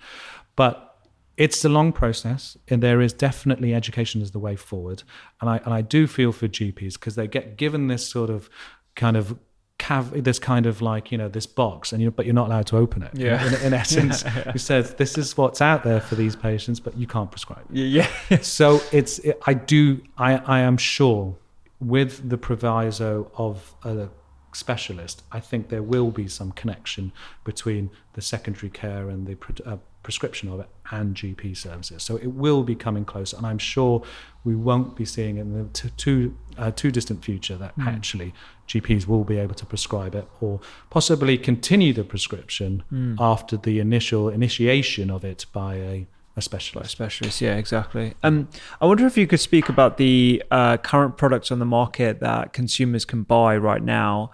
But 0.56 0.97
it's 1.38 1.64
a 1.64 1.70
long 1.70 1.94
process, 1.94 2.58
and 2.68 2.82
there 2.82 3.00
is 3.00 3.14
definitely 3.14 3.74
education 3.74 4.22
is 4.22 4.32
the 4.32 4.40
way 4.40 4.56
forward. 4.56 5.04
And 5.40 5.50
I 5.50 5.58
and 5.58 5.74
I 5.74 5.82
do 5.82 6.08
feel 6.08 6.32
for 6.32 6.48
GPs 6.48 6.94
because 6.94 7.16
they 7.16 7.28
get 7.28 7.58
given 7.58 7.88
this 7.88 8.08
sort 8.08 8.30
of 8.30 8.50
kind 8.96 9.16
of 9.16 9.38
cav- 9.78 10.24
this 10.24 10.40
kind 10.40 10.66
of 10.66 10.82
like 10.82 11.12
you 11.12 11.18
know 11.18 11.30
this 11.30 11.46
box, 11.46 11.94
and 11.94 12.02
you 12.02 12.10
but 12.10 12.26
you're 12.26 12.36
not 12.36 12.48
allowed 12.48 12.68
to 12.68 12.78
open 12.78 13.04
it. 13.04 13.12
Yeah. 13.14 13.46
In, 13.46 13.68
in 13.68 13.74
essence, 13.84 14.24
yeah, 14.24 14.34
yeah. 14.36 14.52
who 14.52 14.60
says 14.60 14.96
this 14.96 15.18
is 15.18 15.38
what's 15.38 15.62
out 15.62 15.84
there 15.84 16.02
for 16.02 16.16
these 16.16 16.36
patients, 16.36 16.80
but 16.80 16.98
you 16.98 17.08
can't 17.08 17.30
prescribe. 17.30 17.66
Yeah. 17.70 18.08
so 18.42 18.82
it's 18.92 19.20
it, 19.20 19.40
I 19.46 19.54
do 19.54 20.02
I 20.18 20.38
I 20.38 20.60
am 20.60 20.78
sure 20.78 21.36
with 21.80 22.28
the 22.28 22.38
proviso 22.38 23.32
of 23.36 23.76
a 23.84 24.10
specialist, 24.54 25.24
I 25.32 25.40
think 25.40 25.70
there 25.70 25.84
will 25.84 26.12
be 26.12 26.28
some 26.28 26.52
connection 26.52 27.12
between 27.44 27.90
the 28.14 28.22
secondary 28.22 28.70
care 28.70 29.10
and 29.10 29.28
the 29.28 29.38
uh, 29.66 29.78
prescription 30.04 30.48
of 30.50 30.60
it 30.62 30.70
and 30.92 31.16
GP 31.16 31.58
services. 31.58 32.02
So 32.02 32.16
it 32.18 32.28
will 32.28 32.64
be 32.64 32.76
coming 32.76 33.06
closer, 33.06 33.36
and 33.38 33.46
I'm 33.46 33.58
sure 33.58 34.04
we 34.44 34.56
won't 34.56 34.96
be 34.96 35.06
seeing 35.06 35.38
in 35.38 35.54
the 35.54 35.66
t- 35.74 35.92
too 35.98 36.38
uh, 36.58 36.72
too 36.72 36.92
distant 36.92 37.24
future 37.24 37.58
that 37.58 37.78
mm. 37.78 37.88
actually 37.88 38.34
GPs 38.68 39.06
will 39.06 39.24
be 39.24 39.38
able 39.38 39.56
to 39.56 39.66
prescribe 39.66 40.16
it 40.16 40.28
or 40.40 40.60
possibly 40.90 41.38
continue 41.38 41.94
the 41.94 42.04
prescription 42.04 42.84
mm. 42.92 43.16
after 43.20 43.58
the 43.58 43.80
initial 43.80 44.30
initiation 44.30 45.12
of 45.12 45.26
it 45.26 45.46
by 45.52 45.76
a 45.76 46.08
a 46.38 46.42
specialist. 46.42 46.88
A 46.88 46.92
specialist, 46.92 47.42
yeah, 47.42 47.56
exactly. 47.56 48.14
Um, 48.22 48.48
I 48.80 48.86
wonder 48.86 49.08
if 49.08 49.18
you 49.18 49.26
could 49.26 49.40
speak 49.40 49.70
about 49.70 49.98
the 49.98 50.44
uh, 50.52 50.78
current 50.78 51.18
products 51.18 51.52
on 51.52 51.58
the 51.58 51.66
market 51.66 52.20
that 52.20 52.54
consumers 52.54 53.06
can 53.06 53.24
buy 53.24 53.58
right 53.58 53.82
now, 53.82 54.32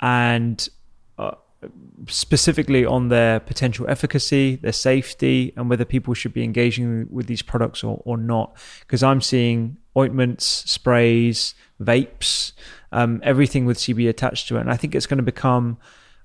and 0.00 0.68
uh, 1.16 1.36
specifically 2.08 2.84
on 2.84 3.08
their 3.08 3.38
potential 3.38 3.86
efficacy, 3.88 4.56
their 4.56 4.72
safety, 4.72 5.52
and 5.56 5.70
whether 5.70 5.84
people 5.84 6.12
should 6.12 6.34
be 6.34 6.42
engaging 6.42 7.06
with 7.08 7.28
these 7.28 7.40
products 7.40 7.84
or, 7.84 8.02
or 8.04 8.16
not. 8.16 8.56
Because 8.80 9.04
I'm 9.04 9.20
seeing 9.20 9.76
ointments, 9.96 10.44
sprays, 10.68 11.54
vapes, 11.80 12.52
um, 12.90 13.20
everything 13.22 13.64
with 13.64 13.78
CBD 13.78 14.08
attached 14.08 14.48
to 14.48 14.56
it, 14.56 14.62
and 14.62 14.70
I 14.72 14.76
think 14.76 14.96
it's 14.96 15.06
going 15.06 15.18
to 15.18 15.22
become 15.22 15.78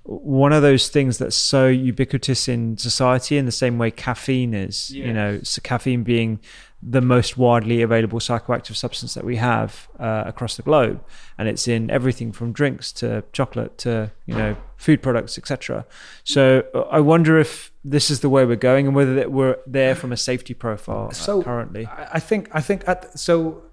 one 0.10 0.52
of 0.52 0.64
those 0.64 0.90
things 0.90 1.20
that's 1.20 1.36
so 1.36 1.68
ubiquitous 1.68 2.48
in 2.48 2.78
society 2.78 3.38
in 3.38 3.46
the 3.46 3.52
same 3.52 3.78
way 3.78 3.92
caffeine 3.92 4.56
is 4.56 4.90
yes. 4.90 5.06
you 5.06 5.14
know 5.14 5.40
so 5.44 5.62
caffeine 5.62 6.04
being 6.04 6.40
the 6.82 7.02
most 7.02 7.38
widely 7.38 7.82
available 7.82 8.20
psychoactive 8.20 8.76
substance 8.76 9.14
that 9.14 9.26
we 9.26 9.36
have 9.36 9.90
uh, 10.00 10.24
across 10.26 10.56
the 10.56 10.64
globe. 10.64 11.04
And 11.38 11.48
it's 11.50 11.68
in 11.68 11.92
everything 11.92 12.32
from 12.32 12.54
drinks 12.54 12.92
to 12.94 13.24
chocolate 13.34 13.78
to 13.80 14.12
you 14.26 14.36
know 14.36 14.56
food 14.78 15.02
products 15.02 15.38
etc 15.38 15.86
so 16.24 16.64
uh, 16.74 16.80
i 16.84 17.00
wonder 17.02 17.38
if 17.38 17.72
this 17.84 18.10
is 18.10 18.22
the 18.22 18.30
way 18.30 18.46
we're 18.46 18.56
going 18.56 18.88
and 18.88 18.96
whether 18.96 19.30
we're 19.30 19.58
there 19.68 19.94
from 19.94 20.14
a 20.14 20.18
safety 20.18 20.54
profile 20.54 21.08
uh, 21.08 21.14
so 21.14 21.44
currently. 21.44 21.86
I 21.88 22.20
think 22.20 22.50
i 22.54 22.62
think 22.62 22.88
at, 22.88 23.20
so 23.20 23.64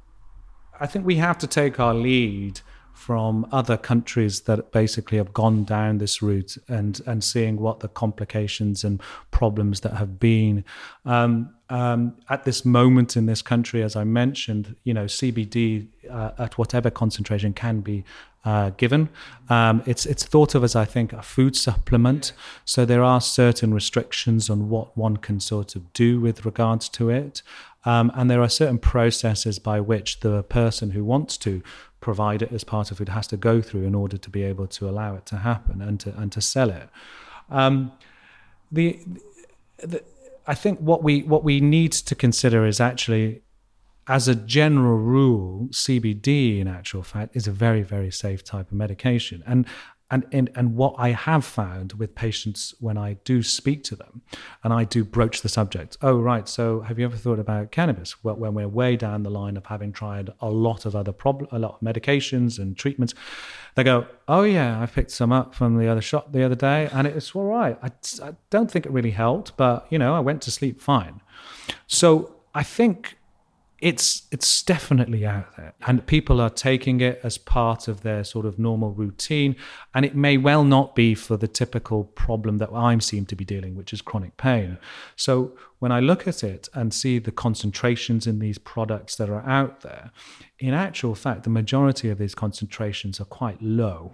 i 0.80 0.86
think 0.86 1.06
we 1.06 1.16
have 1.16 1.38
to 1.38 1.46
take 1.46 1.78
our 1.78 1.94
lead 1.94 2.60
from 2.96 3.46
other 3.52 3.76
countries 3.76 4.40
that 4.42 4.72
basically 4.72 5.18
have 5.18 5.32
gone 5.34 5.64
down 5.64 5.98
this 5.98 6.22
route 6.22 6.56
and 6.66 7.00
and 7.06 7.22
seeing 7.22 7.60
what 7.60 7.80
the 7.80 7.88
complications 7.88 8.84
and 8.84 9.00
problems 9.30 9.80
that 9.80 9.92
have 9.92 10.18
been 10.18 10.64
um, 11.04 11.54
um, 11.68 12.16
at 12.30 12.44
this 12.44 12.64
moment 12.64 13.16
in 13.16 13.26
this 13.26 13.42
country, 13.42 13.82
as 13.82 13.96
I 13.96 14.04
mentioned, 14.04 14.76
you 14.84 14.94
know, 14.94 15.04
CBD 15.04 15.88
uh, 16.10 16.30
at 16.38 16.56
whatever 16.58 16.90
concentration 16.90 17.52
can 17.52 17.80
be 17.80 18.04
uh, 18.44 18.70
given. 18.70 19.08
Um, 19.48 19.82
it's 19.86 20.06
it's 20.06 20.24
thought 20.24 20.54
of 20.54 20.62
as 20.62 20.76
I 20.76 20.84
think 20.84 21.12
a 21.12 21.22
food 21.22 21.56
supplement, 21.56 22.32
so 22.64 22.84
there 22.84 23.02
are 23.02 23.20
certain 23.20 23.74
restrictions 23.74 24.48
on 24.48 24.68
what 24.68 24.96
one 24.96 25.16
can 25.16 25.40
sort 25.40 25.76
of 25.76 25.92
do 25.92 26.20
with 26.20 26.46
regards 26.46 26.88
to 26.90 27.10
it. 27.10 27.42
Um, 27.84 28.10
and 28.14 28.28
there 28.28 28.42
are 28.42 28.48
certain 28.48 28.78
processes 28.78 29.60
by 29.60 29.80
which 29.80 30.20
the 30.20 30.42
person 30.42 30.90
who 30.90 31.04
wants 31.04 31.36
to 31.38 31.62
provide 32.00 32.42
it 32.42 32.52
as 32.52 32.64
part 32.64 32.90
of 32.90 33.00
it 33.00 33.08
has 33.08 33.26
to 33.28 33.36
go 33.36 33.60
through 33.60 33.84
in 33.84 33.94
order 33.94 34.16
to 34.16 34.30
be 34.30 34.42
able 34.42 34.66
to 34.66 34.88
allow 34.88 35.14
it 35.14 35.26
to 35.26 35.36
happen 35.36 35.80
and 35.80 35.98
to 36.00 36.16
and 36.16 36.30
to 36.32 36.40
sell 36.40 36.70
it. 36.70 36.88
Um, 37.50 37.92
the, 38.70 39.00
the, 39.78 40.02
I 40.46 40.54
think 40.54 40.78
what 40.80 41.02
we 41.02 41.22
what 41.22 41.44
we 41.44 41.60
need 41.60 41.92
to 41.92 42.14
consider 42.14 42.66
is 42.66 42.80
actually, 42.80 43.42
as 44.06 44.28
a 44.28 44.34
general 44.34 44.98
rule, 44.98 45.68
CBD 45.70 46.60
in 46.60 46.68
actual 46.68 47.02
fact 47.02 47.36
is 47.36 47.46
a 47.46 47.52
very 47.52 47.82
very 47.82 48.10
safe 48.10 48.44
type 48.44 48.70
of 48.70 48.76
medication, 48.76 49.42
and 49.46 49.66
and, 50.10 50.24
and 50.30 50.50
and 50.54 50.76
what 50.76 50.94
I 50.98 51.10
have 51.10 51.44
found 51.44 51.94
with 51.94 52.14
patients 52.14 52.74
when 52.78 52.96
I 52.96 53.14
do 53.24 53.42
speak 53.42 53.82
to 53.84 53.96
them, 53.96 54.22
and 54.62 54.72
I 54.72 54.84
do 54.84 55.04
broach 55.04 55.42
the 55.42 55.48
subject. 55.48 55.96
Oh, 56.00 56.18
right. 56.18 56.48
So, 56.48 56.80
have 56.82 56.98
you 56.98 57.04
ever 57.04 57.16
thought 57.16 57.40
about 57.40 57.72
cannabis? 57.72 58.22
Well, 58.22 58.36
when 58.36 58.54
we're 58.54 58.68
way 58.68 58.96
down 58.96 59.24
the 59.24 59.30
line 59.30 59.56
of 59.56 59.66
having 59.66 59.92
tried 59.92 60.30
a 60.40 60.48
lot 60.48 60.86
of 60.86 60.94
other 60.94 61.12
problem, 61.12 61.48
a 61.50 61.58
lot 61.58 61.74
of 61.74 61.80
medications 61.80 62.58
and 62.58 62.76
treatments, 62.76 63.14
they 63.74 63.82
go, 63.82 64.06
"Oh 64.28 64.42
yeah, 64.42 64.80
I 64.80 64.86
picked 64.86 65.10
some 65.10 65.32
up 65.32 65.54
from 65.54 65.76
the 65.76 65.88
other 65.88 66.02
shop 66.02 66.32
the 66.32 66.44
other 66.44 66.54
day, 66.54 66.88
and 66.92 67.06
it's 67.06 67.34
all 67.34 67.46
right. 67.46 67.76
I, 67.82 67.90
I 68.22 68.34
don't 68.50 68.70
think 68.70 68.86
it 68.86 68.92
really 68.92 69.10
helped, 69.10 69.56
but 69.56 69.86
you 69.90 69.98
know, 69.98 70.14
I 70.14 70.20
went 70.20 70.40
to 70.42 70.50
sleep 70.52 70.80
fine." 70.80 71.20
So, 71.88 72.36
I 72.54 72.62
think 72.62 73.18
it's 73.78 74.26
it's 74.30 74.62
definitely 74.62 75.26
out 75.26 75.56
there. 75.56 75.74
And 75.86 76.06
people 76.06 76.40
are 76.40 76.50
taking 76.50 77.00
it 77.00 77.20
as 77.22 77.36
part 77.36 77.88
of 77.88 78.02
their 78.02 78.24
sort 78.24 78.46
of 78.46 78.58
normal 78.58 78.92
routine. 78.92 79.54
And 79.94 80.04
it 80.04 80.14
may 80.14 80.38
well 80.38 80.64
not 80.64 80.94
be 80.94 81.14
for 81.14 81.36
the 81.36 81.48
typical 81.48 82.04
problem 82.04 82.58
that 82.58 82.70
I'm 82.72 83.00
seem 83.00 83.26
to 83.26 83.36
be 83.36 83.44
dealing 83.44 83.74
with, 83.74 83.86
which 83.86 83.92
is 83.92 84.00
chronic 84.00 84.36
pain. 84.38 84.78
So 85.14 85.56
when 85.78 85.92
I 85.92 86.00
look 86.00 86.26
at 86.26 86.42
it 86.42 86.68
and 86.72 86.94
see 86.94 87.18
the 87.18 87.30
concentrations 87.30 88.26
in 88.26 88.38
these 88.38 88.58
products 88.58 89.16
that 89.16 89.28
are 89.28 89.46
out 89.46 89.82
there 89.82 90.10
in 90.58 90.72
actual 90.72 91.14
fact 91.14 91.44
the 91.44 91.50
majority 91.50 92.08
of 92.08 92.18
these 92.18 92.34
concentrations 92.34 93.20
are 93.20 93.26
quite 93.26 93.60
low. 93.60 94.12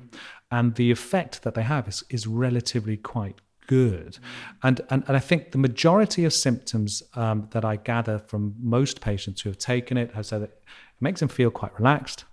And 0.50 0.74
the 0.74 0.90
effect 0.90 1.42
that 1.42 1.54
they 1.54 1.62
have 1.62 1.88
is, 1.88 2.04
is 2.10 2.26
relatively 2.26 2.96
quite 2.96 3.40
good. 3.66 4.18
And, 4.62 4.80
and, 4.90 5.04
and 5.06 5.16
I 5.16 5.20
think 5.20 5.52
the 5.52 5.58
majority 5.58 6.24
of 6.24 6.32
symptoms 6.32 7.02
um, 7.14 7.48
that 7.50 7.64
I 7.64 7.76
gather 7.76 8.18
from 8.18 8.54
most 8.60 9.00
patients 9.00 9.42
who 9.42 9.48
have 9.48 9.58
taken 9.58 9.96
it 9.96 10.12
have 10.14 10.26
said 10.26 10.42
that 10.42 10.50
it 10.50 10.62
makes 11.00 11.20
them 11.20 11.28
feel 11.28 11.50
quite 11.50 11.74
relaxed. 11.78 12.24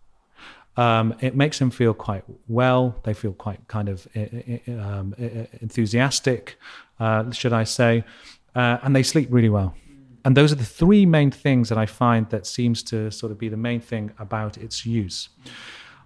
Um, 0.78 1.16
it 1.20 1.36
makes 1.36 1.60
them 1.60 1.72
feel 1.72 1.94
quite 1.94 2.24
well. 2.48 2.96
They 3.04 3.14
feel 3.14 3.34
quite 3.34 3.68
kind 3.68 3.90
of 3.90 4.08
um, 4.68 5.14
enthusiastic, 5.62 6.58
uh, 7.00 7.32
should 7.32 7.54
I 7.54 7.66
say, 7.66 8.06
uh, 8.56 8.78
and 8.82 8.96
they 8.96 9.04
sleep 9.04 9.28
really 9.30 9.50
well. 9.50 9.76
And 10.24 10.38
those 10.38 10.52
are 10.52 10.56
the 10.56 10.66
three 10.66 11.06
main 11.06 11.32
things 11.32 11.70
that 11.70 11.78
I 11.78 11.86
find 11.86 12.30
that 12.30 12.46
seems 12.46 12.84
to 12.84 13.12
sort 13.12 13.32
of 13.32 13.38
be 13.38 13.50
the 13.50 13.58
main 13.58 13.82
thing 13.82 14.12
about 14.20 14.58
its 14.58 14.86
use. 14.86 15.30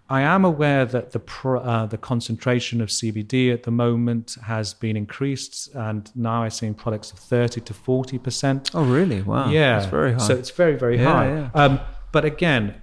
I 0.09 0.21
am 0.21 0.43
aware 0.43 0.85
that 0.85 1.11
the 1.11 1.21
uh, 1.47 1.85
the 1.85 1.97
concentration 1.97 2.81
of 2.81 2.89
CBD 2.89 3.53
at 3.53 3.63
the 3.63 3.71
moment 3.71 4.35
has 4.43 4.73
been 4.73 4.97
increased, 4.97 5.73
and 5.73 6.11
now 6.15 6.43
I'm 6.43 6.49
seeing 6.49 6.73
products 6.73 7.11
of 7.11 7.19
thirty 7.19 7.61
to 7.61 7.73
forty 7.73 8.19
percent. 8.19 8.71
Oh, 8.73 8.83
really? 8.83 9.21
Wow. 9.21 9.49
Yeah, 9.49 9.79
that's 9.79 9.89
very 9.89 10.13
high. 10.13 10.27
So 10.27 10.35
it's 10.35 10.51
very 10.51 10.75
very 10.75 10.97
yeah, 10.97 11.13
high. 11.13 11.27
Yeah. 11.27 11.49
Um, 11.55 11.79
but 12.11 12.25
again, 12.25 12.81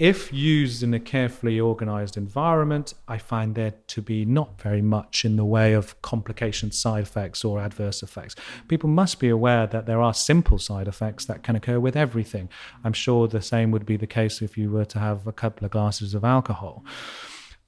if 0.00 0.32
used 0.32 0.82
in 0.82 0.94
a 0.94 0.98
carefully 0.98 1.60
organized 1.60 2.16
environment, 2.16 2.94
I 3.06 3.18
find 3.18 3.54
there 3.54 3.74
to 3.88 4.00
be 4.00 4.24
not 4.24 4.58
very 4.58 4.80
much 4.80 5.26
in 5.26 5.36
the 5.36 5.44
way 5.44 5.74
of 5.74 6.00
complication 6.00 6.72
side 6.72 7.02
effects 7.02 7.44
or 7.44 7.60
adverse 7.60 8.02
effects. 8.02 8.34
People 8.66 8.88
must 8.88 9.20
be 9.20 9.28
aware 9.28 9.66
that 9.66 9.84
there 9.84 10.00
are 10.00 10.14
simple 10.14 10.58
side 10.58 10.88
effects 10.88 11.26
that 11.26 11.42
can 11.42 11.54
occur 11.54 11.78
with 11.78 11.96
everything. 11.96 12.48
I'm 12.82 12.94
sure 12.94 13.28
the 13.28 13.42
same 13.42 13.72
would 13.72 13.84
be 13.84 13.98
the 13.98 14.06
case 14.06 14.40
if 14.40 14.56
you 14.56 14.70
were 14.70 14.86
to 14.86 14.98
have 14.98 15.26
a 15.26 15.32
couple 15.32 15.66
of 15.66 15.70
glasses 15.70 16.14
of 16.14 16.24
alcohol. 16.24 16.82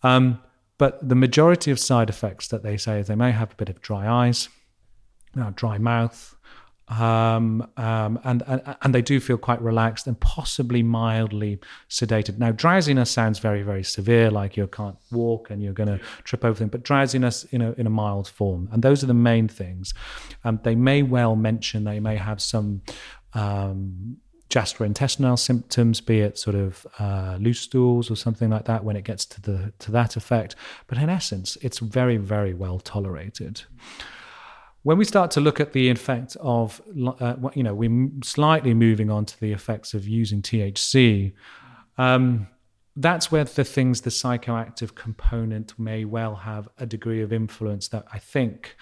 Um, 0.02 0.40
but 0.78 1.06
the 1.06 1.14
majority 1.14 1.70
of 1.70 1.78
side 1.78 2.08
effects 2.08 2.48
that 2.48 2.62
they 2.62 2.78
say 2.78 3.00
is 3.00 3.08
they 3.08 3.14
may 3.14 3.32
have 3.32 3.52
a 3.52 3.56
bit 3.56 3.68
of 3.68 3.82
dry 3.82 4.08
eyes, 4.10 4.48
you 5.36 5.42
know, 5.42 5.52
dry 5.54 5.76
mouth, 5.76 6.34
um, 7.00 7.66
um, 7.76 8.18
and, 8.24 8.42
and, 8.46 8.76
and 8.82 8.94
they 8.94 9.02
do 9.02 9.20
feel 9.20 9.38
quite 9.38 9.62
relaxed 9.62 10.06
and 10.06 10.18
possibly 10.20 10.82
mildly 10.82 11.58
sedated. 11.88 12.38
Now, 12.38 12.52
drowsiness 12.52 13.10
sounds 13.10 13.38
very 13.38 13.62
very 13.62 13.84
severe, 13.84 14.30
like 14.30 14.56
you 14.56 14.66
can't 14.66 14.96
walk 15.10 15.50
and 15.50 15.62
you're 15.62 15.72
going 15.72 15.88
to 15.88 16.00
trip 16.24 16.44
over 16.44 16.58
things, 16.58 16.70
but 16.70 16.82
drowsiness 16.82 17.44
in 17.44 17.62
a 17.62 17.72
in 17.72 17.86
a 17.86 17.90
mild 17.90 18.28
form, 18.28 18.68
and 18.72 18.82
those 18.82 19.02
are 19.02 19.06
the 19.06 19.14
main 19.14 19.48
things. 19.48 19.94
Um, 20.44 20.60
they 20.62 20.74
may 20.74 21.02
well 21.02 21.36
mention 21.36 21.84
they 21.84 22.00
may 22.00 22.16
have 22.16 22.40
some. 22.40 22.82
Um, 23.34 24.18
gastrointestinal 24.50 25.38
symptoms, 25.38 26.02
be 26.02 26.20
it 26.20 26.38
sort 26.38 26.54
of 26.54 26.86
uh, 26.98 27.38
loose 27.40 27.60
stools 27.60 28.10
or 28.10 28.16
something 28.16 28.50
like 28.50 28.66
that, 28.66 28.84
when 28.84 28.96
it 28.96 29.04
gets 29.04 29.24
to 29.24 29.40
the 29.40 29.72
to 29.78 29.90
that 29.90 30.14
effect. 30.14 30.54
But 30.88 30.98
in 30.98 31.08
essence, 31.08 31.56
it's 31.62 31.78
very 31.78 32.18
very 32.18 32.52
well 32.52 32.78
tolerated. 32.78 33.62
When 34.82 34.98
we 34.98 35.04
start 35.04 35.30
to 35.32 35.40
look 35.40 35.60
at 35.60 35.72
the 35.72 35.90
effect 35.90 36.36
of, 36.40 36.82
uh, 37.20 37.36
you 37.54 37.62
know, 37.62 37.74
we're 37.74 38.08
slightly 38.24 38.74
moving 38.74 39.10
on 39.10 39.24
to 39.26 39.40
the 39.40 39.52
effects 39.52 39.94
of 39.94 40.08
using 40.08 40.42
THC. 40.42 41.32
Um, 41.98 42.48
that's 42.96 43.30
where 43.30 43.44
the 43.44 43.64
things, 43.64 44.00
the 44.00 44.10
psychoactive 44.10 44.94
component 44.94 45.78
may 45.78 46.04
well 46.04 46.34
have 46.34 46.68
a 46.78 46.84
degree 46.84 47.22
of 47.22 47.32
influence 47.32 47.88
that 47.88 48.06
I 48.12 48.18
think 48.18 48.76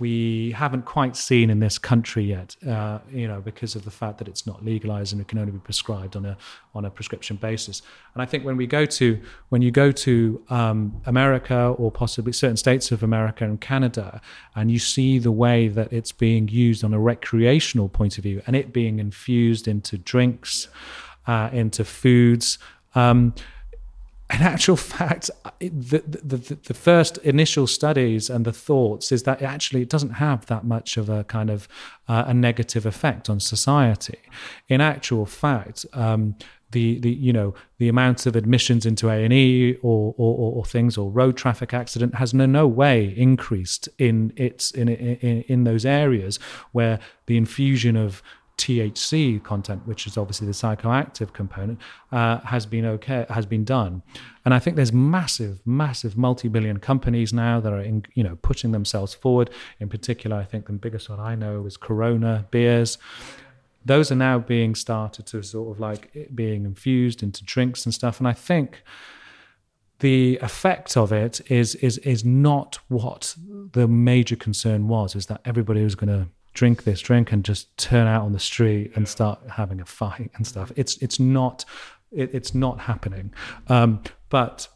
we 0.00 0.50
haven't 0.50 0.84
quite 0.84 1.14
seen 1.14 1.50
in 1.50 1.60
this 1.60 1.78
country 1.78 2.24
yet, 2.24 2.56
uh, 2.66 2.98
you 3.12 3.28
know, 3.28 3.40
because 3.40 3.76
of 3.76 3.84
the 3.84 3.92
fact 3.92 4.18
that 4.18 4.26
it's 4.26 4.44
not 4.44 4.64
legalized 4.64 5.12
and 5.12 5.20
it 5.20 5.28
can 5.28 5.38
only 5.38 5.52
be 5.52 5.58
prescribed 5.60 6.16
on 6.16 6.24
a 6.24 6.36
on 6.74 6.84
a 6.84 6.90
prescription 6.90 7.36
basis. 7.36 7.80
And 8.12 8.22
I 8.22 8.26
think 8.26 8.44
when 8.44 8.56
we 8.56 8.66
go 8.66 8.86
to 8.86 9.20
when 9.50 9.62
you 9.62 9.70
go 9.70 9.92
to 9.92 10.42
um, 10.50 11.00
America 11.06 11.68
or 11.78 11.92
possibly 11.92 12.32
certain 12.32 12.56
states 12.56 12.90
of 12.90 13.04
America 13.04 13.44
and 13.44 13.60
Canada, 13.60 14.20
and 14.56 14.68
you 14.68 14.80
see 14.80 15.20
the 15.20 15.32
way 15.32 15.68
that 15.68 15.92
it's 15.92 16.10
being 16.10 16.48
used 16.48 16.82
on 16.82 16.92
a 16.92 16.98
recreational 16.98 17.88
point 17.88 18.18
of 18.18 18.24
view, 18.24 18.42
and 18.48 18.56
it 18.56 18.72
being 18.72 18.98
infused 18.98 19.68
into 19.68 19.96
drinks, 19.96 20.66
uh, 21.28 21.50
into 21.52 21.84
foods. 21.84 22.58
Um, 22.96 23.34
in 24.32 24.40
actual 24.40 24.76
fact, 24.76 25.30
the, 25.60 26.02
the, 26.06 26.36
the, 26.36 26.58
the, 26.64 26.74
first 26.74 27.18
initial 27.18 27.66
studies 27.66 28.30
and 28.30 28.46
the 28.46 28.52
thoughts 28.52 29.12
is 29.12 29.24
that 29.24 29.42
it 29.42 29.44
actually 29.44 29.82
it 29.82 29.90
doesn't 29.90 30.14
have 30.14 30.46
that 30.46 30.64
much 30.64 30.96
of 30.96 31.10
a 31.10 31.24
kind 31.24 31.50
of 31.50 31.68
uh, 32.08 32.24
a 32.26 32.32
negative 32.32 32.86
effect 32.86 33.28
on 33.28 33.38
society. 33.38 34.18
In 34.68 34.80
actual 34.80 35.26
fact, 35.26 35.84
um, 35.92 36.36
the, 36.70 36.98
the 37.00 37.10
you 37.10 37.32
know 37.32 37.54
the 37.78 37.88
amount 37.88 38.26
of 38.26 38.34
admissions 38.34 38.86
into 38.86 39.08
A 39.08 39.24
and 39.24 39.32
E 39.32 39.76
or, 39.82 40.14
or, 40.16 40.52
or 40.54 40.64
things 40.64 40.98
or 40.98 41.10
road 41.10 41.36
traffic 41.36 41.72
accident 41.72 42.16
has 42.16 42.34
no 42.34 42.46
no 42.46 42.66
way 42.66 43.14
increased 43.16 43.88
in 43.98 44.32
its 44.36 44.70
in 44.72 44.88
in, 44.88 45.42
in 45.42 45.64
those 45.64 45.86
areas 45.86 46.38
where 46.72 46.98
the 47.26 47.36
infusion 47.36 47.96
of 47.96 48.22
THC 48.56 49.42
content, 49.42 49.82
which 49.86 50.06
is 50.06 50.16
obviously 50.16 50.46
the 50.46 50.52
psychoactive 50.52 51.32
component, 51.32 51.80
uh, 52.12 52.38
has 52.40 52.66
been 52.66 52.84
okay, 52.86 53.26
has 53.28 53.46
been 53.46 53.64
done, 53.64 54.02
and 54.44 54.54
I 54.54 54.58
think 54.58 54.76
there's 54.76 54.92
massive, 54.92 55.60
massive 55.66 56.16
multi-billion 56.16 56.78
companies 56.78 57.32
now 57.32 57.60
that 57.60 57.72
are, 57.72 57.80
in, 57.80 58.04
you 58.14 58.22
know, 58.22 58.36
putting 58.42 58.72
themselves 58.72 59.12
forward. 59.14 59.50
In 59.80 59.88
particular, 59.88 60.36
I 60.36 60.44
think 60.44 60.66
the 60.66 60.72
biggest 60.72 61.10
one 61.10 61.20
I 61.20 61.34
know 61.34 61.66
is 61.66 61.76
Corona 61.76 62.46
beers. 62.50 62.98
Those 63.84 64.10
are 64.10 64.16
now 64.16 64.38
being 64.38 64.74
started 64.74 65.26
to 65.26 65.42
sort 65.42 65.74
of 65.74 65.80
like 65.80 66.30
being 66.34 66.64
infused 66.64 67.22
into 67.22 67.44
drinks 67.44 67.84
and 67.84 67.92
stuff, 67.92 68.18
and 68.18 68.28
I 68.28 68.32
think 68.32 68.82
the 69.98 70.38
effect 70.42 70.96
of 70.96 71.12
it 71.12 71.40
is 71.50 71.74
is 71.76 71.98
is 71.98 72.24
not 72.24 72.78
what 72.88 73.34
the 73.72 73.88
major 73.88 74.36
concern 74.36 74.88
was. 74.88 75.14
Is 75.16 75.26
that 75.26 75.40
everybody 75.44 75.82
was 75.82 75.94
going 75.94 76.08
to 76.08 76.28
drink 76.54 76.84
this 76.84 77.00
drink 77.00 77.32
and 77.32 77.44
just 77.44 77.76
turn 77.76 78.06
out 78.06 78.24
on 78.24 78.32
the 78.32 78.38
street 78.38 78.92
and 78.94 79.08
start 79.08 79.38
having 79.50 79.80
a 79.80 79.84
fight 79.84 80.30
and 80.36 80.46
stuff. 80.46 80.72
It's 80.76 80.96
it's 80.98 81.20
not 81.20 81.64
it, 82.10 82.34
it's 82.34 82.54
not 82.54 82.80
happening, 82.80 83.32
um, 83.68 84.02
but 84.30 84.68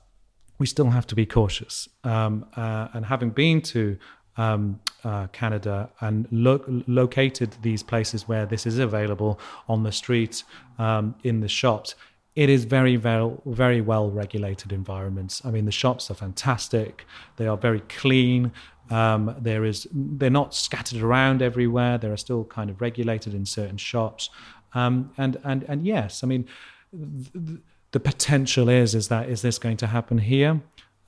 we 0.59 0.67
still 0.67 0.91
have 0.91 1.07
to 1.07 1.15
be 1.15 1.25
cautious. 1.25 1.89
Um, 2.05 2.45
uh, 2.57 2.89
and 2.93 3.07
having 3.07 3.31
been 3.31 3.63
to 3.63 3.97
um, 4.37 4.81
uh, 5.05 5.29
Canada 5.29 5.91
and 6.01 6.27
lo- 6.31 6.83
located 6.87 7.55
these 7.63 7.83
places 7.83 8.29
where 8.29 8.47
this 8.47 8.67
is 8.67 8.79
available 8.79 9.39
on 9.69 9.83
the 9.83 9.93
street, 9.93 10.43
um, 10.79 11.15
in 11.23 11.41
the 11.41 11.49
shops, 11.49 11.95
it 12.35 12.49
is 12.49 12.65
very, 12.65 12.95
very, 12.95 13.33
very 13.47 13.81
well 13.81 14.11
regulated 14.11 14.73
environments. 14.73 15.45
I 15.45 15.51
mean, 15.51 15.65
the 15.65 15.73
shops 15.73 16.09
are 16.11 16.15
fantastic. 16.15 17.05
They 17.37 17.49
are 17.49 17.57
very 17.57 17.81
clean. 17.89 18.53
Um, 18.91 19.35
there 19.39 19.65
is 19.65 19.87
they're 19.93 20.31
not 20.31 20.55
scattered 20.55 21.03
around 21.03 21.43
everywhere. 21.43 21.99
They 21.99 22.09
are 22.09 22.17
still 22.17 22.45
kind 22.45 22.71
of 22.71 22.81
regulated 22.81 23.35
in 23.35 23.47
certain 23.47 23.77
shops. 23.77 24.31
Um, 24.75 25.11
and 25.17 25.37
and 25.45 25.65
and 25.65 25.87
yes, 25.87 26.23
I 26.23 26.27
mean 26.27 26.47
the, 26.93 27.61
the 27.93 28.01
potential 28.01 28.69
is 28.69 28.95
is 28.95 29.09
that 29.09 29.29
is 29.29 29.43
this 29.43 29.59
going 29.59 29.77
to 29.79 29.87
happen 29.87 30.19
here? 30.19 30.61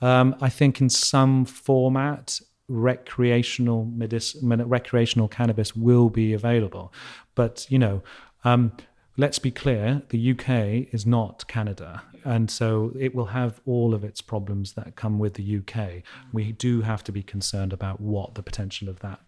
Um, 0.02 0.34
I 0.40 0.48
think 0.48 0.80
in 0.80 0.88
some 0.88 1.44
format 1.44 2.40
recreational 2.68 3.84
medic- 3.84 4.36
recreational 4.42 5.28
cannabis 5.28 5.74
will 5.74 6.08
be 6.08 6.32
available, 6.32 6.92
but 7.34 7.66
you 7.70 7.78
know. 7.78 8.02
Um, 8.42 8.72
let's 9.16 9.38
be 9.38 9.50
clear 9.50 10.00
the 10.08 10.30
UK 10.30 10.94
is 10.94 11.04
not 11.04 11.46
Canada 11.46 12.02
and 12.24 12.50
so 12.50 12.92
it 12.98 13.14
will 13.14 13.26
have 13.26 13.60
all 13.66 13.94
of 13.94 14.04
its 14.04 14.20
problems 14.20 14.72
that 14.74 14.96
come 14.96 15.18
with 15.18 15.34
the 15.34 15.58
UK. 15.58 16.02
We 16.32 16.52
do 16.52 16.82
have 16.82 17.04
to 17.04 17.12
be 17.12 17.22
concerned 17.22 17.72
about 17.72 18.00
what 18.00 18.34
the 18.34 18.42
potential 18.42 18.88
of 18.88 19.00
that 19.00 19.20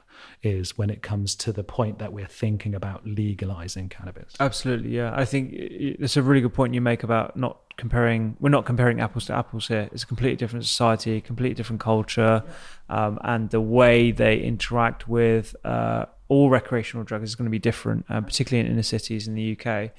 is 0.43 0.76
when 0.76 0.90
it 0.90 1.03
comes 1.03 1.34
to 1.36 1.53
the 1.53 1.64
point 1.64 1.99
that 1.99 2.12
we're 2.12 2.26
thinking 2.26 2.74
about 2.74 3.07
legalizing 3.07 3.88
cannabis. 3.88 4.34
Absolutely, 4.40 4.90
yeah. 4.90 5.12
I 5.14 5.24
think 5.24 5.51
it's 5.53 6.16
a 6.16 6.22
really 6.22 6.40
good 6.40 6.55
point 6.55 6.74
you 6.74 6.80
make 6.80 7.03
about 7.03 7.36
not 7.36 7.59
comparing. 7.76 8.36
We're 8.40 8.51
not 8.51 8.64
comparing 8.64 9.01
apples 9.01 9.26
to 9.26 9.34
apples 9.34 9.68
here. 9.68 9.88
It's 9.93 10.03
a 10.03 10.07
completely 10.07 10.36
different 10.36 10.64
society, 10.64 11.20
completely 11.20 11.55
different 11.55 11.80
culture, 11.80 12.43
um, 12.88 13.18
and 13.22 13.51
the 13.51 13.61
way 13.61 14.11
they 14.11 14.38
interact 14.38 15.09
with 15.09 15.57
uh, 15.64 16.07
all 16.28 16.51
recreational 16.51 17.05
drugs 17.05 17.30
is 17.30 17.34
going 17.34 17.47
to 17.47 17.51
be 17.51 17.59
different, 17.59 18.07
uh, 18.09 18.20
particularly 18.20 18.66
in 18.66 18.72
inner 18.72 18.82
cities 18.82 19.28
in 19.28 19.34
the 19.34 19.59
UK. 19.59 19.90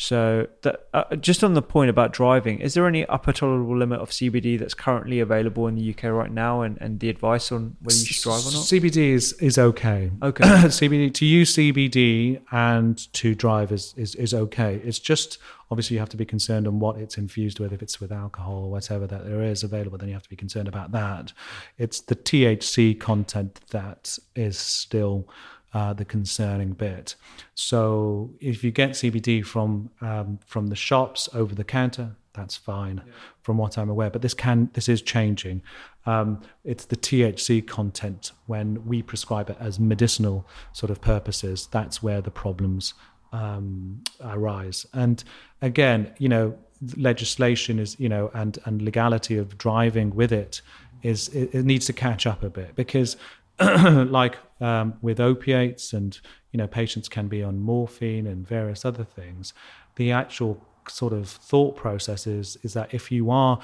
So, 0.00 0.46
that, 0.62 0.86
uh, 0.94 1.16
just 1.16 1.42
on 1.42 1.54
the 1.54 1.60
point 1.60 1.90
about 1.90 2.12
driving, 2.12 2.60
is 2.60 2.74
there 2.74 2.86
any 2.86 3.04
upper 3.06 3.32
tolerable 3.32 3.76
limit 3.76 3.98
of 3.98 4.10
CBD 4.10 4.56
that's 4.56 4.72
currently 4.72 5.18
available 5.18 5.66
in 5.66 5.74
the 5.74 5.90
UK 5.90 6.04
right 6.04 6.30
now, 6.30 6.62
and, 6.62 6.78
and 6.80 7.00
the 7.00 7.08
advice 7.08 7.50
on 7.50 7.76
whether 7.82 7.98
you 7.98 8.06
should 8.06 8.22
drive 8.22 8.46
or 8.46 8.52
not? 8.52 8.62
CBD 8.62 9.10
is 9.10 9.32
is 9.40 9.58
okay. 9.58 10.12
Okay. 10.22 10.44
CBD 10.44 11.12
to 11.14 11.26
use 11.26 11.56
CBD 11.56 12.40
and 12.52 13.12
to 13.14 13.34
drive 13.34 13.72
is, 13.72 13.92
is 13.96 14.14
is 14.14 14.32
okay. 14.34 14.76
It's 14.84 15.00
just 15.00 15.38
obviously 15.68 15.94
you 15.94 16.00
have 16.00 16.10
to 16.10 16.16
be 16.16 16.24
concerned 16.24 16.68
on 16.68 16.78
what 16.78 16.96
it's 16.96 17.18
infused 17.18 17.58
with. 17.58 17.72
If 17.72 17.82
it's 17.82 18.00
with 18.00 18.12
alcohol 18.12 18.66
or 18.66 18.70
whatever 18.70 19.04
that 19.08 19.26
there 19.26 19.42
is 19.42 19.64
available, 19.64 19.98
then 19.98 20.10
you 20.10 20.14
have 20.14 20.22
to 20.22 20.30
be 20.30 20.36
concerned 20.36 20.68
about 20.68 20.92
that. 20.92 21.32
It's 21.76 22.00
the 22.02 22.14
THC 22.14 23.00
content 23.00 23.58
that 23.72 24.16
is 24.36 24.56
still 24.56 25.28
uh, 25.74 25.92
the 25.92 26.04
concerning 26.04 26.72
bit. 26.72 27.14
So 27.54 28.30
if 28.40 28.64
you 28.64 28.70
get 28.70 28.90
CBD 28.90 29.44
from 29.44 29.90
um, 30.00 30.38
from 30.46 30.68
the 30.68 30.76
shops 30.76 31.28
over 31.34 31.54
the 31.54 31.64
counter, 31.64 32.16
that's 32.32 32.56
fine, 32.56 33.02
yeah. 33.04 33.12
from 33.42 33.58
what 33.58 33.76
I'm 33.76 33.90
aware. 33.90 34.10
But 34.10 34.22
this 34.22 34.34
can 34.34 34.70
this 34.72 34.88
is 34.88 35.02
changing. 35.02 35.62
Um, 36.06 36.40
it's 36.64 36.86
the 36.86 36.96
THC 36.96 37.66
content 37.66 38.32
when 38.46 38.86
we 38.86 39.02
prescribe 39.02 39.50
it 39.50 39.56
as 39.60 39.78
medicinal 39.78 40.46
sort 40.72 40.90
of 40.90 41.00
purposes. 41.00 41.68
That's 41.70 42.02
where 42.02 42.20
the 42.20 42.30
problems 42.30 42.94
um, 43.32 44.02
arise. 44.22 44.86
And 44.94 45.22
again, 45.60 46.14
you 46.18 46.28
know, 46.28 46.56
legislation 46.96 47.78
is 47.78 47.98
you 47.98 48.08
know 48.08 48.30
and 48.34 48.58
and 48.64 48.80
legality 48.82 49.36
of 49.36 49.58
driving 49.58 50.14
with 50.14 50.32
it 50.32 50.62
is 51.02 51.28
it, 51.28 51.54
it 51.54 51.64
needs 51.64 51.86
to 51.86 51.92
catch 51.92 52.26
up 52.26 52.42
a 52.42 52.50
bit 52.50 52.74
because 52.74 53.16
like 53.60 54.36
um, 54.60 54.94
with 55.02 55.20
opiates 55.20 55.92
and 55.92 56.20
you 56.52 56.58
know 56.58 56.66
patients 56.66 57.08
can 57.08 57.28
be 57.28 57.42
on 57.42 57.60
morphine 57.60 58.26
and 58.26 58.46
various 58.46 58.84
other 58.84 59.04
things 59.04 59.52
the 59.96 60.10
actual 60.10 60.64
sort 60.88 61.12
of 61.12 61.28
thought 61.28 61.76
process 61.76 62.26
is 62.26 62.56
is 62.62 62.72
that 62.72 62.92
if 62.92 63.12
you 63.12 63.30
are 63.30 63.58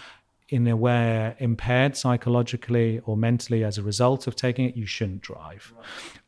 in 0.50 0.66
a 0.68 0.76
way 0.76 1.34
impaired 1.38 1.96
psychologically 1.96 3.00
or 3.06 3.16
mentally 3.16 3.64
as 3.64 3.78
a 3.78 3.82
result 3.82 4.26
of 4.26 4.36
taking 4.36 4.66
it 4.66 4.76
you 4.76 4.86
shouldn't 4.86 5.22
drive 5.22 5.72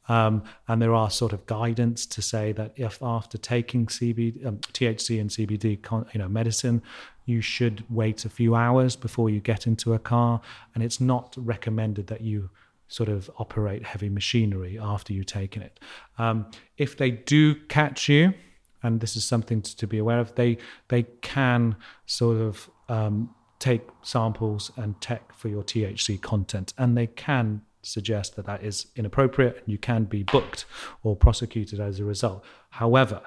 right. 0.09 0.27
um, 0.27 0.43
and 0.69 0.81
there 0.81 0.95
are 0.95 1.11
sort 1.11 1.33
of 1.33 1.45
guidance 1.47 2.07
to 2.07 2.23
say 2.23 2.51
that 2.53 2.73
if 2.77 3.03
after 3.03 3.37
taking 3.37 3.87
CBD, 3.87 4.45
um, 4.47 4.57
THC 4.59 5.21
and 5.21 5.29
CBD 5.31 5.81
con- 5.83 6.07
you 6.15 6.19
know 6.19 6.29
medicine 6.29 6.83
you 7.27 7.41
should 7.41 7.85
wait 7.91 8.25
a 8.25 8.31
few 8.31 8.55
hours 8.55 8.97
before 8.97 9.29
you 9.29 9.41
get 9.41 9.67
into 9.67 9.93
a 9.93 9.99
car 9.99 10.41
and 10.75 10.83
it's 10.83 11.01
not 11.01 11.35
recommended 11.37 12.07
that 12.07 12.23
you 12.23 12.49
sort 12.89 13.09
of 13.09 13.31
operate 13.39 13.85
heavy 13.85 14.09
machinery 14.09 14.79
after 14.81 15.13
you've 15.13 15.27
taken 15.27 15.63
it. 15.63 15.81
Um, 16.19 16.47
if 16.79 16.97
they 16.97 17.11
do 17.11 17.55
catch 17.55 18.09
you, 18.09 18.35
and 18.83 19.01
this 19.01 19.17
is 19.17 19.25
something 19.25 19.63
to 19.63 19.87
be 19.87 19.99
aware 19.99 20.21
of, 20.21 20.35
they 20.35 20.59
they 20.89 21.05
can 21.23 21.77
sort 22.07 22.41
of 22.41 22.71
um, 22.89 23.35
take 23.59 23.83
samples 24.03 24.71
and 24.77 25.01
check 25.01 25.33
for 25.35 25.49
your 25.49 25.63
THC 25.63 26.21
content, 26.21 26.73
and 26.79 26.97
they 26.97 27.09
can 27.09 27.63
suggest 27.83 28.37
that 28.37 28.47
that 28.47 28.63
is 28.63 28.87
inappropriate, 28.97 29.57
and 29.57 29.69
you 29.69 29.79
can 29.79 30.05
be 30.05 30.23
booked 30.23 30.65
or 31.03 31.17
prosecuted 31.17 31.81
as 31.81 32.01
a 32.01 32.05
result. 32.05 32.45
However, 32.71 33.23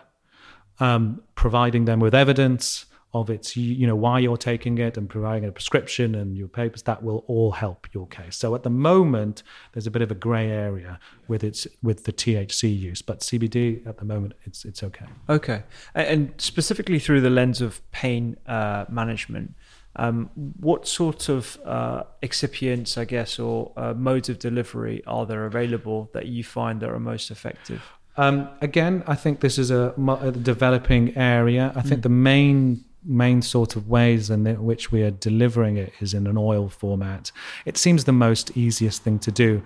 um, 0.79 1.21
providing 1.35 1.85
them 1.85 1.99
with 1.99 2.15
evidence 2.15 2.85
of 3.13 3.29
its 3.29 3.57
you 3.57 3.87
know 3.87 3.95
why 3.95 4.19
you're 4.19 4.37
taking 4.37 4.77
it 4.77 4.95
and 4.95 5.09
providing 5.09 5.47
a 5.47 5.51
prescription 5.51 6.13
and 6.13 6.37
your 6.37 6.47
papers 6.47 6.83
that 6.83 7.01
will 7.01 7.23
all 7.27 7.51
help 7.51 7.87
your 7.91 8.05
case 8.07 8.35
so 8.35 8.53
at 8.53 8.61
the 8.61 8.69
moment 8.69 9.41
there's 9.73 9.87
a 9.87 9.91
bit 9.91 10.01
of 10.03 10.11
a 10.11 10.15
gray 10.15 10.49
area 10.49 10.99
with 11.27 11.43
its 11.43 11.67
with 11.81 12.03
the 12.03 12.13
THC 12.13 12.77
use 12.77 13.01
but 13.01 13.21
CBD 13.21 13.85
at 13.87 13.97
the 13.97 14.05
moment 14.05 14.33
it's 14.43 14.63
it's 14.63 14.83
okay 14.83 15.07
okay 15.27 15.63
and 15.95 16.33
specifically 16.37 16.99
through 16.99 17.21
the 17.21 17.31
lens 17.31 17.61
of 17.61 17.81
pain 17.91 18.37
uh, 18.45 18.85
management 18.89 19.55
um, 19.95 20.29
what 20.35 20.87
sort 20.87 21.29
of 21.29 21.59
uh, 21.65 22.03
excipients, 22.23 22.97
I 22.97 23.05
guess, 23.05 23.37
or 23.37 23.73
uh, 23.75 23.93
modes 23.93 24.29
of 24.29 24.39
delivery 24.39 25.03
are 25.05 25.25
there 25.25 25.45
available 25.45 26.09
that 26.13 26.27
you 26.27 26.43
find 26.43 26.79
that 26.79 26.89
are 26.89 26.99
most 26.99 27.31
effective? 27.31 27.81
Um, 28.15 28.49
again, 28.61 29.03
I 29.07 29.15
think 29.15 29.39
this 29.39 29.57
is 29.57 29.71
a, 29.71 29.93
a, 30.21 30.31
developing 30.31 31.17
area. 31.17 31.73
I 31.75 31.81
think 31.81 32.01
mm. 32.01 32.03
the 32.03 32.09
main 32.09 32.85
main 33.03 33.41
sort 33.41 33.75
of 33.75 33.87
ways 33.87 34.29
in 34.29 34.45
which 34.63 34.91
we 34.91 35.03
are 35.03 35.11
delivering 35.11 35.77
it 35.77 35.93
is 35.99 36.13
in 36.13 36.27
an 36.27 36.37
oil 36.37 36.69
format. 36.69 37.31
It 37.65 37.77
seems 37.77 38.03
the 38.03 38.11
most 38.11 38.55
easiest 38.57 39.03
thing 39.03 39.19
to 39.19 39.31
do. 39.31 39.63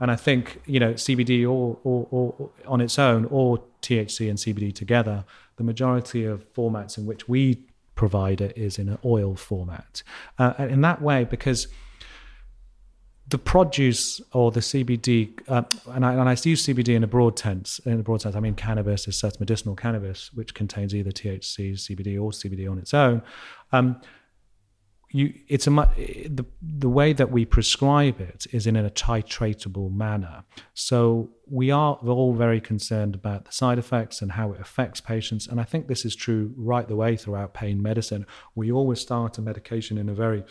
And 0.00 0.10
I 0.10 0.16
think, 0.16 0.60
you 0.66 0.80
know, 0.80 0.94
CBD 0.94 1.44
or, 1.44 1.78
or, 1.84 2.08
or 2.10 2.50
on 2.66 2.80
its 2.80 2.98
own 2.98 3.26
or 3.26 3.62
THC 3.82 4.28
and 4.28 4.38
CBD 4.38 4.74
together, 4.74 5.24
the 5.56 5.64
majority 5.64 6.24
of 6.24 6.52
formats 6.52 6.98
in 6.98 7.06
which 7.06 7.28
we 7.28 7.62
provide 7.94 8.40
it 8.40 8.56
is 8.56 8.78
in 8.78 8.88
an 8.88 8.98
oil 9.04 9.36
format. 9.36 10.02
Uh, 10.38 10.54
and 10.58 10.70
in 10.70 10.80
that 10.80 11.00
way, 11.00 11.24
because 11.24 11.68
the 13.32 13.38
produce 13.38 14.20
or 14.32 14.50
the 14.50 14.60
CBD, 14.60 15.32
uh, 15.48 15.62
and, 15.86 16.04
I, 16.04 16.12
and 16.12 16.28
I 16.28 16.32
use 16.32 16.66
CBD 16.66 16.94
in 16.94 17.02
a 17.02 17.06
broad 17.06 17.38
sense. 17.38 17.80
In 17.86 17.98
a 17.98 18.02
broad 18.02 18.20
sense, 18.20 18.36
I 18.36 18.40
mean 18.40 18.54
cannabis 18.54 19.08
is 19.08 19.18
such 19.18 19.40
medicinal 19.40 19.74
cannabis, 19.74 20.30
which 20.34 20.52
contains 20.52 20.94
either 20.94 21.10
THC, 21.10 21.72
CBD, 21.72 22.22
or 22.22 22.30
CBD 22.30 22.70
on 22.70 22.78
its 22.78 22.92
own. 22.92 23.22
Um, 23.72 24.00
you, 25.12 25.32
it's 25.48 25.66
a 25.66 25.70
the 25.70 26.44
the 26.60 26.88
way 26.88 27.12
that 27.12 27.30
we 27.30 27.44
prescribe 27.44 28.20
it 28.20 28.46
is 28.52 28.66
in 28.66 28.76
a 28.76 28.88
titratable 28.90 29.92
manner. 29.92 30.44
So 30.74 31.30
we 31.50 31.70
are 31.70 31.94
all 31.96 32.34
very 32.34 32.60
concerned 32.60 33.14
about 33.14 33.44
the 33.44 33.52
side 33.52 33.78
effects 33.78 34.22
and 34.22 34.32
how 34.32 34.52
it 34.52 34.60
affects 34.60 35.00
patients, 35.00 35.46
and 35.46 35.60
I 35.60 35.64
think 35.64 35.86
this 35.86 36.04
is 36.04 36.14
true 36.14 36.52
right 36.56 36.86
the 36.86 36.96
way 36.96 37.16
throughout 37.16 37.54
pain 37.54 37.82
medicine. 37.82 38.26
We 38.54 38.72
always 38.72 39.00
start 39.00 39.38
a 39.38 39.42
medication 39.42 39.98
in 39.98 40.08
a 40.08 40.14
very 40.14 40.44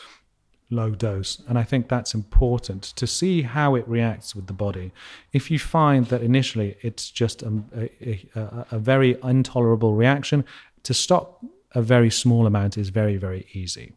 low 0.71 0.91
dose. 0.91 1.41
And 1.47 1.59
I 1.59 1.63
think 1.63 1.87
that's 1.87 2.13
important 2.13 2.83
to 2.83 3.05
see 3.05 3.43
how 3.43 3.75
it 3.75 3.87
reacts 3.87 4.35
with 4.35 4.47
the 4.47 4.53
body. 4.53 4.91
If 5.33 5.51
you 5.51 5.59
find 5.59 6.07
that 6.07 6.21
initially 6.21 6.77
it's 6.81 7.11
just 7.11 7.43
a, 7.43 7.61
a, 7.75 8.65
a, 8.71 8.79
very 8.79 9.17
intolerable 9.23 9.93
reaction, 9.93 10.45
to 10.83 10.93
stop 10.93 11.43
a 11.73 11.81
very 11.81 12.09
small 12.09 12.47
amount 12.47 12.77
is 12.77 12.89
very, 12.89 13.17
very 13.17 13.45
easy. 13.53 13.93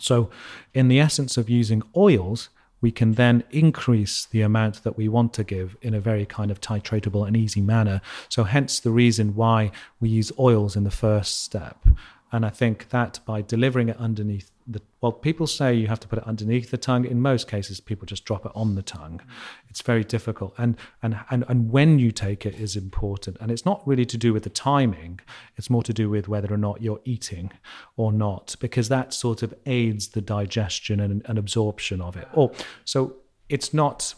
So, 0.00 0.30
in 0.72 0.88
the 0.88 1.00
essence 1.00 1.36
of 1.36 1.48
using 1.48 1.82
oils, 1.96 2.48
we 2.80 2.90
can 2.90 3.12
then 3.12 3.44
increase 3.50 4.26
the 4.26 4.42
amount 4.42 4.82
that 4.82 4.96
we 4.96 5.08
want 5.08 5.32
to 5.34 5.44
give 5.44 5.76
in 5.80 5.94
a 5.94 6.00
very 6.00 6.26
kind 6.26 6.50
of 6.50 6.60
titratable 6.60 7.26
and 7.26 7.36
easy 7.36 7.60
manner. 7.60 8.00
So, 8.28 8.44
hence 8.44 8.80
the 8.80 8.90
reason 8.90 9.34
why 9.34 9.70
we 10.00 10.08
use 10.08 10.32
oils 10.38 10.76
in 10.76 10.84
the 10.84 10.90
first 10.90 11.42
step. 11.42 11.86
And 12.32 12.44
I 12.44 12.50
think 12.50 12.88
that 12.88 13.20
by 13.24 13.42
delivering 13.42 13.88
it 13.88 13.96
underneath 13.96 14.50
the 14.66 14.80
well, 15.00 15.12
people 15.12 15.46
say 15.46 15.74
you 15.74 15.88
have 15.88 16.00
to 16.00 16.08
put 16.08 16.18
it 16.18 16.26
underneath 16.26 16.70
the 16.70 16.78
tongue. 16.78 17.04
In 17.04 17.20
most 17.20 17.48
cases, 17.48 17.80
people 17.80 18.06
just 18.06 18.24
drop 18.24 18.46
it 18.46 18.52
on 18.54 18.74
the 18.74 18.82
tongue. 18.82 19.18
Mm-hmm. 19.18 19.68
It's 19.68 19.82
very 19.82 20.04
difficult, 20.04 20.54
and 20.56 20.76
and 21.02 21.18
and 21.30 21.44
and 21.48 21.70
when 21.70 21.98
you 21.98 22.10
take 22.10 22.46
it 22.46 22.54
is 22.54 22.76
important. 22.76 23.36
And 23.40 23.50
it's 23.50 23.66
not 23.66 23.86
really 23.86 24.06
to 24.06 24.16
do 24.16 24.32
with 24.32 24.44
the 24.44 24.50
timing. 24.50 25.20
It's 25.56 25.68
more 25.68 25.82
to 25.82 25.92
do 25.92 26.08
with 26.08 26.28
whether 26.28 26.52
or 26.52 26.56
not 26.56 26.80
you're 26.80 27.00
eating 27.04 27.52
or 27.96 28.12
not, 28.12 28.56
because 28.60 28.88
that 28.88 29.12
sort 29.12 29.42
of 29.42 29.52
aids 29.66 30.08
the 30.08 30.22
digestion 30.22 31.00
and, 31.00 31.22
and 31.26 31.38
absorption 31.38 32.00
of 32.00 32.16
it. 32.16 32.28
Or 32.32 32.52
so 32.84 33.16
it's 33.48 33.74
not. 33.74 34.14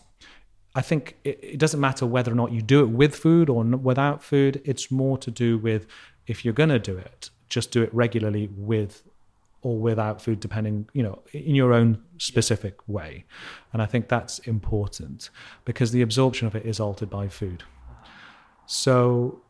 I 0.75 0.83
think 0.83 1.17
it, 1.25 1.41
it 1.43 1.59
doesn't 1.59 1.81
matter 1.81 2.07
whether 2.07 2.31
or 2.31 2.35
not 2.35 2.53
you 2.53 2.61
do 2.61 2.81
it 2.81 2.91
with 2.91 3.17
food 3.17 3.49
or 3.49 3.65
without 3.65 4.23
food. 4.23 4.61
It's 4.65 4.91
more 4.91 5.17
to 5.19 5.31
do 5.31 5.59
with 5.59 5.87
if 6.27 6.45
you're 6.45 6.55
going 6.55 6.69
to 6.69 6.79
do 6.79 6.97
it 6.97 7.31
just 7.49 7.71
do 7.71 7.83
it 7.83 7.93
regularly 7.95 8.49
with 8.57 9.03
or 9.63 9.79
without 9.79 10.21
food 10.21 10.41
depending 10.41 10.89
you 10.93 11.03
know 11.03 11.23
in 11.33 11.55
your 11.55 11.73
own 11.73 12.03
specific 12.19 12.77
way 12.89 13.25
and 13.73 13.83
i 13.83 13.87
think 13.87 14.09
that's 14.09 14.39
important 14.41 15.31
because 15.65 15.91
the 15.93 16.03
absorption 16.03 16.47
of 16.47 16.55
it 16.55 16.65
is 16.65 16.81
altered 16.81 17.11
by 17.11 17.29
food 17.29 17.63
so 18.67 19.41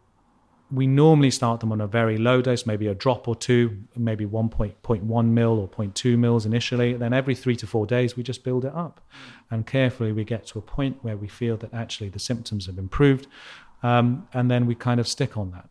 we 0.70 0.86
normally 0.86 1.30
start 1.30 1.61
them 1.61 1.70
on 1.70 1.80
a 1.80 1.86
very 1.86 2.18
low 2.18 2.42
dose, 2.42 2.66
maybe 2.66 2.88
a 2.88 2.94
drop 2.94 3.28
or 3.28 3.36
two, 3.36 3.84
maybe 3.94 4.26
1.1 4.26 5.26
mil 5.26 5.61
or 5.61 5.68
0.2 5.68 6.18
mils 6.18 6.44
initially. 6.44 6.94
Then 6.94 7.12
every 7.12 7.36
three 7.36 7.54
to 7.57 7.66
four 7.66 7.86
days, 7.86 8.16
we 8.16 8.22
just 8.24 8.42
build 8.42 8.64
it 8.64 8.74
up. 8.74 9.00
And 9.50 9.64
carefully, 9.64 10.11
we 10.11 10.24
get 10.24 10.46
to 10.48 10.59
a 10.59 10.62
point 10.62 10.98
where 11.02 11.16
we 11.16 11.28
feel 11.28 11.57
that 11.59 11.72
actually 11.72 12.09
the 12.09 12.18
symptoms 12.18 12.66
have 12.66 12.78
improved. 12.78 13.28
Um, 13.82 14.26
and 14.32 14.50
then 14.50 14.66
we 14.66 14.74
kind 14.74 14.98
of 14.98 15.07
stick 15.07 15.36
on 15.36 15.52
that 15.52 15.70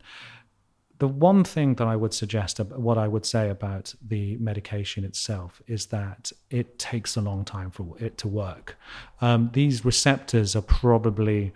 the 0.98 1.08
one 1.08 1.44
thing 1.44 1.74
that 1.74 1.86
I 1.86 1.96
would 1.96 2.14
suggest, 2.14 2.58
what 2.60 2.98
I 2.98 3.08
would 3.08 3.26
say 3.26 3.50
about 3.50 3.94
the 4.06 4.36
medication 4.36 5.04
itself, 5.04 5.60
is 5.66 5.86
that 5.86 6.32
it 6.50 6.78
takes 6.78 7.16
a 7.16 7.20
long 7.20 7.44
time 7.44 7.70
for 7.70 7.96
it 7.98 8.16
to 8.18 8.28
work. 8.28 8.76
Um, 9.20 9.50
these 9.52 9.84
receptors 9.84 10.56
are 10.56 10.62
probably 10.62 11.52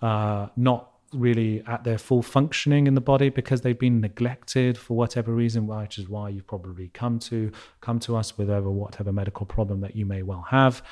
uh, 0.00 0.48
not 0.56 0.92
really 1.12 1.62
at 1.66 1.84
their 1.84 1.98
full 1.98 2.22
functioning 2.22 2.86
in 2.86 2.94
the 2.94 3.00
body 3.00 3.30
because 3.30 3.62
they've 3.62 3.78
been 3.78 4.00
neglected 4.00 4.76
for 4.76 4.96
whatever 4.96 5.32
reason, 5.32 5.66
which 5.66 5.98
is 5.98 6.08
why 6.08 6.28
you've 6.28 6.46
probably 6.46 6.88
come 6.88 7.18
to 7.18 7.50
come 7.80 7.98
to 7.98 8.16
us 8.16 8.36
with 8.36 8.50
over 8.50 8.70
whatever 8.70 9.12
medical 9.12 9.46
problem 9.46 9.80
that 9.80 9.96
you 9.96 10.06
may 10.06 10.22
well 10.22 10.46
have. 10.50 10.82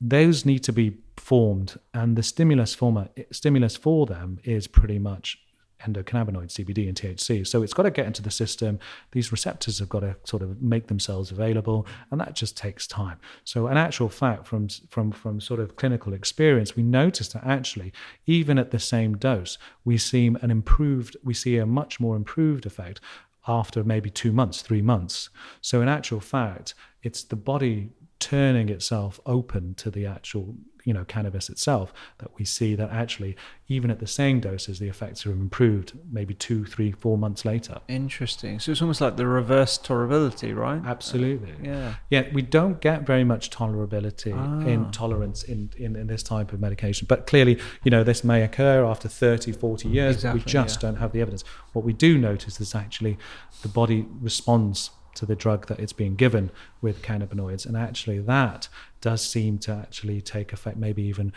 Those 0.00 0.44
need 0.44 0.60
to 0.60 0.72
be 0.72 0.98
formed, 1.16 1.78
and 1.92 2.14
the 2.14 2.22
stimulus 2.22 2.74
former, 2.74 3.08
stimulus 3.32 3.74
for 3.76 4.06
them 4.06 4.38
is 4.44 4.68
pretty 4.68 4.98
much 4.98 5.38
endocannabinoids, 5.86 6.52
CBD 6.52 6.88
and 6.88 6.96
THC. 6.96 7.46
So 7.46 7.62
it's 7.62 7.72
got 7.72 7.84
to 7.84 7.90
get 7.90 8.06
into 8.06 8.22
the 8.22 8.30
system. 8.30 8.78
These 9.12 9.30
receptors 9.32 9.78
have 9.78 9.88
got 9.88 10.00
to 10.00 10.16
sort 10.24 10.42
of 10.42 10.60
make 10.60 10.88
themselves 10.88 11.30
available, 11.30 11.86
and 12.10 12.20
that 12.20 12.34
just 12.34 12.56
takes 12.56 12.86
time. 12.86 13.18
So, 13.44 13.66
an 13.66 13.76
actual 13.76 14.08
fact 14.08 14.46
from 14.46 14.68
from 14.90 15.12
from 15.12 15.40
sort 15.40 15.60
of 15.60 15.76
clinical 15.76 16.12
experience, 16.12 16.76
we 16.76 16.82
noticed 16.82 17.32
that 17.34 17.44
actually, 17.44 17.92
even 18.26 18.58
at 18.58 18.70
the 18.70 18.78
same 18.78 19.16
dose, 19.16 19.58
we 19.84 19.98
see 19.98 20.26
an 20.26 20.50
improved, 20.50 21.16
we 21.22 21.34
see 21.34 21.56
a 21.58 21.66
much 21.66 22.00
more 22.00 22.16
improved 22.16 22.66
effect 22.66 23.00
after 23.46 23.82
maybe 23.82 24.10
two 24.10 24.32
months, 24.32 24.60
three 24.60 24.82
months. 24.82 25.30
So, 25.60 25.80
in 25.80 25.88
actual 25.88 26.20
fact, 26.20 26.74
it's 27.02 27.22
the 27.22 27.36
body 27.36 27.90
turning 28.28 28.68
itself 28.68 29.20
open 29.24 29.74
to 29.74 29.90
the 29.90 30.04
actual 30.04 30.54
you 30.84 30.92
know 30.92 31.04
cannabis 31.04 31.48
itself 31.50 31.92
that 32.18 32.30
we 32.38 32.44
see 32.44 32.74
that 32.74 32.90
actually 32.90 33.36
even 33.68 33.90
at 33.90 34.00
the 34.00 34.06
same 34.06 34.38
doses 34.38 34.78
the 34.78 34.88
effects 34.88 35.26
are 35.26 35.32
improved 35.32 35.92
maybe 36.10 36.34
two 36.34 36.64
three 36.66 36.92
four 36.92 37.16
months 37.18 37.44
later. 37.44 37.80
Interesting. 37.88 38.58
So 38.60 38.72
it's 38.72 38.82
almost 38.82 39.00
like 39.00 39.16
the 39.16 39.26
reverse 39.26 39.78
tolerability 39.78 40.54
right? 40.54 40.80
Absolutely. 40.84 41.54
Yeah. 41.62 41.94
Yeah 42.10 42.24
we 42.32 42.42
don't 42.42 42.80
get 42.80 43.06
very 43.06 43.24
much 43.24 43.50
tolerability 43.50 44.34
ah. 44.34 44.66
in 44.66 44.90
tolerance 44.90 45.42
in, 45.42 45.70
in, 45.76 45.96
in 45.96 46.06
this 46.06 46.22
type 46.22 46.52
of 46.52 46.60
medication. 46.60 47.06
But 47.08 47.26
clearly 47.26 47.58
you 47.84 47.90
know 47.90 48.04
this 48.04 48.22
may 48.24 48.42
occur 48.42 48.84
after 48.84 49.08
30 49.08 49.52
40 49.52 49.88
years 49.88 50.16
exactly, 50.16 50.40
we 50.40 50.44
just 50.44 50.82
yeah. 50.82 50.90
don't 50.90 50.96
have 50.96 51.12
the 51.12 51.22
evidence. 51.22 51.44
What 51.72 51.84
we 51.84 51.94
do 51.94 52.18
notice 52.18 52.60
is 52.60 52.74
actually 52.74 53.16
the 53.62 53.68
body 53.68 54.06
responds 54.20 54.90
to 55.18 55.26
the 55.26 55.36
drug 55.36 55.66
that 55.66 55.80
it's 55.80 55.92
being 55.92 56.14
given 56.14 56.50
with 56.80 57.02
cannabinoids. 57.02 57.66
And 57.66 57.76
actually, 57.76 58.20
that 58.20 58.68
does 59.00 59.20
seem 59.22 59.58
to 59.58 59.72
actually 59.72 60.20
take 60.20 60.52
effect 60.52 60.76
maybe 60.76 61.02
even 61.02 61.32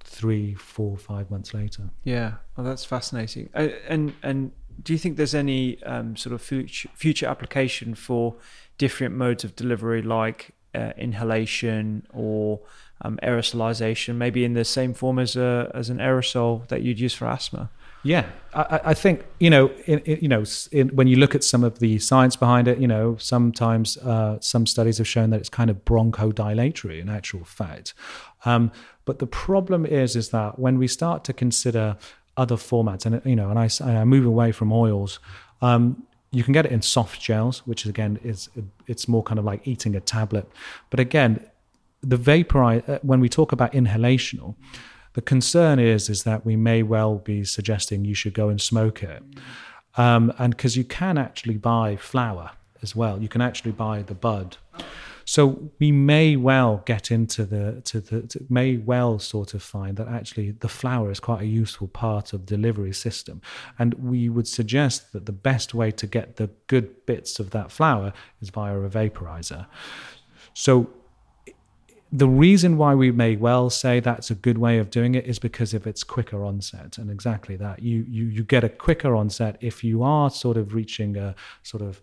three, 0.00 0.54
four, 0.54 0.96
five 0.96 1.30
months 1.30 1.52
later. 1.52 1.90
Yeah, 2.04 2.34
well, 2.56 2.64
that's 2.64 2.84
fascinating. 2.84 3.50
Uh, 3.54 3.68
and 3.88 4.14
and 4.22 4.52
do 4.82 4.92
you 4.92 4.98
think 4.98 5.16
there's 5.16 5.34
any 5.34 5.82
um, 5.82 6.16
sort 6.16 6.32
of 6.32 6.40
future, 6.40 6.88
future 6.94 7.26
application 7.26 7.94
for 7.94 8.36
different 8.78 9.16
modes 9.16 9.42
of 9.42 9.56
delivery, 9.56 10.00
like 10.00 10.52
uh, 10.74 10.92
inhalation 10.96 12.06
or 12.12 12.60
um, 13.02 13.18
aerosolization, 13.22 14.14
maybe 14.14 14.44
in 14.44 14.54
the 14.54 14.64
same 14.64 14.94
form 14.94 15.18
as 15.18 15.36
a 15.36 15.70
as 15.74 15.90
an 15.90 15.98
aerosol 15.98 16.66
that 16.68 16.82
you'd 16.82 17.00
use 17.00 17.14
for 17.14 17.26
asthma? 17.26 17.70
Yeah, 18.08 18.24
I, 18.54 18.80
I 18.86 18.94
think 18.94 19.26
you 19.38 19.50
know, 19.50 19.70
in, 19.84 19.98
in, 19.98 20.18
you 20.22 20.28
know, 20.28 20.42
in, 20.72 20.88
when 20.96 21.08
you 21.08 21.16
look 21.16 21.34
at 21.34 21.44
some 21.44 21.62
of 21.62 21.78
the 21.78 21.98
science 21.98 22.36
behind 22.36 22.66
it, 22.66 22.78
you 22.78 22.88
know, 22.88 23.18
sometimes 23.18 23.98
uh, 23.98 24.38
some 24.40 24.64
studies 24.64 24.96
have 24.96 25.06
shown 25.06 25.28
that 25.28 25.40
it's 25.40 25.50
kind 25.50 25.68
of 25.68 25.84
bronchodilatory 25.84 27.02
in 27.02 27.10
actual 27.10 27.44
fact. 27.44 27.92
Um, 28.46 28.72
but 29.04 29.18
the 29.18 29.26
problem 29.26 29.84
is, 29.84 30.16
is 30.16 30.30
that 30.30 30.58
when 30.58 30.78
we 30.78 30.88
start 30.88 31.22
to 31.24 31.34
consider 31.34 31.98
other 32.38 32.56
formats, 32.56 33.04
and 33.04 33.20
you 33.26 33.36
know, 33.36 33.50
and 33.50 33.58
I, 33.58 33.68
and 33.80 33.98
I 33.98 34.04
move 34.04 34.24
away 34.24 34.52
from 34.52 34.72
oils. 34.72 35.18
Um, 35.60 36.04
you 36.30 36.42
can 36.42 36.54
get 36.54 36.64
it 36.64 36.72
in 36.72 36.80
soft 36.80 37.20
gels, 37.20 37.66
which 37.66 37.84
again 37.84 38.18
is 38.24 38.48
it's 38.86 39.06
more 39.06 39.22
kind 39.22 39.38
of 39.38 39.44
like 39.44 39.68
eating 39.68 39.94
a 39.94 40.00
tablet. 40.00 40.48
But 40.88 40.98
again, 40.98 41.44
the 42.02 42.16
vaporize 42.16 42.88
uh, 42.88 43.00
when 43.02 43.20
we 43.20 43.28
talk 43.28 43.52
about 43.52 43.72
inhalational 43.72 44.54
the 45.18 45.22
concern 45.22 45.80
is 45.80 46.08
is 46.08 46.22
that 46.22 46.46
we 46.46 46.54
may 46.54 46.80
well 46.80 47.16
be 47.16 47.42
suggesting 47.42 48.04
you 48.04 48.14
should 48.14 48.34
go 48.34 48.48
and 48.50 48.60
smoke 48.60 49.02
it, 49.02 49.20
um, 49.96 50.32
and 50.38 50.56
because 50.56 50.76
you 50.76 50.84
can 50.84 51.18
actually 51.18 51.56
buy 51.56 51.96
flower 51.96 52.52
as 52.82 52.94
well, 52.94 53.20
you 53.20 53.28
can 53.28 53.40
actually 53.40 53.72
buy 53.72 54.00
the 54.02 54.14
bud. 54.14 54.58
So 55.24 55.72
we 55.80 55.90
may 55.90 56.36
well 56.36 56.84
get 56.86 57.10
into 57.10 57.44
the 57.44 57.82
to 57.86 58.00
the 58.00 58.22
to, 58.28 58.46
may 58.48 58.76
well 58.76 59.18
sort 59.18 59.54
of 59.54 59.62
find 59.64 59.96
that 59.96 60.06
actually 60.06 60.52
the 60.52 60.68
flower 60.68 61.10
is 61.10 61.18
quite 61.18 61.42
a 61.42 61.46
useful 61.62 61.88
part 61.88 62.32
of 62.32 62.46
delivery 62.46 62.92
system, 62.92 63.42
and 63.76 63.94
we 63.94 64.28
would 64.28 64.46
suggest 64.46 65.12
that 65.12 65.26
the 65.26 65.38
best 65.50 65.74
way 65.74 65.90
to 65.90 66.06
get 66.06 66.36
the 66.36 66.48
good 66.68 66.88
bits 67.06 67.40
of 67.40 67.50
that 67.50 67.72
flower 67.72 68.12
is 68.40 68.50
via 68.50 68.78
a 68.78 68.88
vaporizer. 68.88 69.66
So 70.54 70.88
the 72.10 72.28
reason 72.28 72.78
why 72.78 72.94
we 72.94 73.10
may 73.10 73.36
well 73.36 73.68
say 73.68 74.00
that's 74.00 74.30
a 74.30 74.34
good 74.34 74.56
way 74.56 74.78
of 74.78 74.90
doing 74.90 75.14
it 75.14 75.26
is 75.26 75.38
because 75.38 75.74
of 75.74 75.86
its 75.86 76.02
quicker 76.02 76.44
onset 76.44 76.96
and 76.96 77.10
exactly 77.10 77.56
that. 77.56 77.82
You 77.82 78.04
you 78.08 78.26
you 78.26 78.42
get 78.42 78.64
a 78.64 78.68
quicker 78.68 79.14
onset 79.14 79.58
if 79.60 79.84
you 79.84 80.02
are 80.02 80.30
sort 80.30 80.56
of 80.56 80.74
reaching 80.74 81.16
a 81.16 81.34
sort 81.62 81.82
of 81.82 82.00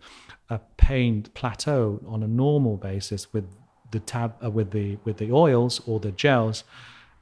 a 0.48 0.60
pain 0.76 1.24
plateau 1.34 2.00
on 2.06 2.22
a 2.22 2.28
normal 2.28 2.76
basis 2.76 3.32
with 3.32 3.44
the 3.90 4.00
tab 4.00 4.34
uh, 4.44 4.50
with 4.50 4.70
the 4.70 4.98
with 5.04 5.16
the 5.16 5.32
oils 5.32 5.80
or 5.86 5.98
the 5.98 6.12
gels 6.12 6.62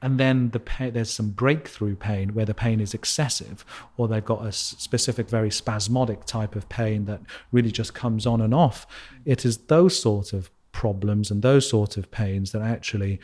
and 0.05 0.21
then 0.21 0.51
the 0.51 0.61
pain, 0.61 0.93
there's 0.93 1.11
some 1.11 1.31
breakthrough 1.31 1.97
pain 1.97 2.35
where 2.35 2.45
the 2.45 2.53
pain 2.53 2.79
is 2.79 2.93
excessive 2.93 3.65
or 3.97 4.07
they've 4.07 4.23
got 4.23 4.45
a 4.45 4.53
specific 4.53 5.31
very 5.31 5.51
spasmodic 5.51 6.27
type 6.27 6.55
of 6.57 6.69
pain 6.69 7.07
that 7.07 7.23
really 7.53 7.71
just 7.71 7.95
comes 7.95 8.27
on 8.27 8.43
and 8.43 8.53
off. 8.53 8.87
It 9.25 9.47
is 9.47 9.57
those 9.57 9.99
sort 9.99 10.35
of 10.35 10.51
problems 10.75 11.31
and 11.31 11.41
those 11.41 11.67
sort 11.67 11.97
of 11.97 12.11
pains 12.11 12.53
that 12.53 12.61
actually 12.61 13.21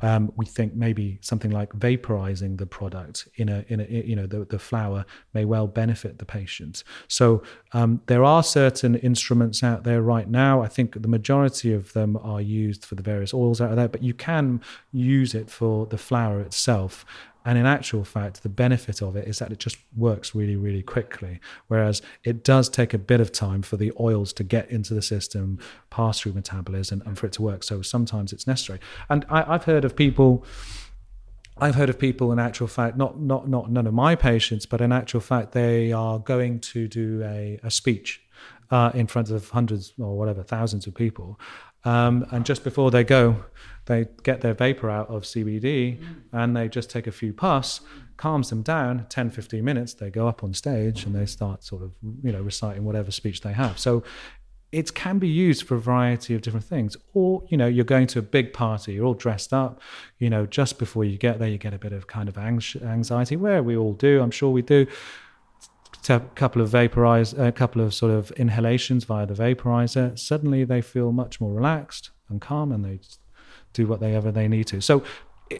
um, 0.00 0.32
we 0.36 0.46
think 0.46 0.74
maybe 0.74 1.18
something 1.20 1.50
like 1.50 1.70
vaporizing 1.74 2.56
the 2.56 2.64
product 2.64 3.28
in 3.36 3.48
a 3.48 3.64
in 3.68 3.80
a 3.80 3.84
you 3.84 4.16
know 4.16 4.26
the, 4.26 4.44
the 4.46 4.58
flower 4.58 5.04
may 5.34 5.44
well 5.44 5.66
benefit 5.66 6.18
the 6.18 6.24
patient. 6.24 6.82
So 7.08 7.42
um, 7.72 8.00
there 8.06 8.24
are 8.24 8.42
certain 8.42 8.94
instruments 8.94 9.62
out 9.62 9.84
there 9.84 10.00
right 10.00 10.28
now. 10.28 10.62
I 10.62 10.68
think 10.68 11.02
the 11.02 11.08
majority 11.08 11.74
of 11.74 11.92
them 11.92 12.16
are 12.16 12.40
used 12.40 12.84
for 12.84 12.94
the 12.94 13.02
various 13.02 13.34
oils 13.34 13.60
out 13.60 13.76
there, 13.76 13.88
but 13.88 14.02
you 14.02 14.14
can 14.14 14.62
use 14.92 15.34
it 15.34 15.50
for 15.50 15.86
the 15.86 15.98
flower 15.98 16.40
itself. 16.40 17.04
And 17.44 17.58
in 17.58 17.66
actual 17.66 18.04
fact, 18.04 18.42
the 18.42 18.48
benefit 18.48 19.02
of 19.02 19.16
it 19.16 19.26
is 19.26 19.38
that 19.38 19.50
it 19.50 19.58
just 19.58 19.76
works 19.96 20.34
really, 20.34 20.56
really 20.56 20.82
quickly. 20.82 21.40
Whereas 21.68 22.02
it 22.24 22.44
does 22.44 22.68
take 22.68 22.94
a 22.94 22.98
bit 22.98 23.20
of 23.20 23.32
time 23.32 23.62
for 23.62 23.76
the 23.76 23.92
oils 23.98 24.32
to 24.34 24.44
get 24.44 24.70
into 24.70 24.94
the 24.94 25.02
system, 25.02 25.58
pass 25.90 26.20
through 26.20 26.32
metabolism, 26.32 27.02
and, 27.04 27.18
for 27.18 27.26
it 27.26 27.32
to 27.32 27.42
work. 27.42 27.62
So 27.64 27.82
sometimes 27.82 28.32
it's 28.32 28.46
necessary. 28.46 28.78
And 29.08 29.24
I, 29.28 29.54
I've 29.54 29.64
heard 29.64 29.84
of 29.84 29.96
people. 29.96 30.44
I've 31.58 31.74
heard 31.74 31.90
of 31.90 31.98
people 31.98 32.32
in 32.32 32.38
actual 32.38 32.66
fact, 32.66 32.96
not 32.96 33.20
not 33.20 33.48
not 33.48 33.70
none 33.70 33.86
of 33.86 33.94
my 33.94 34.16
patients, 34.16 34.64
but 34.66 34.80
in 34.80 34.90
actual 34.90 35.20
fact, 35.20 35.52
they 35.52 35.92
are 35.92 36.18
going 36.18 36.60
to 36.60 36.88
do 36.88 37.22
a, 37.22 37.60
a 37.62 37.70
speech 37.70 38.22
uh, 38.70 38.90
in 38.94 39.06
front 39.06 39.30
of 39.30 39.50
hundreds 39.50 39.92
or 39.98 40.16
whatever 40.16 40.42
thousands 40.42 40.86
of 40.86 40.94
people, 40.94 41.38
um, 41.84 42.26
and 42.30 42.46
just 42.46 42.64
before 42.64 42.90
they 42.90 43.04
go, 43.04 43.44
they 43.86 44.06
get 44.22 44.40
their 44.40 44.54
vapor 44.54 44.90
out 44.90 45.08
of 45.08 45.22
CBD 45.22 45.98
mm. 45.98 46.16
and 46.32 46.56
they 46.56 46.68
just 46.68 46.90
take 46.90 47.06
a 47.06 47.12
few 47.12 47.32
puffs, 47.32 47.80
calms 48.16 48.50
them 48.50 48.62
down 48.62 49.06
10, 49.08 49.30
15 49.30 49.64
minutes. 49.64 49.94
They 49.94 50.10
go 50.10 50.28
up 50.28 50.44
on 50.44 50.54
stage 50.54 51.04
and 51.04 51.14
they 51.14 51.26
start 51.26 51.64
sort 51.64 51.82
of, 51.82 51.92
you 52.22 52.32
know, 52.32 52.40
reciting 52.40 52.84
whatever 52.84 53.10
speech 53.10 53.40
they 53.40 53.52
have. 53.52 53.78
So 53.78 54.04
it 54.70 54.94
can 54.94 55.18
be 55.18 55.28
used 55.28 55.64
for 55.64 55.74
a 55.74 55.80
variety 55.80 56.34
of 56.34 56.40
different 56.40 56.64
things. 56.64 56.96
Or, 57.12 57.44
you 57.48 57.56
know, 57.58 57.66
you're 57.66 57.84
going 57.84 58.06
to 58.08 58.18
a 58.18 58.22
big 58.22 58.52
party, 58.52 58.94
you're 58.94 59.04
all 59.04 59.14
dressed 59.14 59.52
up, 59.52 59.80
you 60.18 60.30
know, 60.30 60.46
just 60.46 60.78
before 60.78 61.04
you 61.04 61.18
get 61.18 61.38
there, 61.38 61.48
you 61.48 61.58
get 61.58 61.74
a 61.74 61.78
bit 61.78 61.92
of 61.92 62.06
kind 62.06 62.28
of 62.28 62.38
anxiety, 62.38 63.36
where 63.36 63.62
we 63.62 63.76
all 63.76 63.92
do, 63.92 64.22
I'm 64.22 64.30
sure 64.30 64.50
we 64.50 64.62
do. 64.62 64.86
A 66.08 66.20
couple 66.34 66.60
of 66.62 66.70
vaporize, 66.70 67.32
a 67.34 67.52
couple 67.52 67.80
of 67.80 67.94
sort 67.94 68.12
of 68.12 68.32
inhalations 68.32 69.04
via 69.04 69.24
the 69.24 69.34
vaporizer. 69.34 70.18
Suddenly, 70.18 70.64
they 70.64 70.80
feel 70.80 71.12
much 71.12 71.40
more 71.40 71.52
relaxed 71.52 72.10
and 72.28 72.40
calm, 72.40 72.72
and 72.72 72.84
they 72.84 72.98
do 73.72 73.86
whatever 73.86 74.30
they 74.30 74.48
need 74.48 74.66
to. 74.68 74.80
So 74.80 75.02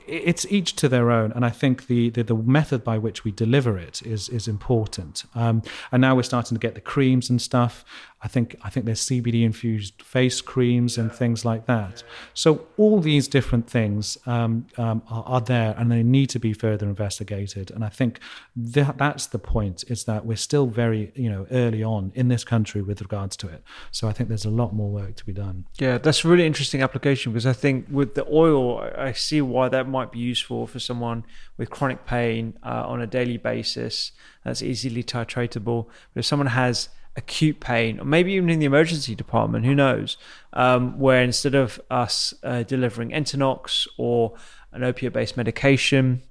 it's 0.06 0.46
each 0.50 0.74
to 0.76 0.88
their 0.88 1.10
own, 1.10 1.32
and 1.32 1.44
I 1.44 1.50
think 1.50 1.86
the, 1.86 2.10
the, 2.10 2.22
the 2.22 2.34
method 2.34 2.82
by 2.82 2.98
which 2.98 3.24
we 3.24 3.30
deliver 3.30 3.76
it 3.78 4.02
is 4.02 4.28
is 4.28 4.48
important. 4.48 5.24
Um, 5.34 5.62
and 5.90 6.00
now 6.00 6.14
we're 6.14 6.22
starting 6.22 6.56
to 6.56 6.60
get 6.60 6.74
the 6.74 6.80
creams 6.80 7.28
and 7.28 7.40
stuff. 7.40 7.84
I 8.24 8.28
think 8.28 8.56
I 8.62 8.70
think 8.70 8.86
there's 8.86 9.00
CBD 9.00 9.44
infused 9.44 10.00
face 10.00 10.40
creams 10.40 10.96
and 10.96 11.12
things 11.12 11.44
like 11.44 11.66
that. 11.66 12.04
So 12.34 12.66
all 12.76 13.00
these 13.00 13.26
different 13.26 13.68
things 13.68 14.16
um, 14.26 14.66
um, 14.78 15.02
are, 15.10 15.24
are, 15.24 15.40
there, 15.40 15.74
and 15.76 15.90
they 15.90 16.04
need 16.04 16.28
to 16.30 16.38
be 16.38 16.52
further 16.52 16.86
investigated. 16.86 17.72
And 17.72 17.84
I 17.84 17.88
think 17.88 18.20
that 18.54 18.96
that's 18.96 19.26
the 19.26 19.40
point: 19.40 19.82
is 19.88 20.04
that 20.04 20.24
we're 20.24 20.36
still 20.36 20.66
very 20.66 21.10
you 21.16 21.28
know 21.28 21.46
early 21.50 21.82
on 21.82 22.12
in 22.14 22.28
this 22.28 22.44
country 22.44 22.80
with 22.80 23.00
regards 23.00 23.36
to 23.38 23.48
it. 23.48 23.64
So 23.90 24.06
I 24.06 24.12
think 24.12 24.28
there's 24.28 24.44
a 24.44 24.50
lot 24.50 24.72
more 24.72 24.90
work 24.90 25.16
to 25.16 25.26
be 25.26 25.32
done. 25.32 25.64
Yeah, 25.78 25.98
that's 25.98 26.24
a 26.24 26.28
really 26.28 26.46
interesting 26.46 26.80
application 26.80 27.32
because 27.32 27.46
I 27.46 27.52
think 27.52 27.86
with 27.90 28.14
the 28.14 28.26
oil, 28.32 28.78
I 28.96 29.12
see 29.12 29.40
why 29.40 29.68
that 29.68 29.88
might 29.88 30.12
be 30.12 30.20
useful 30.20 30.68
for 30.68 30.78
someone 30.78 31.24
with 31.56 31.70
chronic 31.70 32.06
pain 32.06 32.56
uh, 32.62 32.84
on 32.86 33.02
a 33.02 33.06
daily 33.06 33.36
basis. 33.36 34.12
That's 34.44 34.62
easily 34.62 35.02
titratable. 35.02 35.86
But 36.14 36.20
if 36.20 36.26
someone 36.26 36.48
has 36.48 36.88
acute 37.16 37.60
pain, 37.60 38.00
or 38.00 38.04
maybe 38.04 38.32
even 38.32 38.48
in 38.50 38.58
the 38.58 38.66
emergency 38.66 39.14
department, 39.14 39.64
who 39.64 39.74
knows, 39.74 40.16
um, 40.52 40.98
where 40.98 41.22
instead 41.22 41.54
of 41.54 41.80
us 41.90 42.32
uh, 42.42 42.62
delivering 42.62 43.10
Entonox 43.10 43.86
or 43.98 44.34
an 44.72 44.82
opiate 44.82 45.12
based 45.12 45.36
medication 45.36 46.22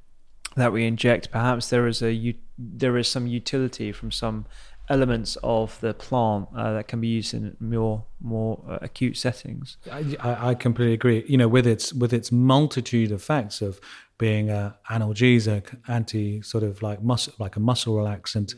that 0.56 0.74
we 0.74 0.86
inject, 0.86 1.32
perhaps 1.32 1.70
there 1.70 1.88
is 1.88 2.02
a 2.02 2.36
there 2.58 2.98
is 2.98 3.08
some 3.08 3.28
utility 3.28 3.92
from 3.92 4.12
some 4.12 4.46
elements 4.90 5.38
of 5.42 5.80
the 5.80 5.94
plant 5.94 6.50
uh, 6.56 6.74
that 6.74 6.88
can 6.88 7.00
be 7.00 7.08
used 7.08 7.34
in 7.34 7.56
more 7.60 8.04
more 8.20 8.64
uh, 8.70 8.80
acute 8.82 9.18
settings. 9.18 9.78
I, 10.20 10.50
I, 10.50 10.54
completely 10.56 10.94
agree. 10.94 11.24
You 11.28 11.38
know, 11.38 11.48
with 11.48 11.66
its 11.66 11.94
with 11.94 12.14
its 12.14 12.32
multitude 12.32 13.12
of 13.12 13.22
facts 13.22 13.62
of 13.62 13.80
being 14.18 14.50
a 14.50 14.78
analgesic, 14.90 15.76
anti 15.88 16.42
sort 16.42 16.64
of 16.64 16.82
like 16.82 17.02
muscle 17.02 17.34
like 17.40 17.56
a 17.56 17.60
muscle 17.60 17.96
relaxant, 17.96 18.54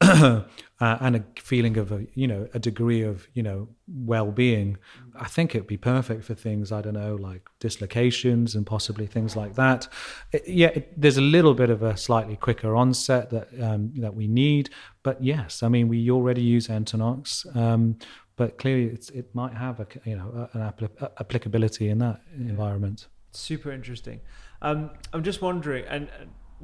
uh, 0.00 0.42
and 0.80 1.16
a 1.16 1.24
feeling 1.36 1.76
of 1.76 1.92
a 1.92 2.06
you 2.14 2.26
know 2.26 2.48
a 2.54 2.58
degree 2.58 3.02
of 3.02 3.26
you 3.34 3.42
know 3.42 3.68
well-being 3.86 4.76
i 5.18 5.26
think 5.26 5.54
it'd 5.54 5.66
be 5.66 5.76
perfect 5.76 6.24
for 6.24 6.34
things 6.34 6.72
i 6.72 6.80
don't 6.80 6.94
know 6.94 7.14
like 7.14 7.48
dislocations 7.60 8.54
and 8.54 8.66
possibly 8.66 9.06
things 9.06 9.36
like 9.36 9.54
that. 9.54 9.88
It, 10.32 10.48
yeah 10.48 10.68
it, 10.68 11.00
there's 11.00 11.16
a 11.16 11.22
little 11.22 11.54
bit 11.54 11.70
of 11.70 11.82
a 11.82 11.96
slightly 11.96 12.36
quicker 12.36 12.74
onset 12.74 13.30
that 13.30 13.48
um, 13.62 13.92
that 13.96 14.14
we 14.14 14.26
need 14.26 14.70
but 15.02 15.22
yes 15.22 15.62
i 15.62 15.68
mean 15.68 15.88
we 15.88 16.10
already 16.10 16.42
use 16.42 16.68
entonox 16.68 17.44
um, 17.56 17.96
but 18.36 18.58
clearly 18.58 18.86
it 19.14 19.34
might 19.34 19.54
have 19.54 19.80
a 19.80 19.86
you 20.04 20.16
know 20.16 20.48
an 20.54 20.60
apl- 20.60 21.10
applicability 21.20 21.88
in 21.88 21.98
that 21.98 22.20
environment. 22.36 23.06
Super 23.30 23.70
interesting. 23.70 24.20
Um, 24.62 24.90
i'm 25.12 25.22
just 25.22 25.42
wondering 25.42 25.84
and 25.86 26.08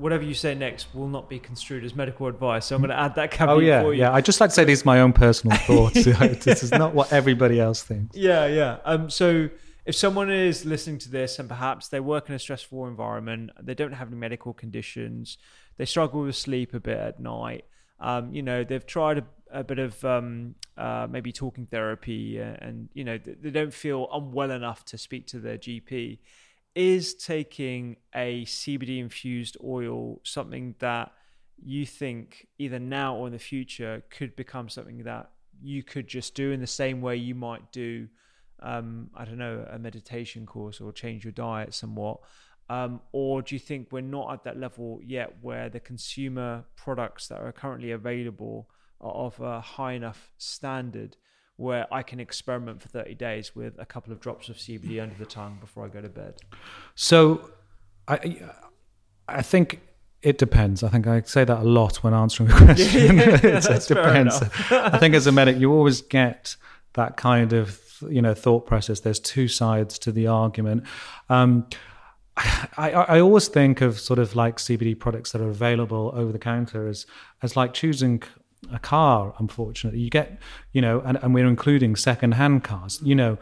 whatever 0.00 0.24
you 0.24 0.34
say 0.34 0.54
next 0.54 0.94
will 0.94 1.08
not 1.08 1.28
be 1.28 1.38
construed 1.38 1.84
as 1.84 1.94
medical 1.94 2.26
advice. 2.26 2.66
So 2.66 2.74
I'm 2.74 2.80
going 2.82 2.90
to 2.90 2.98
add 2.98 3.14
that 3.16 3.30
caveat 3.30 3.48
oh, 3.48 3.58
yeah, 3.58 3.82
for 3.82 3.92
you. 3.92 4.00
Yeah, 4.00 4.12
I 4.12 4.20
just 4.20 4.40
like 4.40 4.50
to 4.50 4.54
say 4.54 4.64
these 4.64 4.82
are 4.82 4.86
my 4.86 5.00
own 5.00 5.12
personal 5.12 5.56
thoughts. 5.66 6.04
this 6.44 6.62
is 6.62 6.72
not 6.72 6.94
what 6.94 7.12
everybody 7.12 7.60
else 7.60 7.82
thinks. 7.82 8.16
Yeah, 8.16 8.46
yeah. 8.46 8.78
Um, 8.84 9.10
so 9.10 9.50
if 9.84 9.94
someone 9.94 10.30
is 10.30 10.64
listening 10.64 10.98
to 10.98 11.10
this 11.10 11.38
and 11.38 11.48
perhaps 11.48 11.88
they 11.88 12.00
work 12.00 12.28
in 12.28 12.34
a 12.34 12.38
stressful 12.38 12.86
environment, 12.86 13.50
they 13.60 13.74
don't 13.74 13.92
have 13.92 14.08
any 14.08 14.16
medical 14.16 14.54
conditions, 14.54 15.36
they 15.76 15.84
struggle 15.84 16.22
with 16.22 16.36
sleep 16.36 16.74
a 16.74 16.80
bit 16.80 16.98
at 16.98 17.20
night. 17.20 17.64
Um, 18.00 18.32
you 18.32 18.42
know, 18.42 18.64
they've 18.64 18.86
tried 18.86 19.18
a, 19.18 19.24
a 19.52 19.64
bit 19.64 19.78
of 19.78 20.02
um, 20.04 20.54
uh, 20.78 21.06
maybe 21.10 21.32
talking 21.32 21.66
therapy, 21.66 22.38
and, 22.38 22.58
and 22.62 22.88
you 22.94 23.04
know 23.04 23.18
they 23.18 23.50
don't 23.50 23.74
feel 23.74 24.08
unwell 24.10 24.50
enough 24.50 24.86
to 24.86 24.96
speak 24.96 25.26
to 25.28 25.38
their 25.38 25.58
GP 25.58 26.18
is 26.80 27.14
taking 27.14 27.94
a 28.14 28.42
CBD 28.46 29.00
infused 29.00 29.58
oil 29.62 30.18
something 30.24 30.74
that 30.78 31.12
you 31.62 31.84
think 31.84 32.46
either 32.58 32.78
now 32.78 33.14
or 33.14 33.26
in 33.26 33.34
the 33.34 33.38
future 33.38 34.02
could 34.08 34.34
become 34.34 34.66
something 34.70 35.02
that 35.02 35.30
you 35.60 35.82
could 35.82 36.08
just 36.08 36.34
do 36.34 36.52
in 36.52 36.60
the 36.60 36.66
same 36.66 37.02
way 37.02 37.16
you 37.16 37.34
might 37.34 37.70
do, 37.70 38.08
um, 38.62 39.10
I 39.14 39.26
don't 39.26 39.36
know, 39.36 39.66
a 39.70 39.78
meditation 39.78 40.46
course 40.46 40.80
or 40.80 40.90
change 40.90 41.22
your 41.22 41.32
diet 41.32 41.74
somewhat? 41.74 42.20
Um, 42.70 43.02
or 43.12 43.42
do 43.42 43.54
you 43.54 43.58
think 43.58 43.88
we're 43.90 44.00
not 44.00 44.32
at 44.32 44.44
that 44.44 44.58
level 44.58 45.00
yet 45.04 45.34
where 45.42 45.68
the 45.68 45.80
consumer 45.80 46.64
products 46.76 47.28
that 47.28 47.42
are 47.42 47.52
currently 47.52 47.90
available 47.90 48.70
are 49.02 49.12
of 49.12 49.38
a 49.38 49.60
high 49.60 49.92
enough 49.92 50.32
standard 50.38 51.18
where 51.60 51.92
I 51.92 52.02
can 52.02 52.20
experiment 52.20 52.80
for 52.80 52.88
30 52.88 53.14
days 53.14 53.54
with 53.54 53.78
a 53.78 53.84
couple 53.84 54.12
of 54.12 54.20
drops 54.20 54.48
of 54.48 54.56
CBD 54.56 55.02
under 55.02 55.14
the 55.14 55.26
tongue 55.26 55.58
before 55.60 55.84
I 55.84 55.88
go 55.88 56.00
to 56.00 56.08
bed? 56.08 56.34
So 56.94 57.50
I 58.08 58.40
I 59.28 59.42
think 59.42 59.80
it 60.22 60.38
depends. 60.38 60.82
I 60.82 60.88
think 60.88 61.06
I 61.06 61.20
say 61.22 61.44
that 61.44 61.58
a 61.58 61.64
lot 61.64 62.02
when 62.02 62.14
answering 62.14 62.50
a 62.50 62.52
question. 62.64 63.18
Yeah, 63.18 63.24
yeah, 63.42 63.76
it 63.76 63.86
depends. 63.86 64.42
I 64.70 64.98
think 64.98 65.14
as 65.14 65.26
a 65.26 65.32
medic, 65.32 65.58
you 65.58 65.70
always 65.70 66.00
get 66.00 66.56
that 66.94 67.18
kind 67.18 67.52
of 67.52 67.80
you 68.08 68.22
know 68.22 68.34
thought 68.34 68.66
process. 68.66 69.00
There's 69.00 69.20
two 69.20 69.46
sides 69.46 69.98
to 70.00 70.12
the 70.12 70.26
argument. 70.26 70.84
Um, 71.28 71.66
I, 72.36 72.92
I 72.92 73.20
always 73.20 73.48
think 73.48 73.82
of 73.82 74.00
sort 74.00 74.18
of 74.18 74.34
like 74.34 74.56
CBD 74.56 74.98
products 74.98 75.32
that 75.32 75.42
are 75.42 75.50
available 75.50 76.10
over 76.14 76.32
the 76.32 76.38
counter 76.38 76.88
as 76.88 77.06
as 77.42 77.54
like 77.54 77.74
choosing 77.74 78.22
a 78.72 78.78
car, 78.78 79.34
unfortunately. 79.38 80.00
You 80.00 80.10
get, 80.10 80.38
you 80.72 80.80
know, 80.80 81.00
and, 81.00 81.18
and 81.22 81.34
we're 81.34 81.46
including 81.46 81.96
second-hand 81.96 82.64
cars, 82.64 83.00
you 83.02 83.14
know. 83.14 83.38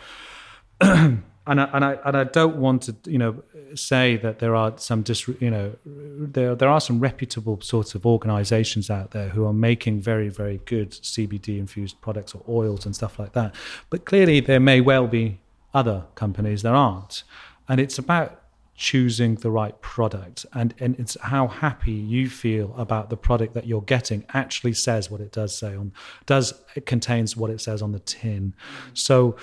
and 0.81 1.23
I, 1.47 1.65
and 1.73 1.85
I 1.85 1.99
and 2.05 2.17
I 2.17 2.25
don't 2.25 2.57
want 2.57 2.83
to, 2.83 2.97
you 3.07 3.19
know, 3.19 3.43
say 3.75 4.17
that 4.19 4.39
there 4.39 4.55
are 4.55 4.75
some 4.77 5.03
dis, 5.03 5.27
you 5.41 5.51
know, 5.51 5.75
there 5.85 6.55
there 6.55 6.69
are 6.69 6.81
some 6.81 7.01
reputable 7.01 7.61
sorts 7.63 7.95
of 7.95 8.05
organisations 8.05 8.91
out 8.91 9.13
there 9.13 9.31
who 9.31 9.47
are 9.47 9.53
making 9.53 10.01
very 10.01 10.29
very 10.29 10.61
good 10.67 10.91
CBD 10.91 11.59
infused 11.59 12.01
products 12.01 12.35
or 12.35 12.43
oils 12.49 12.85
and 12.87 12.95
stuff 12.95 13.19
like 13.19 13.33
that. 13.33 13.55
But 13.91 14.05
clearly, 14.05 14.41
there 14.41 14.61
may 14.61 14.81
well 14.81 15.07
be 15.07 15.41
other 15.75 16.05
companies 16.15 16.63
that 16.63 16.75
aren't. 16.75 17.25
and 17.69 17.81
it's 17.81 17.99
about 17.99 18.43
choosing 18.79 19.35
the 19.35 19.51
right 19.51 19.79
product. 19.83 20.47
And, 20.55 20.73
and 20.79 20.99
it's 21.01 21.17
how 21.21 21.49
happy 21.49 21.93
you 21.93 22.31
feel 22.31 22.73
about 22.79 23.11
the 23.11 23.17
product 23.17 23.53
that 23.55 23.67
you're 23.67 23.83
getting 23.83 24.25
actually 24.33 24.73
says 24.73 25.11
what 25.11 25.21
it 25.21 25.33
does 25.33 25.59
say 25.59 25.75
on 25.75 25.93
does 26.27 26.55
it 26.77 26.87
contains 26.87 27.37
what 27.37 27.51
it 27.51 27.61
says 27.61 27.83
on 27.83 27.91
the 27.91 27.99
tin. 27.99 28.55
So 28.95 29.37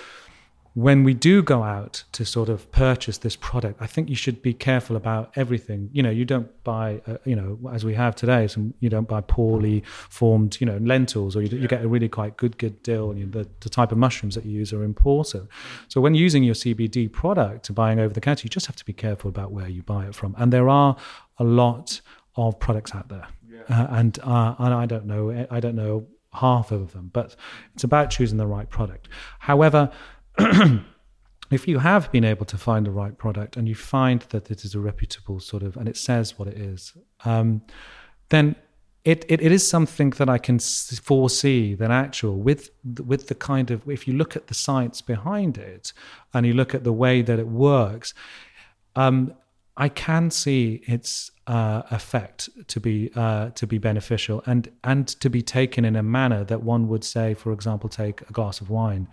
when 0.76 1.06
we 1.06 1.14
do 1.14 1.41
go 1.41 1.64
out 1.64 2.03
to 2.11 2.26
sort 2.26 2.49
of 2.49 2.69
purchase 2.73 3.19
this 3.19 3.38
product, 3.38 3.81
I 3.81 3.88
think 3.88 4.10
you 4.10 4.15
should 4.15 4.41
be 4.41 4.53
careful 4.53 4.97
about 4.97 5.31
everything. 5.38 5.89
You 5.93 6.03
know, 6.03 6.10
you 6.10 6.26
don't 6.26 6.49
buy, 6.65 7.02
uh, 7.07 7.18
you 7.23 7.34
know, 7.34 7.57
as 7.72 7.85
we 7.85 7.93
have 7.93 8.14
today, 8.14 8.45
some 8.47 8.73
you 8.81 8.89
don't 8.89 9.07
buy 9.07 9.22
poorly 9.22 9.84
formed, 10.10 10.57
you 10.60 10.68
know, 10.68 10.76
lentils, 10.77 11.34
or 11.34 11.41
you, 11.41 11.57
you 11.57 11.69
get 11.69 11.81
a 11.81 11.88
really 11.88 12.10
quite 12.10 12.35
good 12.35 12.57
good 12.57 12.84
deal. 12.84 13.15
You 13.15 13.26
know, 13.26 13.43
the, 13.43 13.49
the 13.61 13.69
type 13.69 13.93
of 13.93 13.97
mushrooms 13.97 14.35
that 14.35 14.45
you 14.45 14.52
use 14.52 14.73
are 14.73 14.84
important. 14.84 15.49
So 15.88 16.02
when 16.02 16.14
using 16.14 16.43
your 16.43 16.56
CBD 16.56 17.10
product, 17.10 17.73
buying 17.73 17.97
over 17.97 18.14
the 18.14 18.22
counter, 18.22 18.43
you 18.43 18.49
just 18.49 18.65
have 18.65 18.76
to 18.76 18.85
be 18.85 18.93
careful 18.93 19.30
about 19.30 19.53
where 19.53 19.69
you 19.69 19.81
buy 19.81 20.07
it 20.07 20.14
from. 20.14 20.35
And 20.38 20.52
there 20.52 20.68
are 20.68 20.97
a 21.39 21.45
lot 21.45 22.02
of 22.35 22.60
products 22.60 22.93
out 22.93 23.07
there, 23.07 23.27
yeah. 23.49 23.61
uh, 23.69 23.88
and 23.91 24.19
uh, 24.19 24.56
and 24.60 24.73
I 24.73 24.85
don't 24.85 25.06
know, 25.06 25.47
I 25.49 25.61
don't 25.61 25.76
know 25.76 26.06
half 26.34 26.72
of 26.72 26.91
them, 26.91 27.11
but 27.14 27.34
it's 27.73 27.85
about 27.85 28.10
choosing 28.10 28.38
the 28.38 28.45
right 28.45 28.69
product. 28.69 29.07
However 29.39 29.89
if 31.52 31.68
you 31.68 31.80
have 31.80 32.12
been 32.12 32.24
able 32.24 32.45
to 32.45 32.57
find 32.57 32.86
the 32.86 32.91
right 32.91 33.18
product 33.18 33.56
and 33.56 33.68
you 33.68 33.76
find 33.76 34.22
that 34.30 34.49
it 34.49 34.64
is 34.66 34.76
a 34.76 34.80
reputable 34.80 35.40
sort 35.40 35.64
of, 35.64 35.78
and 35.78 35.88
it 35.88 35.98
says 35.98 36.38
what 36.38 36.48
it 36.48 36.57
is, 36.57 36.94
um, 37.24 37.62
then 38.30 38.56
it, 39.06 39.24
it, 39.30 39.40
it 39.40 39.52
is 39.52 39.68
something 39.68 40.10
that 40.12 40.30
I 40.30 40.40
can 40.40 40.57
foresee 40.57 41.76
that 41.76 41.91
actual 41.91 42.38
with 42.38 42.72
with 43.06 43.28
the 43.28 43.36
kind 43.36 43.70
of 43.70 43.88
if 43.88 44.07
you 44.07 44.14
look 44.14 44.36
at 44.36 44.48
the 44.48 44.56
science 44.56 44.99
behind 45.02 45.60
it 45.60 45.94
and 46.34 46.44
you 46.44 46.53
look 46.53 46.74
at 46.74 46.84
the 46.84 46.91
way 46.91 47.22
that 47.22 47.38
it 47.38 47.48
works, 47.48 48.16
um, 48.95 49.36
I 49.78 49.90
can 49.90 50.32
see 50.32 50.82
its 50.88 51.30
uh, 51.47 51.84
effect 51.91 52.49
to 52.67 52.80
be 52.80 53.11
uh, 53.15 53.49
to 53.51 53.67
be 53.67 53.77
beneficial 53.77 54.41
and 54.47 54.69
and 54.84 55.07
to 55.07 55.30
be 55.30 55.43
taken 55.43 55.85
in 55.85 55.95
a 55.95 56.01
manner 56.01 56.43
that 56.43 56.63
one 56.63 56.88
would 56.88 57.03
say, 57.03 57.35
for 57.35 57.51
example, 57.51 57.88
take 57.88 58.22
a 58.22 58.34
glass 58.34 58.61
of 58.61 58.69
wine. 58.69 59.07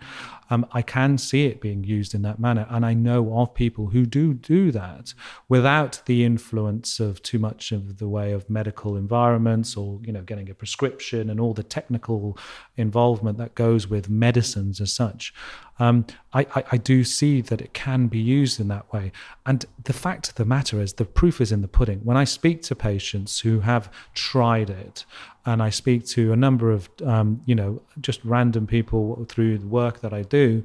Um, 0.49 0.65
I 0.71 0.81
can 0.81 1.17
see 1.17 1.45
it 1.45 1.61
being 1.61 1.83
used 1.83 2.15
in 2.15 2.23
that 2.23 2.39
manner, 2.39 2.65
and 2.69 2.85
I 2.85 2.95
know 2.95 3.37
of 3.37 3.53
people 3.53 3.87
who 3.87 4.05
do 4.07 4.33
do 4.33 4.71
that 4.71 5.13
without 5.47 6.01
the 6.05 6.23
influence 6.25 6.99
of 6.99 7.21
too 7.21 7.37
much 7.37 7.71
of 7.71 7.99
the 7.99 8.07
way 8.07 8.31
of 8.31 8.49
medical 8.49 8.97
environments 8.97 9.77
or 9.77 9.99
you 10.03 10.11
know 10.11 10.23
getting 10.23 10.49
a 10.49 10.55
prescription 10.55 11.29
and 11.29 11.39
all 11.39 11.53
the 11.53 11.63
technical 11.63 12.37
involvement 12.77 13.37
that 13.37 13.53
goes 13.53 13.87
with 13.87 14.09
medicines 14.09 14.81
as 14.81 14.91
such. 14.91 15.33
Um, 15.79 16.05
I, 16.33 16.41
I, 16.55 16.63
I 16.73 16.77
do 16.77 17.03
see 17.03 17.41
that 17.41 17.59
it 17.59 17.73
can 17.73 18.07
be 18.07 18.19
used 18.19 18.59
in 18.59 18.67
that 18.67 18.91
way, 18.93 19.11
and 19.45 19.65
the 19.83 19.93
fact 19.93 20.29
of 20.29 20.35
the 20.35 20.45
matter 20.45 20.81
is, 20.81 20.93
the 20.93 21.05
proof 21.05 21.41
is 21.41 21.51
in 21.51 21.61
the 21.61 21.67
pudding. 21.67 21.99
When 22.03 22.17
I 22.17 22.22
I 22.23 22.25
speak 22.25 22.61
to 22.63 22.75
patients 22.75 23.41
who 23.41 23.59
have 23.59 23.91
tried 24.13 24.69
it, 24.69 25.05
and 25.45 25.61
I 25.61 25.69
speak 25.71 26.05
to 26.15 26.31
a 26.31 26.37
number 26.37 26.71
of, 26.71 26.89
um, 27.05 27.41
you 27.45 27.53
know, 27.53 27.81
just 27.99 28.23
random 28.23 28.65
people 28.65 29.25
through 29.27 29.57
the 29.57 29.67
work 29.67 29.99
that 29.99 30.13
I 30.13 30.21
do, 30.21 30.63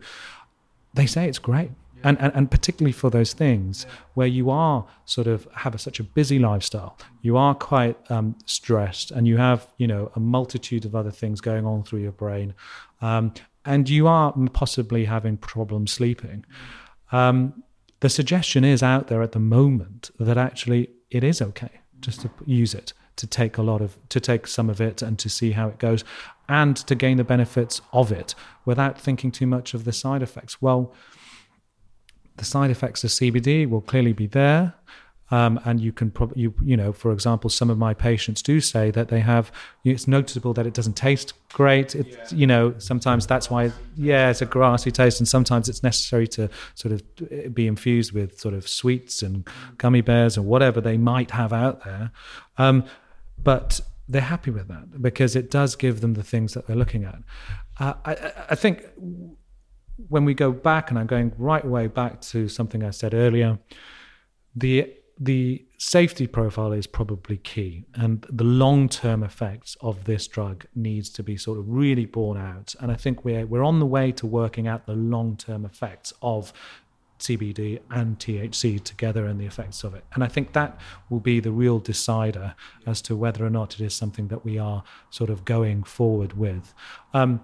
they 0.94 1.06
say 1.06 1.28
it's 1.28 1.40
great. 1.40 1.72
And, 2.04 2.16
and, 2.20 2.32
and 2.36 2.48
particularly 2.48 2.92
for 2.92 3.10
those 3.10 3.32
things 3.32 3.86
where 4.14 4.28
you 4.28 4.50
are 4.50 4.86
sort 5.04 5.26
of 5.26 5.48
have 5.64 5.74
a, 5.74 5.78
such 5.78 5.98
a 5.98 6.04
busy 6.04 6.38
lifestyle, 6.38 6.96
you 7.22 7.36
are 7.36 7.56
quite 7.56 7.96
um, 8.08 8.36
stressed, 8.46 9.10
and 9.10 9.26
you 9.26 9.36
have 9.38 9.66
you 9.78 9.88
know 9.92 10.12
a 10.14 10.20
multitude 10.20 10.84
of 10.84 10.94
other 10.94 11.10
things 11.10 11.40
going 11.40 11.66
on 11.66 11.82
through 11.82 12.02
your 12.02 12.16
brain, 12.24 12.54
um, 13.00 13.32
and 13.64 13.88
you 13.88 14.06
are 14.06 14.32
possibly 14.52 15.06
having 15.06 15.36
problems 15.36 15.90
sleeping. 15.90 16.46
Um, 17.10 17.64
the 17.98 18.08
suggestion 18.08 18.62
is 18.62 18.80
out 18.80 19.08
there 19.08 19.22
at 19.22 19.32
the 19.32 19.40
moment 19.40 20.12
that 20.20 20.38
actually 20.38 20.90
it 21.10 21.24
is 21.24 21.40
okay 21.40 21.80
just 22.00 22.20
to 22.20 22.30
use 22.46 22.74
it 22.74 22.92
to 23.16 23.26
take 23.26 23.58
a 23.58 23.62
lot 23.62 23.80
of 23.80 23.98
to 24.08 24.20
take 24.20 24.46
some 24.46 24.70
of 24.70 24.80
it 24.80 25.02
and 25.02 25.18
to 25.18 25.28
see 25.28 25.52
how 25.52 25.68
it 25.68 25.78
goes 25.78 26.04
and 26.48 26.76
to 26.76 26.94
gain 26.94 27.16
the 27.16 27.24
benefits 27.24 27.80
of 27.92 28.12
it 28.12 28.34
without 28.64 28.98
thinking 28.98 29.30
too 29.30 29.46
much 29.46 29.74
of 29.74 29.84
the 29.84 29.92
side 29.92 30.22
effects. 30.22 30.62
Well 30.62 30.94
the 32.36 32.44
side 32.44 32.70
effects 32.70 33.02
of 33.02 33.10
CBD 33.10 33.68
will 33.68 33.80
clearly 33.80 34.12
be 34.12 34.26
there 34.26 34.74
um, 35.30 35.60
and 35.64 35.80
you 35.80 35.92
can 35.92 36.10
probably, 36.10 36.42
you, 36.42 36.54
you 36.62 36.76
know, 36.76 36.92
for 36.92 37.12
example, 37.12 37.50
some 37.50 37.68
of 37.68 37.78
my 37.78 37.92
patients 37.92 38.42
do 38.42 38.60
say 38.60 38.90
that 38.90 39.08
they 39.08 39.20
have, 39.20 39.52
it's 39.84 40.08
noticeable 40.08 40.54
that 40.54 40.66
it 40.66 40.74
doesn't 40.74 40.94
taste 40.94 41.34
great. 41.52 41.94
It, 41.94 42.06
yeah. 42.06 42.26
You 42.34 42.46
know, 42.46 42.74
sometimes 42.78 43.26
that's 43.26 43.50
why, 43.50 43.72
yeah, 43.96 44.30
it's 44.30 44.40
a 44.40 44.46
grassy 44.46 44.90
taste. 44.90 45.20
And 45.20 45.28
sometimes 45.28 45.68
it's 45.68 45.82
necessary 45.82 46.26
to 46.28 46.48
sort 46.74 46.92
of 46.94 47.54
be 47.54 47.66
infused 47.66 48.12
with 48.12 48.40
sort 48.40 48.54
of 48.54 48.66
sweets 48.66 49.22
and 49.22 49.46
gummy 49.76 50.00
bears 50.00 50.38
or 50.38 50.42
whatever 50.42 50.80
they 50.80 50.96
might 50.96 51.32
have 51.32 51.52
out 51.52 51.84
there. 51.84 52.10
Um, 52.56 52.84
but 53.42 53.80
they're 54.08 54.22
happy 54.22 54.50
with 54.50 54.68
that 54.68 55.02
because 55.02 55.36
it 55.36 55.50
does 55.50 55.76
give 55.76 56.00
them 56.00 56.14
the 56.14 56.22
things 56.22 56.54
that 56.54 56.66
they're 56.66 56.76
looking 56.76 57.04
at. 57.04 57.18
Uh, 57.78 57.94
I, 58.04 58.32
I 58.50 58.54
think 58.54 58.86
when 60.08 60.24
we 60.24 60.32
go 60.32 60.52
back, 60.52 60.90
and 60.90 60.98
I'm 60.98 61.06
going 61.06 61.32
right 61.36 61.64
way 61.64 61.86
back 61.86 62.22
to 62.22 62.48
something 62.48 62.82
I 62.82 62.90
said 62.90 63.12
earlier, 63.12 63.58
the 64.56 64.94
the 65.20 65.64
safety 65.78 66.26
profile 66.26 66.72
is 66.72 66.86
probably 66.86 67.38
key 67.38 67.84
and 67.94 68.24
the 68.30 68.44
long-term 68.44 69.22
effects 69.22 69.76
of 69.80 70.04
this 70.04 70.26
drug 70.28 70.64
needs 70.74 71.10
to 71.10 71.22
be 71.22 71.36
sort 71.36 71.58
of 71.58 71.68
really 71.68 72.04
borne 72.04 72.38
out 72.38 72.74
and 72.80 72.92
i 72.92 72.94
think 72.94 73.24
we're 73.24 73.44
we're 73.46 73.64
on 73.64 73.80
the 73.80 73.86
way 73.86 74.12
to 74.12 74.26
working 74.26 74.68
out 74.68 74.86
the 74.86 74.94
long-term 74.94 75.64
effects 75.64 76.12
of 76.22 76.52
CBD 77.18 77.80
and 77.90 78.18
THC 78.18 78.82
together 78.82 79.26
and 79.26 79.40
the 79.40 79.44
effects 79.44 79.84
of 79.84 79.94
it. 79.94 80.04
And 80.14 80.22
I 80.22 80.28
think 80.28 80.52
that 80.52 80.78
will 81.10 81.20
be 81.20 81.40
the 81.40 81.50
real 81.50 81.78
decider 81.78 82.54
as 82.86 83.02
to 83.02 83.16
whether 83.16 83.44
or 83.44 83.50
not 83.50 83.74
it 83.74 83.80
is 83.80 83.94
something 83.94 84.28
that 84.28 84.44
we 84.44 84.58
are 84.58 84.84
sort 85.10 85.30
of 85.30 85.44
going 85.44 85.82
forward 85.82 86.34
with. 86.34 86.74
Um, 87.14 87.40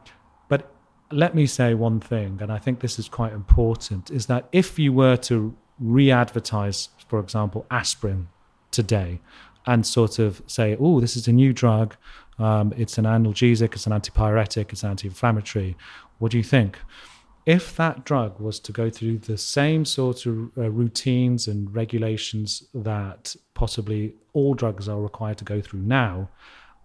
but 0.49 0.73
let 1.11 1.35
me 1.35 1.47
say 1.47 1.75
one 1.75 2.01
thing, 2.01 2.39
and 2.41 2.53
I 2.53 2.59
think 2.59 2.81
this 2.81 2.99
is 2.99 3.09
quite 3.09 3.33
important, 3.33 4.11
is 4.11 4.27
that 4.27 4.49
if 4.53 4.79
you 4.79 4.93
were 4.93 5.17
to 5.19 5.57
re 5.79 6.11
advertise, 6.11 6.89
for 7.09 7.19
example, 7.19 7.67
aspirin 7.71 8.29
today 8.71 9.21
and 9.67 9.87
sort 9.87 10.19
of 10.19 10.43
say, 10.47 10.77
oh, 10.79 11.01
this 11.01 11.17
is 11.17 11.27
a 11.29 11.33
new 11.33 11.53
drug. 11.53 11.97
Um, 12.39 12.75
it's 12.77 12.99
an 12.99 13.05
analgesic, 13.05 13.75
it's 13.75 13.87
an 13.87 13.93
antipyretic, 13.93 14.73
it's 14.73 14.85
anti 14.85 15.09
inflammatory. 15.09 15.77
What 16.19 16.33
do 16.33 16.37
you 16.37 16.45
think? 16.45 16.79
If 17.47 17.77
that 17.77 18.05
drug 18.05 18.41
was 18.41 18.59
to 18.61 18.73
go 18.73 18.89
through 18.89 19.19
the 19.19 19.37
same 19.37 19.85
sort 19.85 20.25
of 20.25 20.51
uh, 20.57 20.71
routines 20.71 21.47
and 21.47 21.75
regulations 21.75 22.65
that 22.73 23.37
possibly 23.53 24.15
all 24.33 24.55
drugs 24.55 24.89
are 24.89 25.01
required 25.01 25.39
to 25.39 25.45
go 25.45 25.61
through 25.61 25.81
now, 25.81 26.31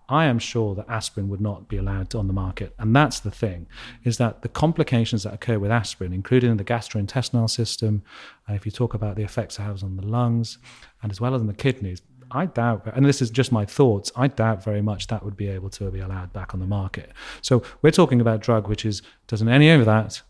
I 0.10 0.26
am 0.26 0.40
sure 0.40 0.74
that 0.76 0.90
aspirin 0.90 1.30
would 1.30 1.40
not 1.40 1.68
be 1.68 1.78
allowed 1.78 2.16
on 2.16 2.28
the 2.28 2.34
market. 2.34 2.74
And 2.80 2.96
that's 2.96 3.20
the 3.20 3.32
thing, 3.32 3.68
is 4.04 4.18
that 4.18 4.42
the 4.42 4.50
complications 4.50 5.24
that 5.24 5.34
occur 5.34 5.60
with 5.60 5.72
aspirin, 5.72 6.14
including 6.14 6.52
in 6.52 6.58
the 6.58 6.64
gastrointestinal 6.64 7.50
system, 7.50 8.04
and 8.48 8.56
if 8.56 8.66
you 8.66 8.72
talk 8.72 8.94
about 8.94 9.16
the 9.16 9.24
effects 9.24 9.60
it 9.60 9.64
has 9.64 9.84
on 9.84 9.96
the 9.96 10.06
lungs, 10.06 10.58
and 11.02 11.12
as 11.12 11.22
well 11.22 11.36
as 11.36 11.42
on 11.42 11.48
the 11.48 11.54
kidneys, 11.54 12.02
I 12.32 12.46
doubt, 12.46 12.86
and 12.94 13.06
this 13.06 13.22
is 13.22 13.30
just 13.30 13.52
my 13.52 13.66
thoughts, 13.66 14.12
I 14.16 14.28
doubt 14.28 14.64
very 14.64 14.82
much 14.82 15.08
that 15.08 15.24
would 15.24 15.38
be 15.38 15.48
able 15.48 15.70
to 15.72 15.90
be 15.90 16.00
allowed 16.00 16.32
back 16.34 16.54
on 16.54 16.60
the 16.60 16.68
market. 16.68 17.12
So 17.42 17.64
we're 17.82 17.92
talking 17.92 18.22
about 18.22 18.42
drug 18.42 18.68
which 18.68 18.86
is 18.86 19.02
doesn't 19.28 19.48
any 19.48 19.70
of 19.70 19.86
that, 19.86 20.22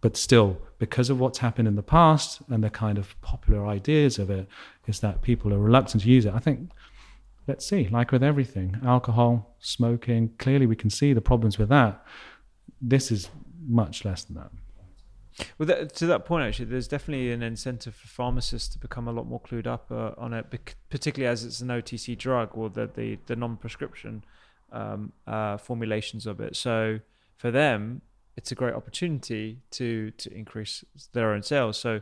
but 0.00 0.16
still, 0.16 0.58
because 0.78 1.10
of 1.10 1.18
what's 1.18 1.38
happened 1.38 1.66
in 1.66 1.74
the 1.74 1.82
past 1.82 2.40
and 2.48 2.62
the 2.62 2.70
kind 2.70 2.98
of 2.98 3.20
popular 3.22 3.66
ideas 3.66 4.18
of 4.18 4.30
it, 4.30 4.46
is 4.86 5.00
that 5.00 5.22
people 5.22 5.52
are 5.52 5.58
reluctant 5.58 6.04
to 6.04 6.08
use 6.08 6.24
it. 6.24 6.32
I 6.32 6.38
think 6.38 6.70
let's 7.48 7.66
see, 7.66 7.88
like 7.88 8.12
with 8.12 8.22
everything, 8.22 8.78
alcohol, 8.84 9.56
smoking, 9.58 10.30
clearly 10.38 10.66
we 10.66 10.76
can 10.76 10.90
see 10.90 11.12
the 11.12 11.20
problems 11.20 11.58
with 11.58 11.70
that. 11.70 12.04
This 12.80 13.10
is 13.10 13.30
much 13.66 14.04
less 14.04 14.22
than 14.24 14.36
that. 14.36 14.50
Well, 15.56 15.66
that, 15.66 15.94
to 15.96 16.06
that 16.06 16.24
point, 16.24 16.46
actually, 16.46 16.66
there's 16.66 16.88
definitely 16.88 17.32
an 17.32 17.42
incentive 17.42 17.94
for 17.94 18.08
pharmacists 18.08 18.68
to 18.70 18.78
become 18.78 19.08
a 19.08 19.12
lot 19.12 19.26
more 19.26 19.40
clued 19.40 19.66
up 19.66 19.90
uh, 19.90 20.10
on 20.18 20.34
it, 20.34 20.46
particularly 20.90 21.30
as 21.30 21.44
it's 21.44 21.60
an 21.60 21.68
OTC 21.68 22.18
drug 22.18 22.50
or 22.52 22.68
the 22.68 22.90
the, 22.92 23.18
the 23.26 23.36
non-prescription 23.36 24.24
um, 24.72 25.12
uh, 25.26 25.56
formulations 25.56 26.26
of 26.26 26.40
it. 26.40 26.56
So 26.56 27.00
for 27.36 27.50
them, 27.50 28.02
it's 28.36 28.52
a 28.52 28.54
great 28.54 28.74
opportunity 28.74 29.60
to 29.72 30.10
to 30.12 30.32
increase 30.34 30.84
their 31.12 31.32
own 31.32 31.42
sales. 31.42 31.78
So 31.78 32.00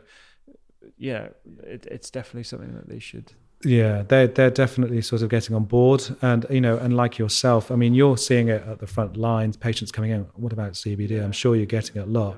yeah, 0.97 1.29
it, 1.63 1.85
it's 1.89 2.09
definitely 2.09 2.43
something 2.43 2.73
that 2.73 2.89
they 2.89 2.99
should 2.99 3.33
yeah, 3.63 4.03
they're 4.07 4.27
they're 4.27 4.51
definitely 4.51 5.01
sort 5.01 5.21
of 5.21 5.29
getting 5.29 5.55
on 5.55 5.65
board, 5.65 6.03
and 6.21 6.45
you 6.49 6.61
know, 6.61 6.77
and 6.77 6.95
like 6.95 7.17
yourself, 7.17 7.71
I 7.71 7.75
mean, 7.75 7.93
you're 7.93 8.17
seeing 8.17 8.49
it 8.49 8.63
at 8.67 8.79
the 8.79 8.87
front 8.87 9.17
lines. 9.17 9.57
Patients 9.57 9.91
coming 9.91 10.11
in. 10.11 10.27
What 10.35 10.53
about 10.53 10.73
CBD? 10.73 11.23
I'm 11.23 11.31
sure 11.31 11.55
you're 11.55 11.65
getting 11.65 11.97
it 11.97 12.07
a 12.07 12.09
lot, 12.09 12.37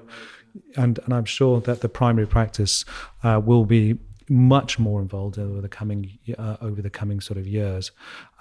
and 0.77 0.97
and 1.03 1.13
I'm 1.13 1.25
sure 1.25 1.59
that 1.61 1.81
the 1.81 1.89
primary 1.89 2.27
practice 2.27 2.85
uh, 3.23 3.41
will 3.43 3.65
be 3.65 3.97
much 4.29 4.77
more 4.77 5.01
involved 5.01 5.39
over 5.39 5.59
the 5.59 5.67
coming 5.67 6.19
uh, 6.37 6.57
over 6.61 6.81
the 6.81 6.89
coming 6.89 7.19
sort 7.19 7.37
of 7.37 7.47
years. 7.47 7.91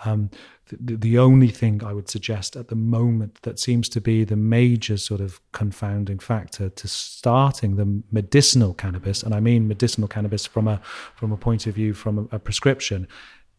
Um, 0.05 0.31
the, 0.69 0.97
the 0.97 1.19
only 1.19 1.49
thing 1.49 1.83
I 1.83 1.93
would 1.95 2.09
suggest 2.11 2.57
at 2.57 2.69
the 2.69 2.75
moment 2.75 3.41
that 3.43 3.59
seems 3.59 3.89
to 3.91 4.01
be 4.01 4.25
the 4.25 4.37
major 4.37 4.99
sort 4.99 5.21
of 5.21 5.41
confounding 5.53 6.19
factor 6.19 6.69
to 6.69 6.89
starting 6.89 7.77
the 7.77 8.03
medicinal 8.13 8.75
cannabis, 8.75 9.23
and 9.23 9.35
I 9.35 9.41
mean 9.41 9.67
medicinal 9.67 10.09
cannabis 10.09 10.47
from 10.47 10.69
a 10.69 10.81
from 11.17 11.33
a 11.33 11.37
point 11.37 11.67
of 11.67 11.75
view 11.75 11.95
from 11.95 12.29
a, 12.31 12.37
a 12.37 12.39
prescription, 12.39 13.09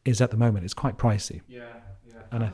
is 0.06 0.22
at 0.22 0.32
the 0.32 0.38
moment 0.38 0.66
it's 0.66 0.76
quite 0.76 0.98
pricey. 0.98 1.42
Yeah, 1.48 1.64
yeah. 2.08 2.22
And 2.32 2.44
I, 2.44 2.52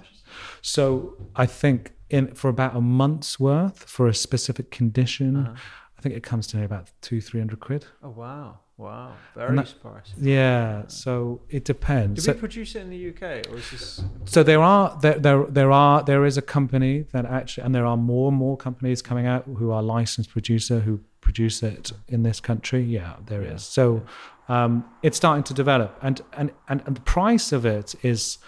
so 0.61 1.17
I 1.35 1.45
think 1.45 1.93
in 2.09 2.33
for 2.33 2.49
about 2.49 2.75
a 2.75 2.81
month's 2.81 3.39
worth 3.39 3.83
for 3.83 4.07
a 4.07 4.13
specific 4.13 4.71
condition, 4.71 5.35
uh-huh. 5.35 5.55
I 5.97 6.01
think 6.01 6.15
it 6.15 6.23
comes 6.23 6.47
to 6.47 6.63
about 6.63 6.91
two 7.01 7.19
three 7.19 7.39
hundred 7.41 7.59
quid. 7.59 7.85
Oh 8.01 8.09
wow. 8.09 8.59
Wow, 8.77 9.13
very 9.33 9.55
that, 9.55 9.73
Yeah, 10.17 10.83
so 10.87 11.39
it 11.49 11.63
depends. 11.63 12.25
Do 12.25 12.33
we 12.33 12.37
produce 12.37 12.75
it 12.75 12.81
in 12.81 12.89
the 12.89 13.09
UK, 13.09 13.49
or 13.49 13.57
is 13.57 13.71
this? 13.71 14.03
So 14.25 14.43
there 14.43 14.61
are 14.61 14.97
there, 15.01 15.17
there 15.17 15.45
there 15.45 15.71
are 15.71 16.03
there 16.03 16.25
is 16.25 16.37
a 16.37 16.41
company 16.41 17.05
that 17.13 17.25
actually, 17.25 17.63
and 17.63 17.73
there 17.73 17.85
are 17.85 17.95
more 17.95 18.27
and 18.27 18.37
more 18.37 18.57
companies 18.57 19.01
coming 19.01 19.27
out 19.27 19.45
who 19.45 19.71
are 19.71 19.81
licensed 19.81 20.29
producer 20.29 20.81
who 20.81 20.99
produce 21.21 21.63
it 21.63 21.93
in 22.09 22.23
this 22.23 22.41
country. 22.41 22.83
Yeah, 22.83 23.15
there 23.27 23.43
yeah. 23.43 23.53
is. 23.53 23.63
So 23.63 24.03
um, 24.49 24.83
it's 25.01 25.15
starting 25.15 25.45
to 25.45 25.53
develop, 25.53 25.97
and, 26.01 26.19
and 26.33 26.51
and 26.67 26.83
and 26.85 26.97
the 26.97 27.01
price 27.01 27.53
of 27.53 27.65
it 27.65 27.95
is 28.03 28.39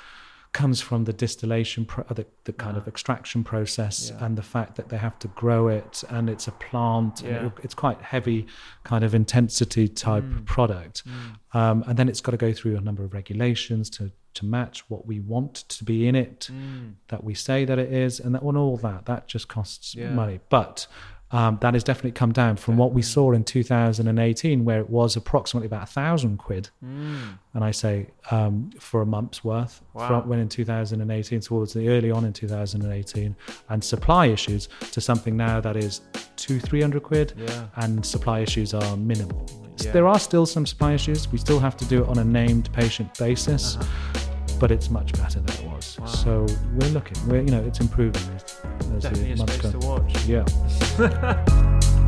comes 0.58 0.82
from 0.82 1.04
the 1.04 1.14
distillation, 1.14 1.86
pro- 1.86 2.04
the, 2.06 2.26
the 2.46 2.52
kind 2.52 2.76
yeah. 2.76 2.82
of 2.82 2.88
extraction 2.88 3.44
process, 3.44 4.10
yeah. 4.10 4.26
and 4.26 4.36
the 4.36 4.42
fact 4.42 4.76
that 4.76 4.90
they 4.90 4.98
have 4.98 5.20
to 5.20 5.28
grow 5.30 5.68
it, 5.68 6.04
and 6.10 6.28
it's 6.28 6.48
a 6.48 6.52
plant. 6.52 7.22
Yeah. 7.24 7.46
It, 7.46 7.52
it's 7.62 7.76
quite 7.76 8.02
heavy, 8.02 8.48
kind 8.84 9.04
of 9.04 9.14
intensity 9.14 9.88
type 9.88 10.24
mm. 10.24 10.46
product, 10.46 11.04
mm. 11.08 11.58
Um, 11.58 11.84
and 11.88 11.96
then 11.98 12.10
it's 12.10 12.22
got 12.22 12.32
to 12.32 12.38
go 12.38 12.52
through 12.54 12.76
a 12.76 12.82
number 12.82 13.04
of 13.04 13.14
regulations 13.14 13.90
to 13.92 14.12
to 14.34 14.46
match 14.46 14.88
what 14.90 15.08
we 15.08 15.20
want 15.20 15.56
to 15.68 15.84
be 15.84 16.08
in 16.08 16.16
it, 16.16 16.50
mm. 16.52 16.94
that 17.08 17.24
we 17.24 17.34
say 17.34 17.64
that 17.66 17.78
it 17.78 17.92
is, 17.94 18.20
and 18.20 18.34
that 18.34 18.42
and 18.42 18.58
all 18.58 18.78
that 18.78 19.06
that 19.06 19.28
just 19.28 19.48
costs 19.48 19.96
money. 19.96 20.40
But 20.50 20.88
um, 21.32 21.58
that 21.62 21.74
has 21.74 21.84
definitely 21.84 22.12
come 22.12 22.32
down 22.32 22.56
from 22.56 22.78
what 22.78 22.94
we 22.94 23.02
saw 23.02 23.32
in 23.34 23.44
2018, 23.44 24.64
where 24.64 24.80
it 24.80 24.90
was 24.90 25.16
approximately 25.16 25.68
about 25.68 25.84
a 25.84 25.92
thousand 25.92 26.38
quid. 26.38 26.70
Mm. 26.84 27.38
And 27.54 27.64
I 27.64 27.72
say 27.72 28.08
um, 28.32 28.72
for 28.80 29.02
a 29.02 29.06
month's 29.06 29.44
worth, 29.44 29.82
wow. 29.94 30.08
from 30.08 30.30
when 30.30 30.40
in 30.40 30.48
2018 30.48 31.42
towards 31.42 31.74
the 31.74 31.90
early 31.90 32.12
on 32.12 32.24
in 32.24 32.34
2018, 32.34 33.36
and 33.70 33.84
supply 33.84 34.28
issues 34.28 34.70
to 34.92 35.02
something 35.02 35.36
now 35.36 35.60
that 35.60 35.76
is 35.76 36.02
two, 36.36 36.60
three 36.60 36.82
hundred 36.82 37.04
quid, 37.04 37.34
yeah. 37.38 37.68
and 37.76 38.06
supply 38.06 38.40
issues 38.40 38.74
are 38.74 38.98
minimal. 38.98 39.46
Yeah. 39.84 39.92
There 39.92 40.08
are 40.08 40.20
still 40.20 40.46
some 40.46 40.66
supply 40.66 40.94
issues. 40.94 41.32
We 41.32 41.38
still 41.38 41.60
have 41.60 41.78
to 41.78 41.86
do 41.86 42.04
it 42.04 42.10
on 42.10 42.18
a 42.20 42.24
named 42.24 42.72
patient 42.74 43.18
basis. 43.18 43.76
Uh-huh 43.76 44.24
but 44.60 44.72
it's 44.72 44.90
much 44.90 45.14
better 45.14 45.40
than 45.40 45.56
it 45.56 45.72
was. 45.72 45.77
Wow. 46.00 46.06
So 46.06 46.46
we're 46.76 46.90
looking. 46.90 47.18
We're 47.28 47.42
you 47.42 47.52
know 47.52 47.64
it's 47.64 47.80
improving 47.80 48.22
as, 48.36 48.62
as 48.96 49.04
Definitely 49.04 49.32
a 49.32 49.38
space 49.38 49.72
to 49.72 49.80
watch. 49.80 50.26
Yeah. 50.26 52.04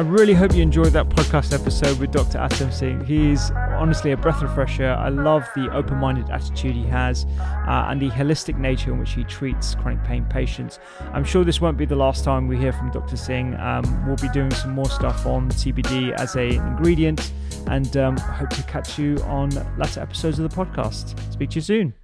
I 0.00 0.02
really 0.02 0.32
hope 0.32 0.54
you 0.54 0.62
enjoyed 0.62 0.94
that 0.94 1.10
podcast 1.10 1.52
episode 1.52 1.98
with 1.98 2.10
Dr. 2.10 2.38
Attam 2.38 2.72
Singh. 2.72 3.04
He's 3.04 3.50
honestly 3.50 4.12
a 4.12 4.16
breath 4.16 4.40
of 4.40 4.54
fresh 4.54 4.80
air. 4.80 4.96
I 4.96 5.10
love 5.10 5.46
the 5.54 5.70
open 5.74 5.98
minded 5.98 6.30
attitude 6.30 6.74
he 6.74 6.86
has 6.86 7.26
uh, 7.68 7.84
and 7.86 8.00
the 8.00 8.08
holistic 8.08 8.56
nature 8.56 8.92
in 8.92 8.98
which 8.98 9.12
he 9.12 9.24
treats 9.24 9.74
chronic 9.74 10.02
pain 10.02 10.24
patients. 10.24 10.78
I'm 11.12 11.22
sure 11.22 11.44
this 11.44 11.60
won't 11.60 11.76
be 11.76 11.84
the 11.84 11.96
last 11.96 12.24
time 12.24 12.48
we 12.48 12.56
hear 12.56 12.72
from 12.72 12.90
Dr. 12.90 13.18
Singh. 13.18 13.54
Um, 13.56 14.06
we'll 14.06 14.16
be 14.16 14.30
doing 14.30 14.50
some 14.52 14.70
more 14.70 14.88
stuff 14.88 15.26
on 15.26 15.50
CBD 15.50 16.12
as 16.12 16.34
an 16.34 16.52
ingredient 16.52 17.34
and 17.66 17.94
um, 17.98 18.16
hope 18.16 18.48
to 18.48 18.62
catch 18.62 18.98
you 18.98 19.18
on 19.24 19.50
later 19.76 20.00
episodes 20.00 20.38
of 20.38 20.48
the 20.48 20.56
podcast. 20.56 21.20
Speak 21.30 21.50
to 21.50 21.56
you 21.56 21.60
soon. 21.60 21.99